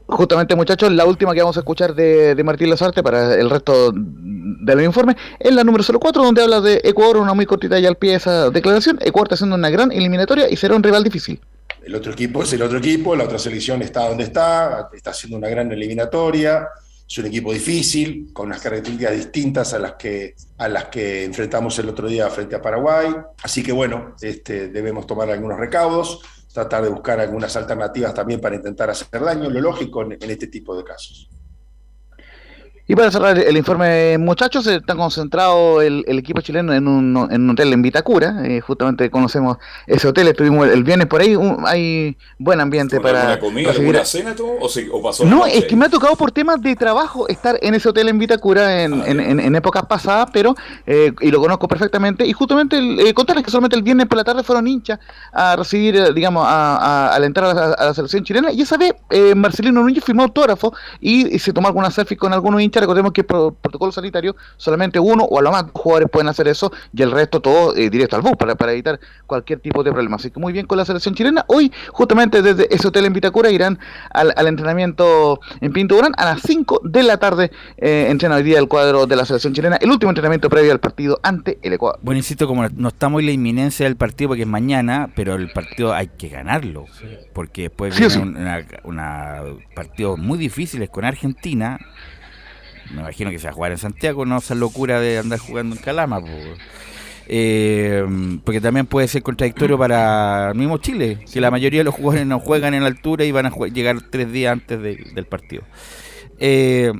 Justamente, 0.06 0.54
muchachos, 0.54 0.92
la 0.92 1.06
última 1.06 1.32
que 1.32 1.40
vamos 1.40 1.56
a 1.56 1.60
escuchar 1.60 1.94
de, 1.94 2.34
de 2.34 2.44
Martín 2.44 2.68
Lazarte 2.68 3.02
para 3.02 3.34
el 3.34 3.48
resto 3.48 3.90
del 3.94 4.82
informe 4.82 5.16
es 5.40 5.54
la 5.54 5.64
número 5.64 5.82
04, 5.82 6.22
donde 6.22 6.42
habla 6.42 6.60
de 6.60 6.80
Ecuador, 6.84 7.16
una 7.16 7.32
muy 7.32 7.46
cortita 7.46 7.78
y 7.78 7.86
al 7.86 7.96
pie 7.96 8.16
esa 8.16 8.50
declaración. 8.50 8.98
Ecuador 9.00 9.28
está 9.28 9.36
haciendo 9.36 9.56
una 9.56 9.70
gran 9.70 9.90
eliminatoria 9.92 10.50
y 10.50 10.56
será 10.56 10.76
un 10.76 10.82
rival 10.82 11.04
difícil. 11.04 11.40
El 11.84 11.94
otro 11.94 12.12
equipo 12.12 12.42
es 12.42 12.52
el 12.52 12.62
otro 12.62 12.78
equipo, 12.78 13.14
la 13.14 13.24
otra 13.24 13.38
selección 13.38 13.82
está 13.82 14.08
donde 14.08 14.24
está, 14.24 14.88
está 14.92 15.10
haciendo 15.10 15.36
una 15.36 15.48
gran 15.48 15.70
eliminatoria 15.70 16.68
es 17.06 17.18
un 17.18 17.26
equipo 17.26 17.52
difícil, 17.52 18.32
con 18.32 18.46
unas 18.46 18.60
características 18.60 19.14
distintas 19.14 19.74
a 19.74 19.78
las 19.78 19.92
que, 19.94 20.34
a 20.58 20.68
las 20.68 20.86
que 20.86 21.24
enfrentamos 21.24 21.78
el 21.78 21.88
otro 21.88 22.08
día 22.08 22.30
frente 22.30 22.56
a 22.56 22.62
Paraguay. 22.62 23.14
Así 23.42 23.62
que 23.62 23.72
bueno, 23.72 24.14
este, 24.20 24.68
debemos 24.68 25.06
tomar 25.06 25.30
algunos 25.30 25.58
recaudos, 25.58 26.20
tratar 26.52 26.82
de 26.82 26.88
buscar 26.88 27.20
algunas 27.20 27.54
alternativas 27.56 28.14
también 28.14 28.40
para 28.40 28.56
intentar 28.56 28.88
hacer 28.88 29.20
daño, 29.20 29.50
lo 29.50 29.60
lógico 29.60 30.02
en, 30.02 30.12
en 30.12 30.30
este 30.30 30.46
tipo 30.46 30.76
de 30.76 30.84
casos. 30.84 31.28
Y 32.86 32.94
para 32.94 33.10
cerrar 33.10 33.38
el 33.38 33.56
informe, 33.56 34.18
muchachos, 34.18 34.66
está 34.66 34.94
concentrado 34.94 35.80
el, 35.80 36.04
el 36.06 36.18
equipo 36.18 36.42
chileno 36.42 36.74
en 36.74 36.86
un, 36.86 37.28
en 37.30 37.42
un, 37.42 37.50
hotel 37.50 37.72
en 37.72 37.80
Vitacura. 37.80 38.42
Eh, 38.44 38.60
justamente 38.60 39.08
conocemos 39.10 39.56
ese 39.86 40.06
hotel, 40.06 40.28
estuvimos 40.28 40.68
el 40.68 40.84
viernes 40.84 41.06
por 41.06 41.22
ahí. 41.22 41.34
Un, 41.34 41.64
hay 41.66 42.14
buen 42.38 42.60
ambiente 42.60 43.00
para. 43.00 43.22
¿Alguna 43.22 43.40
comida, 43.40 43.68
para 43.68 43.78
alguna 43.78 44.04
cena 44.04 44.34
todo, 44.34 44.58
o, 44.60 44.68
se, 44.68 44.86
o 44.90 45.02
pasó 45.02 45.24
No, 45.24 45.46
es 45.46 45.64
que 45.64 45.76
me 45.76 45.86
ha 45.86 45.88
tocado 45.88 46.14
por 46.14 46.30
temas 46.30 46.60
de 46.60 46.76
trabajo 46.76 47.26
estar 47.28 47.58
en 47.62 47.74
ese 47.74 47.88
hotel 47.88 48.10
en 48.10 48.18
Vitacura 48.18 48.82
en, 48.82 49.00
ah, 49.00 49.04
en, 49.06 49.18
en, 49.18 49.40
en 49.40 49.56
épocas 49.56 49.86
pasadas, 49.86 50.28
pero. 50.30 50.54
Eh, 50.86 51.10
y 51.22 51.30
lo 51.30 51.40
conozco 51.40 51.66
perfectamente. 51.66 52.26
Y 52.26 52.34
justamente 52.34 52.76
eh, 52.76 53.14
contarles 53.14 53.46
que 53.46 53.50
solamente 53.50 53.76
el 53.76 53.82
viernes 53.82 54.08
por 54.08 54.18
la 54.18 54.24
tarde 54.24 54.42
fueron 54.42 54.68
hinchas 54.68 54.98
a 55.32 55.56
recibir, 55.56 55.96
eh, 55.96 56.12
digamos, 56.12 56.44
a, 56.46 56.76
a, 56.76 57.14
a 57.14 57.18
la 57.18 57.24
entrada 57.24 57.52
a 57.52 57.68
la, 57.68 57.74
a 57.76 57.84
la, 57.86 57.94
selección 57.94 58.24
chilena. 58.24 58.52
Y 58.52 58.60
esa 58.60 58.76
vez 58.76 58.92
Marcelino 59.34 59.80
Núñez 59.80 60.04
firmó 60.04 60.24
autógrafo 60.24 60.74
y, 61.00 61.34
y 61.34 61.38
se 61.38 61.50
tomó 61.54 61.68
alguna 61.68 61.90
selfie 61.90 62.18
con 62.18 62.34
algunos 62.34 62.60
hinchas 62.60 62.73
recordemos 62.80 63.12
que 63.12 63.24
por 63.24 63.54
protocolo 63.54 63.92
sanitario 63.92 64.36
solamente 64.56 64.98
uno 64.98 65.24
o 65.24 65.38
a 65.38 65.42
lo 65.42 65.50
más 65.50 65.64
dos 65.64 65.72
jugadores 65.74 66.10
pueden 66.10 66.28
hacer 66.28 66.48
eso 66.48 66.72
y 66.92 67.02
el 67.02 67.10
resto 67.10 67.40
todo 67.40 67.74
eh, 67.76 67.90
directo 67.90 68.16
al 68.16 68.22
bus 68.22 68.32
para, 68.36 68.54
para 68.54 68.72
evitar 68.72 69.00
cualquier 69.26 69.60
tipo 69.60 69.82
de 69.82 69.92
problema. 69.92 70.16
Así 70.16 70.30
que 70.30 70.40
muy 70.40 70.52
bien 70.52 70.66
con 70.66 70.78
la 70.78 70.84
selección 70.84 71.14
chilena. 71.14 71.44
Hoy, 71.48 71.72
justamente 71.90 72.42
desde 72.42 72.72
ese 72.74 72.88
hotel 72.88 73.06
en 73.06 73.12
Vitacura, 73.12 73.50
irán 73.50 73.78
al, 74.10 74.32
al 74.36 74.46
entrenamiento 74.46 75.40
en 75.60 75.72
Pinto 75.72 75.96
Durán 75.96 76.12
a 76.16 76.24
las 76.24 76.42
5 76.42 76.82
de 76.84 77.02
la 77.02 77.18
tarde. 77.18 77.50
Eh, 77.78 78.06
entrena 78.08 78.36
hoy 78.36 78.42
día 78.42 78.58
el 78.58 78.68
cuadro 78.68 79.06
de 79.06 79.16
la 79.16 79.24
selección 79.24 79.52
chilena, 79.54 79.76
el 79.76 79.90
último 79.90 80.10
entrenamiento 80.10 80.48
previo 80.48 80.72
al 80.72 80.80
partido 80.80 81.20
ante 81.22 81.58
el 81.62 81.72
Ecuador. 81.72 81.98
Bueno, 82.02 82.18
insisto, 82.18 82.46
como 82.46 82.68
no 82.68 82.88
estamos 82.88 83.20
en 83.20 83.26
la 83.26 83.32
inminencia 83.32 83.86
del 83.86 83.96
partido 83.96 84.28
porque 84.28 84.42
es 84.42 84.48
mañana, 84.48 85.10
pero 85.14 85.34
el 85.34 85.50
partido 85.52 85.92
hay 85.92 86.08
que 86.08 86.28
ganarlo, 86.28 86.86
porque 87.32 87.62
después 87.62 87.96
viene 87.96 88.10
sí, 88.10 88.18
sí. 88.18 88.22
una, 88.22 88.66
una 88.84 89.42
partidos 89.74 90.18
muy 90.18 90.38
difíciles 90.38 90.90
con 90.90 91.04
Argentina 91.04 91.78
me 92.92 93.00
imagino 93.00 93.30
que 93.30 93.38
se 93.38 93.46
va 93.46 93.50
a 93.50 93.54
jugar 93.54 93.72
en 93.72 93.78
Santiago, 93.78 94.26
no 94.26 94.38
esa 94.38 94.54
locura 94.54 95.00
de 95.00 95.18
andar 95.18 95.38
jugando 95.38 95.76
en 95.76 95.82
Calama. 95.82 96.20
Eh, 97.26 98.04
porque 98.44 98.60
también 98.60 98.86
puede 98.86 99.08
ser 99.08 99.22
contradictorio 99.22 99.78
para 99.78 100.50
el 100.50 100.58
mismo 100.58 100.78
Chile, 100.78 101.24
que 101.32 101.40
la 101.40 101.50
mayoría 101.50 101.80
de 101.80 101.84
los 101.84 101.94
jugadores 101.94 102.26
no 102.26 102.38
juegan 102.38 102.74
en 102.74 102.82
la 102.82 102.88
altura 102.88 103.24
y 103.24 103.32
van 103.32 103.46
a 103.46 103.50
llegar 103.72 103.96
tres 104.10 104.30
días 104.30 104.52
antes 104.52 104.80
de, 104.80 104.96
del 105.14 105.24
partido. 105.26 105.62
Eh, 106.38 106.92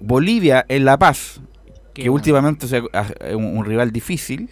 Bolivia 0.00 0.64
en 0.68 0.84
La 0.84 0.98
Paz, 0.98 1.40
Qué 1.92 2.02
que 2.02 2.08
bueno. 2.08 2.14
últimamente 2.14 2.66
es 2.66 3.34
un, 3.34 3.44
un, 3.44 3.64
rival 3.64 3.90
difícil. 3.90 4.50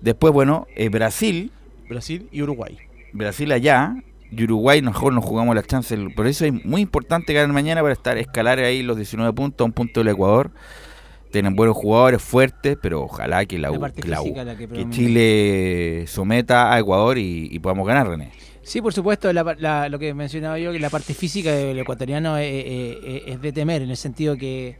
Después, 0.00 0.32
bueno, 0.32 0.66
eh, 0.76 0.90
Brasil. 0.90 1.50
Brasil 1.88 2.28
y 2.30 2.42
Uruguay. 2.42 2.78
Brasil 3.12 3.50
allá, 3.52 3.96
y 4.30 4.44
Uruguay 4.44 4.82
mejor 4.82 5.12
nos 5.12 5.24
jugamos 5.24 5.54
las 5.54 5.66
chances. 5.66 5.98
Por 6.14 6.26
eso 6.26 6.44
es 6.44 6.64
muy 6.64 6.82
importante 6.82 7.32
ganar 7.32 7.52
mañana 7.52 7.80
para 7.82 7.92
estar 7.92 8.18
escalar 8.18 8.58
ahí 8.58 8.82
los 8.82 8.96
19 8.96 9.32
puntos 9.32 9.64
a 9.64 9.66
un 9.66 9.72
punto 9.72 10.00
del 10.00 10.08
Ecuador. 10.08 10.50
Tienen 11.30 11.56
buenos 11.56 11.76
jugadores 11.76 12.22
fuertes, 12.22 12.78
pero 12.80 13.02
ojalá 13.02 13.44
que 13.44 13.58
la, 13.58 13.70
la, 13.70 13.90
que, 13.90 14.08
la 14.08 14.22
que, 14.56 14.68
que, 14.68 14.90
Chile 14.90 16.04
someta 16.06 16.72
a 16.72 16.78
Ecuador 16.78 17.18
y, 17.18 17.48
y 17.50 17.58
podamos 17.58 17.86
ganar, 17.86 18.08
René. 18.08 18.30
Sí, 18.62 18.80
por 18.80 18.94
supuesto, 18.94 19.32
la, 19.32 19.56
la, 19.58 19.88
lo 19.88 19.98
que 19.98 20.14
mencionaba 20.14 20.58
yo, 20.58 20.72
que 20.72 20.78
la 20.78 20.90
parte 20.90 21.12
física 21.12 21.52
del 21.52 21.78
ecuatoriano 21.78 22.38
es, 22.38 22.64
es, 23.04 23.22
es 23.26 23.40
de 23.42 23.52
temer, 23.52 23.82
en 23.82 23.90
el 23.90 23.96
sentido 23.96 24.36
que 24.36 24.76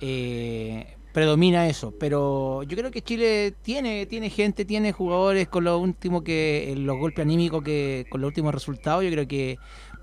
eh, 0.00 0.86
predomina 1.14 1.68
eso. 1.68 1.94
Pero 1.98 2.64
yo 2.64 2.76
creo 2.76 2.90
que 2.90 3.00
Chile 3.00 3.54
tiene, 3.62 4.04
tiene 4.04 4.28
gente, 4.28 4.64
tiene 4.66 4.92
jugadores 4.92 5.48
con 5.48 5.64
lo 5.64 5.78
último 5.78 6.22
que, 6.22 6.72
eh, 6.72 6.76
los 6.76 6.98
golpes 6.98 7.22
anímicos 7.24 7.62
que, 7.62 8.04
con 8.10 8.20
los 8.20 8.28
últimos 8.28 8.52
resultados, 8.52 9.04
yo 9.04 9.10
creo 9.10 9.26
que 9.26 9.56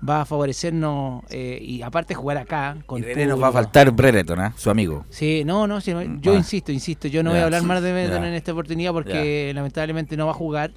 va 0.08 0.22
a 0.22 0.24
favorecernos 0.24 1.22
eh, 1.30 1.58
y 1.62 1.82
aparte 1.82 2.14
jugar 2.14 2.38
acá 2.38 2.76
con 2.86 3.04
Y 3.04 3.26
nos 3.26 3.40
va 3.40 3.48
a 3.48 3.52
faltar 3.52 3.92
Brereton, 3.92 4.40
¿ah? 4.40 4.54
su 4.56 4.70
amigo. 4.70 5.04
Sí, 5.10 5.44
no, 5.44 5.66
no, 5.68 5.80
sí, 5.80 5.92
yo 6.20 6.32
Ah. 6.32 6.36
insisto, 6.36 6.72
insisto, 6.72 7.06
yo 7.06 7.22
no 7.22 7.30
voy 7.30 7.38
a 7.40 7.44
hablar 7.44 7.60
sí, 7.60 7.66
más 7.66 7.82
de 7.82 7.92
Brereton 7.92 8.24
en 8.24 8.34
esta 8.34 8.52
oportunidad 8.52 8.92
porque 8.92 9.52
lamentablemente 9.54 10.16
no 10.16 10.24
va 10.26 10.32
a 10.32 10.34
jugar. 10.34 10.72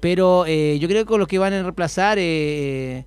Pero 0.00 0.44
eh, 0.46 0.78
yo 0.78 0.88
creo 0.88 1.02
que 1.04 1.08
con 1.08 1.18
los 1.18 1.28
que 1.28 1.38
van 1.38 1.52
a 1.52 1.62
reemplazar, 1.62 2.18
eh, 2.20 3.04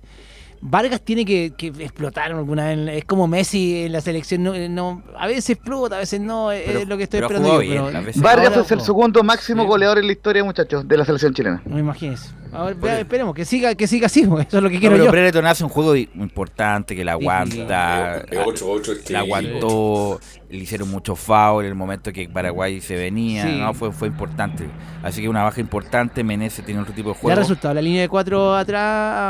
Vargas 0.62 1.00
tiene 1.00 1.24
que, 1.24 1.52
que 1.56 1.68
explotar 1.68 2.32
alguna 2.32 2.66
vez. 2.68 2.98
Es 2.98 3.04
como 3.06 3.26
Messi 3.26 3.84
en 3.84 3.92
la 3.92 4.00
selección. 4.02 4.42
No, 4.42 4.52
no- 4.68 5.02
a 5.16 5.26
veces 5.26 5.50
explota, 5.50 5.96
a 5.96 6.00
veces 6.00 6.20
no. 6.20 6.52
Es 6.52 6.62
Pero- 6.66 6.84
lo 6.84 6.96
que 6.98 7.04
estoy 7.04 7.20
esperando 7.20 7.58
bien, 7.58 7.82
pero. 7.86 8.02
Vargas 8.16 8.48
ahora, 8.48 8.60
es 8.62 8.70
el 8.72 8.80
segundo 8.82 9.22
máximo 9.22 9.62
Sí. 9.62 9.68
goleador 9.68 9.98
en 9.98 10.06
la 10.06 10.12
historia, 10.12 10.44
muchachos, 10.44 10.86
de 10.86 10.96
la 10.98 11.04
selección 11.04 11.32
chilena. 11.32 11.62
No 11.64 11.74
me 11.76 11.80
imagines. 11.80 12.34
Ahora, 12.52 12.74
esperemos 12.98 13.34
que 13.34 13.44
siga, 13.44 13.74
que 13.74 13.86
siga 13.86 14.06
así. 14.06 14.20
Eso 14.48 14.56
es 14.58 14.62
lo 14.62 14.68
que 14.68 14.74
No, 14.74 14.80
quiero 14.80 14.96
pero 15.10 15.30
yo. 15.40 15.48
Hace 15.48 15.64
un 15.64 15.70
juego 15.70 15.96
importante, 15.96 16.94
que 16.94 17.04
la 17.04 17.12
aguanta. 17.12 18.22
De 18.30 18.38
8-8 18.38 18.92
este 18.92 19.12
la 19.14 19.20
aguantó, 19.20 20.20
le 20.50 20.58
hicieron 20.58 20.90
mucho 20.90 21.16
foul 21.16 21.64
en 21.64 21.68
el 21.70 21.74
momento 21.76 22.12
que 22.12 22.28
Paraguay 22.28 22.80
se 22.80 22.96
venía, 22.96 23.44
Sí. 23.44 23.58
no, 23.58 23.72
fue, 23.74 23.92
fue 23.92 24.08
importante. 24.08 24.66
Así 25.02 25.22
que 25.22 25.28
una 25.28 25.42
baja 25.44 25.60
importante, 25.60 26.22
Menezes 26.24 26.64
tiene 26.64 26.80
otro 26.80 26.92
tipo 26.92 27.08
de 27.10 27.14
Ya 27.14 27.18
ha 27.18 27.22
juego. 27.22 27.40
resultado 27.40 27.74
la 27.74 27.82
línea 27.82 28.02
de 28.02 28.08
cuatro 28.08 28.54
atrás 28.54 28.82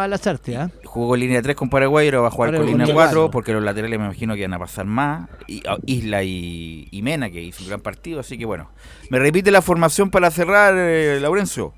a 0.05 0.07
las 0.09 0.27
artes. 0.27 0.57
¿ah? 0.57 0.71
Jugó 0.85 1.15
línea 1.17 1.41
3 1.41 1.55
con 1.55 1.71
Paraguay, 1.71 2.07
ahora 2.09 2.21
va 2.23 2.29
a 2.29 2.31
jugar 2.31 2.51
con 2.57 2.67
línea 2.67 2.85
línea 2.87 2.95
4, 2.95 3.13
cuatro. 3.21 3.31
porque 3.31 3.53
los 3.53 3.63
laterales 3.63 3.99
me 3.99 4.07
imagino 4.07 4.35
que 4.35 4.43
van 4.43 4.55
a 4.55 4.59
pasar 4.59 4.87
más. 4.87 5.29
Y, 5.47 5.63
ah, 5.69 5.77
Isla 5.87 6.23
y, 6.25 6.89
y 6.91 7.03
Mena, 7.03 7.31
que 7.31 7.41
hizo 7.41 7.63
un 7.63 7.69
gran 7.69 7.81
partido, 7.81 8.19
así 8.21 8.37
que 8.37 8.45
bueno. 8.45 8.71
¿Me 9.11 9.19
repite 9.19 9.51
la 9.51 9.63
formación 9.63 10.11
para 10.11 10.31
cerrar, 10.31 10.75
eh, 10.77 11.19
Laurencio? 11.21 11.75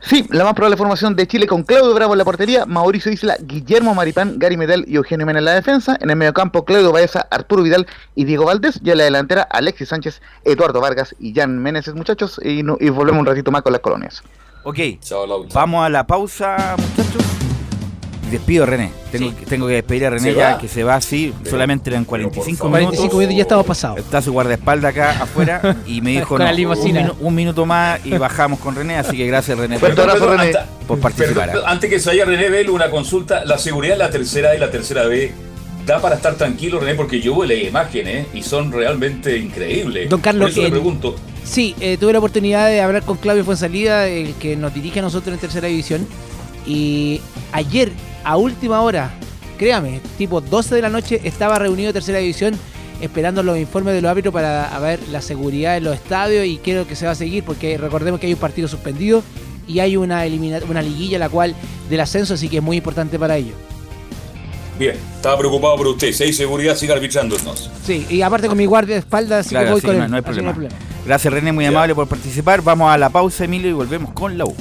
Sí, 0.00 0.24
la 0.30 0.44
más 0.44 0.54
probable 0.54 0.76
formación 0.76 1.16
de 1.16 1.26
Chile 1.26 1.46
con 1.46 1.64
Claudio 1.64 1.92
Bravo 1.92 2.14
en 2.14 2.18
la 2.18 2.24
portería, 2.24 2.64
Mauricio 2.66 3.10
Isla, 3.10 3.36
Guillermo 3.40 3.94
Maripán, 3.94 4.38
Gary 4.38 4.56
Medel 4.56 4.84
y 4.86 4.94
Eugenio 4.96 5.26
Mena 5.26 5.40
en 5.40 5.44
la 5.44 5.54
defensa. 5.54 5.98
En 6.00 6.08
el 6.08 6.16
mediocampo, 6.16 6.64
Claudio 6.64 6.92
Baeza, 6.92 7.26
Arturo 7.30 7.62
Vidal 7.64 7.86
y 8.14 8.24
Diego 8.24 8.44
Valdés. 8.44 8.80
Y 8.82 8.90
en 8.90 8.98
la 8.98 9.04
delantera, 9.04 9.42
Alexis 9.42 9.88
Sánchez, 9.88 10.22
Eduardo 10.44 10.80
Vargas 10.80 11.16
y 11.18 11.34
Jan 11.34 11.58
Meneses, 11.58 11.94
muchachos. 11.94 12.40
Y, 12.44 12.62
no- 12.62 12.76
y 12.80 12.88
volvemos 12.90 13.20
un 13.20 13.26
ratito 13.26 13.50
más 13.50 13.62
con 13.62 13.72
las 13.72 13.80
colonias. 13.82 14.22
Ok, 14.62 14.78
vamos 15.54 15.84
a 15.84 15.88
la 15.88 16.06
pausa, 16.06 16.76
muchachos. 16.78 17.22
Despido 18.30 18.64
a 18.64 18.66
René. 18.66 18.90
Tengo, 19.10 19.34
que- 19.36 19.46
tengo 19.46 19.66
que 19.66 19.74
despedir 19.74 20.06
a 20.06 20.10
René 20.10 20.32
¿Se 20.32 20.34
ya, 20.34 20.52
va? 20.54 20.58
que 20.58 20.68
se 20.68 20.84
va 20.84 20.94
así. 20.96 21.32
Pero- 21.38 21.50
solamente 21.50 21.90
eran 21.90 22.04
pero 22.04 22.24
por 22.24 22.32
45 22.32 22.58
favor. 22.58 22.78
minutos. 22.78 22.96
45 22.98 23.16
minutos 23.18 23.36
ya 23.36 23.42
estamos 23.42 23.66
pasados. 23.66 23.98
Está 23.98 24.22
su 24.22 24.32
guardaespaldas 24.32 24.90
acá 24.92 25.10
afuera 25.22 25.76
y 25.86 26.00
me 26.00 26.10
dijo 26.10 26.36
Con 26.36 26.38
no, 26.44 27.16
un, 27.20 27.34
minuto 27.34 27.64
más 27.66 28.00
y 28.04 28.10
bajamos 28.10 28.58
con 28.60 28.74
René, 28.74 28.96
así 28.96 29.16
que 29.16 29.26
gracias 29.26 29.56
René 29.58 29.78
por, 29.78 29.90
abrazo, 29.92 30.12
Perdón, 30.18 30.38
René. 30.38 30.50
hasta- 30.50 30.66
por 30.86 30.98
participar. 31.00 31.52
Antes 31.66 31.90
que 31.90 31.98
se 32.00 32.08
vaya 32.10 32.24
René 32.24 32.48
Bell, 32.50 32.70
una 32.70 32.90
consulta. 32.90 33.44
La 33.44 33.58
seguridad 33.58 33.94
en 33.94 33.98
la 34.00 34.10
tercera 34.10 34.50
A 34.50 34.54
y 34.54 34.58
la 34.58 34.70
tercera 34.70 35.04
B 35.06 35.32
da 35.86 36.00
para 36.00 36.16
estar 36.16 36.34
tranquilo, 36.34 36.80
René, 36.80 36.94
porque 36.94 37.20
yo 37.20 37.42
las 37.44 37.58
imágenes 37.58 38.26
y 38.34 38.42
son 38.42 38.70
realmente 38.72 39.36
increíbles. 39.38 40.08
Don 40.10 40.20
Carlos, 40.20 40.42
Por 40.46 40.50
eso 40.50 40.60
le 40.60 40.66
en- 40.66 40.72
pregunto. 40.72 41.16
Sí, 41.44 41.74
eh, 41.80 41.96
tuve 41.98 42.12
la 42.12 42.18
oportunidad 42.18 42.68
de 42.68 42.82
hablar 42.82 43.02
con 43.04 43.16
Claudio 43.16 43.42
Fuensalida, 43.42 44.06
el 44.06 44.34
que 44.34 44.54
nos 44.54 44.74
dirige 44.74 44.98
a 44.98 45.02
nosotros 45.02 45.32
en 45.32 45.40
tercera 45.40 45.66
división. 45.68 46.06
Y 46.68 47.20
ayer, 47.52 47.90
a 48.24 48.36
última 48.36 48.82
hora, 48.82 49.10
créame, 49.58 50.00
tipo 50.18 50.40
12 50.40 50.74
de 50.76 50.82
la 50.82 50.90
noche, 50.90 51.20
estaba 51.24 51.58
reunido 51.58 51.92
tercera 51.92 52.18
división 52.18 52.54
esperando 53.00 53.42
los 53.42 53.56
informes 53.58 53.94
de 53.94 54.02
los 54.02 54.10
árbitros 54.10 54.34
para 54.34 54.74
a 54.74 54.78
ver 54.80 55.00
la 55.10 55.22
seguridad 55.22 55.76
en 55.76 55.84
los 55.84 55.94
estadios 55.94 56.44
y 56.44 56.58
qué 56.58 56.72
es 56.72 56.76
lo 56.78 56.86
que 56.86 56.94
se 56.96 57.06
va 57.06 57.12
a 57.12 57.14
seguir, 57.14 57.42
porque 57.44 57.78
recordemos 57.78 58.20
que 58.20 58.26
hay 58.26 58.34
un 58.34 58.38
partido 58.40 58.68
suspendido 58.68 59.22
y 59.66 59.78
hay 59.80 59.96
una, 59.96 60.26
elimina- 60.26 60.60
una 60.68 60.82
liguilla 60.82 61.18
la 61.18 61.28
cual 61.28 61.54
del 61.88 62.00
ascenso, 62.00 62.34
así 62.34 62.48
que 62.48 62.58
es 62.58 62.62
muy 62.62 62.76
importante 62.76 63.18
para 63.18 63.36
ellos. 63.36 63.54
Bien, 64.78 64.94
estaba 65.16 65.36
preocupado 65.38 65.76
por 65.76 65.86
usted. 65.88 66.12
Si 66.12 66.22
hay 66.22 66.32
seguridad, 66.32 66.76
siga 66.76 66.94
arbitrándonos. 66.94 67.70
Sí, 67.84 68.06
y 68.10 68.22
aparte 68.22 68.46
con 68.48 68.56
mi 68.58 68.66
guardia 68.66 68.94
de 68.94 69.00
espalda, 69.00 69.38
así 69.40 69.50
Claro, 69.50 69.66
que 69.66 69.70
voy 69.72 69.78
así 69.78 69.86
con 69.86 69.98
no- 69.98 70.04
él. 70.04 70.10
no 70.10 70.16
hay 70.16 70.22
así 70.24 70.40
problema. 70.40 70.68
Gracias 71.06 71.32
René, 71.34 71.52
muy 71.52 71.64
amable 71.66 71.94
por 71.94 72.06
participar. 72.06 72.62
Vamos 72.62 72.90
a 72.90 72.98
la 72.98 73.08
pausa, 73.10 73.44
Emilio, 73.44 73.70
y 73.70 73.72
volvemos 73.72 74.12
con 74.12 74.36
la 74.38 74.44
U. 74.44 74.54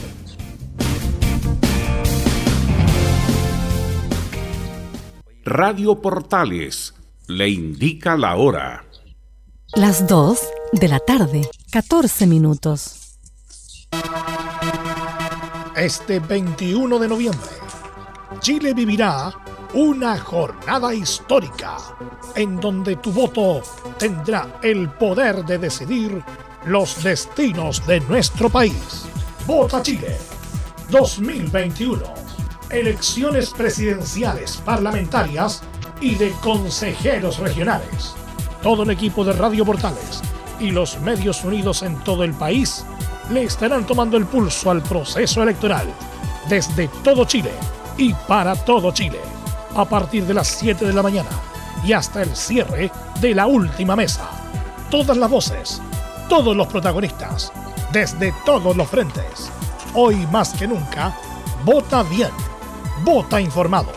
Radio 5.49 6.01
Portales 6.01 6.93
le 7.27 7.47
indica 7.47 8.17
la 8.17 8.35
hora. 8.35 8.83
Las 9.75 10.05
2 10.05 10.37
de 10.73 10.89
la 10.89 10.99
tarde, 10.99 11.49
14 11.71 12.27
minutos. 12.27 13.17
Este 15.73 16.19
21 16.19 16.99
de 16.99 17.07
noviembre, 17.07 17.49
Chile 18.41 18.73
vivirá 18.73 19.33
una 19.73 20.19
jornada 20.19 20.93
histórica 20.93 21.77
en 22.35 22.59
donde 22.59 22.97
tu 22.97 23.13
voto 23.13 23.61
tendrá 23.97 24.59
el 24.61 24.89
poder 24.89 25.45
de 25.45 25.59
decidir 25.59 26.21
los 26.65 27.01
destinos 27.01 27.87
de 27.87 28.01
nuestro 28.01 28.49
país. 28.49 29.05
Vota 29.45 29.81
Chile 29.81 30.17
2021. 30.89 32.26
Elecciones 32.69 33.51
presidenciales, 33.51 34.57
parlamentarias 34.57 35.63
y 36.01 36.15
de 36.15 36.31
consejeros 36.43 37.39
regionales. 37.39 38.13
Todo 38.61 38.83
el 38.83 38.89
equipo 38.89 39.23
de 39.23 39.31
Radio 39.31 39.65
Portales 39.65 40.21
y 40.59 40.71
los 40.71 40.99
medios 40.99 41.45
unidos 41.45 41.81
en 41.83 41.95
todo 42.03 42.25
el 42.25 42.33
país 42.33 42.85
le 43.29 43.43
estarán 43.43 43.85
tomando 43.85 44.17
el 44.17 44.25
pulso 44.25 44.69
al 44.69 44.81
proceso 44.81 45.43
electoral 45.43 45.87
desde 46.49 46.89
todo 47.03 47.23
Chile 47.25 47.51
y 47.97 48.13
para 48.13 48.55
todo 48.55 48.91
Chile 48.91 49.19
a 49.75 49.85
partir 49.85 50.25
de 50.25 50.33
las 50.33 50.47
7 50.47 50.85
de 50.85 50.93
la 50.93 51.03
mañana 51.03 51.29
y 51.85 51.93
hasta 51.93 52.21
el 52.21 52.35
cierre 52.35 52.91
de 53.21 53.33
la 53.33 53.47
última 53.47 53.95
mesa. 53.95 54.29
Todas 54.89 55.15
las 55.15 55.29
voces, 55.29 55.81
todos 56.27 56.55
los 56.55 56.67
protagonistas, 56.67 57.53
desde 57.93 58.33
todos 58.45 58.75
los 58.75 58.89
frentes. 58.89 59.49
Hoy 59.93 60.15
más 60.31 60.53
que 60.53 60.67
nunca, 60.67 61.15
vota 61.63 62.03
bien, 62.03 62.31
vota 63.07 63.39
informado, 63.39 63.93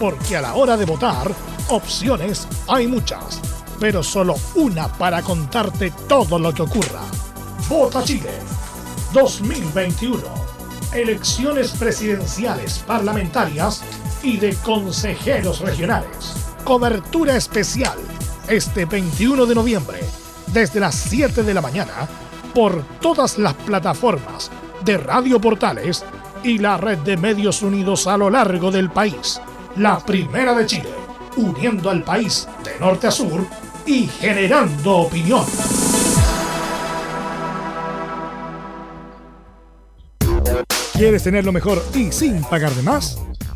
porque 0.00 0.36
a 0.36 0.40
la 0.40 0.56
hora 0.56 0.76
de 0.76 0.84
votar, 0.84 1.30
opciones 1.68 2.48
hay 2.66 2.88
muchas, 2.88 3.40
pero 3.78 4.02
solo 4.02 4.34
una 4.56 4.88
para 4.88 5.22
contarte 5.22 5.92
todo 6.08 6.40
lo 6.40 6.52
que 6.52 6.62
ocurra. 6.62 7.02
Vota 7.68 8.02
Chile 8.02 8.32
2021. 9.12 10.18
Elecciones 10.92 11.70
presidenciales, 11.70 12.80
parlamentarias 12.84 13.84
y 14.24 14.38
de 14.38 14.56
consejeros 14.56 15.60
regionales. 15.60 16.34
Cobertura 16.64 17.36
especial 17.36 17.96
este 18.48 18.86
21 18.86 19.46
de 19.46 19.54
noviembre 19.54 20.00
desde 20.48 20.80
las 20.80 20.96
7 20.96 21.44
de 21.44 21.54
la 21.54 21.60
mañana 21.60 22.08
por 22.52 22.82
todas 23.00 23.38
las 23.38 23.54
plataformas 23.54 24.50
de 24.84 24.98
Radio 24.98 25.40
Portales 25.40 26.04
y 26.42 26.58
la 26.58 26.76
red 26.76 26.98
de 26.98 27.16
medios 27.16 27.62
unidos 27.62 28.06
a 28.06 28.16
lo 28.16 28.30
largo 28.30 28.70
del 28.70 28.90
país. 28.90 29.40
La 29.76 29.98
primera 29.98 30.54
de 30.54 30.66
Chile, 30.66 30.90
uniendo 31.36 31.90
al 31.90 32.02
país 32.02 32.48
de 32.64 32.78
norte 32.80 33.06
a 33.06 33.10
sur 33.10 33.46
y 33.86 34.06
generando 34.06 34.96
opinión. 34.98 35.44
¿Quieres 40.92 41.22
tener 41.22 41.44
lo 41.44 41.52
mejor 41.52 41.82
y 41.94 42.10
sin 42.10 42.42
pagar 42.42 42.72
de 42.72 42.82
más? 42.82 43.20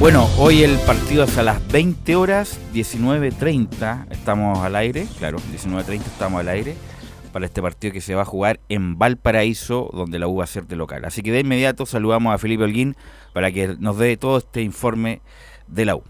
Bueno, 0.00 0.28
hoy 0.38 0.62
el 0.62 0.76
partido 0.80 1.24
es 1.24 1.38
a 1.38 1.42
las 1.42 1.66
20 1.68 2.16
horas, 2.16 2.60
19.30, 2.74 4.06
estamos 4.10 4.58
al 4.58 4.76
aire, 4.76 5.06
claro, 5.18 5.38
19.30 5.38 6.00
estamos 6.00 6.40
al 6.40 6.48
aire, 6.48 6.74
para 7.32 7.46
este 7.46 7.62
partido 7.62 7.92
que 7.92 8.00
se 8.00 8.14
va 8.14 8.22
a 8.22 8.26
jugar 8.26 8.60
en 8.68 8.98
Valparaíso, 8.98 9.90
donde 9.94 10.18
la 10.18 10.28
U 10.28 10.36
va 10.36 10.44
a 10.44 10.48
ser 10.48 10.66
de 10.66 10.76
local. 10.76 11.04
Así 11.04 11.22
que 11.22 11.32
de 11.32 11.40
inmediato 11.40 11.86
saludamos 11.86 12.34
a 12.34 12.38
Felipe 12.38 12.64
Holguín 12.64 12.96
para 13.32 13.50
que 13.50 13.76
nos 13.78 13.96
dé 13.96 14.16
todo 14.16 14.38
este 14.38 14.62
informe 14.62 15.22
de 15.68 15.84
la 15.86 15.96
U. 15.96 16.02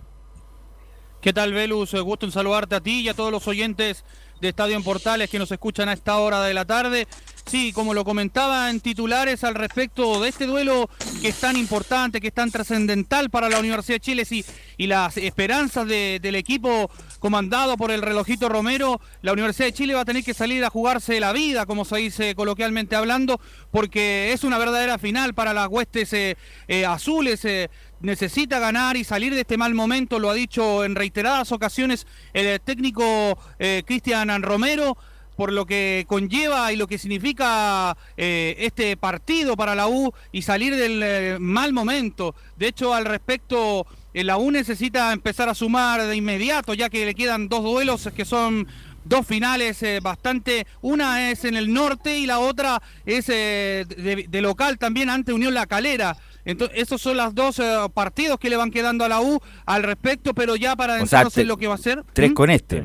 ¿Qué 1.25 1.33
tal, 1.33 1.55
Velus? 1.55 1.95
Gusto 1.95 2.27
en 2.27 2.33
saludarte 2.33 2.75
a 2.75 2.83
ti 2.83 3.01
y 3.01 3.09
a 3.09 3.15
todos 3.15 3.33
los 3.33 3.49
oyentes 3.49 4.05
de 4.43 4.51
Estadio 4.51 4.77
en 4.77 4.83
Portales 4.83 5.31
que 5.31 5.39
nos 5.39 5.51
escuchan 5.51 5.89
a 5.89 5.95
esta 5.95 6.19
hora 6.19 6.43
de 6.43 6.53
la 6.53 6.67
tarde. 6.67 7.09
Sí, 7.47 7.73
como 7.73 7.95
lo 7.95 8.05
comentaba 8.05 8.69
en 8.69 8.81
titulares 8.81 9.43
al 9.43 9.55
respecto 9.55 10.21
de 10.21 10.29
este 10.29 10.45
duelo 10.45 10.91
que 11.23 11.29
es 11.29 11.41
tan 11.41 11.57
importante, 11.57 12.21
que 12.21 12.29
es 12.29 12.35
tan 12.35 12.51
trascendental 12.51 13.31
para 13.31 13.49
la 13.49 13.59
Universidad 13.59 13.97
de 13.97 14.01
Chile 14.01 14.27
y, 14.31 14.45
y 14.77 14.87
las 14.87 15.17
esperanzas 15.17 15.87
del 15.89 16.35
equipo 16.35 16.91
comandado 17.21 17.79
por 17.79 17.91
el 17.91 18.03
relojito 18.03 18.51
Romero, 18.51 19.01
la 19.23 19.33
Universidad 19.33 19.69
de 19.69 19.73
Chile 19.73 19.95
va 19.95 20.03
a 20.03 20.05
tener 20.05 20.25
que 20.25 20.35
salir 20.35 20.63
a 20.63 20.69
jugarse 20.69 21.21
la 21.21 21.33
vida, 21.33 21.65
como 21.65 21.87
se 21.87 21.97
dice 21.97 22.35
coloquialmente 22.35 22.97
hablando, 22.97 23.41
porque 23.71 24.35
es 24.35 24.45
una 24.45 24.59
verdadera 24.59 24.99
final 24.99 25.33
para 25.33 25.55
las 25.55 25.69
huestes 25.69 26.13
eh, 26.13 26.37
eh, 26.69 26.85
azules. 26.85 27.43
Eh, 27.47 27.71
necesita 28.01 28.59
ganar 28.59 28.97
y 28.97 29.05
salir 29.05 29.35
de 29.35 29.41
este 29.41 29.57
mal 29.57 29.75
momento, 29.75 30.19
lo 30.19 30.31
ha 30.31 30.35
dicho 30.35 30.85
en 30.85 30.95
reiteradas 30.95 31.53
ocasiones 31.53 32.07
el 32.33 32.61
técnico 32.61 33.39
Cristian 33.87 34.43
Romero 34.43 34.97
por 35.37 35.53
lo 35.53 35.67
que 35.67 36.05
conlleva 36.09 36.73
y 36.73 36.77
lo 36.77 36.87
que 36.87 36.99
significa 36.99 37.97
eh, 38.17 38.57
este 38.59 38.97
partido 38.97 39.57
para 39.57 39.75
la 39.75 39.89
U 39.89 40.13
y 40.33 40.43
salir 40.43 40.77
del 40.77 41.01
eh, 41.03 41.37
mal 41.41 41.73
momento. 41.73 42.35
De 42.57 42.69
hecho, 42.69 42.95
al 42.95 43.05
respecto, 43.05 43.87
eh, 44.13 44.25
la 44.25 44.37
U 44.37 44.51
necesita 44.51 45.13
empezar 45.13 45.49
a 45.49 45.55
sumar 45.55 46.07
de 46.07 46.17
inmediato, 46.17 46.75
ya 46.75 46.89
que 46.89 47.05
le 47.05 47.15
quedan 47.15 47.49
dos 47.49 47.63
duelos 47.63 48.09
que 48.15 48.25
son 48.25 48.67
dos 49.05 49.27
finales 49.27 49.85
bastante, 50.03 50.67
una 50.81 51.31
es 51.31 51.45
en 51.45 51.57
el 51.57 51.75
norte 51.75 52.17
y 52.19 52.25
la 52.25 52.39
otra 52.39 52.81
es 53.05 53.27
de, 53.27 54.27
de, 54.27 54.41
local 54.41 54.79
también 54.79 55.11
ante 55.11 55.35
Unión 55.35 55.53
La 55.53 55.67
Calera. 55.67 56.17
Entonces, 56.45 56.79
esos 56.79 57.01
son 57.01 57.17
los 57.17 57.35
dos 57.35 57.59
eh, 57.59 57.77
partidos 57.95 58.39
que 58.39 58.51
le 58.51 58.57
van 58.57 58.71
quedando 58.71 59.05
a 59.05 59.09
la 59.09 59.21
U 59.21 59.41
al 59.65 59.83
respecto, 59.83 60.35
pero 60.35 60.57
ya 60.57 60.77
para 60.77 60.95
adentrarnos 60.95 61.37
en 61.39 61.49
lo 61.49 61.57
que 61.57 61.67
va 61.67 61.75
a 61.75 61.79
ser. 61.79 62.05
Tres 62.13 62.31
¿Mm? 62.31 62.35
con 62.35 62.51
este, 62.51 62.85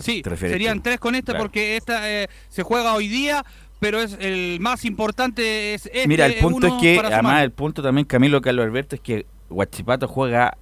sí, 0.00 0.22
serían 0.36 0.82
tres 0.82 0.98
con 0.98 1.14
este 1.14 1.34
porque 1.34 1.76
esta 1.76 2.10
eh, 2.10 2.28
se 2.48 2.62
juega 2.62 2.94
hoy 2.94 3.08
día, 3.08 3.44
pero 3.78 4.00
es 4.00 4.16
el 4.20 4.58
más 4.60 4.84
importante 4.84 5.74
es 5.74 5.86
este. 5.86 6.08
Mira, 6.08 6.26
el 6.26 6.36
punto 6.36 6.66
es 6.66 6.72
que, 6.80 6.98
además, 6.98 7.44
el 7.44 7.52
punto 7.52 7.82
también, 7.82 8.06
Camilo 8.06 8.40
Carlos 8.40 8.64
Alberto, 8.64 8.96
es 8.96 9.02
que 9.02 9.26
Huachipato 9.50 10.08
juega 10.08 10.56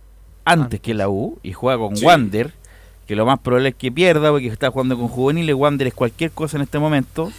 antes 0.45 0.81
que 0.81 0.93
la 0.93 1.09
U 1.09 1.39
y 1.43 1.53
juega 1.53 1.79
con 1.79 1.95
Wander, 2.03 2.53
que 3.07 3.17
lo 3.17 3.25
más 3.25 3.39
probable 3.39 3.71
es 3.71 3.75
que 3.75 3.91
pierda 3.91 4.31
porque 4.31 4.49
está 4.49 4.71
jugando 4.71 4.99
con 4.99 5.09
juveniles. 5.09 5.55
Wander 5.55 5.87
es 5.87 5.95
cualquier 5.95 6.31
cosa 6.31 6.59
en 6.59 6.63
este 6.63 6.79
momento 6.79 7.33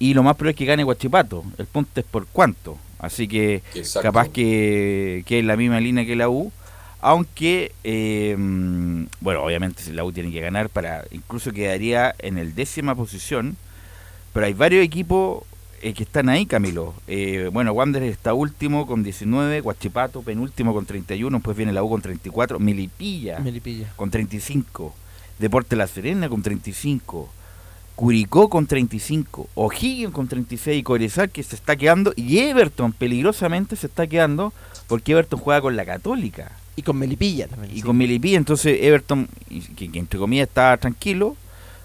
y 0.00 0.14
lo 0.14 0.24
más 0.24 0.34
probable 0.34 0.50
es 0.52 0.56
que 0.56 0.64
gane 0.64 0.82
Huachipato. 0.82 1.44
El 1.58 1.66
punto 1.66 2.00
es 2.00 2.06
por 2.06 2.26
cuánto. 2.26 2.76
Así 3.02 3.28
que 3.28 3.62
capaz 4.00 4.28
que, 4.28 5.24
que 5.26 5.40
es 5.40 5.44
la 5.44 5.56
misma 5.56 5.80
línea 5.80 6.06
que 6.06 6.16
la 6.16 6.30
U. 6.30 6.50
Aunque, 7.00 7.72
eh, 7.82 8.36
bueno, 9.20 9.42
obviamente 9.42 9.82
la 9.92 10.04
U 10.04 10.12
tiene 10.12 10.30
que 10.30 10.40
ganar 10.40 10.68
para, 10.70 11.04
incluso 11.10 11.52
quedaría 11.52 12.14
en 12.20 12.38
el 12.38 12.54
décima 12.54 12.94
posición. 12.94 13.56
Pero 14.32 14.46
hay 14.46 14.54
varios 14.54 14.84
equipos 14.84 15.42
eh, 15.82 15.94
que 15.94 16.04
están 16.04 16.28
ahí, 16.28 16.46
Camilo. 16.46 16.94
Eh, 17.08 17.50
bueno, 17.52 17.72
Wander 17.72 18.04
está 18.04 18.34
último 18.34 18.86
con 18.86 19.02
19, 19.02 19.60
Guachipato 19.60 20.22
penúltimo 20.22 20.72
con 20.72 20.86
31, 20.86 21.36
después 21.38 21.56
viene 21.56 21.72
la 21.72 21.82
U 21.82 21.90
con 21.90 22.00
34, 22.00 22.60
Melipilla, 22.60 23.40
Melipilla. 23.40 23.92
con 23.96 24.08
35, 24.08 24.94
Deporte 25.40 25.74
La 25.74 25.88
Serena 25.88 26.28
con 26.28 26.40
35. 26.40 27.28
Curicó 27.94 28.48
con 28.48 28.66
35, 28.66 29.48
O'Higgins 29.54 30.12
con 30.12 30.26
36 30.26 30.84
y 30.84 31.28
que 31.28 31.42
se 31.42 31.54
está 31.54 31.76
quedando 31.76 32.12
y 32.16 32.38
Everton 32.38 32.92
peligrosamente 32.92 33.76
se 33.76 33.86
está 33.86 34.06
quedando 34.06 34.52
porque 34.86 35.12
Everton 35.12 35.38
juega 35.38 35.60
con 35.60 35.76
la 35.76 35.84
Católica. 35.84 36.52
Y 36.74 36.82
con 36.82 36.96
Melipilla 36.96 37.48
también. 37.48 37.76
Y 37.76 37.82
con 37.82 37.96
Melipilla, 37.96 38.38
entonces 38.38 38.78
Everton, 38.82 39.28
que, 39.76 39.90
entre 39.92 40.18
comillas 40.18 40.48
está 40.48 40.76
tranquilo, 40.78 41.36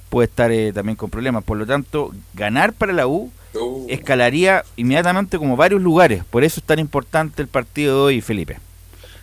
puede 0.09 0.27
estar 0.29 0.51
eh, 0.51 0.71
también 0.71 0.95
con 0.95 1.09
problemas. 1.09 1.43
Por 1.43 1.57
lo 1.57 1.65
tanto, 1.65 2.13
ganar 2.33 2.73
para 2.73 2.93
la 2.93 3.05
U 3.07 3.31
uh. 3.53 3.85
escalaría 3.89 4.63
inmediatamente 4.77 5.37
como 5.37 5.57
varios 5.57 5.81
lugares. 5.81 6.23
Por 6.23 6.43
eso 6.43 6.61
es 6.61 6.65
tan 6.65 6.79
importante 6.79 7.41
el 7.41 7.49
partido 7.49 7.95
de 7.95 8.01
hoy, 8.01 8.21
Felipe. 8.21 8.59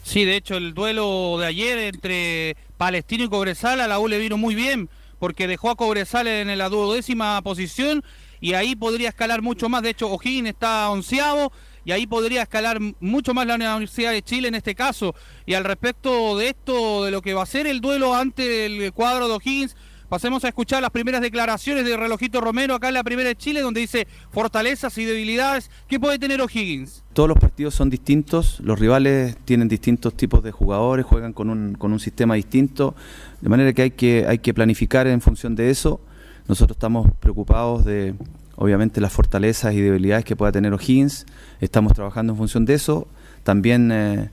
Sí, 0.02 0.26
de 0.26 0.36
hecho, 0.36 0.56
el 0.56 0.74
duelo 0.74 1.38
de 1.38 1.46
ayer 1.46 1.78
entre 1.78 2.56
Palestino 2.76 3.24
y 3.24 3.28
Cobresal 3.28 3.80
a 3.80 3.88
la 3.88 3.98
U 3.98 4.06
le 4.06 4.18
vino 4.18 4.36
muy 4.36 4.54
bien 4.54 4.90
porque 5.18 5.46
dejó 5.46 5.70
a 5.70 5.76
Cobresal 5.76 6.26
en 6.26 6.56
la 6.56 6.68
duodécima 6.68 7.40
posición 7.42 8.04
y 8.40 8.52
ahí 8.54 8.76
podría 8.76 9.08
escalar 9.08 9.42
mucho 9.42 9.68
más. 9.68 9.82
De 9.82 9.90
hecho, 9.90 10.10
O'Higgins 10.10 10.50
está 10.50 10.90
onceavo 10.90 11.52
y 11.84 11.92
ahí 11.92 12.06
podría 12.06 12.42
escalar 12.42 12.78
mucho 13.00 13.34
más 13.34 13.46
la 13.46 13.54
Universidad 13.54 14.12
de 14.12 14.22
Chile 14.22 14.48
en 14.48 14.54
este 14.54 14.74
caso. 14.74 15.14
Y 15.46 15.54
al 15.54 15.64
respecto 15.64 16.36
de 16.36 16.48
esto, 16.48 17.04
de 17.04 17.10
lo 17.10 17.22
que 17.22 17.34
va 17.34 17.42
a 17.42 17.46
ser 17.46 17.66
el 17.66 17.80
duelo 17.80 18.14
ante 18.14 18.66
el 18.66 18.92
cuadro 18.92 19.28
de 19.28 19.34
O'Higgins, 19.34 19.76
pasemos 20.14 20.44
a 20.44 20.48
escuchar 20.48 20.80
las 20.80 20.92
primeras 20.92 21.20
declaraciones 21.20 21.84
de 21.84 21.96
Relojito 21.96 22.40
Romero 22.40 22.76
acá 22.76 22.86
en 22.86 22.94
la 22.94 23.02
Primera 23.02 23.30
de 23.30 23.34
Chile, 23.34 23.62
donde 23.62 23.80
dice 23.80 24.06
fortalezas 24.30 24.96
y 24.96 25.04
debilidades. 25.04 25.72
¿Qué 25.88 25.98
puede 25.98 26.20
tener 26.20 26.40
O'Higgins? 26.40 27.02
Todos 27.14 27.28
los 27.28 27.36
partidos 27.36 27.74
son 27.74 27.90
distintos, 27.90 28.60
los 28.60 28.78
rivales 28.78 29.36
tienen 29.44 29.66
distintos 29.66 30.14
tipos 30.14 30.44
de 30.44 30.52
jugadores, 30.52 31.04
juegan 31.04 31.32
con 31.32 31.50
un, 31.50 31.74
con 31.74 31.92
un 31.92 31.98
sistema 31.98 32.36
distinto. 32.36 32.94
De 33.40 33.48
manera 33.48 33.72
que 33.72 33.82
hay 33.82 33.90
que, 33.90 34.24
hay 34.28 34.38
que 34.38 34.54
planificar 34.54 35.08
en 35.08 35.20
función 35.20 35.56
de 35.56 35.70
eso. 35.70 36.00
Nosotros 36.46 36.76
estamos 36.76 37.10
preocupados 37.18 37.84
de, 37.84 38.14
obviamente, 38.54 39.00
las 39.00 39.12
fortalezas 39.12 39.74
y 39.74 39.80
debilidades 39.80 40.24
que 40.24 40.36
pueda 40.36 40.52
tener 40.52 40.72
O'Higgins. 40.72 41.26
Estamos 41.60 41.92
trabajando 41.92 42.34
en 42.34 42.36
función 42.36 42.64
de 42.66 42.74
eso. 42.74 43.08
También 43.42 43.90
eh, 43.90 44.30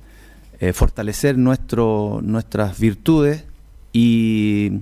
eh, 0.59 0.73
fortalecer 0.73 1.39
nuestro, 1.39 2.19
nuestras 2.21 2.79
virtudes 2.79 3.45
y, 3.93 4.73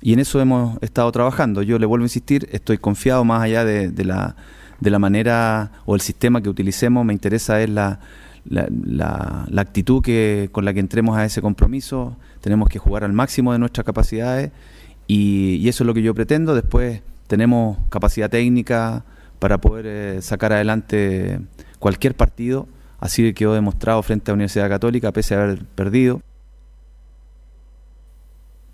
y, 0.00 0.12
en 0.12 0.18
eso 0.20 0.40
hemos 0.40 0.78
estado 0.82 1.10
trabajando. 1.12 1.62
Yo 1.62 1.78
le 1.78 1.86
vuelvo 1.86 2.04
a 2.04 2.06
insistir, 2.06 2.48
estoy 2.52 2.78
confiado 2.78 3.24
más 3.24 3.42
allá 3.42 3.64
de, 3.64 4.04
la, 4.04 4.36
de 4.80 4.90
la 4.90 4.98
manera 4.98 5.72
o 5.84 5.94
el 5.94 6.00
sistema 6.00 6.40
que 6.42 6.48
utilicemos. 6.48 7.04
Me 7.04 7.12
interesa 7.12 7.60
es 7.62 7.70
la, 7.70 8.00
la, 8.44 8.66
la- 8.70 9.46
la 9.48 9.62
actitud 9.62 10.02
que, 10.02 10.48
con 10.52 10.64
la 10.64 10.72
que 10.74 10.80
entremos 10.80 11.16
a 11.16 11.24
ese 11.24 11.40
compromiso. 11.42 12.16
Tenemos 12.40 12.68
que 12.68 12.78
jugar 12.78 13.04
al 13.04 13.12
máximo 13.12 13.52
de 13.52 13.58
nuestras 13.58 13.84
capacidades 13.84 14.50
y, 15.06 15.56
y 15.56 15.68
eso 15.68 15.84
es 15.84 15.86
lo 15.86 15.94
que 15.94 16.02
yo 16.02 16.14
pretendo. 16.14 16.54
Después 16.54 17.02
tenemos 17.26 17.78
capacidad 17.90 18.30
técnica 18.30 19.04
para 19.38 19.58
poder 19.58 19.86
eh, 19.86 20.22
sacar 20.22 20.52
adelante 20.52 21.40
cualquier 21.78 22.14
partido. 22.14 22.66
Así 22.98 23.32
quedó 23.32 23.54
demostrado 23.54 24.02
frente 24.02 24.30
a 24.30 24.32
la 24.32 24.34
Universidad 24.34 24.68
Católica, 24.68 25.10
pese 25.12 25.34
a 25.34 25.42
haber 25.42 25.64
perdido. 25.64 26.20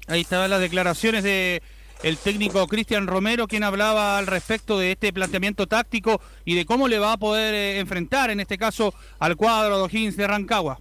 Ahí 0.07 0.21
estaban 0.21 0.51
las 0.51 0.61
declaraciones 0.61 1.25
de 1.25 1.63
el 2.03 2.19
técnico 2.19 2.67
Cristian 2.69 3.07
Romero, 3.07 3.49
quien 3.49 3.65
hablaba 3.65 4.19
al 4.19 4.27
respecto 4.27 4.79
de 4.79 4.93
este 4.93 5.13
planteamiento 5.13 5.67
táctico 5.67 6.21
y 6.45 6.55
de 6.55 6.67
cómo 6.67 6.89
le 6.89 6.99
va 6.99 7.13
a 7.13 7.17
poder 7.17 7.55
eh, 7.55 7.79
enfrentar, 7.79 8.31
en 8.31 8.41
este 8.41 8.59
caso, 8.59 8.93
al 9.19 9.37
cuadro 9.37 9.79
de 9.79 9.85
O'Higgins 9.85 10.17
de 10.17 10.27
Rancagua. 10.27 10.79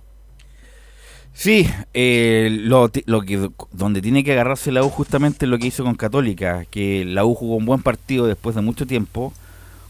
Sí, 1.33 1.67
eh, 1.93 2.49
lo, 2.61 2.89
lo 3.07 3.21
que 3.21 3.49
donde 3.71 4.01
tiene 4.01 4.23
que 4.23 4.33
agarrarse 4.33 4.71
la 4.71 4.83
U 4.83 4.89
justamente 4.89 5.45
es 5.45 5.49
lo 5.49 5.57
que 5.57 5.67
hizo 5.67 5.83
con 5.83 5.95
Católica, 5.95 6.65
que 6.69 7.03
la 7.05 7.25
U 7.25 7.33
jugó 7.35 7.55
un 7.55 7.65
buen 7.65 7.81
partido 7.81 8.25
después 8.27 8.55
de 8.55 8.61
mucho 8.61 8.85
tiempo, 8.85 9.33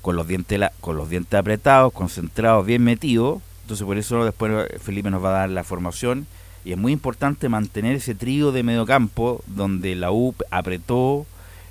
con 0.02 0.16
los 0.16 0.28
dientes 0.28 0.58
la- 0.60 0.72
con 0.82 0.96
los 0.98 1.10
dientes 1.10 1.38
apretados, 1.38 1.92
concentrados, 1.94 2.66
bien 2.66 2.84
metidos. 2.84 3.42
Entonces 3.64 3.86
por 3.86 3.98
eso 3.98 4.24
después 4.26 4.52
eh, 4.70 4.80
Felipe 4.80 5.10
nos 5.12 5.24
va 5.24 5.30
a 5.30 5.40
dar 5.40 5.50
la 5.50 5.64
formación 5.64 6.26
y 6.66 6.72
es 6.72 6.78
muy 6.78 6.92
importante 6.92 7.48
mantener 7.48 7.96
ese 7.96 8.16
trío 8.16 8.52
de 8.52 8.64
mediocampo 8.64 9.44
donde 9.46 9.96
la 9.96 10.12
U 10.12 10.34
apretó, 10.50 11.28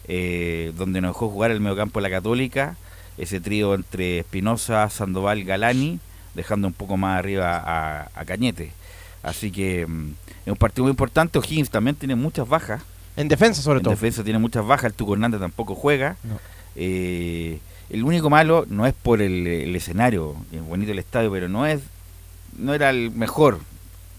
eh, 0.07 0.73
donde 0.79 1.01
nos 1.01 1.11
dejó 1.11 1.29
jugar 1.29 1.51
el 1.51 1.61
mediocampo 1.61 1.99
de 1.99 2.09
la 2.09 2.11
Católica, 2.11 2.77
ese 3.19 3.41
trío 3.41 3.75
entre 3.75 4.21
Espinosa, 4.21 4.89
Sandoval, 4.89 5.43
Galani, 5.43 5.99
dejando 6.35 6.69
un 6.69 6.73
poco 6.73 6.97
más 6.97 7.19
arriba 7.19 7.57
a, 7.57 8.09
a 8.15 8.25
Cañete. 8.25 8.71
Así 9.25 9.51
que 9.51 9.85
mm, 9.85 10.11
es 10.47 10.53
un 10.53 10.57
partido 10.57 10.85
muy 10.85 10.91
importante. 10.91 11.39
O'Higgins 11.39 11.71
también 11.71 11.97
tiene 11.97 12.15
muchas 12.15 12.49
bajas. 12.49 12.83
En 13.17 13.27
defensa, 13.27 13.63
sobre 13.63 13.79
en 13.79 13.85
todo. 13.85 13.95
defensa 13.95 14.23
tiene 14.23 14.39
muchas 14.39 14.65
bajas. 14.65 14.87
El 14.87 14.95
Tuco 14.95 15.15
Hernández 15.15 15.41
tampoco 15.41 15.75
juega. 15.75 16.17
No. 16.23 16.39
Eh, 16.77 17.59
el 17.91 18.05
único 18.05 18.31
malo 18.31 18.65
no 18.69 18.87
es 18.87 18.95
por 18.95 19.21
el, 19.21 19.47
el 19.47 19.75
escenario, 19.75 20.37
es 20.53 20.63
bonito 20.63 20.93
el 20.93 20.99
estadio, 20.99 21.31
pero 21.31 21.49
no 21.49 21.67
es 21.67 21.81
no 22.57 22.73
era 22.73 22.91
el 22.91 23.11
mejor 23.11 23.61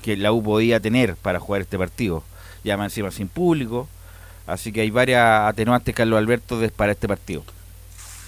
que 0.05 0.15
la 0.15 0.31
U 0.31 0.43
podía 0.43 0.79
tener 0.79 1.15
para 1.15 1.39
jugar 1.39 1.61
este 1.61 1.79
partido. 1.79 2.21
Ya 2.63 2.77
más 2.77 2.91
encima 2.91 3.09
sin 3.09 3.27
público. 3.27 3.87
Así 4.45 4.71
que 4.71 4.81
hay 4.81 4.91
varias 4.91 5.49
atenuantes, 5.49 5.95
Carlos 5.95 6.19
Alberto, 6.19 6.61
para 6.75 6.91
este 6.91 7.07
partido. 7.07 7.43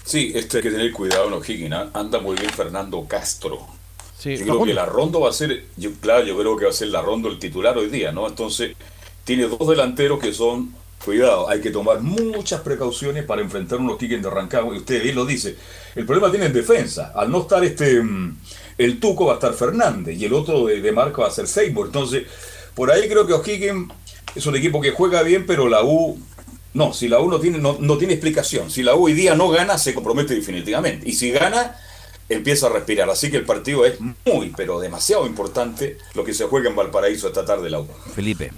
Sí, 0.03 0.31
este 0.33 0.57
hay 0.57 0.63
que 0.63 0.71
tener 0.71 0.91
cuidado 0.91 1.27
en 1.27 1.33
O'Higgins. 1.33 1.73
¿ah? 1.73 1.89
Anda 1.93 2.19
muy 2.19 2.35
bien 2.35 2.49
Fernando 2.49 3.05
Castro. 3.07 3.67
Sí, 4.17 4.37
yo 4.37 4.45
creo 4.45 4.63
que 4.63 4.73
la 4.73 4.87
Rondo 4.87 5.19
va 5.19 5.29
a 5.29 5.33
ser, 5.33 5.65
yo, 5.75 5.91
claro, 6.01 6.25
yo 6.25 6.35
creo 6.35 6.57
que 6.57 6.65
va 6.65 6.71
a 6.71 6.73
ser 6.73 6.87
la 6.87 7.03
Rondo 7.03 7.29
el 7.29 7.37
titular 7.37 7.77
hoy 7.77 7.89
día, 7.89 8.11
¿no? 8.11 8.27
Entonces, 8.27 8.75
tiene 9.23 9.43
dos 9.43 9.69
delanteros 9.69 10.19
que 10.19 10.33
son, 10.33 10.73
cuidado, 11.05 11.47
hay 11.47 11.61
que 11.61 11.69
tomar 11.69 12.01
muchas 12.01 12.61
precauciones 12.61 13.23
para 13.23 13.43
enfrentar 13.43 13.77
unos 13.77 13.97
O'Higgins 13.97 14.23
de 14.23 14.29
Rancagua, 14.31 14.73
y 14.73 14.79
usted 14.79 15.03
bien 15.03 15.13
lo 15.13 15.27
dice. 15.27 15.55
El 15.93 16.07
problema 16.07 16.31
tiene 16.31 16.47
en 16.47 16.53
defensa. 16.53 17.13
Al 17.15 17.29
no 17.29 17.41
estar 17.41 17.63
este, 17.63 18.01
mm, 18.01 18.37
el 18.77 18.99
Tuco 18.99 19.25
va 19.25 19.33
a 19.33 19.35
estar 19.35 19.53
Fernández, 19.53 20.19
y 20.19 20.25
el 20.25 20.33
otro 20.33 20.65
de, 20.65 20.81
de 20.81 20.91
marca 20.91 21.21
va 21.21 21.27
a 21.27 21.31
ser 21.31 21.47
Seymour. 21.47 21.87
Entonces, 21.87 22.23
por 22.75 22.91
ahí 22.91 23.07
creo 23.07 23.25
que 23.25 23.33
O'Higgins 23.33 23.91
es 24.35 24.45
un 24.45 24.55
equipo 24.55 24.79
que 24.79 24.91
juega 24.91 25.23
bien, 25.23 25.45
pero 25.45 25.67
la 25.67 25.83
U 25.83 26.19
no, 26.73 26.93
si 26.93 27.07
la 27.07 27.19
U 27.19 27.29
no 27.29 27.39
tiene, 27.39 27.57
no, 27.57 27.77
no 27.79 27.97
tiene 27.97 28.13
explicación. 28.13 28.69
Si 28.69 28.83
la 28.83 28.93
U 28.95 29.05
hoy 29.05 29.13
día 29.13 29.33
no 29.33 29.49
gana, 29.49 29.79
se 29.79 29.95
compromete 29.95 30.35
definitivamente. 30.35 31.09
Y 31.09 31.13
si 31.13 31.31
gana, 31.31 31.75
empieza 32.29 32.67
a 32.67 32.69
respirar. 32.69 33.09
Así 33.09 33.31
que 33.31 33.37
el 33.37 33.45
partido 33.45 33.83
es 33.83 33.95
muy, 33.99 34.53
pero 34.55 34.79
demasiado 34.79 35.25
importante 35.25 35.97
lo 36.13 36.23
que 36.23 36.35
se 36.35 36.45
juega 36.45 36.69
en 36.69 36.75
Valparaíso 36.75 37.27
esta 37.29 37.43
tarde 37.45 37.71
la 37.71 37.79
U. 37.79 37.87
Felipe. 38.13 38.51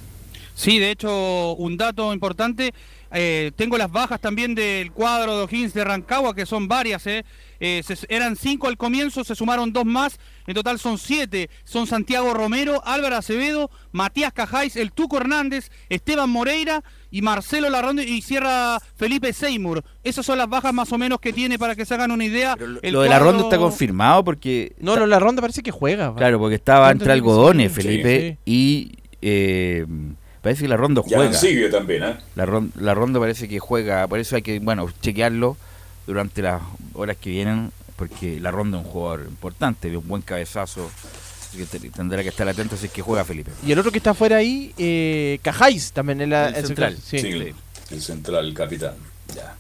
Sí, 0.53 0.79
de 0.79 0.91
hecho, 0.91 1.53
un 1.53 1.77
dato 1.77 2.11
importante. 2.13 2.73
eh, 3.13 3.51
tengo 3.55 3.77
las 3.77 3.89
bajas 3.89 4.19
también 4.19 4.53
del 4.53 4.91
cuadro 4.91 5.37
de 5.37 5.43
O'Higgins 5.43 5.73
de 5.73 5.85
Rancagua, 5.85 6.35
que 6.35 6.45
son 6.45 6.67
varias. 6.67 7.07
eh. 7.07 7.23
Eh, 7.59 7.81
se- 7.85 8.05
eran 8.09 8.35
cinco 8.35 8.67
al 8.67 8.77
comienzo, 8.77 9.23
se 9.23 9.35
sumaron 9.35 9.73
dos 9.73 9.85
más. 9.85 10.17
En 10.47 10.53
total 10.55 10.79
son 10.79 10.97
siete. 10.97 11.49
Son 11.63 11.85
Santiago 11.87 12.33
Romero, 12.33 12.81
Álvaro 12.85 13.17
Acevedo, 13.17 13.69
Matías 13.91 14.31
Cajáis, 14.33 14.75
el 14.75 14.91
Tuco 14.91 15.17
Hernández, 15.17 15.69
Esteban 15.89 16.29
Moreira 16.29 16.83
y 17.11 17.21
Marcelo 17.21 17.69
Larrondo 17.69 18.01
y 18.01 18.21
cierra 18.21 18.79
Felipe 18.95 19.33
Seymour. 19.33 19.83
Esas 20.03 20.25
son 20.25 20.37
las 20.37 20.47
bajas 20.49 20.73
más 20.73 20.91
o 20.91 20.97
menos 20.97 21.19
que 21.19 21.33
tiene 21.33 21.59
para 21.59 21.75
que 21.75 21.85
se 21.85 21.93
hagan 21.95 22.11
una 22.11 22.25
idea. 22.25 22.55
el 22.81 22.93
Lo 22.93 23.01
de 23.01 23.09
la 23.09 23.19
ronda 23.19 23.39
cuadro- 23.43 23.47
está 23.47 23.57
confirmado 23.57 24.23
porque... 24.23 24.73
No, 24.79 24.95
no, 24.95 25.05
la 25.05 25.19
ronda 25.19 25.41
parece 25.41 25.61
que 25.63 25.71
juega. 25.71 26.13
Claro, 26.15 26.39
porque 26.39 26.55
estaba 26.55 26.89
entre 26.91 27.11
algodones, 27.11 27.73
sí. 27.73 27.81
Felipe, 27.81 28.37
y 28.45 28.93
eh, 29.21 29.85
parece 30.41 30.63
que 30.63 30.67
la 30.69 30.77
ronda 30.77 31.01
juega. 31.05 31.31
También, 31.71 32.03
¿eh? 32.03 32.17
La, 32.35 32.45
ron- 32.45 32.71
la 32.75 32.93
ronda 32.93 33.19
parece 33.19 33.47
que 33.47 33.59
juega, 33.59 34.07
por 34.07 34.19
eso 34.19 34.35
hay 34.35 34.41
que, 34.41 34.59
bueno, 34.59 34.89
chequearlo 35.01 35.57
durante 36.09 36.41
las 36.41 36.59
horas 36.93 37.17
que 37.17 37.29
vienen, 37.29 37.71
porque 37.95 38.39
la 38.39 38.49
ronda 38.49 38.79
es 38.79 38.85
un 38.85 38.91
jugador 38.91 39.25
importante, 39.29 39.89
de 39.91 39.97
un 39.97 40.07
buen 40.07 40.23
cabezazo, 40.23 40.89
así 41.47 41.57
que 41.59 41.65
te- 41.65 41.89
tendrá 41.91 42.23
que 42.23 42.29
estar 42.29 42.47
atento 42.49 42.75
si 42.77 42.87
es 42.87 42.91
que 42.91 43.03
juega 43.03 43.23
Felipe. 43.23 43.51
Y 43.63 43.71
el 43.71 43.77
otro 43.79 43.91
que 43.91 43.99
está 43.99 44.13
fuera 44.15 44.37
ahí, 44.37 44.73
eh, 44.79 45.37
Cajáis, 45.43 45.91
también 45.91 46.21
en 46.21 46.31
la 46.31 46.47
El 46.49 46.55
en 46.55 46.65
central. 46.65 46.97
Sí. 46.97 47.19
Sí, 47.19 47.27
el, 47.27 47.53
el 47.91 48.01
central, 48.01 48.45
el 48.47 48.53
capitán. 48.55 48.95
Ya. 49.35 49.55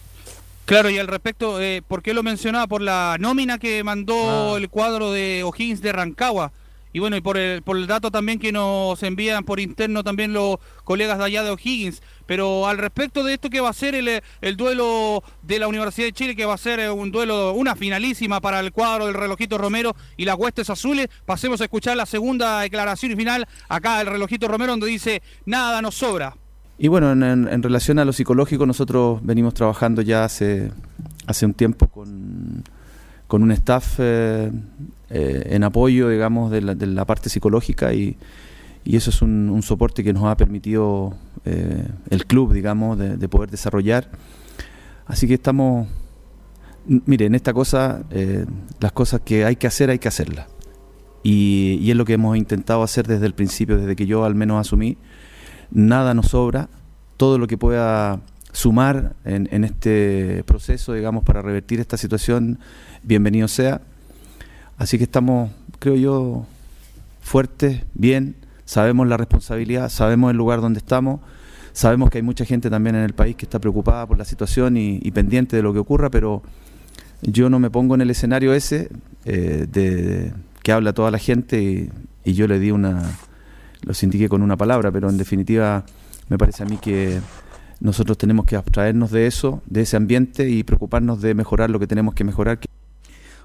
Claro, 0.65 0.89
y 0.89 0.97
al 0.97 1.07
respecto, 1.07 1.61
eh, 1.61 1.81
¿por 1.87 2.01
qué 2.01 2.13
lo 2.13 2.23
mencionaba? 2.23 2.65
Por 2.67 2.81
la 2.81 3.17
nómina 3.19 3.57
que 3.59 3.83
mandó 3.83 4.55
Ah. 4.55 4.57
el 4.57 4.69
cuadro 4.69 5.11
de 5.11 5.43
O'Higgins 5.43 5.81
de 5.81 5.91
Rancagua. 5.91 6.51
Y 6.91 6.99
bueno, 6.99 7.15
y 7.17 7.21
por 7.21 7.37
el, 7.37 7.61
por 7.61 7.77
el 7.77 7.85
dato 7.85 8.09
también 8.09 8.39
que 8.39 8.51
nos 8.51 9.01
envían 9.03 9.43
por 9.43 9.59
interno 9.59 10.03
también 10.03 10.33
los 10.33 10.57
colegas 10.83 11.19
de 11.19 11.25
allá 11.25 11.43
de 11.43 11.51
O'Higgins. 11.51 12.01
Pero 12.25 12.67
al 12.67 12.77
respecto 12.79 13.23
de 13.23 13.33
esto 13.35 13.49
que 13.49 13.59
va 13.61 13.69
a 13.69 13.73
ser 13.73 13.93
el, 13.95 14.21
el 14.41 14.57
duelo 14.57 15.23
de 15.43 15.59
la 15.59 15.67
Universidad 15.67 16.07
de 16.07 16.13
Chile, 16.13 16.35
que 16.35 16.45
va 16.45 16.55
a 16.55 16.57
ser 16.57 16.79
eh, 16.79 16.89
un 16.89 17.11
duelo, 17.11 17.53
una 17.53 17.75
finalísima 17.75 18.41
para 18.41 18.59
el 18.59 18.71
cuadro 18.71 19.05
del 19.05 19.13
relojito 19.15 19.57
Romero 19.59 19.95
y 20.17 20.25
las 20.25 20.35
Huestes 20.35 20.69
Azules, 20.69 21.09
pasemos 21.25 21.61
a 21.61 21.65
escuchar 21.65 21.95
la 21.95 22.05
segunda 22.07 22.61
declaración 22.61 23.11
y 23.11 23.15
final 23.15 23.47
acá 23.67 24.01
el 24.01 24.07
relojito 24.07 24.47
Romero 24.47 24.71
donde 24.73 24.87
dice, 24.87 25.21
nada 25.45 25.81
nos 25.83 25.93
sobra. 25.95 26.35
Y 26.77 26.87
bueno, 26.87 27.11
en, 27.11 27.21
en- 27.23 27.47
en 27.49 27.61
relación 27.61 27.99
a 27.99 28.05
lo 28.05 28.13
psicológico, 28.13 28.65
nosotros 28.65 29.19
venimos 29.21 29.53
trabajando 29.53 30.01
ya 30.01 30.23
hace, 30.23 30.71
hace 31.27 31.45
un 31.45 31.53
tiempo 31.53 31.87
con, 31.87 32.63
con 33.27 33.43
un 33.43 33.51
staff 33.51 33.95
eh, 33.99 34.49
eh, 35.09 35.47
en 35.51 35.63
apoyo, 35.63 36.09
digamos, 36.09 36.51
de 36.51 36.61
la, 36.61 36.75
de 36.75 37.05
parte 37.05 37.29
psicológica 37.29 37.93
y, 37.93 38.17
eso 38.85 39.11
es 39.11 39.21
un, 39.21 39.61
soporte 39.61 40.03
que 40.03 40.13
nos 40.13 40.23
ha 40.23 40.35
permitido 40.35 41.13
eh, 41.45 41.87
el 42.09 42.25
club, 42.25 42.53
digamos, 42.53 42.97
de, 42.97 43.17
de 43.17 43.29
poder 43.29 43.51
desarrollar. 43.51 44.09
Así 45.05 45.27
que 45.27 45.35
estamos, 45.35 45.87
mire, 46.85 47.25
en 47.25 47.35
esta 47.35 47.53
cosa, 47.53 48.03
eh, 48.11 48.45
las 48.79 48.91
cosas 48.91 49.21
que 49.21 49.43
hay 49.43 49.55
que 49.55 49.67
hacer, 49.67 49.89
hay 49.89 49.99
que 49.99 50.07
hacerlas. 50.07 50.47
Y, 51.23 51.89
es 51.89 51.95
lo 51.95 52.05
que 52.05 52.13
hemos 52.13 52.37
intentado 52.37 52.83
hacer 52.83 53.07
desde 53.07 53.25
el 53.25 53.33
principio, 53.33 53.77
desde 53.77 53.95
que 53.95 54.05
yo 54.05 54.23
al 54.23 54.35
menos 54.35 54.59
asumí 54.59 54.97
nada 55.71 56.13
nos 56.13 56.27
sobra, 56.27 56.69
todo 57.17 57.37
lo 57.37 57.47
que 57.47 57.57
pueda 57.57 58.21
sumar 58.51 59.15
en 59.25 59.63
este 59.63 60.43
proceso, 60.45 60.93
digamos, 60.93 61.23
para 61.23 61.41
revertir 61.41 61.79
esta 61.79 61.97
situación, 61.97 62.59
bienvenido 63.03 63.47
sea. 63.47 63.81
Así 64.79 64.97
que 64.97 65.03
estamos, 65.03 65.51
creo 65.77 65.97
yo, 65.97 66.45
fuertes, 67.19 67.83
bien, 67.93 68.35
sabemos 68.63 69.09
la 69.09 69.17
responsabilidad, 69.17 69.89
sabemos 69.89 70.31
el 70.31 70.37
lugar 70.37 70.61
donde 70.61 70.77
estamos, 70.77 71.19
sabemos 71.73 72.09
que 72.09 72.19
hay 72.19 72.21
mucha 72.21 72.45
gente 72.45 72.69
también 72.69 72.95
en 72.95 73.03
el 73.03 73.11
país 73.11 73.35
que 73.35 73.43
está 73.43 73.59
preocupada 73.59 74.07
por 74.07 74.17
la 74.17 74.23
situación 74.23 74.77
y, 74.77 75.11
pendiente 75.11 75.57
de 75.57 75.63
lo 75.63 75.73
que 75.73 75.79
ocurra, 75.79 76.09
pero 76.09 76.43
yo 77.21 77.49
no 77.49 77.59
me 77.59 77.69
pongo 77.69 77.93
en 77.93 77.99
el 78.01 78.09
escenario 78.09 78.53
ese 78.53 78.89
eh, 79.25 79.67
de, 79.69 80.31
que 80.63 80.71
habla 80.71 80.93
toda 80.93 81.11
la 81.11 81.17
gente 81.17 81.61
y, 82.23 82.33
yo 82.33 82.47
le 82.47 82.57
di 82.57 82.71
una, 82.71 83.17
los 83.81 84.01
indiqué 84.01 84.29
con 84.29 84.41
una 84.41 84.55
palabra, 84.55 84.93
pero 84.93 85.09
en 85.09 85.17
definitiva 85.17 85.83
me 86.29 86.37
parece 86.37 86.63
a 86.63 86.65
mí 86.65 86.77
que 86.77 87.19
nosotros 87.81 88.17
tenemos 88.17 88.45
que 88.45 88.55
abstraernos 88.55 89.11
de 89.11 89.27
eso, 89.27 89.61
de 89.65 89.81
ese 89.81 89.97
ambiente 89.97 90.47
y 90.49 90.63
preocuparnos 90.63 91.21
de 91.21 91.33
mejorar 91.33 91.69
lo 91.69 91.79
que 91.79 91.87
tenemos 91.87 92.13
que 92.13 92.23
mejorar. 92.23 92.59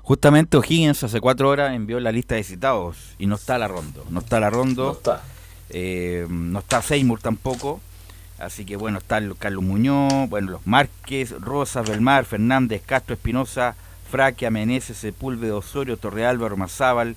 Justamente 0.05 0.59
O'Higgins 0.59 1.03
hace 1.03 1.19
cuatro 1.19 1.49
horas 1.49 1.75
envió 1.75 1.99
la 1.99 2.13
lista 2.13 2.35
de 2.35 2.45
citados 2.45 3.15
y 3.19 3.25
no 3.27 3.37
está 3.37 3.57
la 3.57 3.69
Rondo. 3.69 4.05
No 4.11 4.21
está 4.21 4.39
la 4.39 4.51
Rondo. 4.51 4.85
No 4.85 4.93
está. 4.93 5.23
eh, 5.71 6.27
no 6.29 6.59
está 6.59 6.83
Seymour 6.83 7.21
tampoco. 7.21 7.81
Así 8.39 8.67
que 8.67 8.77
bueno, 8.77 8.99
está 8.99 9.23
Carlos 9.39 9.65
Muñoz, 9.65 10.29
bueno, 10.29 10.51
los 10.51 10.67
Márquez, 10.67 11.31
Rosas, 11.41 11.89
Belmar, 11.89 12.27
Fernández, 12.27 12.83
Castro, 12.85 13.15
Espinosa, 13.15 13.77
Fraquia, 14.11 14.51
Meneses, 14.51 14.99
Sepúlveda, 14.99 15.57
Osorio, 15.57 15.97
Torrealba, 15.97 16.49
Romazábal, 16.51 17.17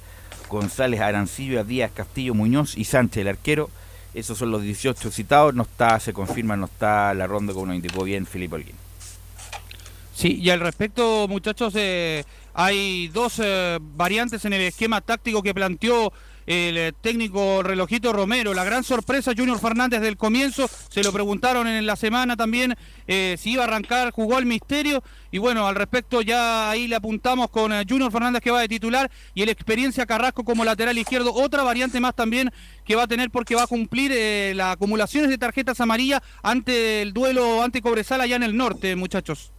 González, 0.49 1.01
Arancibia, 1.01 1.65
Díaz, 1.65 1.91
Castillo, 1.93 2.33
Muñoz 2.33 2.77
y 2.77 2.85
Sánchez, 2.85 3.21
el 3.21 3.27
arquero. 3.27 3.69
Esos 4.13 4.37
son 4.37 4.51
los 4.51 4.61
18 4.61 5.11
citados. 5.11 5.53
No 5.53 5.63
está, 5.63 5.99
se 5.99 6.13
confirma, 6.13 6.55
no 6.55 6.67
está 6.67 7.13
la 7.13 7.27
ronda 7.27 7.51
como 7.51 7.65
nos 7.65 7.75
indicó 7.75 8.03
bien 8.05 8.25
Felipe 8.25 8.55
Holguín. 8.55 8.75
Sí, 10.15 10.39
y 10.41 10.49
al 10.49 10.61
respecto, 10.61 11.27
muchachos, 11.27 11.73
eh, 11.75 12.23
hay 12.57 13.07
dos 13.09 13.39
eh, 13.39 13.77
variantes 13.79 14.43
en 14.43 14.51
el 14.51 14.61
esquema 14.61 14.99
táctico 15.01 15.43
que 15.43 15.53
planteó 15.53 16.11
el 16.47 16.75
eh, 16.75 16.91
técnico 17.01 17.61
relojito 17.61 18.11
Romero. 18.11 18.51
La 18.55 18.63
gran 18.63 18.83
sorpresa, 18.83 19.33
Junior 19.37 19.59
Fernández 19.59 20.01
del 20.01 20.17
comienzo, 20.17 20.67
se 20.89 21.03
lo 21.03 21.13
preguntaron 21.13 21.67
en 21.67 21.85
la 21.85 21.95
semana 21.95 22.35
también 22.35 22.75
eh, 23.05 23.35
si 23.37 23.51
iba 23.51 23.63
a 23.63 23.67
arrancar, 23.67 24.09
jugó 24.09 24.39
el 24.39 24.47
misterio 24.47 25.03
y 25.29 25.37
bueno, 25.37 25.67
al 25.67 25.75
respecto 25.75 26.23
ya 26.23 26.71
ahí 26.71 26.87
le 26.87 26.95
apuntamos 26.95 27.51
con 27.51 27.71
Junior 27.87 28.11
Fernández 28.11 28.41
que 28.41 28.49
va 28.49 28.61
de 28.61 28.69
titular 28.69 29.11
y 29.35 29.43
el 29.43 29.49
experiencia 29.49 30.07
Carrasco 30.07 30.43
como 30.43 30.65
lateral 30.65 30.97
izquierdo, 30.97 31.35
otra 31.35 31.61
variante 31.61 31.99
más 31.99 32.15
también 32.15 32.51
que 32.85 32.95
va 32.95 33.03
a 33.03 33.07
tener 33.07 33.29
porque 33.29 33.53
va 33.53 33.63
a 33.63 33.67
cumplir 33.67 34.55
las 34.55 34.73
acumulaciones 34.73 35.29
de 35.29 35.37
tarjetas 35.37 35.79
amarillas 35.79 36.21
ante 36.41 37.03
el 37.03 37.13
duelo 37.13 37.61
ante 37.61 37.83
Cobresal 37.83 38.19
allá 38.19 38.35
en 38.35 38.43
el 38.43 38.57
norte, 38.57 38.95
muchachos. 38.95 39.51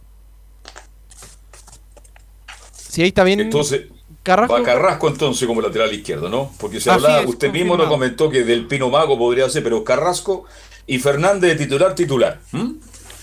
Sí, 2.89 3.03
ahí 3.03 3.09
está 3.09 3.23
bien. 3.23 3.39
Entonces, 3.39 3.83
Carrasco. 4.23 4.53
Va 4.53 4.63
Carrasco 4.63 5.07
entonces 5.07 5.47
como 5.47 5.61
lateral 5.61 5.93
izquierdo, 5.93 6.27
¿no? 6.27 6.51
Porque 6.59 6.81
se 6.81 6.89
hablaba, 6.89 7.21
usted 7.21 7.51
mismo 7.51 7.77
lo 7.77 7.87
comentó 7.87 8.29
que 8.29 8.43
del 8.43 8.65
Pino 8.65 8.89
Mago 8.89 9.17
podría 9.17 9.47
ser, 9.49 9.63
pero 9.63 9.83
Carrasco 9.83 10.45
y 10.87 10.97
Fernández 10.97 11.51
de 11.51 11.63
titular, 11.63 11.93
titular. 11.93 12.39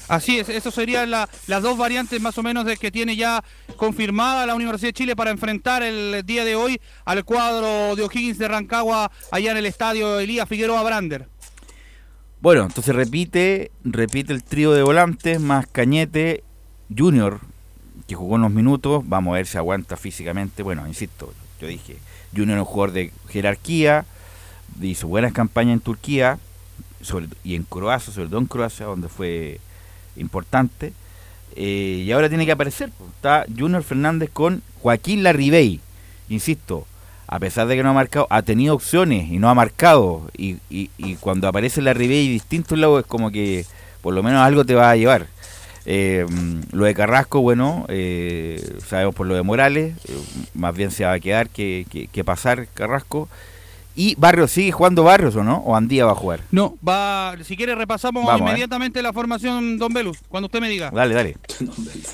Así 0.09 0.39
es, 0.39 0.49
eso 0.49 0.71
serían 0.71 1.11
las 1.11 1.63
dos 1.63 1.77
variantes 1.77 2.21
más 2.21 2.39
o 2.39 2.43
menos 2.45 2.65
de 2.65 2.77
que 2.77 2.93
tiene 2.93 3.17
ya 3.17 3.43
confirmada 3.77 4.47
la 4.47 4.55
Universidad 4.55 4.91
de 4.91 4.93
Chile 4.93 5.17
para 5.17 5.33
enfrentar 5.33 5.83
el 5.83 6.25
día 6.25 6.45
de 6.45 6.55
hoy 6.55 6.81
al 7.05 7.25
cuadro 7.25 7.97
de 7.97 8.05
O'Higgins 8.05 8.39
de 8.39 8.47
Rancagua 8.47 9.11
allá 9.33 9.51
en 9.51 9.57
el 9.57 9.67
estadio 9.67 10.21
Elías 10.21 10.49
Figueroa 10.49 10.85
Brander. 10.85 11.29
Bueno, 12.41 12.63
entonces 12.63 12.95
repite, 12.95 13.73
repite 13.83 14.33
el 14.33 14.45
trío 14.45 14.73
de 14.73 14.85
volantes 14.85 15.41
más 15.41 15.67
Cañete 15.67 16.45
Junior, 16.97 17.41
que 18.07 18.15
jugó 18.15 18.37
unos 18.37 18.51
minutos, 18.51 19.03
vamos 19.07 19.33
a 19.33 19.37
ver 19.37 19.47
si 19.47 19.59
aguanta 19.59 19.97
físicamente. 19.97 20.63
Bueno, 20.63 20.87
insisto, 20.87 21.33
yo 21.61 21.67
dije, 21.67 21.97
Junior 22.35 22.59
es 22.59 22.63
un 22.63 22.67
jugador 22.67 22.93
de 22.93 23.13
jerarquía, 23.29 24.05
hizo 24.81 25.09
buenas 25.09 25.33
campañas 25.33 25.75
en 25.75 25.81
Turquía 25.81 26.39
y 27.45 27.55
en 27.55 27.63
Croacia, 27.65 28.13
sobre 28.13 28.29
todo 28.29 28.41
en 28.41 28.47
Croacia, 28.47 28.87
donde 28.87 29.09
fue 29.09 29.61
importante. 30.17 30.93
Eh, 31.55 32.05
y 32.07 32.13
ahora 32.13 32.29
tiene 32.29 32.47
que 32.47 32.53
aparecer. 32.53 32.91
Está 33.15 33.47
Junior 33.57 33.83
Fernández 33.83 34.31
con 34.33 34.63
Joaquín 34.83 35.23
Larribey. 35.23 35.81
Insisto, 36.29 36.87
a 37.27 37.39
pesar 37.39 37.67
de 37.67 37.77
que 37.77 37.83
no 37.83 37.91
ha 37.91 37.95
marcado, 37.95 38.27
ha 38.31 38.43
tenido 38.43 38.75
opciones 38.75 39.31
y 39.31 39.39
no 39.39 39.49
ha 39.49 39.55
marcado. 39.55 40.29
Y, 40.37 40.59
y, 40.69 41.15
cuando 41.17 41.49
aparece 41.49 41.83
Larribey 41.83 42.29
distinto 42.29 42.77
lado 42.77 42.99
es 42.99 43.07
como 43.07 43.31
que 43.31 43.65
por 44.03 44.15
lo 44.15 44.23
menos 44.23 44.41
algo 44.41 44.65
te 44.65 44.75
va 44.75 44.91
a 44.91 44.97
llevar. 44.97 45.27
Eh, 45.89 46.27
lo 46.73 46.85
de 46.85 46.95
Carrasco, 46.95 47.41
bueno, 47.41 47.87
eh, 47.89 48.61
sabemos 48.85 49.15
por 49.15 49.29
lo 49.29 49.37
de 49.37 49.43
Morales, 49.43 49.95
eh, 50.09 50.19
más 50.55 50.77
bien 50.77 50.91
se 50.91 51.05
va 51.05 51.13
a 51.13 51.21
quedar 51.21 51.49
que, 51.49 51.87
que 52.13 52.25
pasar 52.25 52.67
Carrasco. 52.75 53.29
¿Y 53.99 54.15
Barrios 54.17 54.51
sigue 54.51 54.73
jugando 54.73 55.05
Barrios 55.05 55.35
o 55.37 55.43
no? 55.43 55.57
¿O 55.57 55.75
Andía 55.75 56.05
va 56.05 56.13
a 56.13 56.15
jugar? 56.15 56.41
No, 56.51 56.77
va. 56.87 57.35
Si 57.43 57.57
quiere, 57.57 57.75
repasamos 57.75 58.29
inmediatamente 58.39 59.01
la 59.01 59.15
formación, 59.15 59.79
Don 59.79 59.91
Velus, 59.95 60.19
cuando 60.29 60.47
usted 60.47 60.61
me 60.61 60.69
diga. 60.69 60.91
Dale, 60.91 61.15
dale. 61.15 61.39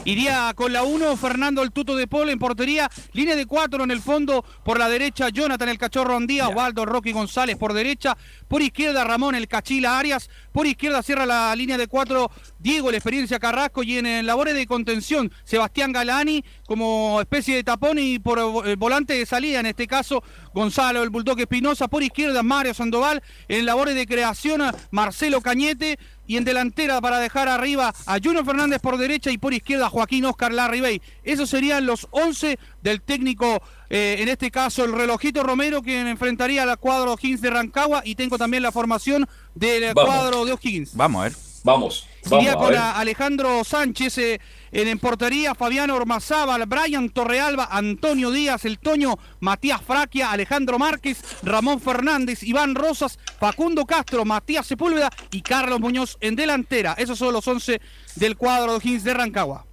Iría 0.05 0.53
con 0.55 0.73
la 0.73 0.85
1, 0.85 1.17
Fernando 1.17 1.61
el 1.61 1.73
Tuto 1.73 1.97
de 1.97 2.07
Polo 2.07 2.31
en 2.31 2.39
portería. 2.39 2.89
Línea 3.15 3.35
de 3.35 3.47
4 3.47 3.83
en 3.83 3.91
el 3.91 4.01
fondo. 4.01 4.45
Por 4.63 4.79
la 4.79 4.89
derecha, 4.89 5.29
Jonathan 5.31 5.69
el 5.69 5.79
Cachorro 5.79 6.17
Andía. 6.17 6.49
Waldo 6.49 6.85
Rocky 6.87 7.11
González 7.11 7.57
por 7.57 7.73
derecha. 7.73 8.17
Por 8.47 8.63
izquierda, 8.63 9.03
Ramón 9.03 9.35
el 9.35 9.49
Cachila 9.49 9.99
Arias. 9.99 10.31
Por 10.53 10.67
izquierda 10.67 11.03
cierra 11.03 11.27
la 11.27 11.55
línea 11.57 11.79
de 11.79 11.89
4, 11.89 12.31
Diego 12.59 12.91
la 12.91 12.99
experiencia 12.99 13.39
Carrasco. 13.39 13.83
Y 13.83 13.99
en 13.99 14.27
labores 14.27 14.55
de 14.55 14.67
contención, 14.67 15.33
Sebastián 15.45 15.93
Galani 15.93 16.45
como 16.67 17.21
especie 17.21 17.57
de 17.57 17.65
tapón. 17.65 17.99
Y 17.99 18.19
por 18.19 18.67
el 18.67 18.77
volante 18.77 19.15
de 19.15 19.27
salida, 19.27 19.61
en 19.61 19.67
este 19.67 19.87
caso, 19.87 20.23
Gonzalo 20.55 21.03
el 21.03 21.11
Bulldog 21.11 21.41
Espinosa 21.41 21.89
por 21.89 22.03
izquierda 22.03 22.43
Mario 22.43 22.75
Sandoval, 22.75 23.23
en 23.49 23.67
labores 23.67 23.95
de 23.95 24.07
creación 24.07 24.63
Marcelo 24.91 25.41
Cañete 25.41 25.99
y 26.27 26.37
en 26.37 26.45
delantera 26.45 27.01
para 27.01 27.19
dejar 27.19 27.49
arriba 27.49 27.93
a 28.07 28.19
Juno 28.23 28.45
Fernández 28.45 28.81
por 28.81 28.97
derecha 28.97 29.31
y 29.31 29.39
por 29.39 29.53
izquierda 29.53 29.89
Joaquín 29.89 30.25
Oscar 30.25 30.53
Larribey. 30.53 31.03
Esos 31.25 31.51
serían 31.51 31.87
los 31.87 32.07
11 32.11 32.59
del 32.83 33.03
técnico, 33.03 33.63
eh, 33.95 34.17
en 34.21 34.29
este 34.31 34.51
caso 34.51 34.87
el 34.87 34.93
relojito 34.95 35.43
Romero, 35.43 35.83
quien 35.83 36.07
enfrentaría 36.07 36.63
al 36.63 36.79
cuadro 36.79 37.13
O'Higgins 37.13 37.43
de 37.43 37.51
Rancagua 37.51 38.01
y 38.07 38.15
tengo 38.15 38.39
también 38.39 38.63
la 38.63 38.73
formación 38.73 39.29
del 39.55 39.93
cuadro 39.93 40.47
de 40.47 40.53
O'Higgins. 40.55 40.97
Vamos 40.97 41.21
a 41.21 41.25
ver. 41.25 41.33
Vamos. 41.63 42.09
Sería 42.23 42.55
con 42.55 42.75
Alejandro 42.75 43.63
Sánchez 43.65 44.17
eh, 44.17 44.41
en, 44.73 44.99
portería, 44.99 45.55
Fabiano 45.55 45.95
Ormazábal, 45.95 46.65
Brian 46.65 47.11
Torrealba, 47.11 47.69
Antonio 47.71 48.31
Díaz, 48.31 48.65
El 48.65 48.79
Toño, 48.79 49.19
Matías 49.41 49.83
Fraquia, 49.83 50.31
Alejandro 50.31 50.79
Márquez, 50.79 51.23
Ramón 51.43 51.79
Fernández, 51.79 52.43
Iván 52.45 52.75
Rosas, 52.75 53.19
Facundo 53.39 53.85
Castro, 53.85 54.25
Matías 54.25 54.67
Sepúlveda 54.67 55.11
y 55.31 55.43
Carlos 55.43 55.81
Muñoz 55.81 56.17
en 56.23 56.35
delantera. 56.35 56.95
Esos 56.97 57.19
son 57.19 57.35
los 57.35 57.47
11 57.47 57.79
del 58.17 58.39
cuadro 58.39 58.79
de 58.79 58.89
Hins 58.89 59.05
de 59.05 59.13
Rancagua. 59.13 59.67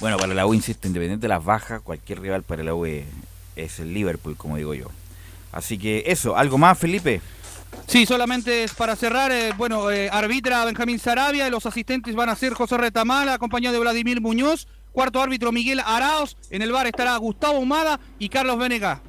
Bueno, 0.00 0.16
para 0.16 0.34
la 0.34 0.46
U, 0.46 0.54
insisto, 0.54 0.86
independiente 0.86 1.24
de 1.24 1.28
las 1.28 1.44
bajas, 1.44 1.80
cualquier 1.80 2.20
rival 2.20 2.42
para 2.42 2.62
la 2.62 2.74
U 2.74 2.86
es 2.86 3.80
el 3.80 3.94
Liverpool, 3.94 4.36
como 4.36 4.56
digo 4.56 4.74
yo. 4.74 4.88
Así 5.52 5.78
que 5.78 6.04
eso, 6.06 6.36
¿algo 6.36 6.58
más, 6.58 6.78
Felipe? 6.78 7.22
Sí, 7.86 8.04
solamente 8.04 8.64
es 8.64 8.74
para 8.74 8.96
cerrar, 8.96 9.30
eh, 9.32 9.52
bueno, 9.56 9.90
eh, 9.90 10.10
arbitra 10.10 10.64
Benjamín 10.64 10.98
Sarabia, 10.98 11.48
los 11.50 11.66
asistentes 11.66 12.14
van 12.14 12.28
a 12.28 12.36
ser 12.36 12.52
José 12.52 12.76
Retamala, 12.76 13.34
acompañado 13.34 13.74
de 13.74 13.80
Vladimir 13.80 14.20
Muñoz, 14.20 14.66
cuarto 14.92 15.22
árbitro 15.22 15.52
Miguel 15.52 15.80
Araos, 15.84 16.36
en 16.50 16.62
el 16.62 16.72
bar 16.72 16.86
estará 16.86 17.16
Gustavo 17.16 17.58
Humada 17.58 18.00
y 18.18 18.28
Carlos 18.28 18.58
Venega. 18.58 19.00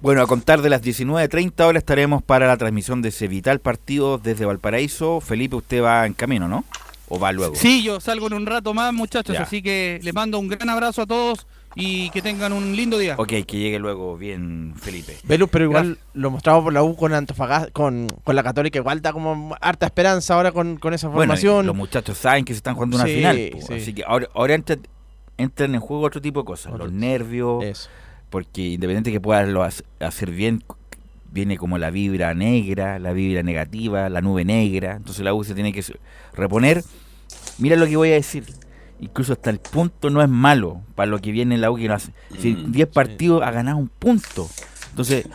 Bueno, 0.00 0.22
a 0.22 0.26
contar 0.26 0.62
de 0.62 0.70
las 0.70 0.82
19.30 0.82 1.60
horas 1.62 1.82
estaremos 1.82 2.22
para 2.22 2.46
la 2.46 2.56
transmisión 2.56 3.02
de 3.02 3.10
ese 3.10 3.28
vital 3.28 3.60
partido 3.60 4.16
desde 4.16 4.46
Valparaíso. 4.46 5.20
Felipe, 5.20 5.56
usted 5.56 5.82
va 5.82 6.06
en 6.06 6.14
camino, 6.14 6.48
¿no? 6.48 6.64
¿O 7.10 7.18
va 7.18 7.32
luego? 7.32 7.56
Sí, 7.56 7.82
yo 7.82 8.00
salgo 8.00 8.28
en 8.28 8.34
un 8.34 8.46
rato 8.46 8.72
más, 8.72 8.94
muchachos, 8.94 9.36
así 9.36 9.60
que 9.62 9.98
les 10.02 10.14
mando 10.14 10.38
un 10.38 10.46
gran 10.46 10.70
abrazo 10.70 11.02
a 11.02 11.06
todos 11.06 11.44
y 11.74 12.08
que 12.10 12.22
tengan 12.22 12.52
un 12.52 12.76
lindo 12.76 12.98
día. 12.98 13.16
Ok, 13.18 13.28
que 13.28 13.58
llegue 13.58 13.80
luego 13.80 14.16
bien 14.16 14.74
Felipe. 14.76 15.16
Velus, 15.24 15.50
pero 15.50 15.64
igual 15.64 15.98
lo 16.14 16.30
mostramos 16.30 16.62
por 16.62 16.72
la 16.72 16.84
U 16.84 16.94
con 16.94 17.12
Antofagasta, 17.12 17.72
con, 17.72 18.06
con 18.22 18.36
la 18.36 18.44
Católica, 18.44 18.78
igual 18.78 19.02
da 19.02 19.12
como 19.12 19.56
harta 19.60 19.86
esperanza 19.86 20.34
ahora 20.34 20.52
con, 20.52 20.78
esa 20.92 21.10
formación. 21.10 21.66
los 21.66 21.74
muchachos 21.74 22.16
saben 22.16 22.44
que 22.44 22.52
se 22.52 22.58
están 22.58 22.76
jugando 22.76 22.96
una 22.96 23.06
final, 23.06 23.50
así 23.70 23.92
que 23.92 24.04
ahora, 24.06 24.28
ahora 24.32 24.54
entran, 24.54 25.74
en 25.74 25.80
juego 25.80 26.04
otro 26.04 26.20
tipo 26.20 26.40
de 26.40 26.46
cosas, 26.46 26.72
los 26.78 26.92
nervios, 26.92 27.90
porque 28.30 28.68
independiente 28.68 29.10
que 29.10 29.20
puedas 29.20 29.48
lo 29.48 29.64
hacer 29.64 30.30
bien, 30.30 30.62
viene 31.32 31.56
como 31.56 31.78
la 31.78 31.90
vibra 31.90 32.34
negra, 32.34 32.98
la 32.98 33.12
vibra 33.12 33.42
negativa, 33.42 34.08
la 34.08 34.20
nube 34.20 34.44
negra, 34.44 34.96
entonces 34.96 35.24
la 35.24 35.34
U 35.34 35.44
se 35.44 35.54
tiene 35.54 35.72
que 35.72 35.84
reponer. 36.32 36.82
Mira 37.58 37.76
lo 37.76 37.86
que 37.86 37.96
voy 37.96 38.10
a 38.10 38.14
decir 38.14 38.44
incluso 39.00 39.32
hasta 39.32 39.50
el 39.50 39.58
punto 39.58 40.10
no 40.10 40.22
es 40.22 40.28
malo 40.28 40.82
para 40.94 41.10
lo 41.10 41.20
que 41.20 41.32
viene 41.32 41.54
en 41.54 41.60
la 41.60 41.70
U 41.70 41.76
que 41.76 41.88
no 41.88 41.94
hace. 41.94 42.12
Si 42.38 42.54
10 42.54 42.88
mm, 42.88 42.92
partidos 42.92 43.42
ha 43.42 43.50
ganado 43.50 43.78
un 43.78 43.88
punto. 43.88 44.48
Entonces, 44.90 45.26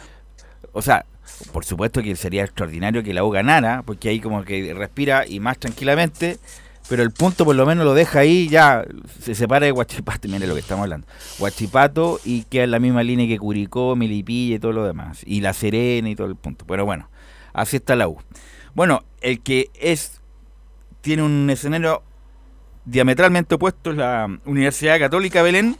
o 0.72 0.82
sea, 0.82 1.06
por 1.52 1.66
supuesto 1.66 2.02
que 2.02 2.16
sería 2.16 2.44
extraordinario 2.44 3.04
que 3.04 3.14
la 3.14 3.24
U 3.24 3.32
ganara, 3.32 3.82
porque 3.84 4.10
ahí 4.10 4.20
como 4.20 4.44
que 4.44 4.74
respira 4.74 5.26
y 5.28 5.40
más 5.40 5.58
tranquilamente, 5.58 6.38
pero 6.88 7.04
el 7.04 7.12
punto 7.12 7.46
por 7.46 7.56
lo 7.56 7.66
menos 7.66 7.86
lo 7.86 7.94
deja 7.94 8.20
ahí, 8.20 8.48
ya 8.48 8.86
se 9.20 9.34
separa 9.36 9.66
de 9.66 9.72
Guachipato, 9.72 10.28
mire 10.30 10.48
lo 10.48 10.54
que 10.54 10.60
estamos 10.60 10.84
hablando. 10.84 11.08
Guachipato 11.40 12.20
y 12.24 12.44
queda 12.44 12.66
en 12.66 12.72
la 12.72 12.80
misma 12.80 13.04
línea 13.04 13.28
que 13.28 13.38
Curicó, 13.38 13.96
Milipilla 13.96 14.56
y 14.56 14.60
todo 14.60 14.72
lo 14.72 14.86
demás. 14.86 15.22
Y 15.26 15.42
La 15.42 15.54
Serena 15.54 16.10
y 16.10 16.16
todo 16.16 16.28
el 16.28 16.36
punto. 16.36 16.66
Pero 16.68 16.86
bueno, 16.86 17.10
así 17.54 17.78
está 17.78 17.96
la 17.96 18.08
U. 18.08 18.18
Bueno, 18.76 19.04
el 19.22 19.42
que 19.42 19.70
es 19.74 20.22
tiene 21.02 21.24
un 21.24 21.50
escenario 21.50 22.04
diametralmente 22.86 23.56
opuestos 23.56 23.96
la 23.96 24.28
Universidad 24.46 25.00
Católica 25.00 25.42
Belén 25.42 25.78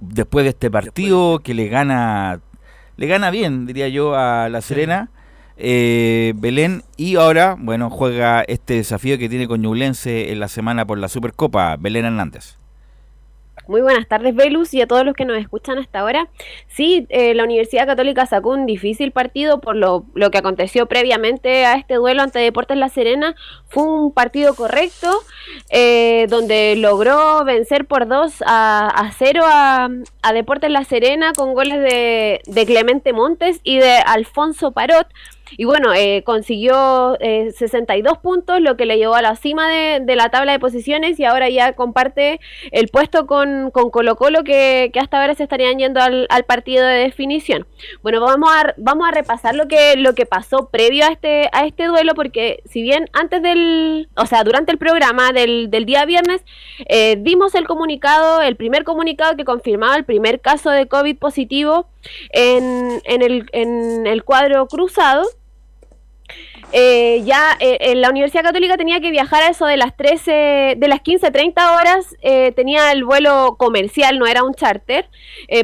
después 0.00 0.44
de 0.44 0.50
este 0.50 0.70
partido 0.70 1.40
que 1.40 1.54
le 1.54 1.68
gana 1.68 2.40
le 2.96 3.06
gana 3.06 3.30
bien 3.30 3.66
diría 3.66 3.88
yo 3.88 4.14
a 4.14 4.48
la 4.48 4.60
Serena 4.60 5.10
eh, 5.56 6.32
Belén 6.36 6.82
y 6.96 7.16
ahora 7.16 7.56
bueno 7.58 7.90
juega 7.90 8.42
este 8.42 8.74
desafío 8.74 9.18
que 9.18 9.28
tiene 9.28 9.48
con 9.48 9.62
Ñublense 9.62 10.32
en 10.32 10.40
la 10.40 10.48
semana 10.48 10.86
por 10.86 10.98
la 10.98 11.08
Supercopa 11.08 11.76
Belén 11.76 12.04
Hernández 12.04 12.56
muy 13.68 13.80
buenas 13.80 14.08
tardes, 14.08 14.34
Velus, 14.34 14.74
y 14.74 14.82
a 14.82 14.86
todos 14.86 15.04
los 15.04 15.14
que 15.14 15.24
nos 15.24 15.38
escuchan 15.38 15.78
hasta 15.78 16.00
ahora. 16.00 16.28
Sí, 16.68 17.06
eh, 17.10 17.32
la 17.34 17.44
Universidad 17.44 17.86
Católica 17.86 18.26
sacó 18.26 18.50
un 18.50 18.66
difícil 18.66 19.12
partido 19.12 19.60
por 19.60 19.76
lo, 19.76 20.04
lo, 20.14 20.30
que 20.30 20.38
aconteció 20.38 20.86
previamente 20.86 21.64
a 21.64 21.74
este 21.74 21.94
duelo 21.94 22.22
ante 22.22 22.40
Deportes 22.40 22.76
La 22.76 22.88
Serena. 22.88 23.36
Fue 23.68 23.84
un 23.84 24.12
partido 24.12 24.54
correcto, 24.54 25.10
eh, 25.70 26.26
donde 26.28 26.74
logró 26.76 27.44
vencer 27.44 27.86
por 27.86 28.08
2 28.08 28.42
a, 28.46 28.88
a 28.88 29.12
0 29.12 29.42
a, 29.46 29.88
Deportes 30.32 30.70
La 30.70 30.84
Serena 30.84 31.32
con 31.32 31.54
goles 31.54 31.80
de, 31.80 32.40
de 32.44 32.66
Clemente 32.66 33.12
Montes 33.12 33.60
y 33.62 33.78
de 33.78 33.96
Alfonso 33.98 34.72
Parot. 34.72 35.06
Y 35.56 35.64
bueno, 35.64 35.92
eh, 35.94 36.22
consiguió 36.24 37.16
62 37.20 38.18
puntos, 38.18 38.60
lo 38.60 38.76
que 38.76 38.86
le 38.86 38.98
llevó 38.98 39.14
a 39.14 39.22
la 39.22 39.36
cima 39.36 39.68
de, 39.68 40.16
la 40.16 40.30
tabla 40.30 40.52
de 40.52 40.58
posiciones 40.58 41.18
y 41.18 41.24
ahora 41.24 41.48
ya 41.48 41.72
comparte 41.74 42.40
el 42.70 42.88
puesto 42.88 43.26
con, 43.26 43.70
Colo 43.70 44.16
Colo 44.16 44.44
que, 44.44 44.90
hasta 45.00 45.20
ahora 45.20 45.34
se 45.34 45.42
estarían 45.42 45.78
yendo 45.78 46.00
al, 46.00 46.28
partido 46.46 46.84
de 46.86 46.96
definición. 46.96 47.66
Bueno, 48.02 48.20
vamos 48.20 48.50
a, 48.52 48.74
vamos 48.76 49.08
a 49.08 49.12
repasar 49.12 49.54
lo 49.54 49.68
que, 49.68 49.96
lo 49.96 50.14
que 50.14 50.26
pasó 50.26 50.68
previo 50.70 51.04
a 51.06 51.08
este, 51.08 51.48
a 51.52 51.64
este 51.66 51.86
duelo 51.86 52.14
porque 52.14 52.62
si 52.68 52.82
bien 52.82 53.08
antes 53.12 53.42
del, 53.42 54.08
o 54.16 54.26
sea, 54.26 54.44
durante 54.44 54.72
el 54.72 54.78
programa 54.78 55.32
del, 55.32 55.70
del 55.70 55.84
día 55.84 56.04
viernes, 56.04 56.42
dimos 57.18 57.54
el 57.54 57.66
comunicado, 57.66 58.42
el 58.42 58.56
primer 58.56 58.84
comunicado 58.84 59.36
que 59.36 59.44
confirmaba 59.44 59.96
el 59.96 60.04
primer 60.04 60.40
caso 60.40 60.70
de 60.70 60.86
COVID 60.88 61.16
positivo 61.18 61.86
en, 62.30 63.00
en, 63.04 63.22
el, 63.22 63.48
en 63.52 64.06
el 64.06 64.24
cuadro 64.24 64.66
cruzado. 64.66 65.26
Eh, 66.72 67.22
ya 67.24 67.56
eh, 67.60 67.78
en 67.80 68.00
la 68.00 68.10
Universidad 68.10 68.42
Católica 68.42 68.76
tenía 68.76 69.00
que 69.00 69.10
viajar 69.10 69.42
a 69.42 69.48
eso 69.48 69.66
de 69.66 69.76
las 69.76 69.96
13, 69.96 70.74
de 70.78 70.88
las 70.88 71.00
15, 71.00 71.30
30 71.30 71.74
horas, 71.74 72.16
eh, 72.22 72.52
tenía 72.52 72.92
el 72.92 73.04
vuelo 73.04 73.56
comercial, 73.58 74.18
no 74.18 74.26
era 74.26 74.42
un 74.42 74.54
charter, 74.54 75.08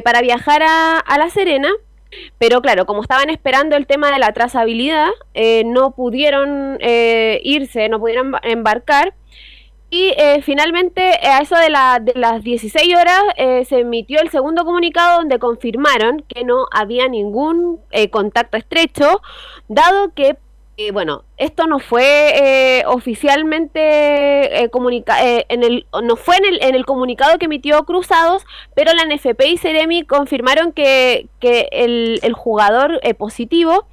para 0.03 0.21
viajar 0.21 0.61
a, 0.63 0.99
a, 0.99 1.17
La 1.17 1.29
Serena. 1.29 1.69
Pero 2.37 2.61
claro, 2.61 2.85
como 2.85 3.01
estaban 3.01 3.29
esperando 3.29 3.75
el 3.75 3.85
tema 3.85 4.11
de 4.11 4.19
la 4.19 4.33
trazabilidad, 4.33 5.09
no 5.65 5.91
pudieron 5.91 6.79
irse, 7.43 7.87
no 7.87 7.99
pudieron 7.99 8.33
embarcar. 8.43 9.13
Y 9.91 10.13
eh, 10.17 10.41
finalmente, 10.43 11.01
eh, 11.01 11.27
a 11.27 11.39
eso 11.39 11.55
de, 11.55 11.69
de 12.11 12.19
las 12.19 12.43
16 12.43 12.95
horas, 12.95 13.21
eh, 13.37 13.65
se 13.65 13.79
emitió 13.79 14.21
el 14.21 14.29
segundo 14.29 14.63
comunicado 14.63 15.17
donde 15.17 15.39
confirmaron 15.39 16.23
que 16.27 16.43
no 16.43 16.67
había 16.71 17.07
ningún 17.07 17.81
contacto 18.11 18.57
estrecho, 18.57 19.21
dado 19.67 20.13
que 20.13 20.37
bueno, 20.93 21.25
esto 21.37 21.67
no 21.67 21.79
fue 21.79 22.79
eh, 22.79 22.83
oficialmente 22.87 24.63
eh, 24.63 24.69
comunicado, 24.69 25.25
eh, 25.25 25.45
en 25.49 25.63
el, 25.63 25.85
no 26.03 26.15
fue 26.15 26.37
en 26.37 26.45
el, 26.45 26.63
en 26.63 26.73
el, 26.73 26.85
comunicado 26.85 27.37
que 27.37 27.45
emitió 27.45 27.83
Cruzados, 27.83 28.45
pero 28.75 28.93
la 28.93 29.03
NFP 29.03 29.41
y 29.45 29.57
Ceremi 29.57 30.05
confirmaron 30.05 30.71
que, 30.71 31.27
el, 31.41 32.19
el, 32.23 32.33
jugador 32.33 32.99
positivo 33.17 33.87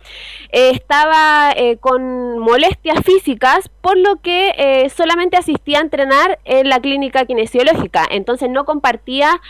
estaba 0.50 1.54
con 1.80 2.38
molestias 2.38 3.00
físicas, 3.04 3.68
por 3.80 3.96
lo 3.96 4.16
que 4.16 4.88
solamente 4.94 5.36
asistía 5.36 5.78
a 5.78 5.82
entrenar 5.82 6.38
en 6.44 6.68
la 6.68 6.80
clínica 6.80 7.24
kinesiológica, 7.24 8.06
entonces 8.10 8.48
no 8.50 8.64
compartía 8.64 9.40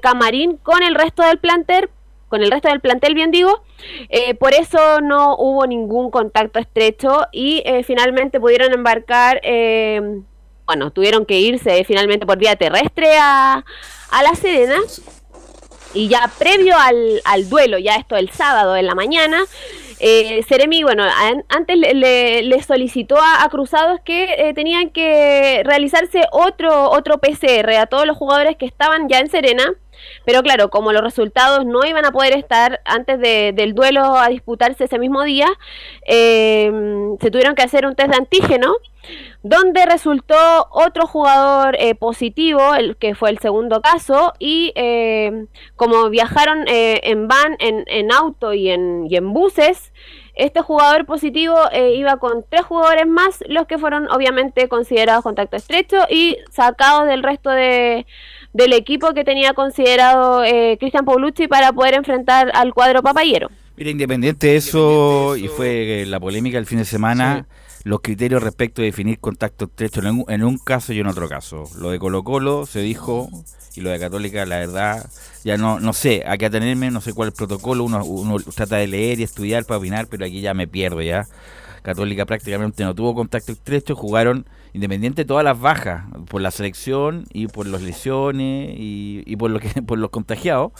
camarín 0.00 0.56
con 0.56 0.82
el 0.82 0.94
resto 0.94 1.22
del 1.22 1.38
plantel 1.38 1.88
con 2.34 2.42
el 2.42 2.50
resto 2.50 2.68
del 2.68 2.80
plantel, 2.80 3.14
bien 3.14 3.30
digo. 3.30 3.62
Eh, 4.08 4.34
por 4.34 4.54
eso 4.54 5.00
no 5.00 5.36
hubo 5.36 5.68
ningún 5.68 6.10
contacto 6.10 6.58
estrecho 6.58 7.28
y 7.30 7.62
eh, 7.64 7.84
finalmente 7.84 8.40
pudieron 8.40 8.72
embarcar, 8.72 9.40
eh, 9.44 10.20
bueno, 10.66 10.90
tuvieron 10.90 11.26
que 11.26 11.38
irse 11.38 11.84
finalmente 11.84 12.26
por 12.26 12.36
vía 12.36 12.56
terrestre 12.56 13.16
a, 13.20 13.64
a 14.10 14.22
La 14.24 14.34
Serena. 14.34 14.78
Y 15.94 16.08
ya 16.08 16.30
previo 16.38 16.76
al, 16.76 17.22
al 17.24 17.48
duelo, 17.48 17.78
ya 17.78 17.96
esto 17.96 18.16
el 18.16 18.30
sábado 18.30 18.76
en 18.76 18.86
la 18.86 18.94
mañana, 18.94 19.44
eh, 20.00 20.42
Seremi, 20.48 20.82
bueno, 20.82 21.04
antes 21.48 21.76
le, 21.78 22.62
solicitó 22.62 23.16
a, 23.18 23.48
Cruzados 23.48 24.00
que 24.04 24.52
tenían 24.54 24.90
que 24.90 25.62
realizarse 25.64 26.22
otro, 26.32 26.90
otro 26.90 27.18
PCR 27.18 27.70
a 27.78 27.86
todos 27.86 28.06
los 28.06 28.16
jugadores 28.16 28.56
que 28.56 28.66
estaban 28.66 29.08
ya 29.08 29.20
en 29.20 29.30
Serena. 29.30 29.64
Pero 30.26 30.42
claro, 30.42 30.68
como 30.68 30.92
los 30.92 31.02
resultados 31.02 31.64
no 31.64 31.84
iban 31.86 32.04
a 32.04 32.12
poder 32.12 32.36
estar 32.36 32.80
antes 32.84 33.18
del 33.18 33.74
duelo 33.74 34.18
a 34.18 34.28
disputarse 34.28 34.84
ese 34.84 34.98
mismo 34.98 35.22
día, 35.22 35.46
eh, 36.06 36.70
se 37.20 37.30
tuvieron 37.30 37.54
que 37.54 37.62
hacer 37.62 37.86
un 37.86 37.94
test 37.94 38.10
de 38.10 38.16
antígeno 38.16 38.74
donde 39.44 39.86
resultó 39.86 40.34
otro 40.72 41.06
jugador 41.06 41.76
eh, 41.78 41.94
positivo, 41.94 42.74
el 42.74 42.96
que 42.96 43.14
fue 43.14 43.30
el 43.30 43.38
segundo 43.38 43.80
caso, 43.80 44.32
y 44.40 44.72
eh, 44.74 45.46
como 45.76 46.10
viajaron 46.10 46.64
en 46.66 47.28
van, 47.28 47.56
en, 47.60 48.10
auto 48.10 48.52
y 48.52 48.70
en, 48.70 49.06
y 49.08 49.14
en 49.14 49.32
buses, 49.32 49.92
este 50.34 50.62
jugador 50.62 51.06
positivo 51.06 51.56
iba 51.94 52.16
con 52.16 52.44
tres 52.48 52.62
jugadores 52.62 53.06
más, 53.06 53.44
los 53.46 53.68
que 53.68 53.78
fueron 53.78 54.10
obviamente 54.10 54.68
considerados 54.68 55.22
contacto 55.22 55.56
estrecho 55.56 55.98
y 56.10 56.38
sacados 56.50 57.06
del 57.06 57.22
resto 57.22 57.50
de, 57.50 58.04
del 58.54 58.72
equipo 58.72 59.12
que 59.12 59.24
tenía 59.24 59.52
considerado 59.52 60.42
eh, 60.44 60.78
Cristian 60.78 61.04
Paulucci 61.04 61.48
para 61.48 61.72
poder 61.72 61.94
enfrentar 61.94 62.50
al 62.54 62.72
cuadro 62.72 63.02
papayero. 63.02 63.50
Mira, 63.76 63.90
independiente 63.90 64.46
de 64.46 64.56
eso, 64.56 65.36
y 65.36 65.48
fue 65.48 66.02
eh, 66.02 66.06
la 66.06 66.20
polémica 66.20 66.56
el 66.56 66.64
fin 66.64 66.78
de 66.78 66.84
semana, 66.84 67.46
los 67.84 68.00
criterios 68.00 68.42
respecto 68.42 68.80
de 68.80 68.86
definir 68.86 69.20
contacto 69.20 69.66
estrecho 69.66 70.00
en 70.28 70.44
un, 70.44 70.58
caso 70.58 70.92
y 70.94 71.00
en 71.00 71.06
otro 71.06 71.28
caso. 71.28 71.64
Lo 71.78 71.90
de 71.90 71.98
Colo 71.98 72.24
Colo 72.24 72.64
se 72.64 72.80
dijo, 72.80 73.28
y 73.76 73.82
lo 73.82 73.90
de 73.90 74.00
Católica, 74.00 74.46
la 74.46 74.58
verdad, 74.58 75.08
ya 75.44 75.58
no 75.58 75.78
no 75.80 75.92
sé 75.92 76.24
a 76.26 76.38
qué 76.38 76.46
atenerme, 76.46 76.90
no 76.90 77.02
sé 77.02 77.12
cuál 77.12 77.28
es 77.28 77.34
el 77.34 77.36
protocolo, 77.36 77.84
uno, 77.84 78.38
trata 78.54 78.76
de 78.76 78.86
leer 78.86 79.20
y 79.20 79.22
estudiar 79.22 79.66
para 79.66 79.78
opinar, 79.78 80.06
pero 80.08 80.24
aquí 80.24 80.40
ya 80.40 80.54
me 80.54 80.66
pierdo 80.66 81.02
ya. 81.02 81.26
Católica 81.82 82.24
prácticamente 82.24 82.82
no 82.82 82.94
tuvo 82.94 83.14
contacto 83.14 83.52
estrecho, 83.52 83.94
jugaron 83.94 84.46
independiente 84.72 85.22
de 85.22 85.26
todas 85.26 85.44
las 85.44 85.60
bajas 85.60 86.04
por 86.30 86.40
la 86.40 86.50
selección 86.50 87.26
y 87.34 87.48
por 87.48 87.66
las 87.66 87.82
lesiones 87.82 88.74
y, 88.74 89.36
por 89.36 89.50
lo 89.50 89.60
que 89.60 89.68
por 89.86 89.98
los 89.98 90.08
contagiados, 90.08 90.72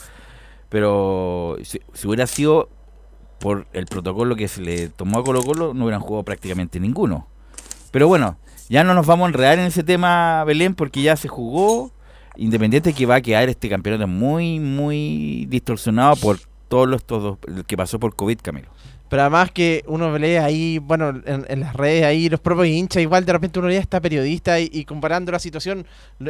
pero 0.69 1.57
si, 1.61 1.79
hubiera 2.03 2.25
sido 2.25 2.69
por 3.39 3.67
el 3.73 3.85
protocolo 3.85 4.35
que 4.35 4.47
se 4.47 4.61
le 4.61 4.89
tomó 4.89 5.19
a 5.19 5.23
Colo 5.23 5.43
Colo 5.43 5.73
no 5.73 5.85
hubieran 5.85 6.01
jugado 6.01 6.23
prácticamente 6.23 6.79
ninguno. 6.79 7.27
Pero 7.91 8.07
bueno, 8.07 8.37
ya 8.69 8.83
no 8.83 8.93
nos 8.93 9.05
vamos 9.05 9.25
a 9.25 9.29
enredar 9.29 9.59
en 9.59 9.65
ese 9.65 9.83
tema 9.83 10.43
Belén 10.43 10.75
porque 10.75 11.01
ya 11.01 11.15
se 11.15 11.27
jugó, 11.27 11.91
independiente 12.35 12.93
que 12.93 13.05
va 13.05 13.15
a 13.15 13.21
quedar 13.21 13.49
este 13.49 13.69
campeonato 13.69 14.07
muy 14.07 14.59
muy 14.59 15.45
distorsionado 15.49 16.15
por 16.15 16.39
todos 16.67 16.87
los 16.87 17.03
todo 17.03 17.39
que 17.67 17.77
pasó 17.77 17.99
por 17.99 18.15
COVID, 18.15 18.39
Camilo. 18.41 18.69
Pero 19.09 19.21
además 19.21 19.51
que 19.51 19.83
uno 19.87 20.17
lee 20.17 20.37
ahí, 20.37 20.79
bueno, 20.79 21.21
en, 21.25 21.59
las 21.59 21.73
redes 21.75 22.05
ahí, 22.05 22.27
los 22.27 22.39
propios 22.39 22.67
hinchas, 22.67 23.03
igual 23.03 23.23
de 23.23 23.33
repente 23.33 23.59
uno 23.59 23.67
lee 23.67 23.75
a 23.75 23.79
esta 23.79 24.01
periodista 24.01 24.59
y, 24.59 24.83
comparando 24.83 25.31
la 25.31 25.39
situación 25.39 25.85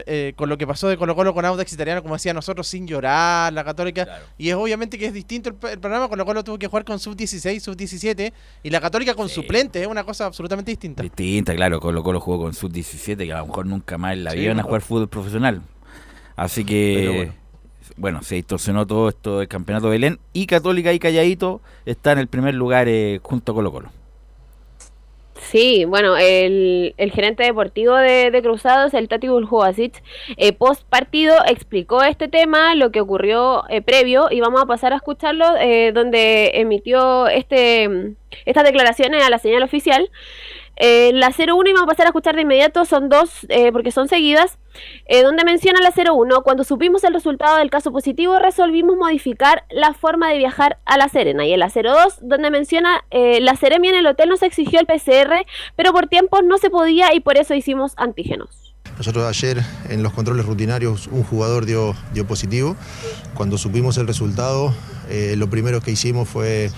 eh, 0.06 0.34
con 0.36 0.50
lo 0.50 0.58
que 0.58 0.68
pasó 0.68 0.90
de 0.90 0.98
Colo 0.98 1.16
Colo 1.16 1.34
con 1.34 1.46
Audax 1.46 1.72
Italiano, 1.72 2.02
como 2.02 2.16
decía 2.16 2.34
nosotros, 2.34 2.68
sin 2.68 2.86
llorar, 2.86 3.54
la 3.54 3.64
Católica. 3.64 4.08
Y 4.38 4.50
es 4.50 4.56
obviamente 4.56 4.98
que 4.98 5.06
es 5.06 5.14
distinto 5.14 5.50
el, 5.50 5.56
programa, 5.56 6.10
Colo 6.10 6.26
Colo 6.26 6.44
tuvo 6.44 6.60
que 6.60 6.68
jugar 6.68 6.84
con 6.84 7.00
sub-16, 7.00 7.60
sub-17 7.62 8.34
y 8.64 8.70
la 8.70 8.82
Católica 8.82 9.16
con 9.16 9.30
suplente, 9.30 9.82
es 9.82 9.88
una 9.88 10.04
cosa 10.04 10.26
absolutamente 10.26 10.72
distinta. 10.72 11.02
Distinta, 11.02 11.56
claro, 11.56 11.80
Colo 11.80 12.04
Colo 12.04 12.20
jugó 12.20 12.40
con 12.40 12.54
sub-17, 12.54 13.26
que 13.26 13.34
a 13.34 13.38
lo 13.38 13.48
mejor 13.48 13.66
nunca 13.68 13.98
más 13.98 14.14
en 14.14 14.26
la 14.26 14.34
vida 14.34 14.52
a 14.52 14.64
jugar 14.64 14.82
fútbol 14.82 15.08
profesional. 15.08 15.62
Así 16.36 16.66
que 16.66 17.32
bueno, 17.98 18.22
se 18.24 18.36
distorsionó 18.36 18.86
todo 18.86 19.10
esto 19.10 19.40
del 19.40 19.48
campeonato 19.48 19.88
de 19.88 19.92
Belén 19.92 20.20
y 20.34 20.48
Católica 20.48 20.94
y 20.94 21.00
Calladito 21.00 21.62
está 21.86 22.12
en 22.12 22.20
el 22.20 22.28
primer 22.28 22.54
lugar 22.54 22.88
eh, 22.88 23.20
junto 23.24 23.52
a 23.52 23.56
Colo 23.56 23.72
Colo. 23.72 23.90
Sí, 25.52 25.86
bueno, 25.86 26.18
el, 26.18 26.96
el 26.98 27.12
gerente 27.12 27.44
deportivo 27.44 27.96
de, 27.96 28.40
Cruzados, 28.42 28.94
el 28.94 29.08
Tati 29.08 29.28
Buljubasic, 29.28 30.02
eh, 30.38 30.54
post 30.54 30.84
partido 30.90 31.36
explicó 31.48 32.04
este 32.04 32.28
tema, 32.28 32.74
lo 32.74 32.92
que 32.92 33.02
ocurrió 33.02 33.64
eh, 33.70 33.82
previo, 33.82 34.28
y 34.32 34.40
vamos 34.40 34.62
a 34.62 34.66
pasar 34.66 34.94
a 34.94 34.98
escucharlo, 34.98 35.46
eh, 35.60 35.92
donde 35.94 36.52
emitió 36.56 37.28
este 37.28 38.16
estas 38.46 38.64
declaraciones 38.66 39.24
a 39.24 39.30
la 39.30 39.40
señal 39.40 39.64
oficial. 39.64 40.10
Eh, 40.78 41.12
la 41.14 41.30
01 41.30 41.70
y 41.70 41.74
vamos 41.74 41.84
a 41.84 41.92
pasar 41.92 42.06
a 42.06 42.10
escuchar 42.10 42.36
de 42.36 42.42
inmediato, 42.42 42.84
son 42.86 43.08
dos 43.08 43.46
eh, 43.48 43.72
porque 43.72 43.92
son 43.92 44.10
seguidas, 44.10 44.58
eh, 45.06 45.24
donde 45.24 45.46
menciona 45.46 45.80
la 45.80 45.92
01, 45.92 46.44
cuando 46.44 46.64
supimos 46.64 47.04
el 47.06 47.14
resultado 47.14 47.58
del 47.58 47.70
caso 47.70 47.92
positivo 47.92 48.38
resolvimos 48.40 48.98
modificar 48.98 49.64
la 49.70 49.94
forma 49.94 50.30
de 50.30 50.38
viajar 50.38 50.80
a 50.86 50.98
La 50.98 51.08
Serena. 51.08 51.46
Y 51.46 51.54
en 51.54 51.60
la 51.60 51.70
02, 51.70 52.20
donde 52.22 52.52
menciona 52.52 53.06
la 53.12 53.56
Serena 53.56 53.76
en 53.76 53.96
el 53.96 54.08
hotel 54.08 54.30
nos 54.30 54.42
exigió 54.42 54.80
el 54.80 54.86
PCR, 54.86 55.46
pero 55.76 55.92
por 55.92 56.08
tiempos 56.08 56.44
no 56.44 56.58
se 56.58 56.70
podía 56.70 57.14
y 57.14 57.20
por 57.20 57.38
eso 57.38 57.54
hicimos 57.54 57.94
antígenos. 57.98 58.74
Nosotros 58.98 59.26
ayer 59.26 59.62
en 59.90 60.02
los 60.02 60.14
controles 60.14 60.46
rutinarios 60.46 61.08
un 61.08 61.24
jugador 61.24 61.66
dio, 61.66 61.94
dio 62.14 62.26
positivo. 62.26 62.78
Cuando 63.34 63.58
supimos 63.58 63.98
el 63.98 64.08
resultado, 64.08 64.74
lo 65.36 65.50
primero 65.50 65.82
que 65.82 65.92
hicimos 65.92 66.30
fue 66.30 66.72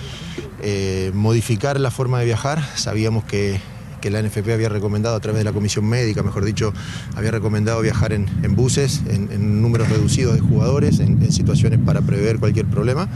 modificar 1.14 1.80
la 1.80 1.92
forma 1.92 2.20
de 2.20 2.26
viajar. 2.26 2.62
Sabíamos 2.76 3.24
que 3.24 3.62
que 4.02 4.10
la 4.10 4.22
NFP 4.22 4.52
había 4.52 4.70
recomendado 4.70 5.16
a 5.16 5.20
través 5.20 5.40
de 5.40 5.44
la 5.44 5.54
comisión 5.54 5.86
médica, 5.86 6.24
mejor 6.24 6.46
dicho, 6.46 6.74
había 7.16 7.32
recomendado 7.32 7.82
viajar 7.82 8.14
en, 8.14 8.28
buses, 8.56 9.02
en, 9.08 9.62
números 9.62 9.90
reducidos 9.90 10.36
de 10.36 10.42
jugadores, 10.42 11.00
en, 11.00 11.32
situaciones 11.32 11.80
para 11.86 12.02
prever 12.02 12.40
cualquier 12.40 12.66
problema. 12.66 13.10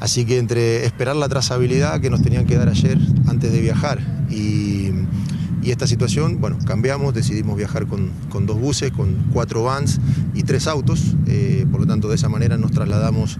Así 0.00 0.26
que 0.26 0.38
entre 0.38 0.84
esperar 0.84 1.16
la 1.16 1.28
trazabilidad 1.28 2.00
que 2.00 2.10
nos 2.10 2.22
tenían 2.22 2.46
que 2.46 2.56
dar 2.56 2.68
ayer 2.68 2.98
antes 3.26 3.52
de 3.52 3.60
viajar 3.60 3.98
y, 4.30 4.92
esta 5.66 5.88
situación, 5.88 6.40
bueno, 6.40 6.58
cambiamos, 6.64 7.12
decidimos 7.12 7.56
viajar 7.56 7.88
con, 7.88 8.12
dos 8.46 8.60
buses, 8.60 8.92
con 8.92 9.16
cuatro 9.32 9.64
vans 9.64 9.98
y 10.32 10.44
tres 10.44 10.68
autos. 10.68 11.16
Eh, 11.26 11.66
por 11.72 11.80
lo 11.80 11.88
tanto, 11.88 12.08
de 12.08 12.14
esa 12.14 12.28
manera 12.28 12.56
nos 12.56 12.70
trasladamos 12.70 13.36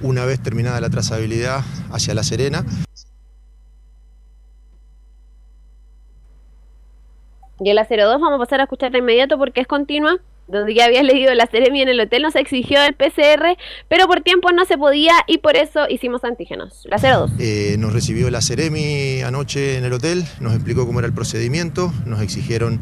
una 0.00 0.24
vez 0.24 0.40
terminada 0.40 0.80
la 0.80 0.88
trazabilidad 0.88 1.62
hacia 1.92 2.14
La 2.14 2.22
Serena. 2.22 2.64
Y 7.62 7.70
el 7.70 7.78
A02 7.78 8.20
vamos 8.20 8.32
a 8.34 8.38
pasar 8.38 8.60
a 8.60 8.64
escuchar 8.64 8.90
de 8.92 8.98
inmediato 8.98 9.38
porque 9.38 9.60
es 9.60 9.66
continua 9.66 10.20
donde 10.50 10.74
ya 10.74 10.86
habías 10.86 11.04
leído 11.04 11.32
la 11.34 11.46
Ceremi 11.46 11.82
en 11.82 11.88
el 11.88 12.00
hotel, 12.00 12.22
nos 12.22 12.36
exigió 12.36 12.82
el 12.82 12.94
PCR, 12.94 13.56
pero 13.88 14.06
por 14.06 14.20
tiempo 14.20 14.50
no 14.52 14.64
se 14.64 14.76
podía 14.76 15.14
y 15.26 15.38
por 15.38 15.56
eso 15.56 15.86
hicimos 15.88 16.24
antígenos. 16.24 16.86
La 16.86 16.98
02. 16.98 17.32
Eh, 17.38 17.76
nos 17.78 17.92
recibió 17.92 18.30
la 18.30 18.40
Ceremi 18.40 19.22
anoche 19.22 19.78
en 19.78 19.84
el 19.84 19.92
hotel, 19.92 20.24
nos 20.40 20.54
explicó 20.54 20.86
cómo 20.86 20.98
era 20.98 21.06
el 21.06 21.14
procedimiento, 21.14 21.92
nos 22.04 22.20
exigieron 22.20 22.80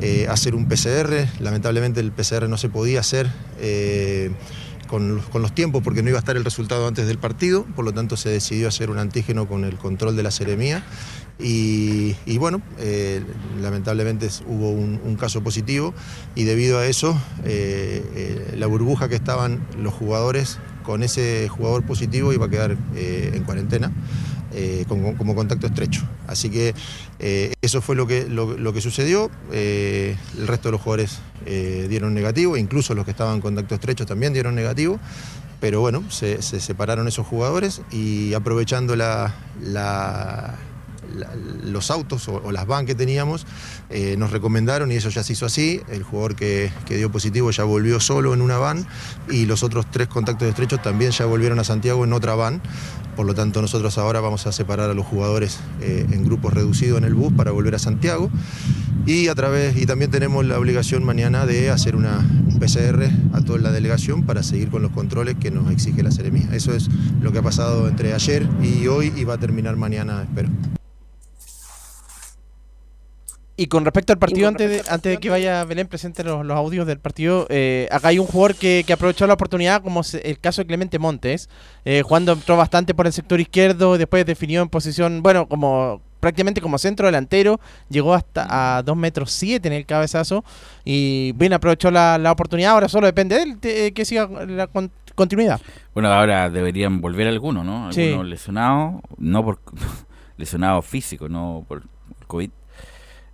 eh, 0.00 0.26
hacer 0.28 0.54
un 0.54 0.68
PCR, 0.68 1.26
lamentablemente 1.40 2.00
el 2.00 2.12
PCR 2.12 2.48
no 2.48 2.56
se 2.56 2.68
podía 2.68 3.00
hacer. 3.00 3.26
Eh, 3.60 4.30
con, 4.90 5.22
los 5.32 5.54
tiempos 5.54 5.84
porque 5.84 6.02
no 6.02 6.08
iba 6.08 6.18
a 6.18 6.20
estar 6.20 6.36
el 6.36 6.44
resultado 6.44 6.88
antes 6.88 7.06
del 7.06 7.16
partido, 7.16 7.64
por 7.76 7.84
lo 7.84 7.92
tanto 7.92 8.16
se 8.16 8.28
decidió 8.28 8.66
hacer 8.66 8.90
un 8.90 8.98
antígeno 8.98 9.46
con 9.46 9.64
el 9.64 9.76
control 9.76 10.16
de 10.16 10.24
la 10.24 10.32
seremía 10.32 10.82
y, 11.38 12.16
bueno, 12.38 12.60
eh, 12.78 13.22
lamentablemente 13.62 14.28
hubo 14.46 14.70
un, 14.70 15.00
un, 15.02 15.16
caso 15.16 15.42
positivo 15.42 15.94
y 16.34 16.42
debido 16.42 16.78
a 16.78 16.86
eso 16.86 17.16
eh, 17.44 18.04
eh, 18.14 18.56
la 18.58 18.66
burbuja 18.66 19.08
que 19.08 19.14
estaban 19.14 19.64
los 19.78 19.94
jugadores 19.94 20.58
con 20.82 21.04
ese 21.04 21.48
jugador 21.48 21.84
positivo 21.84 22.32
iba 22.32 22.46
a 22.46 22.50
quedar 22.50 22.76
en 22.96 23.44
cuarentena. 23.44 23.92
Eh, 24.52 24.84
como, 24.88 25.34
contacto 25.34 25.68
estrecho. 25.68 26.02
Así 26.26 26.50
que 26.50 26.74
eh, 27.20 27.52
eso 27.62 27.80
fue 27.80 27.94
lo 27.94 28.06
que, 28.06 28.28
lo, 28.28 28.72
que 28.72 28.80
sucedió. 28.80 29.30
Eh, 29.52 30.16
el 30.38 30.48
resto 30.48 30.68
de 30.68 30.72
los 30.72 30.80
jugadores 30.80 31.20
dieron 31.44 32.14
negativo, 32.14 32.56
incluso 32.56 32.94
los 32.94 33.04
que 33.04 33.12
estaban 33.12 33.36
en 33.36 33.40
contacto 33.40 33.74
estrecho 33.74 34.06
también 34.06 34.32
dieron 34.32 34.54
negativo. 34.54 34.98
Pero 35.60 35.80
bueno, 35.80 36.02
se, 36.10 36.42
se 36.42 36.58
separaron 36.58 37.06
esos 37.06 37.26
jugadores 37.26 37.82
y 37.92 38.32
aprovechando 38.32 38.96
la, 38.96 39.34
los 41.64 41.90
autos 41.90 42.28
o, 42.28 42.50
las 42.50 42.66
van 42.66 42.86
que 42.86 42.94
teníamos 42.94 43.46
nos 44.16 44.30
recomendaron 44.30 44.90
y 44.90 44.94
eso 44.94 45.10
ya 45.10 45.22
se 45.22 45.34
hizo 45.34 45.46
así. 45.46 45.82
El 45.88 46.02
jugador 46.02 46.34
que, 46.34 46.72
que, 46.86 46.96
dio 46.96 47.12
positivo 47.12 47.50
ya 47.50 47.64
volvió 47.64 48.00
solo 48.00 48.32
en 48.32 48.40
una 48.40 48.56
van 48.56 48.86
y 49.30 49.44
los 49.44 49.62
otros 49.62 49.86
tres 49.90 50.08
contactos 50.08 50.48
estrechos 50.48 50.82
también 50.82 51.10
ya 51.10 51.26
volvieron 51.26 51.58
a 51.58 51.64
Santiago 51.64 52.04
en 52.04 52.14
otra 52.14 52.34
van. 52.34 52.62
Por 53.20 53.26
lo 53.26 53.34
tanto, 53.34 53.60
nosotros 53.60 53.98
ahora 53.98 54.20
vamos 54.20 54.46
a 54.46 54.52
separar 54.52 54.88
a 54.88 54.94
los 54.94 55.04
jugadores 55.04 55.60
eh, 55.82 56.06
en 56.10 56.24
grupos 56.24 56.54
reducidos 56.54 56.96
en 56.96 57.04
el 57.04 57.12
bus 57.12 57.30
para 57.34 57.50
volver 57.50 57.74
a 57.74 57.78
Santiago. 57.78 58.30
Y 59.04 59.28
a 59.28 59.34
través, 59.34 59.76
y 59.76 59.84
también 59.84 60.10
tenemos 60.10 60.42
la 60.46 60.58
obligación 60.58 61.04
mañana 61.04 61.44
de 61.44 61.68
hacer 61.68 61.96
una, 61.96 62.16
un 62.16 62.58
PCR 62.58 63.10
a 63.34 63.42
toda 63.42 63.58
la 63.58 63.72
delegación 63.72 64.22
para 64.22 64.42
seguir 64.42 64.70
con 64.70 64.80
los 64.80 64.92
controles 64.92 65.34
que 65.38 65.50
nos 65.50 65.70
exige 65.70 66.02
la 66.02 66.12
Seremía. 66.12 66.48
Eso 66.54 66.72
es 66.72 66.88
lo 67.20 67.30
que 67.30 67.40
ha 67.40 67.42
pasado 67.42 67.88
entre 67.88 68.14
ayer 68.14 68.48
y 68.62 68.86
hoy 68.86 69.12
y 69.14 69.24
va 69.24 69.34
a 69.34 69.38
terminar 69.38 69.76
mañana, 69.76 70.22
espero. 70.22 70.48
Y 73.60 73.66
con 73.66 73.84
respecto 73.84 74.14
al 74.14 74.18
partido, 74.18 74.48
antes 74.48 74.70
de, 74.70 74.90
antes 74.90 75.12
de 75.12 75.18
que 75.18 75.28
vaya 75.28 75.62
Belén, 75.66 75.86
presente 75.86 76.24
los, 76.24 76.46
los 76.46 76.56
audios 76.56 76.86
del 76.86 76.98
partido, 76.98 77.46
eh, 77.50 77.88
acá 77.90 78.08
hay 78.08 78.18
un 78.18 78.24
jugador 78.26 78.54
que, 78.54 78.84
que, 78.86 78.94
aprovechó 78.94 79.26
la 79.26 79.34
oportunidad, 79.34 79.82
como 79.82 80.00
el 80.22 80.38
caso 80.38 80.62
de 80.62 80.66
Clemente 80.66 80.98
Montes. 80.98 81.50
Eh, 81.84 82.00
jugando 82.02 82.32
entró 82.32 82.56
bastante 82.56 82.94
por 82.94 83.06
el 83.06 83.12
sector 83.12 83.38
izquierdo, 83.38 83.98
después 83.98 84.24
definió 84.24 84.62
en 84.62 84.70
posición, 84.70 85.22
bueno, 85.22 85.46
como 85.46 86.00
prácticamente 86.20 86.62
como 86.62 86.78
centro 86.78 87.04
delantero, 87.04 87.60
llegó 87.90 88.14
hasta 88.14 88.78
a 88.78 88.82
2 88.82 88.96
metros 88.96 89.30
7 89.32 89.68
en 89.68 89.74
el 89.74 89.84
cabezazo 89.84 90.42
y 90.82 91.32
bien 91.32 91.52
aprovechó 91.52 91.90
la, 91.90 92.16
la 92.16 92.32
oportunidad, 92.32 92.72
ahora 92.72 92.88
solo 92.88 93.08
depende 93.08 93.36
de 93.36 93.42
él 93.42 93.60
de, 93.60 93.92
que 93.92 94.06
siga 94.06 94.26
la 94.46 94.68
con, 94.68 94.90
continuidad. 95.14 95.60
Bueno, 95.92 96.10
ahora 96.10 96.48
deberían 96.48 97.02
volver 97.02 97.28
algunos, 97.28 97.66
¿no? 97.66 97.88
Algunos 97.88 97.94
sí. 97.94 98.16
lesionados, 98.24 99.02
no 99.18 99.44
por 99.44 99.58
lesionados 100.38 100.86
físicos, 100.86 101.28
no 101.28 101.62
por 101.68 101.82
COVID 102.26 102.48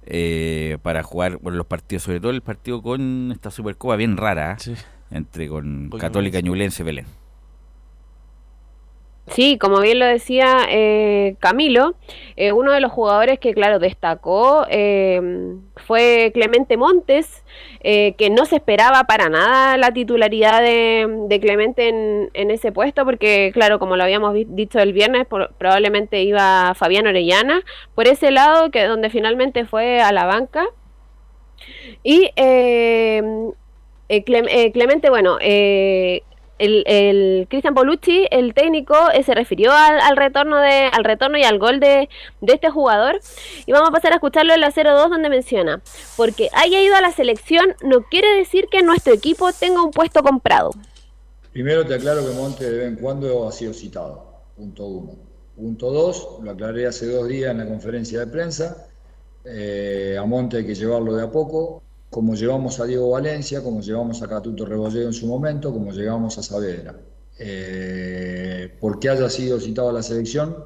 eh, 0.06 0.78
para 0.82 1.02
jugar 1.02 1.38
bueno, 1.38 1.58
los 1.58 1.66
partidos, 1.66 2.04
sobre 2.04 2.20
todo 2.20 2.30
el 2.30 2.42
partido 2.42 2.80
con 2.82 3.30
esta 3.32 3.50
Supercopa 3.50 3.96
bien 3.96 4.16
rara, 4.16 4.58
sí. 4.58 4.74
entre 5.10 5.48
con 5.48 5.88
Porque 5.90 6.06
Católica, 6.06 6.40
Ñublense 6.40 6.82
y 6.82 6.86
Belén. 6.86 7.06
Sí, 9.36 9.58
como 9.58 9.80
bien 9.80 9.98
lo 9.98 10.06
decía 10.06 10.60
eh, 10.70 11.36
Camilo, 11.40 11.94
eh, 12.36 12.52
uno 12.52 12.72
de 12.72 12.80
los 12.80 12.90
jugadores 12.90 13.38
que, 13.38 13.52
claro, 13.52 13.78
destacó 13.78 14.64
eh, 14.70 15.20
fue 15.76 16.30
Clemente 16.32 16.78
Montes, 16.78 17.44
eh, 17.80 18.14
que 18.16 18.30
no 18.30 18.46
se 18.46 18.56
esperaba 18.56 19.04
para 19.04 19.28
nada 19.28 19.76
la 19.76 19.92
titularidad 19.92 20.62
de, 20.62 21.38
Clemente 21.38 21.88
en, 22.32 22.50
ese 22.50 22.72
puesto, 22.72 23.04
porque, 23.04 23.50
claro, 23.52 23.78
como 23.78 23.96
lo 23.96 24.04
habíamos 24.04 24.34
dicho 24.34 24.78
el 24.78 24.94
viernes, 24.94 25.26
probablemente 25.26 26.22
iba 26.22 26.72
Fabián 26.74 27.06
Orellana 27.06 27.60
por 27.94 28.08
ese 28.08 28.30
lado, 28.30 28.70
que 28.70 28.84
donde 28.84 29.10
finalmente 29.10 29.66
fue 29.66 30.00
a 30.00 30.12
la 30.12 30.24
banca. 30.24 30.64
Y 32.02 32.30
Clemente, 34.72 35.10
bueno, 35.10 35.36
el, 36.58 37.46
Cristian 37.48 37.74
Polucci, 37.74 38.26
el 38.30 38.54
técnico, 38.54 38.94
eh, 39.12 39.22
se 39.22 39.34
refirió 39.34 39.72
al, 39.72 40.00
al, 40.00 40.16
retorno 40.16 40.58
de, 40.60 40.90
al 40.92 41.04
retorno 41.04 41.38
y 41.38 41.44
al 41.44 41.58
gol 41.58 41.80
de, 41.80 42.08
de, 42.40 42.52
este 42.52 42.70
jugador. 42.70 43.20
Y 43.66 43.72
vamos 43.72 43.90
a 43.90 43.92
pasar 43.92 44.12
a 44.12 44.16
escucharlo 44.16 44.54
en 44.54 44.60
la 44.60 44.72
0-2 44.72 45.08
donde 45.10 45.28
menciona, 45.28 45.82
porque 46.16 46.48
haya 46.52 46.80
ido 46.80 46.94
a 46.96 47.00
la 47.00 47.12
selección 47.12 47.74
no 47.82 48.02
quiere 48.02 48.28
decir 48.36 48.66
que 48.70 48.82
nuestro 48.82 49.12
equipo 49.12 49.52
tenga 49.52 49.82
un 49.82 49.90
puesto 49.90 50.22
comprado. 50.22 50.70
Primero 51.52 51.86
te 51.86 51.94
aclaro 51.94 52.26
que 52.26 52.34
Monte 52.34 52.70
de 52.70 52.78
vez 52.78 52.88
en 52.88 52.96
cuando 52.96 53.48
ha 53.48 53.52
sido 53.52 53.72
citado, 53.72 54.42
punto 54.56 54.86
uno. 54.86 55.12
Punto 55.56 55.90
dos, 55.90 56.38
lo 56.42 56.50
aclaré 56.50 56.86
hace 56.86 57.06
dos 57.06 57.28
días 57.28 57.50
en 57.50 57.58
la 57.58 57.66
conferencia 57.66 58.20
de 58.20 58.26
prensa, 58.26 58.88
eh, 59.48 60.16
a 60.20 60.24
Monte 60.24 60.58
hay 60.58 60.66
que 60.66 60.74
llevarlo 60.74 61.14
de 61.14 61.22
a 61.22 61.30
poco, 61.30 61.82
como 62.10 62.34
llevamos 62.34 62.80
a 62.80 62.86
Diego 62.86 63.10
Valencia, 63.10 63.62
como 63.62 63.80
llevamos 63.80 64.22
a 64.22 64.28
Catuto 64.28 64.64
Rebolledo 64.64 65.06
en 65.06 65.12
su 65.12 65.26
momento, 65.26 65.72
como 65.72 65.92
llevamos 65.92 66.38
a 66.38 66.42
Saavedra. 66.42 66.94
Eh, 67.38 68.72
porque 68.80 69.10
haya 69.10 69.28
sido 69.28 69.60
citado 69.60 69.90
a 69.90 69.92
la 69.92 70.02
selección 70.02 70.56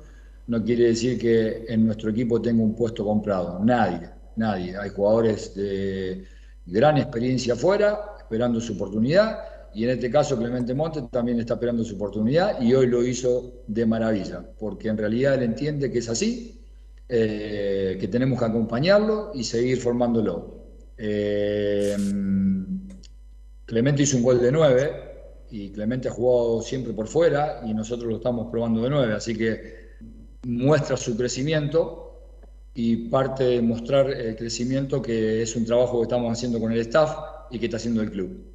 no 0.51 0.65
quiere 0.65 0.87
decir 0.87 1.17
que 1.17 1.65
en 1.69 1.87
nuestro 1.87 2.11
equipo 2.11 2.43
tenga 2.43 2.61
un 2.61 2.75
puesto 2.75 3.05
comprado. 3.05 3.61
Nadie, 3.65 4.11
nadie. 4.35 4.77
Hay 4.77 4.91
jugadores 4.91 5.55
de 5.55 6.25
gran 6.67 6.99
experiencia 6.99 7.55
afuera, 7.55 8.17
esperando 8.19 8.61
su 8.61 8.73
oportunidad, 8.73 9.39
y 9.73 9.85
en 9.85 9.91
este 9.91 10.11
caso 10.11 10.37
Clemente 10.37 10.75
Montes 10.75 11.05
también 11.13 11.39
está 11.39 11.55
esperando 11.55 11.85
su 11.85 11.95
oportunidad 11.95 12.61
y 12.61 12.75
hoy 12.75 12.89
lo 12.89 13.05
hizo 13.05 13.63
de 13.69 13.87
maravilla, 13.87 14.45
porque 14.59 14.89
en 14.89 14.99
realidad 14.99 15.35
él 15.35 15.45
entiende 15.45 15.93
que 15.93 15.99
es 15.99 16.09
así, 16.09 16.61
eh, 17.09 17.97
que 18.01 18.09
tenemos 18.09 18.37
que 18.37 18.47
acompañarlo 18.47 19.31
y 19.33 19.45
seguir 19.45 19.79
formándolo. 19.79 20.60
Eh, 21.03 21.97
Clemente 23.65 24.03
hizo 24.03 24.17
un 24.19 24.23
gol 24.23 24.41
de 24.41 24.53
9 24.53 24.93
y 25.51 25.71
Clemente 25.71 26.09
ha 26.09 26.11
jugado 26.11 26.61
siempre 26.61 26.93
por 26.93 27.07
fuera 27.07 27.63
y 27.65 27.73
nosotros 27.73 28.11
lo 28.11 28.17
estamos 28.17 28.51
probando 28.51 28.83
de 28.83 28.91
9, 28.91 29.15
así 29.15 29.35
que 29.37 29.91
muestra 30.47 30.97
su 30.97 31.17
crecimiento 31.17 32.21
y 32.75 33.09
parte 33.09 33.45
de 33.45 33.63
mostrar 33.63 34.11
el 34.11 34.37
crecimiento 34.37 35.01
que 35.01 35.43
es 35.43 35.57
un 35.57 35.65
trabajo 35.65 35.99
que 35.99 36.03
estamos 36.03 36.33
haciendo 36.33 36.61
con 36.61 36.73
el 36.73 36.81
staff 36.81 37.17
y 37.51 37.59
que 37.59 37.67
está 37.67 37.79
haciendo 37.79 38.03
el 38.03 38.11
club. 38.11 38.50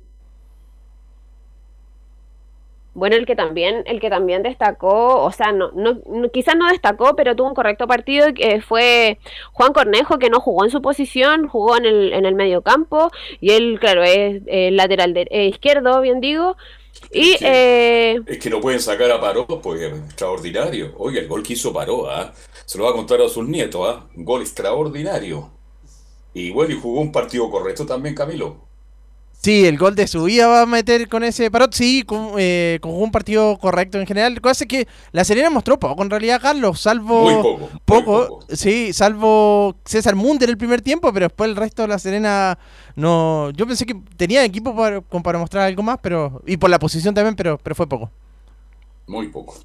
Bueno, 2.96 3.18
el 3.18 3.26
que 3.26 3.36
también, 3.36 3.84
el 3.88 4.00
que 4.00 4.10
también 4.10 4.42
destacó, 4.42 5.22
o 5.22 5.32
sea, 5.34 5.52
no, 5.52 5.70
no, 5.74 6.02
quizás 6.32 6.56
no 6.56 6.70
destacó, 6.70 7.14
pero 7.18 7.36
tuvo 7.36 7.50
un 7.50 7.54
correcto 7.54 7.88
partido, 7.88 8.34
que 8.34 8.62
fue 8.62 9.20
Juan 9.52 9.74
Cornejo, 9.74 10.18
que 10.18 10.30
no 10.30 10.40
jugó 10.40 10.64
en 10.64 10.72
su 10.72 10.82
posición, 10.82 11.50
jugó 11.50 11.76
en 11.76 11.86
el, 11.86 12.14
en 12.14 12.26
el 12.26 12.36
medio 12.36 12.62
campo, 12.62 13.12
y 13.42 13.52
él, 13.52 13.80
claro, 13.82 14.02
es 14.02 14.42
eh, 14.48 14.72
lateral 14.72 15.14
de, 15.14 15.28
eh, 15.30 15.48
izquierdo, 15.48 16.00
bien 16.00 16.22
digo. 16.22 16.56
Y, 17.12 17.34
es, 17.34 17.40
que, 17.40 18.14
eh, 18.14 18.22
es 18.28 18.40
que 18.40 18.50
no 18.50 18.62
pueden 18.62 18.80
sacar 18.80 19.12
a 19.12 19.20
Paró, 19.20 19.46
pues 19.46 19.82
extraordinario. 19.82 20.94
Oye, 20.98 21.20
el 21.20 21.28
gol 21.28 21.44
que 21.44 21.52
hizo 21.52 21.74
Paró, 21.74 22.10
¿ah? 22.10 22.34
se 22.66 22.78
lo 22.78 22.86
va 22.86 22.92
a 22.92 22.94
contar 22.94 23.22
a 23.22 23.28
sus 23.28 23.46
nietos, 23.46 23.86
¿ah? 23.86 24.06
un 24.16 24.24
gol 24.24 24.42
extraordinario. 24.42 25.52
Y 26.34 26.52
bueno, 26.52 26.74
y 26.74 26.80
jugó 26.80 27.02
un 27.02 27.12
partido 27.12 27.52
correcto 27.52 27.86
también, 27.86 28.16
Camilo. 28.16 28.65
Sí, 29.42 29.66
el 29.66 29.78
gol 29.78 29.94
de 29.96 30.08
su 30.08 30.24
vida 30.24 30.48
va 30.48 30.62
a 30.62 30.66
meter 30.66 31.08
con 31.08 31.24
ese 31.24 31.52
parot. 31.52 31.72
Sí, 31.74 32.04
con, 32.04 32.32
eh, 32.38 32.80
con, 32.82 32.94
un 32.94 33.12
partido 33.12 33.58
correcto 33.58 34.00
en 34.00 34.08
general. 34.08 34.42
Cosa 34.42 34.66
que 34.66 34.88
la 35.12 35.24
Serena 35.24 35.52
mostró 35.52 35.78
poco 35.78 36.02
en 36.02 36.10
realidad, 36.10 36.42
Carlos. 36.42 36.82
Salvo. 36.82 37.24
Muy 37.24 37.36
poco. 37.36 37.70
Poco. 37.86 38.18
Muy 38.18 38.28
poco. 38.28 38.46
Sí, 38.50 38.92
salvo 38.92 39.76
César 39.86 40.16
Munder 40.16 40.50
el 40.50 40.58
primer 40.58 40.82
tiempo, 40.82 41.14
pero 41.14 41.28
después 41.28 41.50
el 41.50 41.56
resto 41.56 41.84
de 41.84 41.90
la 41.90 42.00
Serena 42.00 42.58
no. 42.96 43.52
Yo 43.52 43.68
pensé 43.68 43.86
que 43.86 43.96
tenía 44.18 44.44
equipo 44.44 44.76
para, 44.76 45.02
para 45.02 45.38
mostrar 45.38 45.66
algo 45.66 45.84
más, 45.84 46.00
pero. 46.02 46.42
Y 46.48 46.58
por 46.58 46.70
la 46.70 46.80
posición 46.80 47.14
también, 47.14 47.36
pero, 47.36 47.60
pero 47.62 47.76
fue 47.76 47.88
poco. 47.88 48.10
Muy 49.08 49.28
poco. 49.28 49.56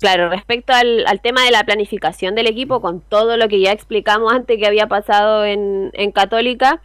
Claro, 0.00 0.28
respecto 0.28 0.72
al, 0.72 1.04
al, 1.06 1.20
tema 1.20 1.44
de 1.44 1.50
la 1.50 1.64
planificación 1.64 2.34
del 2.34 2.48
equipo, 2.48 2.80
con 2.80 3.00
todo 3.00 3.36
lo 3.36 3.48
que 3.48 3.60
ya 3.60 3.72
explicamos 3.72 4.32
antes 4.32 4.58
que 4.58 4.66
había 4.66 4.86
pasado 4.86 5.44
en, 5.44 5.90
en 5.94 6.10
Católica, 6.10 6.82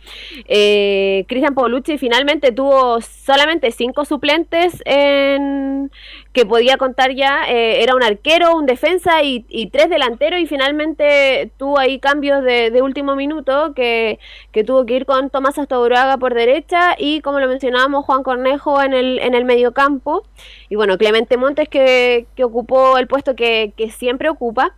eh, 0.48 1.26
Cristian 1.27 1.56
Paulucci 1.56 1.98
finalmente 1.98 2.52
tuvo 2.52 3.02
solamente 3.02 3.72
cinco 3.72 4.06
suplentes 4.06 4.81
en, 4.86 5.91
que 6.34 6.45
podía 6.45 6.77
contar 6.77 7.14
ya, 7.15 7.43
eh, 7.47 7.81
era 7.81 7.95
un 7.95 8.03
arquero, 8.03 8.56
un 8.56 8.65
defensa 8.65 9.23
y, 9.23 9.45
tres 9.72 9.89
delanteros 9.89 10.39
y 10.39 10.47
finalmente 10.47 11.51
tuvo 11.57 11.80
ahí 11.80 11.99
cambios 11.99 12.43
de, 12.43 12.81
último 12.81 13.15
minuto 13.15 13.73
que, 13.73 14.19
que, 14.51 14.64
tuvo 14.64 14.85
que 14.85 14.95
ir 14.95 15.06
con 15.06 15.30
Tomás 15.30 15.57
Astauroaga 15.57 16.18
por 16.18 16.34
derecha 16.34 16.95
y 16.97 17.22
como 17.22 17.39
lo 17.39 17.47
mencionábamos 17.47 18.06
Juan 18.06 18.23
Cornejo 18.23 18.81
en 18.81 18.93
el, 18.93 19.19
en 19.19 19.34
el 19.34 19.45
mediocampo 19.45 20.23
y 20.69 20.76
bueno, 20.76 20.97
Clemente 20.97 21.38
Montes 21.38 21.68
que, 21.68 22.27
que 22.35 22.43
ocupó 22.43 22.97
el 22.97 23.07
puesto 23.07 23.35
que, 23.35 23.73
que 23.76 23.91
siempre 23.91 24.30
ocupa. 24.30 24.76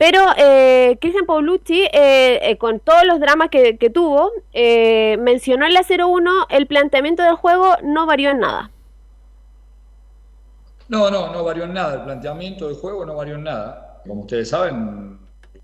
Pero 0.00 0.18
eh, 0.38 0.96
Cristian 0.98 1.26
Paulucci, 1.26 1.82
eh, 1.92 2.40
eh, 2.40 2.56
con 2.56 2.80
todos 2.80 3.04
los 3.04 3.20
dramas 3.20 3.50
que, 3.50 3.76
que 3.76 3.90
tuvo, 3.90 4.30
eh, 4.54 5.18
mencionó 5.20 5.66
en 5.66 5.74
la 5.74 5.82
0-1, 5.82 6.46
el 6.48 6.66
planteamiento 6.66 7.22
del 7.22 7.34
juego 7.34 7.76
no 7.82 8.06
varió 8.06 8.30
en 8.30 8.38
nada. 8.38 8.70
No, 10.90 11.08
no, 11.08 11.32
no 11.32 11.44
varió 11.44 11.64
en 11.64 11.74
nada. 11.74 11.94
El 11.94 12.02
planteamiento 12.02 12.66
del 12.66 12.74
juego 12.74 13.06
no 13.06 13.14
varió 13.14 13.36
en 13.36 13.44
nada. 13.44 14.02
Como 14.04 14.22
ustedes 14.22 14.48
saben, 14.48 15.20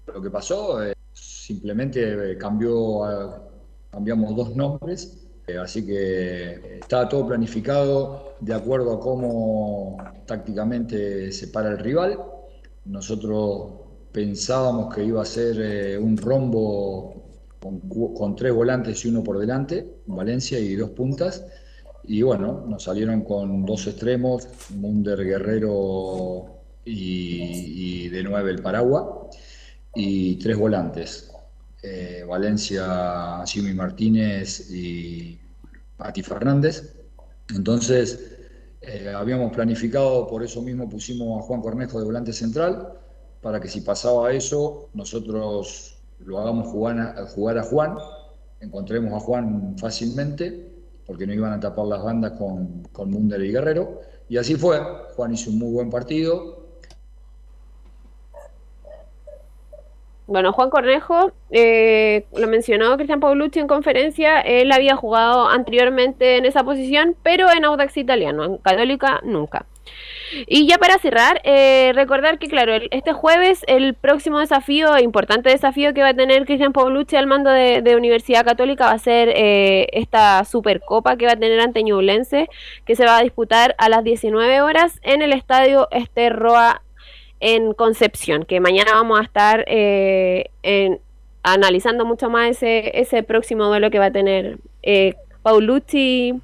lo 0.07 0.23
que 0.23 0.31
pasó 0.31 0.85
eh, 0.85 0.95
simplemente 1.13 2.39
cambió, 2.39 3.01
cambiamos 3.91 4.37
dos 4.37 4.55
nombres. 4.55 5.27
Eh, 5.49 5.59
así 5.59 5.85
que 5.85 6.79
estaba 6.81 7.09
todo 7.09 7.27
planificado 7.27 8.35
de 8.39 8.55
acuerdo 8.55 8.93
a 8.95 9.01
cómo 9.01 9.97
tácticamente 10.27 11.33
se 11.33 11.49
para 11.49 11.71
el 11.71 11.79
rival. 11.79 12.21
Nosotros 12.85 13.73
pensábamos 14.13 14.95
que 14.95 15.05
iba 15.05 15.23
a 15.23 15.25
ser 15.25 15.57
eh, 15.61 15.99
un 15.99 16.17
rombo 16.17 17.25
con, 17.61 17.81
con, 18.15 18.37
tres 18.37 18.53
volantes 18.55 19.05
y 19.05 19.09
uno 19.09 19.25
por 19.25 19.39
delante, 19.39 20.03
Valencia 20.07 20.57
y 20.61 20.77
dos 20.77 20.91
puntas. 20.91 21.45
Y 22.09 22.23
bueno, 22.23 22.65
nos 22.69 22.85
salieron 22.85 23.23
con 23.23 23.65
dos 23.67 23.87
extremos, 23.89 24.47
Munder 24.71 25.25
Guerrero 25.25 26.47
y, 26.85 28.09
de 28.09 28.23
nueve 28.23 28.53
el 28.53 28.63
Paragua, 28.63 29.29
y 29.95 30.37
tres 30.37 30.57
volantes, 30.57 31.33
eh, 31.83 32.25
Valencia, 32.29 33.43
Jimmy 33.47 33.73
Martínez 33.75 34.71
y 34.71 35.39
Pati 35.97 36.23
Fernández. 36.23 36.95
Entonces, 37.55 38.37
eh, 38.83 39.13
habíamos 39.15 39.53
planificado, 39.53 40.29
por 40.29 40.45
eso 40.45 40.63
mismo 40.63 40.89
pusimos 40.89 41.41
a 41.41 41.47
Juan 41.47 41.61
Cornejo 41.61 41.99
de 41.99 42.05
volante 42.05 42.33
central, 42.33 42.93
para 43.43 43.61
que 43.61 43.69
si 43.69 43.81
pasaba 43.81 44.33
eso, 44.33 44.91
nosotros 44.95 45.99
lo 46.25 46.39
hagamos 46.39 46.69
jugar 46.69 47.01
a, 47.01 47.27
jugar 47.27 47.59
a 47.59 47.65
Juan, 47.65 47.97
encontremos 48.61 49.13
a 49.13 49.21
Juan 49.21 49.77
fácilmente, 49.79 50.66
porque 51.07 51.27
no 51.27 51.33
iban 51.33 51.53
a 51.53 51.61
tapar 51.61 51.87
las 51.87 52.03
bandas 52.03 52.33
con, 52.33 52.83
con 52.93 53.11
Munder 53.11 53.43
y 53.43 53.53
Guerrero. 53.53 54.01
Y 54.29 54.39
así 54.39 54.57
fue, 54.57 54.81
Juan 55.15 55.33
hizo 55.33 55.51
un 55.51 55.59
muy 55.59 55.73
buen 55.73 55.91
partido, 55.91 56.67
Bueno, 60.27 60.53
Juan 60.53 60.71
Cornejo, 60.71 61.31
eh, 61.51 62.27
lo 62.37 62.49
mencionó 62.49 62.97
Cristian 62.97 63.21
Paulucci 63.21 63.61
en 63.61 63.69
conferencia, 63.69 64.41
él 64.41 64.73
había 64.73 64.97
jugado 64.97 65.49
anteriormente 65.49 66.37
en 66.37 66.47
esa 66.47 66.65
posición, 66.65 67.15
pero 67.23 67.49
en 67.49 67.65
Audax 67.65 67.97
Italiano, 67.97 68.45
en 68.45 68.57
Católica 68.59 69.21
nunca. 69.23 69.67
Y 70.47 70.67
ya 70.67 70.79
para 70.79 70.99
cerrar, 70.99 71.41
eh, 71.45 71.93
recordar 71.95 72.39
que 72.39 72.49
claro, 72.49 72.75
el, 72.75 72.89
este 72.91 73.13
jueves 73.13 73.65
el 73.67 73.95
próximo 73.95 74.39
desafío, 74.41 74.99
importante 74.99 75.51
desafío 75.51 75.95
que 75.95 76.03
va 76.03 76.11
a 76.11 76.15
tener 76.15 76.45
Cristian 76.47 76.73
Paulucci 76.73 77.17
al 77.17 77.27
mando 77.27 77.51
de, 77.51 77.97
Universidad 77.97 78.45
Católica 78.45 78.87
va 78.87 78.93
a 78.93 78.99
ser 78.99 79.31
eh, 79.35 79.87
esta 79.93 80.45
Supercopa 80.45 81.17
que 81.17 81.27
va 81.27 81.33
a 81.33 81.37
tener 81.37 81.61
ante 81.61 81.83
Ñublense, 81.83 82.49
que 82.85 82.95
se 82.95 83.07
va 83.07 83.19
a 83.19 83.23
disputar 83.23 83.75
a 83.79 83.89
las 83.89 84.05
19 84.05 84.61
horas 84.61 85.01
en 85.03 85.23
el 85.23 85.33
estadio 85.33 85.89
Esterroa 85.91 86.83
en 87.41 87.73
Concepción, 87.73 88.45
que 88.45 88.61
mañana 88.61 88.93
vamos 88.93 89.21
a 89.21 89.23
estar 89.23 89.65
eh, 89.67 90.51
analizando 91.47 92.05
mucho 92.05 92.29
más 92.29 92.51
ese, 92.51 93.01
ese 93.01 93.23
próximo 93.23 93.67
duelo 93.67 93.91
que 93.91 94.01
va 94.01 94.07
a 94.07 94.11
tener 94.11 94.59
eh, 94.83 95.15
Paulucci 95.43 96.35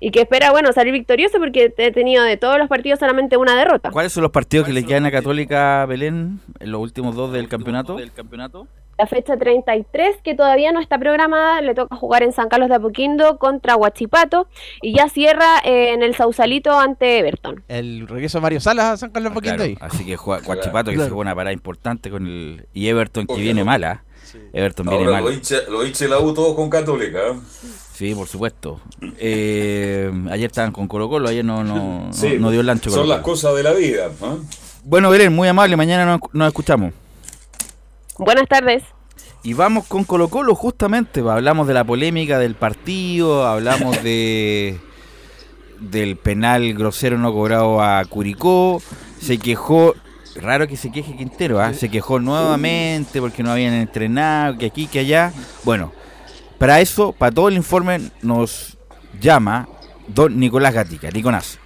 y 0.00 0.10
que 0.10 0.20
espera, 0.20 0.50
bueno, 0.50 0.72
salir 0.72 0.92
victorioso 0.92 1.38
porque 1.38 1.72
he 1.76 1.92
tenido 1.92 2.22
de 2.22 2.36
todos 2.36 2.58
los 2.58 2.68
partidos 2.68 2.98
solamente 2.98 3.36
una 3.36 3.56
derrota. 3.56 3.90
¿Cuáles 3.90 4.12
son 4.12 4.22
los 4.22 4.32
partidos 4.32 4.66
que 4.66 4.72
le 4.72 4.84
quedan 4.84 5.06
a 5.06 5.10
Católica 5.10 5.84
Belén 5.86 6.40
en 6.60 6.72
los 6.72 6.80
últimos 6.80 7.14
dos 7.14 7.32
del 7.32 7.48
campeonato? 7.48 7.96
Del 7.96 8.12
campeonato? 8.12 8.66
La 8.98 9.06
fecha 9.06 9.36
33, 9.36 10.16
que 10.24 10.34
todavía 10.34 10.72
no 10.72 10.80
está 10.80 10.98
programada, 10.98 11.60
le 11.60 11.72
toca 11.72 11.94
jugar 11.94 12.24
en 12.24 12.32
San 12.32 12.48
Carlos 12.48 12.68
de 12.68 12.74
Apoquindo 12.74 13.38
contra 13.38 13.76
Huachipato 13.76 14.48
y 14.82 14.92
ya 14.96 15.08
cierra 15.08 15.60
eh, 15.64 15.92
en 15.92 16.02
el 16.02 16.16
Sausalito 16.16 16.76
ante 16.76 17.20
Everton. 17.20 17.62
El 17.68 18.08
regreso 18.08 18.38
de 18.38 18.42
Mario 18.42 18.60
Salas 18.60 18.86
a 18.86 18.96
San 18.96 19.10
Carlos 19.10 19.30
de 19.30 19.34
Apoquindo 19.34 19.62
ah, 19.62 19.66
claro. 19.78 19.94
Así 19.94 20.04
que 20.04 20.16
Huachipato 20.16 20.90
que 20.90 20.96
se 20.96 21.02
juega 21.04 21.16
una 21.16 21.34
parada 21.34 21.52
importante 21.52 22.10
con 22.10 22.26
el 22.26 22.66
y 22.74 22.88
Everton 22.88 23.28
que 23.28 23.36
viene 23.36 23.60
no? 23.60 23.66
mala. 23.66 24.02
Sí. 24.24 24.38
Everton 24.52 24.88
Ahora 24.88 24.98
viene 24.98 25.12
mala. 25.12 25.26
Lo 25.26 25.32
hinche, 25.32 25.56
lo 25.70 25.86
hinche 25.86 26.08
la 26.08 26.18
U 26.18 26.34
todo 26.34 26.56
con 26.56 26.68
Católica. 26.68 27.36
Sí, 27.98 28.14
por 28.14 28.28
supuesto. 28.28 28.80
Eh, 29.18 30.08
ayer 30.30 30.46
estaban 30.46 30.70
con 30.70 30.86
Colo 30.86 31.08
Colo, 31.08 31.28
ayer 31.28 31.44
no, 31.44 31.64
no, 31.64 32.12
sí, 32.12 32.34
no, 32.34 32.42
no 32.42 32.50
dio 32.52 32.60
el 32.60 32.70
ancho. 32.70 32.90
Son 32.90 33.08
las 33.08 33.22
cosas 33.22 33.56
de 33.56 33.64
la 33.64 33.72
vida. 33.72 34.06
¿eh? 34.06 34.36
Bueno, 34.84 35.10
Belén, 35.10 35.34
muy 35.34 35.48
amable, 35.48 35.76
mañana 35.76 36.06
nos, 36.06 36.20
nos 36.32 36.46
escuchamos. 36.46 36.92
Buenas 38.16 38.46
tardes. 38.46 38.84
Y 39.42 39.54
vamos 39.54 39.84
con 39.86 40.04
Colo 40.04 40.28
Colo 40.28 40.54
justamente, 40.54 41.22
hablamos 41.28 41.66
de 41.66 41.74
la 41.74 41.82
polémica 41.82 42.38
del 42.38 42.54
partido, 42.54 43.44
hablamos 43.44 44.00
de 44.04 44.78
del 45.80 46.16
penal 46.16 46.74
grosero 46.74 47.18
no 47.18 47.32
cobrado 47.32 47.82
a 47.82 48.04
Curicó, 48.04 48.80
se 49.20 49.38
quejó, 49.38 49.96
raro 50.36 50.68
que 50.68 50.76
se 50.76 50.92
queje 50.92 51.16
Quintero, 51.16 51.60
¿eh? 51.64 51.74
se 51.74 51.88
quejó 51.88 52.20
nuevamente 52.20 53.20
porque 53.20 53.42
no 53.42 53.50
habían 53.50 53.74
entrenado, 53.74 54.56
que 54.56 54.66
aquí, 54.66 54.86
que 54.86 55.00
allá. 55.00 55.32
Bueno, 55.64 55.92
para 56.58 56.80
eso, 56.80 57.12
para 57.12 57.32
todo 57.32 57.48
el 57.48 57.54
informe 57.54 58.00
nos 58.22 58.76
llama 59.20 59.68
don 60.08 60.38
Nicolás 60.38 60.74
Gatica, 60.74 61.10
Nicolás. 61.10 61.58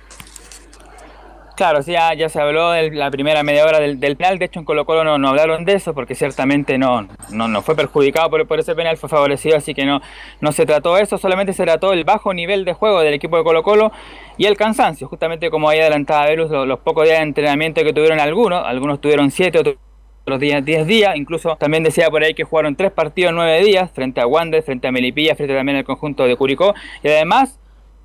Claro, 1.55 1.82
sí, 1.82 1.93
ya, 1.93 2.14
ya 2.14 2.28
se 2.31 2.40
habló 2.40 2.70
de 2.70 2.90
la 2.90 3.10
primera 3.10 3.43
media 3.43 3.66
hora 3.66 3.78
del, 3.78 3.98
penal, 3.98 4.39
de 4.39 4.47
hecho 4.47 4.59
en 4.59 4.64
Colo 4.64 4.86
Colo 4.86 5.05
no, 5.05 5.19
no, 5.19 5.28
hablaron 5.28 5.66
de 5.66 5.74
eso 5.74 5.93
porque 5.93 6.14
ciertamente 6.14 6.78
no, 6.78 7.06
no, 7.31 7.47
no 7.47 7.62
fue 7.62 7.77
perjudicado 7.77 8.31
por, 8.31 8.47
por, 8.47 8.59
ese 8.59 8.74
penal, 8.74 8.97
fue 8.97 9.10
favorecido, 9.10 9.59
así 9.59 9.74
que 9.74 9.85
no, 9.85 10.01
no 10.40 10.52
se 10.52 10.64
trató 10.64 10.97
eso, 10.97 11.19
solamente 11.19 11.52
se 11.52 11.64
trató 11.64 11.93
el 11.93 12.05
bajo 12.05 12.32
nivel 12.32 12.64
de 12.64 12.73
juego 12.73 13.01
del 13.01 13.12
equipo 13.12 13.36
de 13.36 13.44
Colo 13.44 13.62
Colo 13.62 13.93
y 14.39 14.47
el 14.47 14.56
cansancio, 14.56 15.09
justamente 15.09 15.51
como 15.51 15.69
ahí 15.69 15.78
adelantaba 15.78 16.27
Velus, 16.27 16.51
los, 16.51 16.66
los 16.66 16.78
pocos 16.81 17.05
días 17.05 17.19
de 17.19 17.24
entrenamiento 17.24 17.85
que 17.85 17.93
tuvieron 17.93 18.19
algunos, 18.19 18.64
algunos 18.64 19.01
tuvieron 19.01 19.31
siete, 19.31 19.59
otros 19.59 19.77
los 20.26 20.40
días 20.40 20.64
10 20.64 20.86
días, 20.86 21.16
incluso 21.16 21.56
también 21.56 21.82
decía 21.82 22.10
por 22.10 22.22
ahí 22.22 22.34
que 22.34 22.44
jugaron 22.44 22.76
tres 22.76 22.92
partidos 22.92 23.30
en 23.30 23.36
9 23.36 23.64
días, 23.64 23.90
frente 23.92 24.20
a 24.20 24.26
Wander, 24.26 24.62
frente 24.62 24.88
a 24.88 24.92
Melipilla, 24.92 25.34
frente 25.34 25.54
también 25.54 25.78
al 25.78 25.84
conjunto 25.84 26.24
de 26.24 26.36
Curicó, 26.36 26.74
y 27.02 27.08
además, 27.08 27.58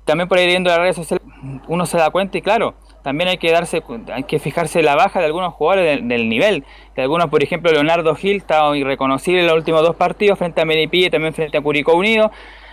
también 0.04 0.28
por 0.28 0.38
ahí 0.38 0.46
viendo 0.46 0.70
las 0.70 0.78
redes 0.78 0.96
sociales, 0.96 1.24
uno 1.68 1.86
se 1.86 1.98
da 1.98 2.10
cuenta 2.10 2.38
y 2.38 2.42
claro, 2.42 2.74
también 3.02 3.28
hay 3.28 3.38
que 3.38 3.50
darse 3.50 3.82
hay 4.12 4.24
que 4.24 4.38
fijarse 4.38 4.82
la 4.82 4.96
baja 4.96 5.20
de 5.20 5.26
algunos 5.26 5.54
jugadores 5.54 5.84
del, 5.86 6.08
del 6.08 6.28
nivel. 6.28 6.64
De 6.96 7.02
algunos 7.02 7.28
por 7.28 7.42
ejemplo 7.42 7.70
Leonardo 7.70 8.14
Gil 8.14 8.38
está 8.38 8.76
irreconocible 8.76 9.40
en 9.40 9.46
los 9.46 9.56
últimos 9.56 9.82
dos 9.82 9.96
partidos 9.96 10.38
frente 10.38 10.60
a 10.60 10.64
Melipilla 10.64 11.06
y 11.06 11.10
también 11.10 11.32
frente 11.32 11.56
a 11.56 11.62
Curicó 11.62 11.94
Unido 11.94 12.30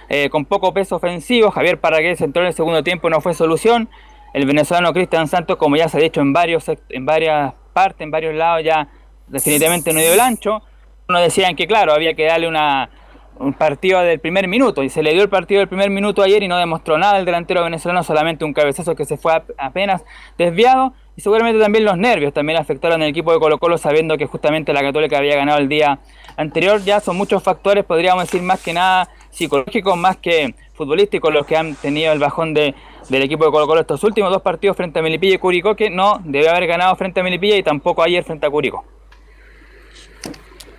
eh, 0.10 0.30
con 0.30 0.46
poco 0.46 0.74
peso 0.74 0.96
ofensivo. 0.96 1.52
Javier 1.52 1.80
Paragués 1.80 2.22
entró 2.22 2.42
en 2.42 2.48
el 2.48 2.54
segundo 2.54 2.84
tiempo 2.84 3.10
no 3.10 3.22
fue 3.22 3.34
solución. 3.34 3.88
El 4.34 4.46
venezolano 4.46 4.92
Cristian 4.94 5.28
Santos 5.28 5.58
como 5.58 5.78
ya 5.78 5.88
se 5.88 5.98
ha 5.98 6.02
dicho 6.02 6.22
en 6.22 6.34
varios 6.34 6.70
en 6.90 7.06
varias 7.06 7.54
partes 7.74 8.02
en 8.02 8.12
varios 8.12 8.34
lados 8.34 8.64
ya 8.64 8.90
definitivamente 9.28 9.94
no 9.94 10.00
dio 10.00 10.14
el 10.14 10.20
ancho. 10.20 10.62
Uno 11.08 11.20
decían 11.20 11.56
que 11.56 11.68
claro 11.68 11.94
había 11.94 12.14
que 12.14 12.26
darle 12.26 12.48
una 12.48 12.90
un 13.38 13.54
partido 13.54 14.00
del 14.02 14.20
primer 14.20 14.48
minuto 14.48 14.84
y 14.84 14.90
se 14.90 15.04
le 15.04 15.14
dio 15.14 15.22
el 15.22 15.30
partido 15.30 15.60
del 15.60 15.68
primer 15.68 15.90
minuto 15.90 16.22
ayer 16.22 16.42
y 16.44 16.48
no 16.48 16.58
demostró 16.58 16.98
nada. 16.98 17.20
El 17.20 17.26
delantero 17.26 17.64
venezolano, 17.64 18.04
solamente 18.04 18.46
un 18.46 18.54
cabezazo 18.54 18.96
que 18.96 19.06
se 19.06 19.18
fue 19.18 19.34
apenas 19.58 20.04
desviado 20.38 20.94
y 21.18 21.22
seguramente 21.22 21.60
también 21.60 21.86
los 21.86 21.98
nervios 21.98 22.34
también 22.34 22.58
afectaron 22.60 23.02
al 23.02 23.10
equipo 23.10 23.32
de 23.34 23.40
Colo 23.40 23.58
Colo 23.58 23.78
sabiendo 23.78 24.18
que 24.18 24.26
justamente 24.26 24.74
la 24.74 24.82
Católica 24.82 25.18
había 25.18 25.36
ganado 25.36 25.60
el 25.60 25.70
día 25.70 26.00
anterior, 26.38 26.82
ya 26.84 27.00
son 27.00 27.18
muchos 27.18 27.42
factores, 27.42 27.86
podríamos 27.86 28.24
decir 28.24 28.42
más 28.42 28.62
que 28.62 28.74
nada 28.74 29.10
psicológicos, 29.30 29.98
más 29.98 30.18
que 30.18 30.56
futbolísticos 30.74 31.34
los 31.34 31.46
que 31.46 31.56
han 31.56 31.76
tenido 31.76 32.12
el 32.12 32.20
bajón 32.20 32.54
de, 32.54 32.76
del 33.10 33.24
equipo 33.24 33.46
de 33.46 33.52
Colo 33.52 33.68
Colo 33.68 33.82
estos 33.82 34.04
últimos 34.04 34.32
dos 34.32 34.42
partidos 34.42 34.76
frente 34.76 35.00
a 35.00 35.02
Melipilla 35.02 35.36
y 35.36 35.38
Curicó 35.38 35.76
que 35.76 35.90
no 35.90 36.20
debe 36.24 36.50
haber 36.50 36.68
ganado 36.68 36.96
frente 36.96 37.22
a 37.22 37.24
Melipilla 37.24 37.58
y 37.58 37.64
tampoco 37.64 38.02
ayer 38.02 38.24
frente 38.24 38.46
a 38.46 38.50
Curicó. 38.50 38.84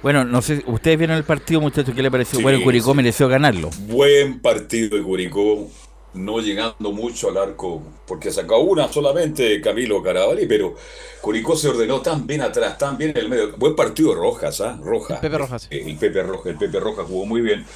Bueno, 0.03 0.25
no 0.25 0.41
sé, 0.43 0.63
ustedes 0.67 0.99
vieron 0.99 1.17
el 1.17 1.25
partido, 1.25 1.61
muchachos, 1.61 1.95
¿qué 1.95 2.03
le 2.03 2.11
pareció? 2.11 2.39
Sí, 2.39 2.43
bueno, 2.43 2.61
Curicó 2.63 2.93
sí. 2.93 2.97
mereció 2.97 3.29
ganarlo. 3.29 3.75
Buen 3.75 4.41
partido 4.41 4.97
de 4.97 5.03
Curicó. 5.03 5.69
no 6.15 6.41
llegando 6.41 6.93
mucho 6.93 7.29
al 7.29 7.37
arco, 7.37 7.83
porque 8.07 8.31
sacó 8.31 8.59
una 8.61 8.91
solamente 8.91 9.61
Camilo 9.61 10.03
Carabalí, 10.03 10.47
pero 10.47 10.75
Curicó 11.21 11.57
se 11.57 11.69
ordenó 11.69 12.01
tan 12.01 12.27
bien 12.27 12.41
atrás, 12.43 12.79
tan 12.79 12.97
bien 12.97 13.11
en 13.11 13.17
el 13.19 13.29
medio. 13.29 13.57
Buen 13.59 13.77
partido 13.77 14.15
Rojas, 14.15 14.61
¿ah? 14.63 14.79
Rojas. 14.83 15.21
Pepe 15.21 15.37
Rojas. 15.39 15.67
Eh, 15.71 15.85
El 15.87 15.97
Pepe 15.99 16.23
Rojas, 16.23 16.47
el 16.53 16.57
Pepe 16.59 16.81
Rojas 16.81 17.07
jugó 17.07 17.27
muy 17.27 17.41
bien. 17.43 17.67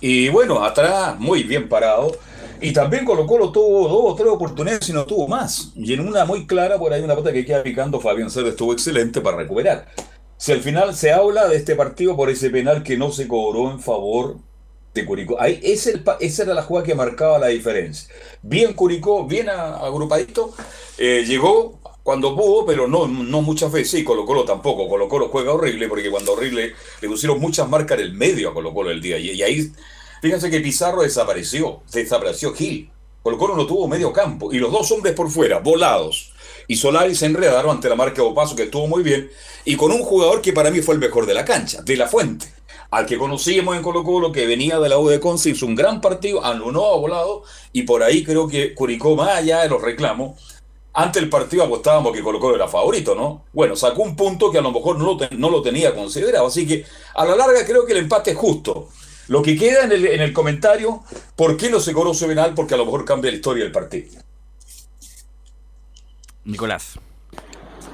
Y 0.00 0.28
bueno, 0.28 0.62
atrás, 0.64 1.18
muy 1.18 1.42
bien 1.44 1.68
parado. 1.68 2.12
Y 2.60 2.72
también 2.72 3.04
Colo 3.06 3.26
Colo 3.26 3.50
tuvo 3.50 3.88
dos 3.88 4.12
o 4.12 4.14
tres 4.14 4.28
oportunidades 4.28 4.88
y 4.88 4.92
no 4.92 5.04
tuvo 5.06 5.26
más. 5.26 5.72
Y 5.74 5.94
en 5.94 6.00
una 6.06 6.24
muy 6.26 6.46
clara, 6.46 6.78
por 6.78 6.92
ahí 6.92 7.02
una 7.02 7.16
pata 7.16 7.32
que 7.32 7.44
queda 7.44 7.62
picando, 7.62 8.00
Fabián 8.00 8.30
Cerda 8.30 8.50
estuvo 8.50 8.72
excelente 8.72 9.20
para 9.22 9.38
recuperar. 9.38 9.88
Si 10.40 10.52
al 10.52 10.62
final 10.62 10.96
se 10.96 11.12
habla 11.12 11.48
de 11.48 11.56
este 11.56 11.76
partido 11.76 12.16
por 12.16 12.30
ese 12.30 12.48
penal 12.48 12.82
que 12.82 12.96
no 12.96 13.12
se 13.12 13.28
cobró 13.28 13.70
en 13.70 13.78
favor 13.78 14.38
de 14.94 15.04
Curicó. 15.04 15.38
Ahí, 15.38 15.60
ese 15.62 15.90
el 15.90 16.02
esa 16.18 16.44
era 16.44 16.54
la 16.54 16.62
jugada 16.62 16.86
que 16.86 16.94
marcaba 16.94 17.38
la 17.38 17.48
diferencia. 17.48 18.08
Bien 18.40 18.72
Curicó, 18.72 19.26
bien 19.26 19.50
agrupadito, 19.50 20.54
eh, 20.96 21.24
llegó 21.26 21.78
cuando 22.02 22.34
pudo, 22.34 22.64
pero 22.64 22.88
no, 22.88 23.06
no 23.06 23.42
muchas 23.42 23.70
veces. 23.70 24.00
Y 24.00 24.04
Colo 24.04 24.24
Colo 24.24 24.46
tampoco. 24.46 24.88
Colo 24.88 25.10
Colo 25.10 25.28
juega 25.28 25.52
horrible 25.52 25.88
porque 25.88 26.10
cuando 26.10 26.32
horrible 26.32 26.72
le 27.02 27.08
pusieron 27.08 27.38
muchas 27.38 27.68
marcas 27.68 27.98
en 27.98 28.06
el 28.06 28.14
medio 28.14 28.48
a 28.48 28.54
Colo 28.54 28.72
Colo 28.72 28.90
el 28.90 29.02
día. 29.02 29.18
Y, 29.18 29.32
y 29.32 29.42
ahí, 29.42 29.70
fíjense 30.22 30.50
que 30.50 30.60
Pizarro 30.60 31.02
desapareció, 31.02 31.82
desapareció 31.92 32.54
Gil. 32.54 32.90
Colo 33.22 33.36
Colo 33.36 33.56
no 33.56 33.66
tuvo 33.66 33.86
medio 33.88 34.10
campo. 34.10 34.54
Y 34.54 34.58
los 34.58 34.72
dos 34.72 34.90
hombres 34.90 35.12
por 35.12 35.30
fuera, 35.30 35.58
volados. 35.58 36.32
Y 36.70 36.76
Solari 36.76 37.16
se 37.16 37.26
enredaron 37.26 37.72
ante 37.72 37.88
la 37.88 37.96
marca 37.96 38.22
de 38.22 38.28
Opaso, 38.28 38.54
que 38.54 38.62
estuvo 38.62 38.86
muy 38.86 39.02
bien. 39.02 39.28
Y 39.64 39.74
con 39.74 39.90
un 39.90 40.04
jugador 40.04 40.40
que 40.40 40.52
para 40.52 40.70
mí 40.70 40.80
fue 40.82 40.94
el 40.94 41.00
mejor 41.00 41.26
de 41.26 41.34
la 41.34 41.44
cancha, 41.44 41.82
de 41.82 41.96
la 41.96 42.06
Fuente 42.06 42.46
al 42.92 43.06
que 43.06 43.18
conocíamos 43.18 43.76
en 43.76 43.82
Colo 43.82 44.04
Colo, 44.04 44.30
que 44.30 44.46
venía 44.46 44.78
de 44.78 44.88
la 44.88 44.98
U 44.98 45.08
de 45.08 45.18
Conce, 45.18 45.50
hizo 45.50 45.66
un 45.66 45.74
gran 45.74 46.00
partido, 46.00 46.44
anuló 46.44 46.92
a 46.92 46.96
volado, 46.96 47.42
y 47.72 47.82
por 47.82 48.02
ahí 48.04 48.24
creo 48.24 48.48
que 48.48 48.74
Curicó, 48.74 49.14
más 49.16 49.30
allá 49.30 49.62
de 49.62 49.68
los 49.68 49.82
reclamos, 49.82 50.40
ante 50.92 51.18
el 51.18 51.28
partido 51.28 51.64
apostábamos 51.64 52.12
que 52.12 52.22
Colo 52.22 52.38
Colo 52.38 52.56
era 52.56 52.68
favorito, 52.68 53.14
¿no? 53.14 53.44
Bueno, 53.52 53.74
sacó 53.74 54.02
un 54.02 54.14
punto 54.14 54.50
que 54.50 54.58
a 54.58 54.62
lo 54.62 54.72
mejor 54.72 54.98
no 54.98 55.50
lo, 55.50 55.62
tenía 55.62 55.94
considerado, 55.94 56.46
así 56.46 56.66
que 56.66 56.84
a 57.14 57.24
la 57.24 57.36
larga 57.36 57.64
creo 57.64 57.84
que 57.84 57.92
el 57.92 57.98
empate 57.98 58.30
es 58.32 58.36
justo. 58.36 58.88
Lo 59.26 59.42
que 59.42 59.56
queda 59.56 59.84
en 59.84 59.92
el, 59.92 60.06
en 60.06 60.20
el 60.20 60.32
comentario, 60.32 61.02
¿por 61.36 61.56
qué 61.56 61.68
no 61.68 61.78
se 61.78 61.92
cobró 61.92 62.12
ese 62.12 62.26
penal? 62.26 62.54
Porque 62.54 62.74
a 62.74 62.76
lo 62.76 62.84
mejor 62.84 63.04
cambia 63.04 63.30
la 63.30 63.36
historia 63.36 63.64
del 63.64 63.72
partido. 63.72 64.20
Nicolás. 66.44 66.98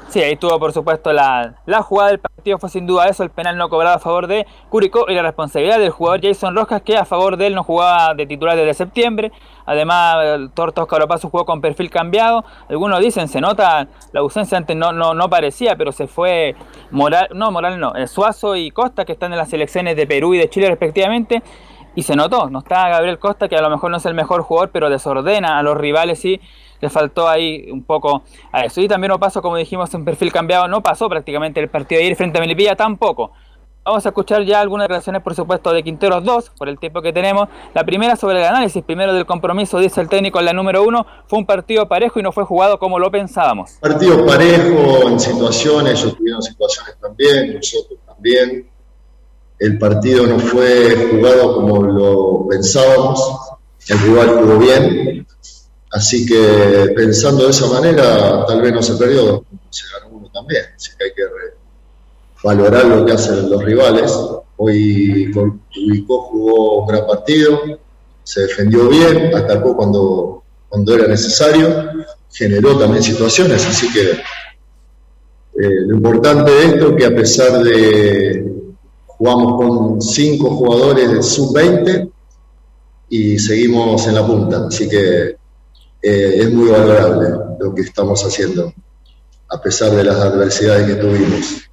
Sí, 0.08 0.22
ahí 0.22 0.36
tuvo 0.36 0.58
por 0.58 0.72
supuesto 0.72 1.12
la, 1.12 1.56
la 1.66 1.82
jugada 1.82 2.10
del 2.10 2.20
partido, 2.20 2.58
fue 2.58 2.70
sin 2.70 2.86
duda 2.86 3.08
eso, 3.08 3.24
el 3.24 3.30
penal 3.30 3.58
no 3.58 3.68
cobrado 3.68 3.96
a 3.96 3.98
favor 3.98 4.28
de 4.28 4.46
Curicó 4.70 5.06
y 5.08 5.14
la 5.14 5.22
responsabilidad 5.22 5.80
del 5.80 5.90
jugador 5.90 6.20
Jason 6.22 6.54
Rojas 6.54 6.80
que 6.82 6.96
a 6.96 7.04
favor 7.04 7.36
de 7.36 7.48
él 7.48 7.54
no 7.56 7.64
jugaba 7.64 8.14
de 8.14 8.24
titular 8.24 8.56
desde 8.56 8.72
septiembre. 8.72 9.32
Además, 9.66 10.16
Tortos 10.54 10.86
Caropazo 10.86 11.28
jugó 11.28 11.44
con 11.44 11.60
perfil 11.60 11.90
cambiado. 11.90 12.44
Algunos 12.68 13.00
dicen, 13.00 13.26
se 13.26 13.40
nota 13.40 13.88
la 14.12 14.20
ausencia, 14.20 14.56
antes 14.56 14.76
no, 14.76 14.92
no, 14.92 15.12
no 15.12 15.28
parecía, 15.28 15.76
pero 15.76 15.90
se 15.90 16.06
fue 16.06 16.54
Moral, 16.92 17.28
no, 17.34 17.50
Moral 17.50 17.80
no, 17.80 17.94
eh, 17.96 18.06
Suazo 18.06 18.54
y 18.54 18.70
Costa 18.70 19.04
que 19.04 19.12
están 19.12 19.32
en 19.32 19.38
las 19.38 19.50
selecciones 19.50 19.96
de 19.96 20.06
Perú 20.06 20.34
y 20.34 20.38
de 20.38 20.48
Chile 20.48 20.68
respectivamente. 20.68 21.42
Y 21.96 22.02
se 22.04 22.14
notó, 22.14 22.48
no 22.48 22.60
está 22.60 22.88
Gabriel 22.90 23.18
Costa, 23.18 23.48
que 23.48 23.56
a 23.56 23.60
lo 23.60 23.70
mejor 23.70 23.90
no 23.90 23.96
es 23.96 24.06
el 24.06 24.14
mejor 24.14 24.42
jugador, 24.42 24.70
pero 24.70 24.88
desordena 24.88 25.58
a 25.58 25.62
los 25.62 25.76
rivales 25.76 26.24
y 26.24 26.40
le 26.80 26.90
faltó 26.90 27.28
ahí 27.28 27.70
un 27.70 27.82
poco 27.82 28.22
a 28.52 28.64
eso. 28.64 28.80
Y 28.80 28.88
también 28.88 29.10
no 29.10 29.18
pasó, 29.18 29.42
como 29.42 29.56
dijimos, 29.56 29.92
en 29.94 30.04
perfil 30.04 30.32
cambiado, 30.32 30.68
no 30.68 30.82
pasó 30.82 31.08
prácticamente 31.08 31.60
el 31.60 31.68
partido 31.68 31.98
de 31.98 32.06
ayer 32.06 32.16
frente 32.16 32.38
a 32.38 32.40
Melipilla 32.40 32.76
tampoco. 32.76 33.32
Vamos 33.86 34.04
a 34.04 34.08
escuchar 34.08 34.42
ya 34.42 34.60
algunas 34.60 34.86
declaraciones, 34.86 35.22
por 35.22 35.36
supuesto, 35.36 35.72
de 35.72 35.84
Quinteros 35.84 36.24
2, 36.24 36.50
por 36.58 36.68
el 36.68 36.76
tiempo 36.76 37.00
que 37.02 37.12
tenemos. 37.12 37.48
La 37.72 37.84
primera 37.84 38.16
sobre 38.16 38.40
el 38.40 38.44
análisis, 38.44 38.82
primero 38.82 39.14
del 39.14 39.26
compromiso, 39.26 39.78
dice 39.78 40.00
el 40.00 40.08
técnico 40.08 40.40
en 40.40 40.46
la 40.46 40.52
número 40.52 40.82
uno, 40.82 41.06
fue 41.28 41.38
un 41.38 41.46
partido 41.46 41.86
parejo 41.86 42.18
y 42.18 42.22
no 42.24 42.32
fue 42.32 42.42
jugado 42.42 42.80
como 42.80 42.98
lo 42.98 43.12
pensábamos. 43.12 43.74
Partido 43.80 44.26
parejo 44.26 45.08
en 45.08 45.20
situaciones, 45.20 46.00
ellos 46.00 46.16
tuvieron 46.16 46.42
situaciones 46.42 46.96
también, 47.00 47.54
nosotros 47.54 48.00
también. 48.04 48.68
El 49.60 49.78
partido 49.78 50.26
no 50.26 50.40
fue 50.40 51.08
jugado 51.08 51.54
como 51.54 51.82
lo 51.84 52.48
pensábamos, 52.48 53.52
el 53.88 53.98
rival 54.00 54.28
jugó 54.40 54.58
bien, 54.58 55.26
así 55.96 56.26
que 56.26 56.92
pensando 56.94 57.44
de 57.44 57.50
esa 57.50 57.66
manera, 57.68 58.44
tal 58.46 58.60
vez 58.60 58.72
no 58.72 58.82
se 58.82 58.96
perdió, 58.96 59.42
se 59.70 59.84
ganó 59.92 60.14
uno 60.14 60.30
también, 60.30 60.62
así 60.76 60.90
que 60.96 61.04
hay 61.04 61.10
que 61.14 61.22
valorar 62.44 62.84
lo 62.84 63.06
que 63.06 63.12
hacen 63.12 63.50
los 63.50 63.64
rivales. 63.64 64.12
Hoy 64.58 65.30
Curicó 65.32 66.22
jugó 66.24 66.80
un 66.82 66.86
gran 66.86 67.06
partido, 67.06 67.60
se 68.22 68.42
defendió 68.42 68.88
bien, 68.88 69.34
atacó 69.34 69.74
cuando, 69.74 70.42
cuando 70.68 70.94
era 70.94 71.08
necesario, 71.08 71.88
generó 72.30 72.78
también 72.78 73.02
situaciones, 73.02 73.64
así 73.66 73.90
que 73.90 74.10
eh, 74.10 75.80
lo 75.86 75.96
importante 75.96 76.50
de 76.50 76.64
esto 76.66 76.90
es 76.90 76.96
que 76.96 77.06
a 77.06 77.16
pesar 77.16 77.62
de 77.62 78.52
jugamos 79.06 79.56
con 79.56 80.02
cinco 80.02 80.50
jugadores 80.50 81.10
de 81.10 81.22
sub-20 81.22 82.10
y 83.08 83.38
seguimos 83.38 84.06
en 84.06 84.14
la 84.14 84.26
punta, 84.26 84.66
así 84.66 84.86
que 84.86 85.45
eh, 86.08 86.34
es 86.42 86.52
muy 86.52 86.70
valorable 86.70 87.28
lo 87.58 87.74
que 87.74 87.82
estamos 87.82 88.22
haciendo, 88.24 88.72
a 89.48 89.60
pesar 89.60 89.90
de 89.90 90.04
las 90.04 90.16
adversidades 90.16 90.86
que 90.86 90.94
tuvimos. 90.94 91.68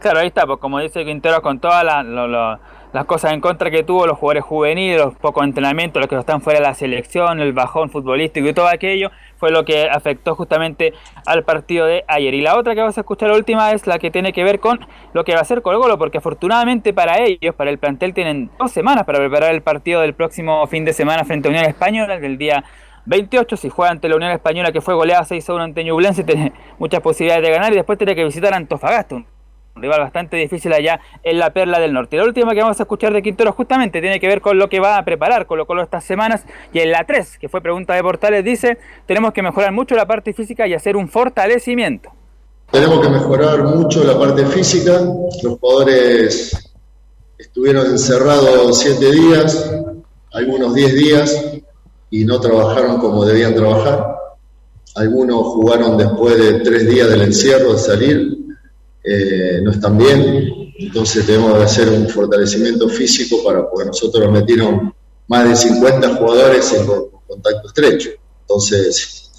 Claro, 0.00 0.18
ahí 0.20 0.26
está, 0.26 0.46
pues 0.46 0.58
como 0.58 0.80
dice 0.80 1.04
Quintero, 1.04 1.40
con 1.40 1.60
todas 1.60 1.82
la- 1.84 2.60
las 2.92 3.06
cosas 3.06 3.32
en 3.32 3.40
contra 3.40 3.70
que 3.70 3.82
tuvo, 3.82 4.06
los 4.06 4.18
jugadores 4.18 4.44
juveniles, 4.44 4.98
los 4.98 5.14
pocos 5.16 5.42
entrenamientos, 5.44 6.00
los 6.00 6.08
que 6.08 6.16
están 6.16 6.40
fuera 6.42 6.60
de 6.60 6.66
la 6.66 6.74
selección, 6.74 7.40
el 7.40 7.52
bajón 7.52 7.90
futbolístico 7.90 8.46
y 8.48 8.54
todo 8.54 8.68
aquello, 8.68 9.10
fue 9.44 9.50
lo 9.50 9.66
que 9.66 9.90
afectó 9.90 10.34
justamente 10.34 10.94
al 11.26 11.44
partido 11.44 11.84
de 11.84 12.02
ayer. 12.08 12.32
Y 12.32 12.40
la 12.40 12.56
otra 12.56 12.74
que 12.74 12.80
vamos 12.80 12.96
a 12.96 13.02
escuchar, 13.02 13.28
la 13.28 13.36
última, 13.36 13.72
es 13.72 13.86
la 13.86 13.98
que 13.98 14.10
tiene 14.10 14.32
que 14.32 14.42
ver 14.42 14.58
con 14.58 14.80
lo 15.12 15.22
que 15.22 15.32
va 15.32 15.40
a 15.40 15.42
hacer 15.42 15.60
Colo 15.60 15.80
Colo, 15.80 15.98
porque 15.98 16.16
afortunadamente 16.16 16.94
para 16.94 17.18
ellos, 17.18 17.54
para 17.54 17.68
el 17.68 17.76
plantel, 17.76 18.14
tienen 18.14 18.50
dos 18.58 18.72
semanas 18.72 19.04
para 19.04 19.18
preparar 19.18 19.52
el 19.52 19.60
partido 19.60 20.00
del 20.00 20.14
próximo 20.14 20.66
fin 20.66 20.86
de 20.86 20.94
semana 20.94 21.24
frente 21.24 21.48
a 21.48 21.50
Unión 21.50 21.66
Española, 21.66 22.18
del 22.18 22.38
día 22.38 22.64
28, 23.04 23.58
si 23.58 23.68
juega 23.68 23.92
ante 23.92 24.08
la 24.08 24.16
Unión 24.16 24.32
Española 24.32 24.72
que 24.72 24.80
fue 24.80 24.94
goleada 24.94 25.26
6-1 25.26 25.62
ante 25.62 25.84
Ñublense, 25.84 26.24
tiene 26.24 26.54
muchas 26.78 27.02
posibilidades 27.02 27.44
de 27.46 27.50
ganar 27.50 27.70
y 27.70 27.76
después 27.76 27.98
tiene 27.98 28.14
que 28.14 28.24
visitar 28.24 28.54
a 28.54 28.56
Antofagasta, 28.56 29.16
un 29.16 29.26
rival 29.76 30.00
bastante 30.00 30.36
difícil 30.36 30.72
allá 30.72 31.00
en 31.22 31.38
la 31.38 31.52
Perla 31.52 31.80
del 31.80 31.92
Norte. 31.92 32.16
La 32.16 32.24
última 32.24 32.54
que 32.54 32.60
vamos 32.60 32.78
a 32.78 32.84
escuchar 32.84 33.12
de 33.12 33.22
Quintero 33.22 33.52
justamente 33.52 34.00
tiene 34.00 34.20
que 34.20 34.28
ver 34.28 34.40
con 34.40 34.56
lo 34.56 34.68
que 34.68 34.78
va 34.78 34.98
a 34.98 35.04
preparar 35.04 35.46
Colo 35.46 35.66
Colo 35.66 35.82
estas 35.82 36.04
semanas 36.04 36.44
y 36.72 36.78
en 36.78 36.92
la 36.92 37.04
3, 37.04 37.38
que 37.38 37.48
fue 37.48 37.60
pregunta 37.60 37.94
de 37.94 38.02
Portales, 38.02 38.44
dice, 38.44 38.78
tenemos 39.06 39.32
que 39.32 39.42
mejorar 39.42 39.72
mucho 39.72 39.96
la 39.96 40.06
parte 40.06 40.32
física 40.32 40.66
y 40.66 40.74
hacer 40.74 40.96
un 40.96 41.08
fortalecimiento. 41.08 42.10
Tenemos 42.70 43.00
que 43.00 43.08
mejorar 43.08 43.64
mucho 43.64 44.04
la 44.04 44.18
parte 44.18 44.46
física. 44.46 45.00
Los 45.42 45.58
jugadores 45.58 46.72
estuvieron 47.36 47.86
encerrados 47.86 48.78
siete 48.78 49.10
días, 49.10 49.72
algunos 50.32 50.74
diez 50.74 50.94
días, 50.94 51.52
y 52.10 52.24
no 52.24 52.40
trabajaron 52.40 52.98
como 52.98 53.24
debían 53.24 53.54
trabajar. 53.54 54.16
Algunos 54.94 55.48
jugaron 55.48 55.98
después 55.98 56.38
de 56.38 56.60
tres 56.60 56.88
días 56.88 57.08
del 57.10 57.22
encierro, 57.22 57.72
de 57.72 57.78
salir, 57.78 58.43
eh, 59.04 59.60
no 59.62 59.70
están 59.70 59.96
bien. 59.98 60.72
Entonces 60.78 61.24
tenemos 61.26 61.56
que 61.56 61.62
hacer 61.64 61.88
un 61.88 62.08
fortalecimiento 62.08 62.88
físico 62.88 63.42
para, 63.44 63.68
porque 63.70 63.86
nosotros 63.86 64.24
nos 64.24 64.32
metieron 64.32 64.92
más 65.28 65.48
de 65.48 65.54
50 65.56 66.16
jugadores 66.16 66.72
en 66.72 66.86
con- 66.86 67.10
contacto 67.26 67.68
estrecho. 67.68 68.10
Entonces, 68.40 69.30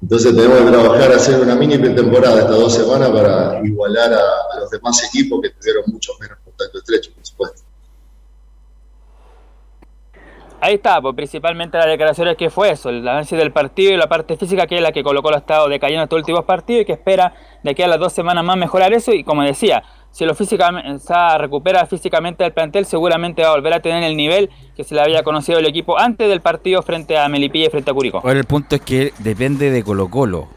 entonces 0.00 0.34
tenemos 0.34 0.58
que 0.60 0.70
trabajar, 0.70 1.12
hacer 1.12 1.40
una 1.40 1.54
mini 1.56 1.78
pretemporada 1.78 2.40
estas 2.42 2.56
dos 2.58 2.74
semanas 2.74 3.10
para 3.10 3.60
igualar 3.64 4.12
a, 4.12 4.18
a 4.54 4.60
los 4.60 4.70
demás 4.70 5.02
equipos 5.04 5.40
que 5.42 5.50
tuvieron 5.50 5.84
mucho 5.86 6.12
menos 6.20 6.38
contacto 6.44 6.78
estrecho, 6.78 7.10
por 7.14 7.26
supuesto. 7.26 7.62
Ahí 10.60 10.74
está, 10.74 11.00
pues 11.00 11.14
principalmente 11.14 11.78
las 11.78 11.86
declaraciones 11.86 12.36
que 12.36 12.50
fue 12.50 12.70
eso, 12.70 12.88
el 12.88 13.06
análisis 13.06 13.38
del 13.38 13.52
partido 13.52 13.92
y 13.92 13.96
la 13.96 14.08
parte 14.08 14.36
física 14.36 14.66
que 14.66 14.76
es 14.76 14.82
la 14.82 14.90
que 14.90 15.04
colocó 15.04 15.28
el 15.28 15.36
estado 15.36 15.68
decayendo 15.68 16.02
estos 16.02 16.18
últimos 16.18 16.44
partidos 16.44 16.82
y 16.82 16.84
que 16.84 16.92
espera 16.94 17.32
de 17.62 17.70
aquí 17.70 17.82
a 17.82 17.86
las 17.86 18.00
dos 18.00 18.12
semanas 18.12 18.44
más 18.44 18.56
mejorar 18.56 18.92
eso 18.92 19.12
y 19.12 19.22
como 19.22 19.44
decía, 19.44 19.84
si 20.10 20.24
lo 20.24 20.34
físicamente 20.34 20.98
se 20.98 21.38
recupera 21.38 21.86
físicamente 21.86 22.44
el 22.44 22.52
plantel 22.52 22.86
seguramente 22.86 23.42
va 23.42 23.50
a 23.50 23.54
volver 23.54 23.74
a 23.74 23.80
tener 23.80 24.02
el 24.02 24.16
nivel 24.16 24.50
que 24.74 24.82
se 24.82 24.96
le 24.96 25.00
había 25.00 25.22
conocido 25.22 25.60
el 25.60 25.66
equipo 25.66 25.96
antes 25.96 26.28
del 26.28 26.40
partido 26.40 26.82
frente 26.82 27.16
a 27.16 27.28
Melipilla 27.28 27.66
y 27.66 27.70
frente 27.70 27.92
a 27.92 27.94
Curicó. 27.94 28.18
Ahora 28.18 28.40
el 28.40 28.44
punto 28.44 28.74
es 28.74 28.80
que 28.80 29.12
depende 29.18 29.70
de 29.70 29.84
Colo 29.84 30.08
Colo, 30.08 30.48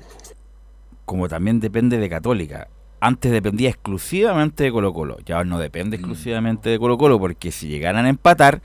como 1.05 1.29
también 1.29 1.59
depende 1.59 1.97
de 1.99 2.09
Católica. 2.09 2.69
Antes 2.99 3.31
dependía 3.31 3.69
exclusivamente 3.69 4.63
de 4.63 4.71
Colo 4.71 4.93
Colo, 4.93 5.17
ya 5.25 5.43
no 5.43 5.59
depende 5.59 5.97
exclusivamente 5.97 6.71
de 6.71 6.79
Colo 6.79 6.97
Colo, 6.97 7.19
porque 7.19 7.51
si 7.51 7.67
llegaran 7.67 8.05
a 8.05 8.09
empatar, 8.09 8.61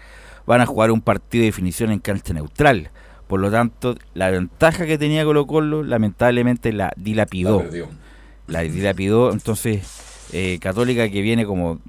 van 0.46 0.60
a 0.60 0.66
jugar 0.66 0.90
un 0.90 1.00
partido 1.00 1.42
de 1.42 1.46
definición 1.46 1.90
en 1.90 1.98
cancha 1.98 2.32
neutral. 2.34 2.90
Por 3.26 3.40
lo 3.40 3.50
tanto, 3.50 3.96
la 4.14 4.30
ventaja 4.30 4.86
que 4.86 4.98
tenía 4.98 5.24
Colo 5.24 5.46
Colo, 5.46 5.82
lamentablemente 5.82 6.72
la 6.72 6.92
dilapidó. 6.96 7.64
La 8.46 8.60
dilapidó, 8.60 9.32
entonces, 9.32 10.28
eh, 10.32 10.58
Católica 10.60 11.08
que 11.08 11.20
viene 11.22 11.44
como 11.44 11.80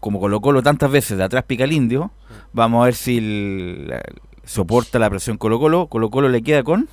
como 0.00 0.20
Colo 0.20 0.40
Colo 0.40 0.62
tantas 0.62 0.90
veces 0.90 1.18
de 1.18 1.24
atrás 1.24 1.42
pica 1.44 1.64
el 1.64 1.72
indio, 1.72 2.12
vamos 2.52 2.82
a 2.82 2.84
ver 2.86 2.94
si 2.94 3.18
el- 3.18 3.88
la- 3.88 4.02
soporta 4.44 4.98
la 4.98 5.10
presión 5.10 5.36
Colo 5.36 5.58
Colo. 5.58 5.88
Colo 5.88 6.08
Colo 6.08 6.28
le 6.28 6.40
queda 6.42 6.62
con 6.62 6.88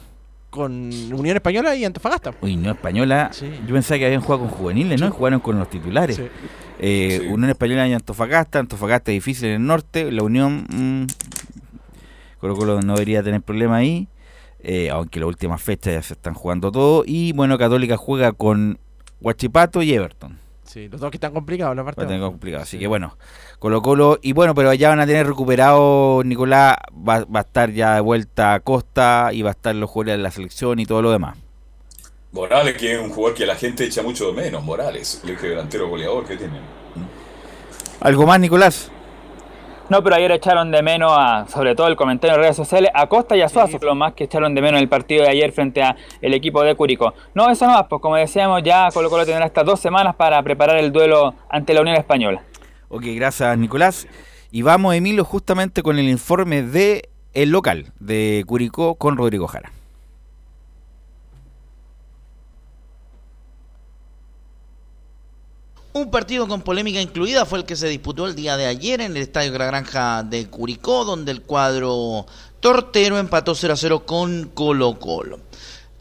Con 0.49 0.89
Unión 1.13 1.35
Española 1.35 1.75
y 1.75 1.83
Antofagasta. 1.85 2.33
Unión 2.41 2.75
Española. 2.75 3.29
Yo 3.67 3.73
pensaba 3.73 3.99
que 3.99 4.05
habían 4.05 4.21
jugado 4.21 4.41
con 4.45 4.49
juveniles, 4.49 4.99
¿no? 5.01 5.11
Jugaron 5.11 5.39
con 5.41 5.59
los 5.59 5.69
titulares. 5.69 6.15
Sí. 6.15 6.23
Eh, 6.79 7.19
Sí. 7.21 7.27
Unión 7.27 7.49
Española 7.49 7.87
y 7.87 7.93
Antofagasta. 7.93 8.59
Antofagasta 8.59 9.11
es 9.11 9.15
difícil 9.15 9.47
en 9.49 9.61
el 9.61 9.67
norte. 9.67 10.11
La 10.11 10.23
Unión. 10.23 10.65
mm, 10.69 11.05
Colo 12.39 12.55
Colo 12.55 12.81
no 12.81 12.93
debería 12.93 13.23
tener 13.23 13.41
problema 13.41 13.77
ahí. 13.77 14.07
eh, 14.67 14.89
aunque 14.89 15.19
las 15.19 15.27
últimas 15.27 15.61
fechas 15.61 15.93
ya 15.93 16.01
se 16.01 16.13
están 16.15 16.33
jugando 16.33 16.71
todo. 16.71 17.03
Y 17.05 17.33
bueno, 17.33 17.55
Católica 17.57 17.97
juega 17.97 18.31
con 18.31 18.79
Huachipato 19.21 19.83
y 19.83 19.93
Everton. 19.93 20.39
Sí, 20.63 20.89
los 20.89 20.99
dos 20.99 21.11
que 21.11 21.17
están 21.17 21.33
complicados, 21.33 21.75
la 21.75 21.83
parte. 21.83 22.01
Va 22.01 22.05
a 22.05 22.07
tener 22.07 22.23
complicado. 22.23 22.63
Así 22.63 22.79
que 22.79 22.87
bueno, 22.87 23.15
Colo 23.59 23.83
Colo. 23.83 24.17
Y 24.23 24.33
bueno, 24.33 24.55
pero 24.55 24.73
ya 24.73 24.89
van 24.89 24.99
a 24.99 25.05
tener 25.05 25.27
recuperado. 25.27 26.23
Nicolás 26.25 26.77
va, 26.91 27.23
va 27.25 27.41
a 27.41 27.43
estar 27.43 27.71
ya 27.71 27.93
de 27.93 28.01
vuelta 28.01 28.55
a 28.55 28.59
Costa 28.59 29.29
y 29.31 29.43
va 29.43 29.49
a 29.49 29.51
estar 29.51 29.75
los 29.75 29.87
jugadores 29.87 30.17
de 30.17 30.23
la 30.23 30.31
selección 30.31 30.79
y 30.79 30.87
todo 30.87 31.03
lo 31.03 31.11
demás. 31.11 31.37
Morales, 32.35 32.75
que 32.75 32.91
es 32.91 32.99
un 32.99 33.11
jugador 33.11 33.37
que 33.37 33.45
la 33.45 33.55
gente 33.55 33.85
echa 33.85 34.03
mucho 34.03 34.27
de 34.27 34.33
menos. 34.33 34.61
Morales, 34.61 35.21
el 35.23 35.29
eje 35.29 35.47
delantero 35.47 35.87
goleador 35.87 36.25
que 36.25 36.35
tiene. 36.35 36.59
¿Algo 38.01 38.27
más, 38.27 38.41
Nicolás? 38.41 38.91
No, 39.87 40.03
pero 40.03 40.17
ayer 40.17 40.31
echaron 40.33 40.69
de 40.69 40.83
menos, 40.83 41.13
a, 41.15 41.47
sobre 41.47 41.75
todo 41.75 41.87
el 41.87 41.95
comentario 41.95 42.35
en 42.35 42.41
redes 42.41 42.57
sociales, 42.57 42.91
a 42.93 43.07
Costa 43.07 43.37
y 43.37 43.41
a 43.41 43.47
Suazo, 43.47 43.77
lo 43.81 43.95
más 43.95 44.15
que 44.15 44.25
echaron 44.25 44.53
de 44.53 44.61
menos 44.61 44.79
en 44.79 44.83
el 44.83 44.89
partido 44.89 45.23
de 45.23 45.29
ayer 45.29 45.53
frente 45.53 45.81
al 45.81 45.95
equipo 46.21 46.61
de 46.61 46.75
Curicó. 46.75 47.13
No, 47.33 47.49
eso 47.49 47.67
no 47.67 47.71
más, 47.71 47.85
pues 47.87 48.01
como 48.01 48.17
decíamos, 48.17 48.61
ya 48.63 48.89
Colo 48.93 49.09
Colo 49.09 49.25
tendrá 49.25 49.45
estas 49.45 49.65
dos 49.65 49.79
semanas 49.79 50.15
para 50.15 50.43
preparar 50.43 50.77
el 50.77 50.91
duelo 50.91 51.35
ante 51.49 51.73
la 51.73 51.79
Unión 51.79 51.95
Española. 51.95 52.43
Ok, 52.89 53.03
gracias 53.15 53.57
Nicolás. 53.57 54.07
Y 54.51 54.61
vamos, 54.61 54.93
Emilio, 54.93 55.23
justamente 55.23 55.81
con 55.81 55.97
el 55.99 56.09
informe 56.09 56.63
de 56.63 57.07
el 57.33 57.51
local 57.51 57.93
de 58.01 58.43
Curicó 58.45 58.95
con 58.95 59.15
Rodrigo 59.15 59.47
Jara. 59.47 59.71
Un 65.95 66.11
partido 66.11 66.45
con 66.45 66.61
polémica 66.61 66.99
incluida 66.99 67.45
fue 67.45 67.59
el 67.59 67.63
que 67.63 67.77
se 67.77 67.87
disputó 67.87 68.27
el 68.27 68.35
día 68.35 68.57
de 68.57 68.65
ayer 68.65 68.99
en 68.99 69.15
el 69.15 69.21
Estadio 69.21 69.53
de 69.53 69.59
la 69.59 69.67
Granja 69.67 70.23
de 70.23 70.49
Curicó, 70.49 71.05
donde 71.05 71.31
el 71.31 71.41
cuadro 71.41 72.25
tortero 72.59 73.17
empató 73.17 73.55
0 73.55 73.73
a 73.73 73.77
0 73.77 74.05
con 74.05 74.49
Colo 74.53 74.99
Colo. 74.99 75.39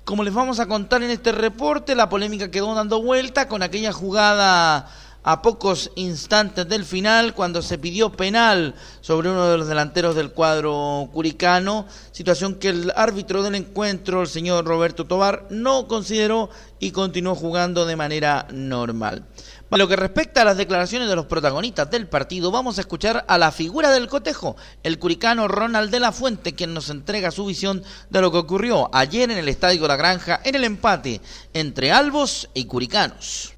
Como 0.04 0.24
les 0.24 0.34
vamos 0.34 0.58
a 0.58 0.66
contar 0.66 1.04
en 1.04 1.10
este 1.10 1.30
reporte, 1.30 1.94
la 1.94 2.08
polémica 2.08 2.50
quedó 2.50 2.74
dando 2.74 3.00
vuelta 3.00 3.46
con 3.46 3.62
aquella 3.62 3.92
jugada 3.92 4.90
a 5.26 5.40
pocos 5.40 5.90
instantes 5.94 6.68
del 6.68 6.84
final 6.84 7.32
cuando 7.32 7.62
se 7.62 7.78
pidió 7.78 8.10
penal 8.12 8.74
sobre 9.00 9.30
uno 9.30 9.48
de 9.48 9.56
los 9.56 9.68
delanteros 9.68 10.14
del 10.14 10.32
cuadro 10.32 11.08
curicano, 11.12 11.86
situación 12.12 12.56
que 12.56 12.68
el 12.68 12.92
árbitro 12.94 13.42
del 13.42 13.54
encuentro, 13.54 14.22
el 14.22 14.28
señor 14.28 14.66
Roberto 14.66 15.06
Tobar, 15.06 15.46
no 15.50 15.88
consideró 15.88 16.50
y 16.78 16.90
continuó 16.90 17.34
jugando 17.34 17.86
de 17.86 17.96
manera 17.96 18.46
normal. 18.52 19.24
En 19.70 19.78
lo 19.78 19.88
que 19.88 19.96
respecta 19.96 20.42
a 20.42 20.44
las 20.44 20.56
declaraciones 20.56 21.08
de 21.08 21.16
los 21.16 21.26
protagonistas 21.26 21.90
del 21.90 22.06
partido, 22.06 22.52
vamos 22.52 22.78
a 22.78 22.82
escuchar 22.82 23.24
a 23.26 23.38
la 23.38 23.50
figura 23.50 23.90
del 23.90 24.06
cotejo, 24.06 24.54
el 24.84 25.00
curicano 25.00 25.48
Ronald 25.48 25.90
de 25.90 25.98
la 25.98 26.12
Fuente, 26.12 26.54
quien 26.54 26.74
nos 26.74 26.90
entrega 26.90 27.32
su 27.32 27.46
visión 27.46 27.82
de 28.08 28.20
lo 28.20 28.30
que 28.30 28.38
ocurrió 28.38 28.88
ayer 28.92 29.30
en 29.32 29.38
el 29.38 29.48
Estadio 29.48 29.88
La 29.88 29.96
Granja 29.96 30.40
en 30.44 30.54
el 30.54 30.62
empate 30.62 31.20
entre 31.54 31.90
Albos 31.90 32.48
y 32.54 32.66
Curicanos. 32.66 33.52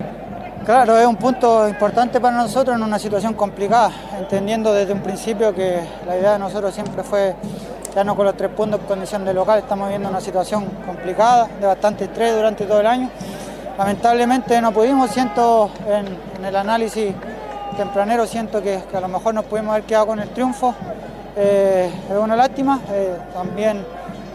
Claro, 0.65 0.97
es 0.97 1.07
un 1.07 1.16
punto 1.16 1.69
importante 1.69 2.19
para 2.19 2.37
nosotros 2.39 2.77
en 2.77 2.83
una 2.83 2.99
situación 2.99 3.35
complicada, 3.35 3.93
entendiendo 4.19 4.73
desde 4.73 4.95
un 4.95 5.03
principio 5.03 5.55
que 5.55 5.87
la 6.07 6.16
idea 6.16 6.33
de 6.33 6.39
nosotros 6.39 6.73
siempre 6.73 7.03
fue 7.03 7.37
quedarnos 7.93 8.16
con 8.16 8.24
los 8.24 8.37
tres 8.37 8.51
puntos 8.51 8.81
en 8.81 8.87
condición 8.87 9.24
de 9.24 9.35
local. 9.35 9.59
Estamos 9.59 9.89
viviendo 9.89 10.09
una 10.09 10.20
situación 10.20 10.65
complicada, 10.87 11.49
de 11.61 11.66
bastante 11.66 12.05
estrés 12.05 12.35
durante 12.35 12.65
todo 12.65 12.81
el 12.81 12.87
año. 12.87 13.11
Lamentablemente 13.78 14.61
no 14.62 14.73
pudimos, 14.73 15.11
siento 15.11 15.70
en, 15.86 16.44
el 16.44 16.57
análisis 16.57 17.12
tempranero, 17.77 18.27
siento 18.27 18.62
que, 18.62 18.82
que, 18.90 18.97
a 18.97 19.01
lo 19.01 19.09
mejor 19.09 19.35
nos 19.35 19.44
pudimos 19.44 19.73
haber 19.73 19.85
quedado 19.85 20.07
con 20.07 20.19
el 20.19 20.31
triunfo. 20.31 20.74
Eh, 21.36 21.90
es 22.11 22.16
una 22.16 22.35
lástima, 22.35 22.81
eh, 22.90 23.15
también 23.35 23.85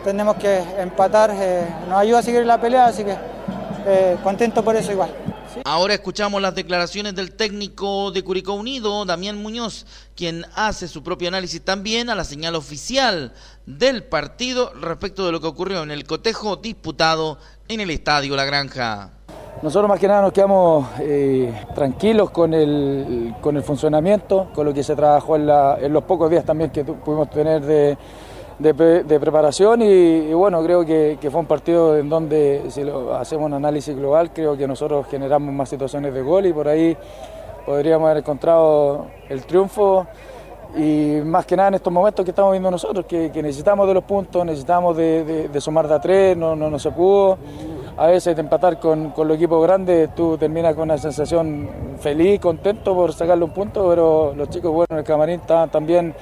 tenemos 0.04 0.36
que 0.36 0.60
empatar, 0.78 1.32
eh, 1.34 1.66
nos 1.90 1.98
ayuda 1.98 2.20
a 2.20 2.22
seguir 2.22 2.46
la 2.46 2.62
pelea, 2.62 2.86
así 2.86 3.04
que 3.04 3.18
contento 4.24 4.64
por 4.64 4.76
eso 4.76 4.92
igual. 4.92 5.10
Ahora 5.66 5.96
escuchamos 5.96 6.40
las 6.40 6.54
declaraciones 6.54 7.16
del 7.16 7.34
técnico 7.34 8.12
de 8.12 8.24
Curicó 8.24 8.54
Unido, 8.54 9.04
Damián 9.06 9.42
Muñoz, 9.42 9.88
quien 10.16 10.46
hace 10.54 10.88
su 10.88 11.02
propio 11.02 11.28
análisis 11.28 11.62
también 11.62 12.12
a 12.12 12.16
la 12.16 12.24
señal 12.24 12.54
oficial 12.54 13.34
del 13.66 14.04
partido 14.04 14.72
respecto 14.76 15.26
de 15.26 15.32
lo 15.32 15.42
que 15.42 15.48
ocurrió 15.48 15.82
en 15.82 15.90
el 15.90 16.06
cotejo 16.06 16.58
disputado 16.58 17.40
en 17.68 17.80
el 17.82 17.90
Estadio 17.90 18.36
La 18.36 18.46
Granja. 18.46 19.12
Nosotros 19.62 19.88
más 19.88 20.00
que 20.00 20.08
nada 20.08 20.24
nos 20.24 20.32
quedamos 20.32 20.88
eh, 21.00 21.54
tranquilos 21.76 22.32
con 22.32 22.52
el, 22.54 23.36
con 23.42 23.56
el 23.58 23.62
funcionamiento, 23.62 24.48
con 24.56 24.66
lo 24.66 24.74
que 24.74 24.82
se 24.82 24.96
trabajó 24.96 25.36
en, 25.36 25.46
la, 25.46 25.78
los 25.88 26.04
pocos 26.04 26.32
días 26.32 26.44
también 26.44 26.72
que 26.72 26.84
pudimos 26.84 27.30
tener 27.30 27.62
de, 27.62 27.96
de, 28.58 29.20
preparación 29.20 29.84
y, 29.84 30.34
bueno, 30.34 30.64
creo 30.64 30.84
que, 30.84 31.18
fue 31.32 31.40
un 31.40 31.46
partido 31.46 31.96
en 31.98 32.10
donde 32.10 32.64
si 32.70 32.82
hacemos 33.14 33.46
un 33.46 33.54
análisis 33.54 33.96
global, 33.96 34.32
creo 34.34 34.58
que 34.58 34.68
nosotros 34.68 35.06
generamos 35.08 35.54
más 35.54 35.70
situaciones 35.70 36.12
de 36.14 36.22
gol 36.24 36.48
y 36.48 36.54
por 36.54 36.68
ahí 36.68 36.98
podríamos 37.66 38.06
haber 38.06 38.18
encontrado 38.20 39.08
el 39.30 39.46
triunfo 39.46 40.08
y 40.76 41.20
más 41.24 41.46
que 41.46 41.56
nada 41.56 41.70
en 41.70 41.76
estos 41.76 41.94
momentos 41.94 42.24
que 42.24 42.32
estamos 42.32 42.52
viendo 42.52 42.72
nosotros, 42.72 43.06
que, 43.06 43.32
que 43.32 43.44
necesitamos 43.44 43.88
de 43.88 43.94
los 43.94 44.04
puntos, 44.06 44.44
necesitamos 44.44 44.98
de, 44.98 45.24
de, 45.24 45.48
de, 45.50 45.62
sumar 45.62 45.88
de 45.88 45.94
a 45.96 46.00
tres, 46.00 46.38
no, 46.38 46.56
no, 46.56 46.70
no 46.70 46.80
se 46.80 46.90
pudo. 46.92 47.38
A 47.98 48.08
veces 48.08 48.36
de 48.36 48.42
empatar 48.42 48.80
con, 48.80 49.12
con 49.12 49.28
los 49.28 49.38
equipos 49.38 49.62
grandes, 49.64 50.14
tú 50.16 50.38
terminas 50.38 50.74
con 50.74 50.84
una 50.84 50.98
sensación 50.98 51.70
feliz, 52.00 52.40
contento 52.40 52.96
por 52.96 53.14
sacarle 53.14 53.44
un 53.44 53.52
punto, 53.52 53.88
pero 53.90 54.34
los 54.36 54.50
chicos, 54.50 54.72
bueno, 54.72 54.88
en 54.92 54.98
el 55.00 55.04
camarín 55.04 55.40
estaban 55.42 55.70
también 55.70 56.16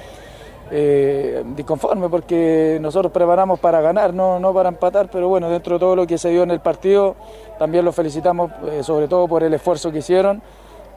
eh, 0.72 1.44
disconformes 1.56 2.10
porque 2.10 2.78
nosotros 2.82 3.12
preparamos 3.12 3.60
para 3.60 3.82
ganar, 3.82 4.14
no, 4.14 4.40
no 4.40 4.54
para 4.54 4.70
empatar, 4.70 5.10
pero 5.12 5.30
bueno, 5.30 5.50
dentro 5.50 5.76
de 5.76 5.80
todo 5.80 5.96
lo 5.96 6.08
que 6.08 6.18
se 6.18 6.30
dio 6.30 6.44
en 6.44 6.52
el 6.52 6.60
partido, 6.60 7.16
también 7.58 7.86
los 7.86 7.96
felicitamos, 7.96 8.52
eh, 8.68 8.84
sobre 8.84 9.08
todo 9.08 9.28
por 9.28 9.44
el 9.44 9.54
esfuerzo 9.54 9.92
que 9.92 10.00
hicieron. 10.00 10.42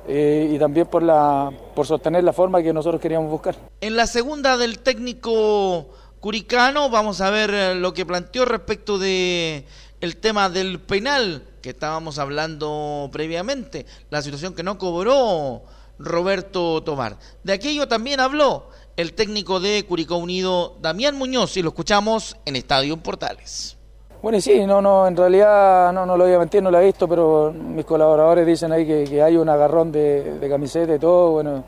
Eh, 0.09 0.51
y 0.53 0.59
también 0.59 0.89
por 0.89 1.01
la 1.01 1.53
por 1.77 1.87
sostener 1.87 2.25
la 2.25 2.33
forma 2.33 2.61
que 2.61 2.73
nosotros 2.73 3.01
queríamos 3.01 3.31
buscar. 3.31 3.55
En 3.81 3.95
la 3.95 4.09
segunda 4.09 4.57
del 4.57 4.81
técnico 4.81 5.87
curicano 6.19 6.91
vamos 6.91 7.21
a 7.21 7.31
ver 7.31 7.51
eh, 7.55 7.75
lo 7.77 7.95
que 7.95 8.05
planteó 8.05 8.45
respecto 8.45 8.99
de 8.99 9.65
el 10.03 10.17
tema 10.17 10.51
del 10.51 10.81
penal 10.81 11.45
que 11.63 11.71
estábamos 11.71 12.19
hablando 12.19 13.09
previamente, 13.13 13.87
la 14.11 14.21
situación 14.21 14.53
que 14.53 14.65
no 14.65 14.77
cobró 14.77 15.63
Roberto 15.97 16.83
Tomar. 16.83 17.17
De 17.45 17.53
aquello 17.53 17.87
también 17.87 18.19
habló 18.19 18.69
el 18.97 19.15
técnico 19.15 19.61
de 19.61 19.85
Curicó 19.87 20.17
Unido, 20.17 20.77
Damián 20.81 21.17
Muñoz, 21.17 21.57
y 21.57 21.63
lo 21.63 21.69
escuchamos 21.69 22.37
en 22.45 22.57
Estadio 22.57 22.97
Portales. 22.97 23.79
Bueno, 24.21 24.41
sí, 24.41 24.67
no, 24.67 24.83
no, 24.83 25.07
en 25.07 25.17
realidad 25.17 25.93
no, 25.93 26.05
no 26.05 26.17
lo 26.17 26.25
voy 26.25 26.35
a 26.35 26.39
mentir, 26.41 26.65
no 26.65 26.73
lo 26.73 26.81
he 26.81 26.87
visto, 26.87 27.07
pero 27.09 27.53
mis 27.53 27.85
colaboradores 27.85 28.45
dicen 28.45 28.73
ahí 28.73 28.85
que, 28.85 29.05
que 29.05 29.23
hay 29.23 29.37
un 29.37 29.49
agarrón 29.49 29.93
de, 29.93 30.39
de, 30.41 30.49
camiseta 30.49 30.97
y 30.97 30.99
todo, 30.99 31.31
bueno, 31.31 31.63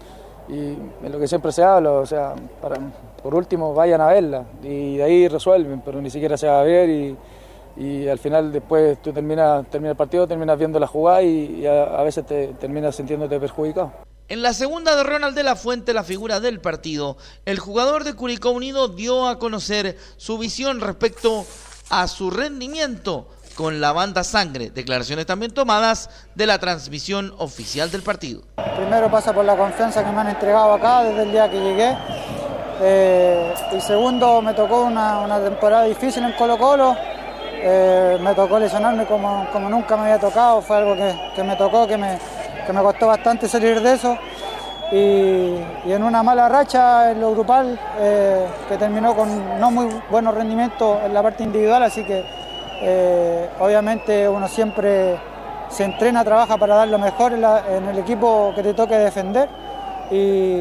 y 0.49 0.75
en 1.07 1.13
lo 1.13 1.21
que 1.21 1.29
siempre 1.29 1.53
se 1.53 1.63
habla, 1.63 1.93
o 1.93 2.07
sea, 2.07 2.35
para, 2.61 2.79
por 3.23 3.33
último 3.33 3.75
vayan 3.75 4.01
a 4.01 4.09
verla 4.09 4.45
y 4.61 4.97
de 4.97 5.05
ahí 5.05 5.29
resuelven, 5.29 5.83
pero 5.85 6.03
ni 6.03 6.11
siquiera 6.11 6.37
se 6.37 6.49
va 6.49 6.61
a 6.61 6.65
ver 6.65 6.91
y, 6.91 7.17
y 7.77 8.09
al 8.09 8.19
final 8.19 8.53
después 8.53 9.01
tú 9.03 9.13
terminas, 9.13 9.69
termina 9.71 9.91
el 9.91 9.97
partido, 9.97 10.27
terminas 10.27 10.59
viendo 10.59 10.79
la 10.79 10.87
jugada 10.87 11.23
y, 11.23 11.61
y 11.61 11.67
a, 11.67 11.85
a, 11.85 12.03
veces 12.03 12.27
te 12.27 12.49
terminas 12.55 12.97
sintiéndote 12.97 13.39
perjudicado. 13.41 13.93
En 14.29 14.43
la 14.43 14.55
segunda 14.55 14.97
de 14.97 15.03
Ronald 15.03 15.35
de 15.35 15.43
la 15.43 15.55
Fuente, 15.55 15.93
la 15.93 16.03
figura 16.03 16.41
del 16.41 16.61
partido, 16.61 17.17
el 17.45 17.59
jugador 17.59 18.05
de 18.05 18.15
Curicó 18.15 18.51
Unido 18.51 18.89
dio 18.89 19.29
a 19.29 19.39
conocer 19.39 19.99
su 20.17 20.39
visión 20.39 20.81
respecto 20.81 21.45
a 21.91 22.09
su 22.09 22.31
rendimiento 22.31 23.29
con 23.55 23.81
la 23.81 23.93
banda 23.93 24.25
Sangre. 24.25 24.71
Declaraciones 24.71 25.27
también 25.27 25.53
tomadas 25.53 26.11
de 26.35 26.47
la 26.47 26.59
transmisión 26.59 27.35
oficial 27.39 27.91
del 27.91 28.03
partido. 28.03 28.43
Primero 28.77 29.11
pasa 29.11 29.33
por 29.33 29.45
la 29.45 29.57
confianza 29.57 30.05
que 30.05 30.11
me 30.11 30.21
han 30.21 30.29
entregado 30.29 30.73
acá 30.73 31.05
desde 31.05 31.23
el 31.23 31.31
día 31.31 31.51
que 31.51 31.61
llegué. 31.61 31.97
Eh, 32.81 33.55
y 33.77 33.81
segundo, 33.81 34.43
me 34.43 34.53
tocó 34.53 34.83
una, 34.83 35.21
una, 35.21 35.39
temporada 35.39 35.85
difícil 35.85 36.25
en 36.25 36.33
Colo 36.33 36.59
Colo. 36.59 36.97
Eh, 37.67 38.19
me 38.21 38.35
tocó 38.35 38.59
lesionarme 38.59 39.07
como, 39.07 39.47
como, 39.51 39.71
nunca 39.71 39.97
me 39.97 40.03
había 40.03 40.19
tocado. 40.19 40.61
Fue 40.61 40.77
algo 40.77 40.95
que, 40.95 41.15
que 41.35 41.43
me 41.43 41.57
tocó, 41.57 41.87
que 41.87 41.97
me, 41.97 42.19
que 42.67 42.73
me 42.75 42.83
costó 42.83 43.07
bastante 43.07 43.49
salir 43.49 43.81
de 43.81 43.95
eso. 43.95 44.19
Y, 44.93 45.57
en 45.87 46.03
una 46.03 46.23
mala 46.23 46.49
racha 46.49 47.11
en 47.11 47.21
lo 47.21 47.31
grupal 47.33 47.79
eh, 47.99 48.47
que 48.69 48.77
terminó 48.77 49.15
con 49.17 49.59
no 49.59 49.71
muy 49.71 49.89
buenos 50.11 50.35
rendimientos 50.35 50.99
en 51.05 51.15
la 51.15 51.23
parte 51.23 51.43
individual, 51.43 51.83
así 51.83 52.05
que 52.05 52.23
eh, 52.83 53.49
obviamente 53.61 54.29
uno 54.29 54.47
siempre 54.47 55.19
se 55.69 55.85
entrena, 55.85 56.23
trabaja 56.23 56.59
para 56.59 56.77
dar 56.77 56.89
lo 56.89 56.99
mejor 56.99 57.33
en, 57.33 57.89
el 57.89 57.99
equipo 57.99 58.53
que 58.55 58.63
te 58.63 58.75
toque 58.75 58.97
defender 58.99 59.49
y, 60.11 60.61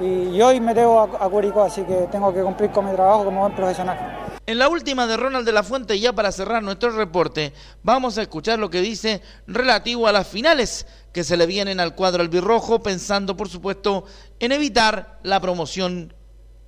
y- 0.00 0.42
hoy 0.42 0.60
me 0.60 0.74
debo 0.74 1.00
a 1.00 1.28
Curicó, 1.28 1.62
así 1.62 1.82
que 1.84 2.08
tengo 2.10 2.32
que 2.34 2.42
cumplir 2.42 2.70
con 2.70 2.84
mi 2.86 2.92
trabajo 2.92 3.24
como 3.24 3.40
buen 3.42 3.54
profesional. 3.54 4.21
En 4.44 4.58
la 4.58 4.68
última 4.68 5.06
de 5.06 5.16
Ronald 5.16 5.46
de 5.46 5.52
la 5.52 5.62
Fuente, 5.62 5.98
ya 6.00 6.12
para 6.12 6.32
cerrar 6.32 6.62
nuestro 6.64 6.90
reporte, 6.90 7.52
vamos 7.84 8.18
a 8.18 8.22
escuchar 8.22 8.58
lo 8.58 8.70
que 8.70 8.80
dice 8.80 9.22
relativo 9.46 10.08
a 10.08 10.12
las 10.12 10.26
finales 10.26 10.84
que 11.12 11.22
se 11.22 11.36
le 11.36 11.46
vienen 11.46 11.78
al 11.78 11.94
cuadro 11.94 12.22
albirrojo, 12.22 12.82
pensando 12.82 13.36
por 13.36 13.48
supuesto 13.48 14.04
en 14.40 14.50
evitar 14.50 15.20
la 15.22 15.38
promoción 15.40 16.12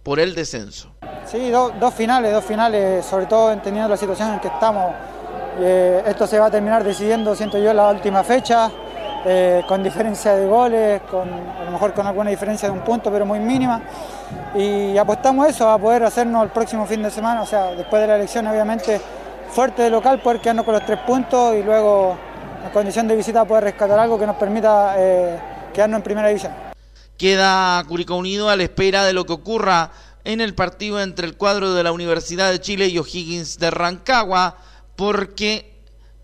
por 0.04 0.20
el 0.20 0.36
descenso. 0.36 0.94
Sí, 1.26 1.50
do- 1.50 1.72
dos 1.80 1.92
finales, 1.94 2.32
dos 2.32 2.44
finales, 2.44 3.04
sobre 3.06 3.26
todo 3.26 3.50
entendiendo 3.50 3.88
la 3.88 3.96
situación 3.96 4.34
en 4.34 4.40
que 4.40 4.48
estamos. 4.48 4.94
Eh, 5.58 6.02
esto 6.06 6.26
se 6.28 6.38
va 6.38 6.46
a 6.46 6.50
terminar 6.52 6.84
decidiendo, 6.84 7.34
siento 7.34 7.58
yo, 7.58 7.72
la 7.74 7.90
última 7.90 8.22
fecha, 8.22 8.70
eh, 9.24 9.62
con 9.66 9.82
diferencia 9.82 10.34
de 10.34 10.46
goles, 10.46 11.02
con, 11.10 11.28
a 11.28 11.64
lo 11.64 11.70
mejor 11.70 11.94
con 11.94 12.06
alguna 12.06 12.30
diferencia 12.30 12.68
de 12.68 12.74
un 12.74 12.84
punto, 12.84 13.10
pero 13.10 13.24
muy 13.24 13.38
mínima. 13.40 13.82
Y 14.54 14.96
apostamos 14.98 15.48
eso, 15.48 15.68
a 15.68 15.78
poder 15.78 16.04
hacernos 16.04 16.44
el 16.44 16.50
próximo 16.50 16.86
fin 16.86 17.02
de 17.02 17.10
semana, 17.10 17.42
o 17.42 17.46
sea, 17.46 17.70
después 17.70 18.02
de 18.02 18.08
la 18.08 18.16
elección, 18.16 18.46
obviamente, 18.46 19.00
fuerte 19.50 19.82
de 19.82 19.90
local, 19.90 20.20
poder 20.20 20.40
quedarnos 20.40 20.64
con 20.64 20.74
los 20.74 20.84
tres 20.84 20.98
puntos 21.00 21.54
y 21.56 21.62
luego, 21.62 22.16
en 22.64 22.70
condición 22.70 23.08
de 23.08 23.16
visita, 23.16 23.44
poder 23.44 23.64
rescatar 23.64 23.98
algo 23.98 24.18
que 24.18 24.26
nos 24.26 24.36
permita 24.36 24.94
eh, 24.98 25.38
quedarnos 25.72 25.98
en 25.98 26.02
primera 26.02 26.28
división. 26.28 26.52
Queda 27.16 27.82
Curicó 27.84 28.16
Unido 28.16 28.50
a 28.50 28.56
la 28.56 28.64
espera 28.64 29.04
de 29.04 29.12
lo 29.12 29.24
que 29.24 29.32
ocurra 29.32 29.90
en 30.24 30.40
el 30.40 30.54
partido 30.54 31.00
entre 31.00 31.26
el 31.26 31.36
cuadro 31.36 31.74
de 31.74 31.82
la 31.82 31.92
Universidad 31.92 32.50
de 32.50 32.60
Chile 32.60 32.88
y 32.88 32.98
O'Higgins 32.98 33.58
de 33.58 33.70
Rancagua, 33.70 34.56
porque 34.96 35.74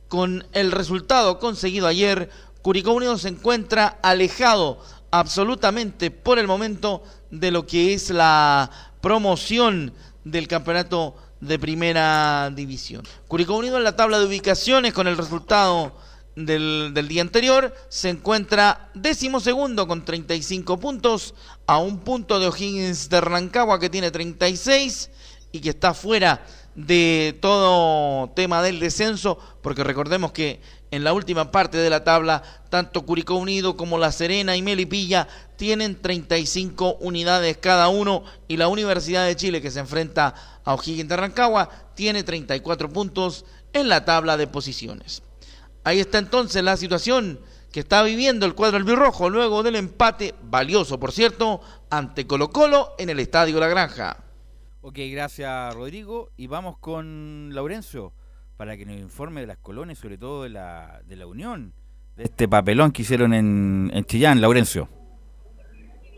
con 0.09 0.45
el 0.53 0.73
resultado 0.73 1.39
conseguido 1.39 1.87
ayer, 1.87 2.31
Curicó 2.63 2.93
Unido 2.93 3.17
se 3.17 3.29
encuentra 3.29 3.99
alejado 4.03 4.79
absolutamente 5.11 6.11
por 6.11 6.39
el 6.39 6.47
momento 6.47 7.03
de 7.31 7.51
lo 7.51 7.67
que 7.67 7.95
es 7.95 8.11
la 8.11 8.71
promoción 9.01 9.93
del 10.25 10.47
campeonato 10.47 11.17
de 11.41 11.59
primera 11.59 12.51
división. 12.55 13.03
Curicó 13.29 13.57
Unido 13.57 13.79
en 13.79 13.85
la 13.85 13.97
tabla 13.97 14.19
de 14.19 14.27
ubicaciones 14.27 14.93
con 14.93 15.07
el 15.07 15.17
resultado 15.17 15.97
del, 16.37 16.93
del 16.95 17.09
día 17.09 17.23
anterior 17.23 17.75
se 17.89 18.09
encuentra 18.11 18.91
décimo 18.95 19.41
segundo 19.41 19.87
con 19.89 20.05
35 20.05 20.79
puntos 20.79 21.35
a 21.67 21.79
un 21.79 22.01
punto 22.01 22.39
de 22.39 22.47
O'Higgins 22.47 23.09
de 23.09 23.21
Rancagua 23.21 23.81
que 23.81 23.91
tiene 23.91 24.11
36 24.11 25.11
y 25.53 25.61
que 25.61 25.71
está 25.71 25.95
fuera 25.95 26.45
de 26.75 27.37
todo 27.41 28.31
tema 28.31 28.63
del 28.63 28.79
descenso 28.79 29.39
porque 29.63 29.83
recordemos 29.83 30.33
que 30.33 30.61
en 30.91 31.05
la 31.05 31.13
última 31.13 31.51
parte 31.51 31.79
de 31.79 31.91
la 31.91 32.05
tabla 32.05 32.43
tanto 32.69 33.05
Curicó 33.05 33.35
Unido 33.35 33.77
como 33.77 33.99
La 33.99 34.13
Serena 34.13 34.57
y 34.57 34.63
Melipilla 34.63 35.29
tienen 35.57 36.01
35 36.01 36.97
unidades 37.01 37.59
cada 37.59 37.89
uno 37.89 38.25
y 38.49 38.57
la 38.57 38.69
Universidad 38.69 39.27
de 39.27 39.37
Chile 39.37 39.61
que 39.61 39.71
se 39.71 39.81
enfrenta 39.81 40.35
a 40.65 40.75
O'Higgins 40.75 41.09
de 41.09 41.17
Rancagua 41.17 41.69
tiene 41.95 42.23
34 42.23 42.89
puntos 42.91 43.45
en 43.73 43.89
la 43.89 44.05
tabla 44.05 44.37
de 44.37 44.47
posiciones. 44.47 45.23
Ahí 45.85 46.01
está 46.01 46.19
entonces 46.19 46.63
la 46.63 46.77
situación 46.77 47.41
que 47.73 47.81
está 47.81 48.03
viviendo 48.03 48.47
el 48.47 48.55
cuadro 48.55 48.77
albirrojo 48.77 49.31
luego 49.31 49.63
del 49.63 49.77
empate, 49.77 50.35
valioso 50.43 50.99
por 50.99 51.13
cierto, 51.13 51.61
ante 51.89 52.27
Colo 52.27 52.51
Colo 52.51 52.95
en 52.99 53.11
el 53.11 53.21
Estadio 53.21 53.61
La 53.61 53.69
Granja. 53.69 54.25
Ok, 54.83 54.99
gracias 55.11 55.75
Rodrigo. 55.75 56.31
Y 56.37 56.47
vamos 56.47 56.79
con 56.79 57.51
Laurencio 57.53 58.13
para 58.61 58.77
que 58.77 58.85
nos 58.85 58.95
informe 58.95 59.41
de 59.41 59.47
las 59.47 59.57
colonias, 59.57 59.97
sobre 59.97 60.19
todo 60.19 60.43
de 60.43 60.51
la, 60.51 61.01
de 61.07 61.17
la 61.17 61.27
unión, 61.27 61.73
de 62.15 62.25
este 62.25 62.47
papelón 62.47 62.93
que 62.93 63.01
hicieron 63.01 63.33
en, 63.33 63.91
en 63.95 64.05
Chillán, 64.05 64.39
Laurencio. 64.43 64.87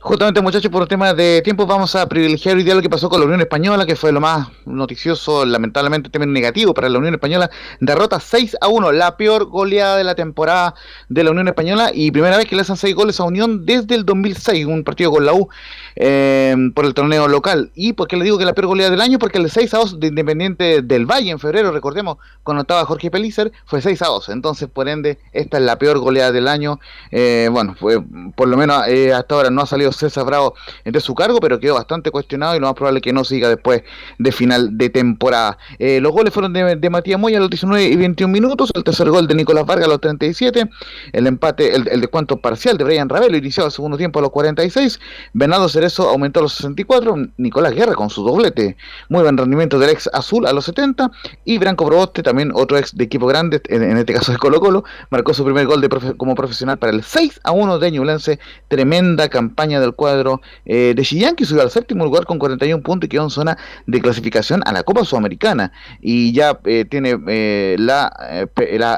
Justamente, 0.02 0.40
muchachos, 0.40 0.68
por 0.68 0.82
un 0.82 0.88
tema 0.88 1.14
de 1.14 1.42
tiempo, 1.42 1.64
vamos 1.64 1.94
a 1.94 2.08
privilegiar 2.08 2.56
hoy 2.56 2.64
día 2.64 2.74
lo 2.74 2.82
que 2.82 2.90
pasó 2.90 3.08
con 3.08 3.20
la 3.20 3.26
Unión 3.26 3.40
Española, 3.40 3.86
que 3.86 3.94
fue 3.94 4.10
lo 4.10 4.20
más 4.20 4.48
noticioso, 4.66 5.46
lamentablemente, 5.46 6.10
tema 6.10 6.26
negativo 6.26 6.74
para 6.74 6.88
la 6.88 6.98
Unión 6.98 7.14
Española. 7.14 7.48
Derrota 7.78 8.18
6 8.18 8.56
a 8.60 8.66
1, 8.66 8.90
la 8.90 9.16
peor 9.16 9.44
goleada 9.44 9.96
de 9.96 10.02
la 10.02 10.16
temporada 10.16 10.74
de 11.08 11.22
la 11.22 11.30
Unión 11.30 11.46
Española 11.46 11.92
y 11.94 12.10
primera 12.10 12.36
vez 12.36 12.46
que 12.48 12.56
le 12.56 12.62
hacen 12.62 12.76
6 12.76 12.96
goles 12.96 13.20
a 13.20 13.22
Unión 13.22 13.64
desde 13.64 13.94
el 13.94 14.04
2006, 14.04 14.66
un 14.66 14.82
partido 14.82 15.12
con 15.12 15.24
la 15.24 15.34
U 15.34 15.48
eh, 15.94 16.56
por 16.74 16.84
el 16.84 16.94
torneo 16.94 17.28
local. 17.28 17.70
¿Y 17.76 17.92
por 17.92 18.08
qué 18.08 18.16
le 18.16 18.24
digo 18.24 18.38
que 18.38 18.44
la 18.44 18.54
peor 18.54 18.66
goleada 18.66 18.90
del 18.90 19.00
año? 19.00 19.20
Porque 19.20 19.38
el 19.38 19.48
6 19.48 19.72
a 19.72 19.78
2 19.78 20.00
de 20.00 20.08
Independiente 20.08 20.82
del 20.82 21.06
Valle 21.06 21.30
en 21.30 21.38
febrero, 21.38 21.70
recordemos, 21.70 22.18
cuando 22.42 22.62
estaba 22.62 22.84
Jorge 22.86 23.08
Pellicer, 23.08 23.52
fue 23.66 23.80
6 23.80 24.02
a 24.02 24.06
2. 24.06 24.30
Entonces, 24.30 24.68
por 24.68 24.88
ende, 24.88 25.20
esta 25.32 25.58
es 25.58 25.62
la 25.62 25.78
peor 25.78 26.00
goleada 26.00 26.32
del 26.32 26.48
año. 26.48 26.80
Eh, 27.12 27.48
bueno, 27.52 27.76
fue 27.78 28.02
por 28.34 28.48
lo 28.48 28.56
menos 28.56 28.82
eh, 28.88 29.14
hasta 29.14 29.36
ahora 29.36 29.50
no 29.50 29.62
ha 29.62 29.66
salido 29.66 29.91
César 29.92 30.24
Bravo 30.24 30.54
de 30.84 31.00
su 31.00 31.14
cargo, 31.14 31.40
pero 31.40 31.58
quedó 31.58 31.74
bastante 31.74 32.10
cuestionado 32.10 32.56
y 32.56 32.60
lo 32.60 32.66
más 32.66 32.74
probable 32.74 32.98
es 32.98 33.02
que 33.02 33.12
no 33.12 33.24
siga 33.24 33.48
después 33.48 33.82
de 34.18 34.32
final 34.32 34.76
de 34.76 34.90
temporada. 34.90 35.58
Eh, 35.78 36.00
los 36.00 36.12
goles 36.12 36.32
fueron 36.32 36.52
de, 36.52 36.76
de 36.76 36.90
Matías 36.90 37.18
Moya 37.18 37.38
a 37.38 37.40
los 37.40 37.50
19 37.50 37.84
y 37.84 37.96
21 37.96 38.32
minutos, 38.32 38.70
el 38.74 38.84
tercer 38.84 39.10
gol 39.10 39.26
de 39.26 39.34
Nicolás 39.34 39.66
Vargas 39.66 39.86
a 39.86 39.90
los 39.90 40.00
37, 40.00 40.68
el 41.12 41.26
empate, 41.26 41.74
el, 41.74 41.88
el 41.88 42.00
descuento 42.00 42.36
parcial 42.38 42.76
de 42.78 42.84
Brian 42.84 43.08
Ravelo, 43.08 43.36
iniciado 43.36 43.66
el 43.66 43.72
segundo 43.72 43.96
tiempo 43.96 44.18
a 44.18 44.22
los 44.22 44.30
46, 44.30 45.00
Bernardo 45.32 45.68
Cerezo 45.68 46.08
aumentó 46.08 46.40
a 46.40 46.44
los 46.44 46.54
64, 46.54 47.16
Nicolás 47.36 47.74
Guerra 47.74 47.94
con 47.94 48.10
su 48.10 48.22
doblete, 48.24 48.76
muy 49.08 49.22
buen 49.22 49.36
rendimiento 49.36 49.78
del 49.78 49.90
ex 49.90 50.08
azul 50.12 50.46
a 50.46 50.52
los 50.52 50.64
70, 50.66 51.10
y 51.44 51.58
Branco 51.58 51.86
Proboste, 51.86 52.22
también 52.22 52.52
otro 52.54 52.78
ex 52.78 52.96
de 52.96 53.04
equipo 53.04 53.26
grande, 53.26 53.60
en, 53.68 53.96
este 53.96 54.14
caso 54.14 54.32
de 54.32 54.38
Colo 54.38 54.60
Colo, 54.60 54.84
marcó 55.10 55.34
su 55.34 55.44
primer 55.44 55.66
gol 55.66 55.80
de 55.80 55.88
profe, 55.88 56.14
como 56.16 56.34
profesional 56.34 56.78
para 56.78 56.92
el 56.92 57.02
6 57.02 57.40
a 57.44 57.52
1 57.52 57.78
de 57.78 57.90
Ñublense, 57.90 58.38
tremenda 58.68 59.28
campaña 59.28 59.80
del 59.82 59.94
cuadro 59.94 60.40
eh, 60.64 60.94
de 60.96 61.02
Chillán, 61.02 61.36
que 61.36 61.44
subió 61.44 61.62
al 61.62 61.70
séptimo 61.70 62.04
lugar 62.04 62.24
con 62.24 62.38
41 62.38 62.82
puntos 62.82 63.06
y 63.06 63.08
quedó 63.08 63.24
en 63.24 63.30
zona 63.30 63.58
de 63.86 64.00
clasificación 64.00 64.62
a 64.64 64.72
la 64.72 64.82
Copa 64.82 65.04
Sudamericana, 65.04 65.72
y 66.00 66.32
ya 66.32 66.58
eh, 66.64 66.84
tiene 66.88 67.18
eh, 67.28 67.76
la, 67.78 68.12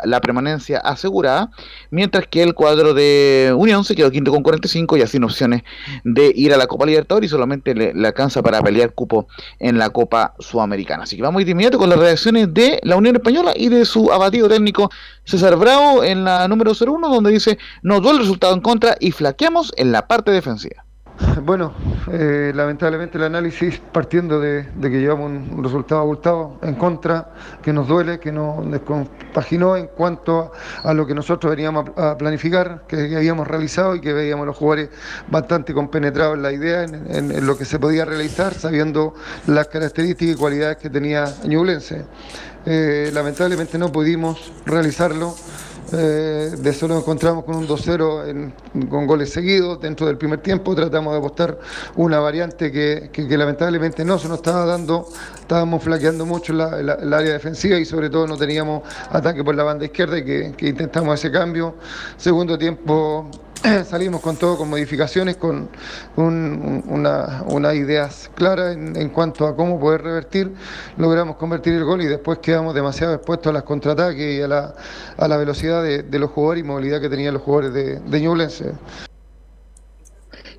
la, 0.05 0.21
permanencia 0.21 0.79
asegurada, 0.79 1.51
mientras 1.91 2.27
que 2.27 2.43
el 2.43 2.55
cuadro 2.55 2.95
de 2.95 3.53
Unión 3.57 3.85
se 3.85 3.95
quedó 3.95 4.11
quinto 4.11 4.31
con 4.31 4.43
45 4.43 4.97
y 4.97 5.03
así 5.03 5.15
sin 5.15 5.25
opciones 5.25 5.63
de 6.03 6.33
ir 6.35 6.53
a 6.53 6.57
la 6.57 6.67
Copa 6.67 6.87
Libertadores 6.87 7.29
y 7.29 7.31
solamente 7.31 7.75
le, 7.75 7.95
le 7.95 8.07
alcanza 8.09 8.43
para 8.43 8.61
pelear 8.63 8.95
cupo 8.95 9.29
en 9.61 9.79
la 9.79 9.91
Copa 9.91 10.35
Sudamericana. 10.41 11.05
Así 11.05 11.17
que 11.17 11.23
vamos 11.23 11.45
de 11.45 11.51
inmediato 11.53 11.79
con 11.79 11.89
las 11.89 11.99
reacciones 11.99 12.53
de 12.53 12.81
la 12.83 12.97
Unión 12.97 13.15
Española 13.15 13.53
y 13.55 13.69
de 13.69 13.85
su 13.85 14.13
abatido 14.13 14.49
técnico 14.49 14.91
César 15.25 15.57
Bravo 15.57 16.05
en 16.05 16.25
la 16.25 16.49
número 16.49 16.73
01, 16.79 17.09
donde 17.09 17.31
dice, 17.31 17.59
nos 17.83 18.03
duele 18.03 18.19
el 18.19 18.25
resultado 18.25 18.55
en 18.55 18.61
contra 18.61 18.97
y 19.01 19.13
flaqueamos 19.13 19.73
en 19.77 19.93
la 19.93 20.07
parte 20.07 20.31
defensiva. 20.31 20.74
Bueno, 21.45 21.73
eh, 22.11 22.53
lamentablemente 22.55 23.19
el 23.19 23.25
análisis 23.25 23.81
partiendo 23.93 24.41
de, 24.41 24.67
que 24.81 25.01
llevamos 25.01 25.31
un, 25.31 25.63
resultado 25.63 26.01
abultado 26.01 26.59
en 26.63 26.75
contra, 26.75 27.31
que 27.63 27.73
nos 27.73 27.89
duele, 27.89 28.19
que 28.19 28.33
nos 28.33 28.69
descompaginó 28.71 29.77
en 29.77 29.89
cuanto 29.89 30.53
a, 30.83 30.91
a 30.91 30.95
lo 30.95 31.07
que 31.07 31.15
nosotros 31.15 31.51
veníamos 31.51 31.91
a, 31.97 32.17
planificar, 32.17 32.83
que, 32.87 33.17
habíamos 33.17 33.47
realizado 33.47 33.95
y 33.95 34.01
que 34.01 34.13
veíamos 34.13 34.47
los 34.47 34.57
jugadores 34.57 34.91
bastante 35.29 35.75
compenetrados 35.75 36.37
en 36.37 36.43
la 36.43 36.53
idea, 36.53 36.85
en, 36.85 36.95
en, 37.11 37.31
en, 37.31 37.47
lo 37.47 37.57
que 37.57 37.65
se 37.65 37.79
podía 37.79 38.05
realizar, 38.05 38.55
sabiendo 38.55 39.15
las 39.47 39.69
características 39.69 40.35
y 40.35 40.39
cualidades 40.39 40.79
que 40.79 40.91
tenía 40.91 41.27
Ñublense. 41.45 42.05
Eh, 42.67 43.11
lamentablemente 43.13 43.79
no 43.79 43.93
pudimos 43.93 44.53
realizarlo. 44.65 45.35
Eh, 45.93 46.57
de 46.59 46.71
eso 46.71 46.89
nos 46.89 47.03
encontramos 47.03 47.45
con 47.45 47.57
un 47.57 47.69
2-0 47.69 48.89
con 48.89 49.07
goles 49.07 49.31
seguidos 49.31 49.81
dentro 49.81 50.07
del 50.07 50.17
primer 50.17 50.41
tiempo. 50.41 50.75
Tratamos 50.75 51.13
de 51.13 51.19
apostar 51.19 51.59
una 51.97 52.19
variante 52.21 52.73
que, 52.73 53.11
lamentablemente 53.37 54.05
no 54.05 54.19
se 54.19 54.29
nos 54.29 54.39
estaba 54.39 54.65
dando. 54.65 55.07
Estábamos 55.39 55.83
flaqueando 55.83 56.25
mucho 56.25 56.53
la, 56.53 56.83
la, 56.83 57.17
área 57.19 57.33
defensiva 57.33 57.79
y 57.79 57.85
sobre 57.85 58.09
todo 58.09 58.27
no 58.27 58.37
teníamos 58.37 58.83
ataque 59.11 59.45
por 59.45 59.55
la 59.55 59.63
banda 59.63 59.85
izquierda 59.85 60.19
y 60.19 60.25
que, 60.25 60.55
que 60.57 60.69
intentamos 60.69 61.19
ese 61.19 61.31
cambio. 61.31 61.75
Segundo 62.17 62.57
tiempo 62.57 63.31
salimos 63.89 64.21
con 64.21 64.37
todo, 64.37 64.59
con 64.59 64.69
modificaciones, 64.69 65.37
con 65.37 65.69
un, 66.17 66.85
unas 66.87 67.43
una 67.47 67.75
ideas 67.75 68.31
claras 68.35 68.75
en, 68.75 68.97
en, 68.97 69.09
cuanto 69.09 69.47
a 69.47 69.57
cómo 69.57 69.81
poder 69.81 70.03
revertir. 70.03 70.53
Logramos 70.99 71.37
convertir 71.37 71.75
el 71.75 71.85
gol 71.85 72.03
y 72.03 72.07
después 72.07 72.39
quedamos 72.41 72.75
demasiado 72.75 73.15
expuestos 73.15 73.51
a 73.51 73.53
las 73.53 73.63
contraataques 73.63 74.39
y 74.39 74.43
a 74.43 74.49
la, 74.49 74.75
a 75.17 75.29
la 75.29 75.37
velocidad 75.37 75.83
de, 75.83 76.03
de, 76.03 76.19
los 76.19 76.31
jugadores 76.31 76.63
y 76.63 76.67
movilidad 76.67 77.01
que 77.01 77.09
tenían 77.09 77.35
los 77.35 77.43
jugadores 77.43 77.73
de, 77.73 78.01
de 78.01 78.21
Ñublense. 78.21 78.73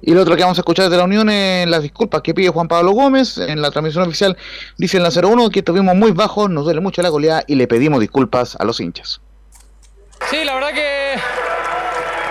Y 0.02 0.14
lo 0.14 0.22
otro 0.22 0.36
que 0.36 0.44
vamos 0.44 0.58
a 0.58 0.62
escuchar 0.62 0.90
de 0.90 0.98
la 0.98 1.04
Unión 1.04 1.30
es 1.30 1.68
las 1.68 1.82
disculpas 1.82 2.22
que 2.22 2.34
pide 2.34 2.50
Juan 2.50 2.68
Pablo 2.68 2.92
Gómez 2.92 3.38
en 3.38 3.62
la 3.62 3.72
transmisión 3.72 4.04
oficial. 4.04 4.38
Dice 4.78 4.98
en 4.98 5.04
la 5.04 5.10
01 5.10 5.50
que 5.50 5.60
estuvimos 5.60 5.96
muy 5.96 6.12
bajos, 6.12 6.50
nos 6.50 6.66
duele 6.66 6.82
mucho 6.82 7.02
la 7.02 7.10
goleada 7.10 7.44
y 7.48 7.56
le 7.56 7.68
pedimos 7.68 8.00
disculpas 8.00 8.56
a 8.60 8.66
los 8.66 8.80
hinchas. 8.80 9.22
Sí, 10.30 10.44
la 10.44 10.56
verdad 10.56 10.74
que 10.74 11.16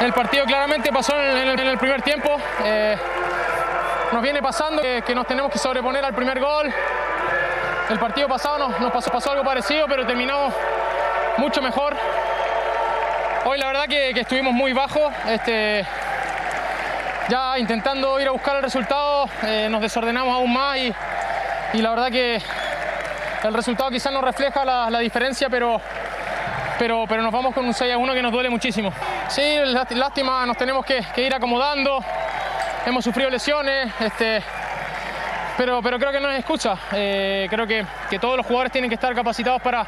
el 0.00 0.12
partido 0.12 0.44
claramente 0.44 0.92
pasó 0.92 1.20
en 1.20 1.58
el, 1.58 1.78
primer 1.78 2.02
tiempo. 2.02 2.36
Eh, 2.64 2.96
nos 4.12 4.22
viene 4.22 4.42
pasando 4.42 4.82
que, 4.82 5.14
nos 5.14 5.26
tenemos 5.26 5.50
que 5.50 5.58
sobreponer 5.58 6.04
al 6.04 6.14
primer 6.14 6.40
gol. 6.40 6.72
El 7.88 7.98
partido 7.98 8.28
pasado 8.28 8.68
nos, 8.68 8.92
pasó, 8.92 9.30
algo 9.30 9.44
parecido, 9.44 9.86
pero 9.86 10.06
terminó 10.06 10.52
mucho 11.36 11.60
mejor. 11.62 11.96
Hoy 13.44 13.58
la 13.58 13.66
verdad 13.66 13.84
que, 13.88 14.12
que 14.14 14.20
estuvimos 14.20 14.52
muy 14.52 14.72
bajos. 14.72 15.12
Este, 15.28 15.86
ya 17.28 17.58
intentando 17.58 18.20
ir 18.20 18.28
a 18.28 18.32
buscar 18.32 18.56
el 18.56 18.62
resultado, 18.62 19.26
eh, 19.42 19.68
nos 19.70 19.80
desordenamos 19.80 20.34
aún 20.34 20.52
más 20.52 20.76
y, 20.76 20.94
y, 21.72 21.82
la 21.82 21.90
verdad 21.90 22.10
que 22.10 22.40
el 23.42 23.54
resultado 23.54 23.90
quizás 23.90 24.12
no 24.12 24.20
refleja 24.20 24.64
la, 24.64 24.90
la 24.90 24.98
diferencia, 24.98 25.48
pero, 25.48 25.80
pero, 26.78 27.05
pero 27.09 27.22
nos 27.22 27.32
vamos 27.32 27.55
con 27.55 27.64
un 27.64 27.74
6 27.74 27.92
a 27.92 27.98
1 27.98 28.14
que 28.14 28.22
nos 28.22 28.32
duele 28.32 28.51
muchísimo. 28.51 28.92
Sí, 29.28 29.42
lástima, 29.90 30.44
nos 30.46 30.56
tenemos 30.56 30.84
que, 30.84 31.05
ir 31.16 31.34
acomodando, 31.34 32.02
hemos 32.84 33.05
sufrido 33.05 33.30
lesiones, 33.30 33.92
este, 34.01 34.42
pero, 35.56 35.80
pero 35.82 35.98
creo 35.98 36.12
que 36.12 36.20
no 36.20 36.30
es 36.30 36.38
excusa. 36.38 36.76
Eh, 36.92 37.46
creo 37.48 37.66
que, 37.66 37.84
que, 38.10 38.18
todos 38.18 38.36
los 38.36 38.46
jugadores 38.46 38.72
tienen 38.72 38.90
que 38.90 38.94
estar 38.94 39.14
capacitados 39.14 39.62
para, 39.62 39.86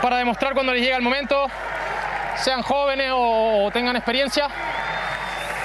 para 0.00 0.18
demostrar 0.18 0.54
cuando 0.54 0.72
les 0.72 0.82
llega 0.82 0.96
el 0.96 1.02
momento, 1.02 1.46
sean 2.36 2.62
jóvenes 2.62 3.10
o, 3.12 3.70
tengan 3.72 3.96
experiencia. 3.96 4.48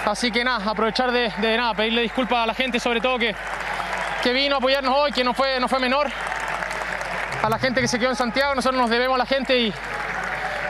Así 0.06 0.32
que 0.32 0.44
nada, 0.44 0.70
aprovechar 0.70 1.12
de, 1.12 1.32
de, 1.38 1.58
nada, 1.58 1.74
pedirle 1.74 2.02
disculpas 2.02 2.40
a 2.40 2.46
la 2.46 2.54
gente, 2.54 2.80
sobre 2.80 3.02
todo 3.02 3.18
que, 3.18 3.36
que 4.22 4.34
vino 4.34 4.56
a 4.56 4.58
apoyarnos 4.60 4.96
hoy, 4.96 5.12
que 5.12 5.24
no 5.24 5.34
fue, 5.34 5.60
no 5.60 5.68
fue 5.68 5.80
menor. 5.80 6.08
A 7.42 7.50
la 7.50 7.60
gente 7.60 7.82
que 7.82 7.88
se 7.88 8.00
quedó 8.00 8.10
en 8.10 8.16
Santiago, 8.16 8.56
nosotros 8.56 8.80
nos 8.80 8.90
debemos 8.90 9.16
a 9.16 9.20
la 9.20 9.26
gente 9.26 9.58
y, 9.58 9.74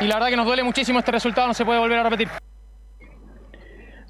y 0.01 0.07
la 0.07 0.15
verdad 0.15 0.29
que 0.29 0.35
nos 0.35 0.45
duele 0.45 0.63
muchísimo 0.63 0.99
este 0.99 1.11
resultado, 1.11 1.47
no 1.47 1.53
se 1.53 1.65
puede 1.65 1.79
volver 1.79 1.99
a 1.99 2.03
repetir. 2.03 2.29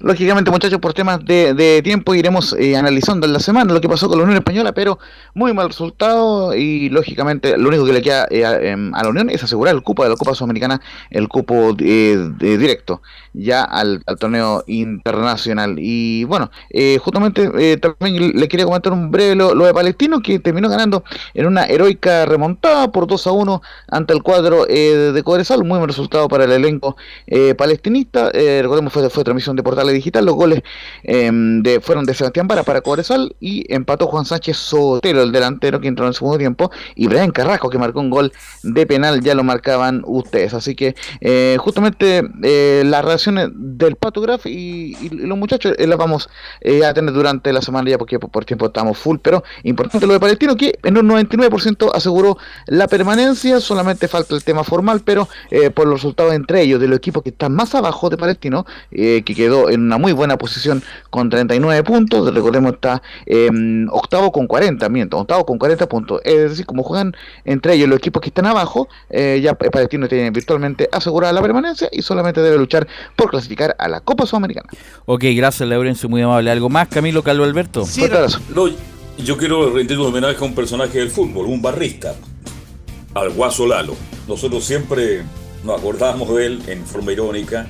Lógicamente, 0.06 0.52
muchachos, 0.52 0.78
por 0.78 0.94
temas 0.94 1.24
de, 1.24 1.52
de 1.52 1.82
tiempo 1.82 2.14
iremos 2.14 2.54
eh, 2.60 2.76
analizando 2.76 3.26
en 3.26 3.32
la 3.32 3.40
semana 3.40 3.74
lo 3.74 3.80
que 3.80 3.88
pasó 3.88 4.08
con 4.08 4.18
la 4.18 4.22
Unión 4.22 4.38
Española, 4.38 4.70
pero 4.70 5.00
muy 5.34 5.52
mal 5.52 5.66
resultado 5.66 6.54
y 6.54 6.88
lógicamente 6.90 7.58
lo 7.58 7.68
único 7.70 7.84
que 7.84 7.92
le 7.92 8.02
queda 8.02 8.24
eh, 8.30 8.44
a, 8.44 8.54
eh, 8.54 8.76
a, 8.92 9.02
la 9.02 9.08
Unión 9.08 9.30
es 9.30 9.42
asegurar 9.42 9.74
el 9.74 9.82
cupo 9.82 10.04
de 10.04 10.10
la 10.10 10.14
Copa 10.14 10.36
Sudamericana, 10.36 10.80
el 11.10 11.26
cupo 11.26 11.74
eh, 11.80 12.30
directo 12.38 13.02
ya 13.32 13.64
al, 13.64 14.04
torneo 14.20 14.62
internacional. 14.68 15.74
Y 15.78 16.22
bueno, 16.22 16.52
eh, 16.70 16.98
justamente 17.02 17.76
también 17.78 18.38
le 18.38 18.46
quería 18.46 18.64
comentar 18.64 18.92
un 18.92 19.10
breve 19.10 19.34
lo, 19.34 19.54
de 19.56 19.74
Palestino 19.74 20.20
que 20.20 20.38
terminó 20.38 20.68
ganando 20.68 21.02
en 21.34 21.46
una 21.46 21.64
heroica 21.64 22.26
remontada 22.26 22.92
por 22.92 23.08
2 23.08 23.26
a 23.26 23.32
1 23.32 23.62
ante 23.88 24.12
el 24.14 24.22
cuadro 24.22 24.66
de 24.66 25.20
Cobresal, 25.24 25.64
muy 25.64 25.78
buen 25.78 25.88
resultado 25.88 26.28
para 26.28 26.44
el 26.44 26.52
elenco 26.52 26.96
palestinista. 27.58 28.30
recordemos 28.30 28.92
fue, 28.92 29.10
fue 29.10 29.24
transmisión 29.24 29.56
de 29.56 29.64
portal 29.64 29.95
digital. 29.96 30.24
Los 30.24 30.34
goles 30.34 30.62
eh, 31.02 31.30
de, 31.32 31.80
fueron 31.80 32.04
de 32.04 32.14
Sebastián 32.14 32.48
Vara 32.48 32.62
para 32.62 32.80
Cobresal 32.80 33.34
y 33.40 33.72
empató 33.72 34.06
Juan 34.06 34.24
Sánchez 34.24 34.56
Sotero, 34.56 35.22
el 35.22 35.32
delantero 35.32 35.80
que 35.80 35.88
entró 35.88 36.04
en 36.04 36.08
el 36.08 36.14
segundo 36.14 36.38
tiempo, 36.38 36.70
y 36.94 37.06
Brian 37.06 37.30
Carrasco 37.30 37.70
que 37.70 37.78
marcó 37.78 38.00
un 38.00 38.10
gol 38.10 38.32
de 38.62 38.86
penal, 38.86 39.20
ya 39.20 39.34
lo 39.34 39.44
marcaban 39.44 40.02
ustedes. 40.06 40.54
Así 40.54 40.74
que 40.74 40.94
eh, 41.20 41.56
justamente 41.58 42.22
eh, 42.42 42.82
las 42.84 43.04
reacciones 43.04 43.48
del 43.54 43.96
Pato 43.96 44.20
Graf 44.20 44.46
y, 44.46 44.96
los 45.10 45.38
muchachos 45.38 45.74
eh, 45.78 45.86
las 45.86 45.98
vamos 45.98 46.28
eh, 46.60 46.84
a 46.84 46.94
tener 46.94 47.12
durante 47.12 47.52
la 47.52 47.62
semana 47.62 47.90
ya 47.90 47.98
porque 47.98 48.18
por, 48.18 48.30
por, 48.30 48.44
tiempo 48.44 48.66
estamos 48.66 48.98
full, 48.98 49.18
pero 49.20 49.42
importante 49.62 50.06
lo 50.06 50.12
de 50.12 50.20
Palestino 50.20 50.56
que 50.56 50.78
en 50.82 50.96
un 50.98 51.08
99% 51.08 51.90
aseguró 51.94 52.38
la 52.66 52.88
permanencia, 52.88 53.60
solamente 53.60 54.08
falta 54.08 54.34
el 54.34 54.44
tema 54.44 54.64
formal, 54.64 55.02
pero 55.04 55.28
eh, 55.50 55.70
por 55.70 55.86
los 55.86 56.02
resultados 56.02 56.34
entre 56.34 56.62
ellos 56.62 56.80
de 56.80 56.88
los 56.88 56.98
equipos 56.98 57.22
que 57.22 57.30
están 57.30 57.54
más 57.54 57.74
abajo 57.74 58.10
de 58.10 58.16
Palestino, 58.16 58.66
que 58.90 59.22
quedó 59.22 59.70
en 59.70 59.85
una 59.86 59.98
muy 59.98 60.12
buena 60.12 60.36
posición 60.36 60.82
con 61.10 61.30
39 61.30 61.82
puntos. 61.82 62.32
Recordemos, 62.32 62.74
está 62.74 63.02
eh, 63.24 63.50
octavo 63.90 64.32
con 64.32 64.46
40, 64.46 64.88
miento, 64.88 65.18
octavo 65.18 65.46
con 65.46 65.58
40 65.58 65.88
puntos. 65.88 66.20
Es 66.24 66.50
decir, 66.50 66.66
como 66.66 66.82
juegan 66.82 67.14
entre 67.44 67.74
ellos 67.74 67.88
los 67.88 67.98
equipos 67.98 68.20
que 68.20 68.28
están 68.28 68.46
abajo, 68.46 68.88
eh, 69.10 69.40
ya 69.42 69.54
Palestino 69.54 70.08
tiene 70.08 70.30
virtualmente 70.30 70.88
asegurada 70.92 71.32
la 71.32 71.42
permanencia 71.42 71.88
y 71.92 72.02
solamente 72.02 72.40
debe 72.40 72.58
luchar 72.58 72.86
por 73.16 73.30
clasificar 73.30 73.74
a 73.78 73.88
la 73.88 74.00
Copa 74.00 74.26
Sudamericana. 74.26 74.68
Ok, 75.06 75.24
gracias, 75.34 75.68
Laurencio, 75.68 76.08
muy 76.08 76.22
amable. 76.22 76.50
¿Algo 76.50 76.68
más, 76.68 76.88
Camilo 76.88 77.22
Calvo 77.22 77.44
Alberto? 77.44 77.84
Sí, 77.84 78.04
no, 78.54 78.68
yo 79.18 79.36
quiero 79.36 79.70
rendir 79.70 79.98
un 79.98 80.06
homenaje 80.06 80.36
a 80.38 80.44
un 80.44 80.54
personaje 80.54 80.98
del 80.98 81.10
fútbol, 81.10 81.46
un 81.46 81.62
barrista, 81.62 82.14
al 83.14 83.30
Guaso 83.30 83.66
Lalo. 83.66 83.94
Nosotros 84.28 84.64
siempre 84.64 85.22
nos 85.64 85.78
acordamos 85.78 86.34
de 86.34 86.46
él 86.46 86.62
en 86.66 86.84
forma 86.84 87.12
irónica 87.12 87.66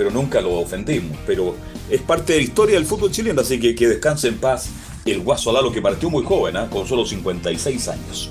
pero 0.00 0.10
nunca 0.10 0.40
lo 0.40 0.54
ofendimos. 0.54 1.14
Pero 1.26 1.54
es 1.90 2.00
parte 2.00 2.32
de 2.32 2.38
la 2.38 2.44
historia 2.44 2.76
del 2.76 2.86
fútbol 2.86 3.10
chileno, 3.10 3.42
así 3.42 3.60
que 3.60 3.74
que 3.74 3.86
descanse 3.86 4.28
en 4.28 4.38
paz 4.38 4.70
el 5.04 5.20
Guaso 5.20 5.52
Lalo 5.52 5.70
que 5.70 5.82
partió 5.82 6.08
muy 6.08 6.24
joven, 6.24 6.56
¿eh? 6.56 6.66
con 6.70 6.88
solo 6.88 7.04
56 7.04 7.88
años. 7.88 8.30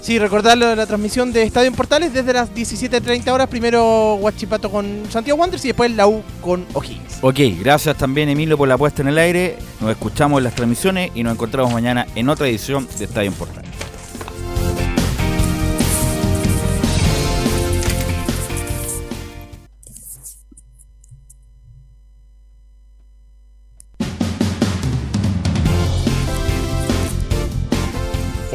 Sí, 0.00 0.18
recordarlo 0.18 0.66
de 0.66 0.76
la 0.76 0.86
transmisión 0.86 1.30
de 1.30 1.42
Estadio 1.42 1.68
en 1.68 1.74
Portales 1.74 2.14
desde 2.14 2.32
las 2.32 2.54
17.30 2.54 3.30
horas. 3.30 3.48
Primero 3.48 4.14
Huachipato 4.14 4.70
con 4.70 5.02
Santiago 5.10 5.38
Wanderers 5.38 5.66
y 5.66 5.68
después 5.68 5.90
la 5.90 6.06
U 6.06 6.22
con 6.40 6.64
O'Higgins. 6.72 7.18
Ok, 7.20 7.40
gracias 7.60 7.94
también 7.98 8.30
Emilio 8.30 8.56
por 8.56 8.66
la 8.66 8.78
puesta 8.78 9.02
en 9.02 9.08
el 9.08 9.18
aire. 9.18 9.58
Nos 9.82 9.90
escuchamos 9.90 10.38
en 10.38 10.44
las 10.44 10.54
transmisiones 10.54 11.10
y 11.14 11.22
nos 11.22 11.34
encontramos 11.34 11.70
mañana 11.70 12.06
en 12.14 12.30
otra 12.30 12.48
edición 12.48 12.88
de 12.98 13.04
Estadio 13.04 13.28
en 13.28 13.34
Portales. 13.34 13.87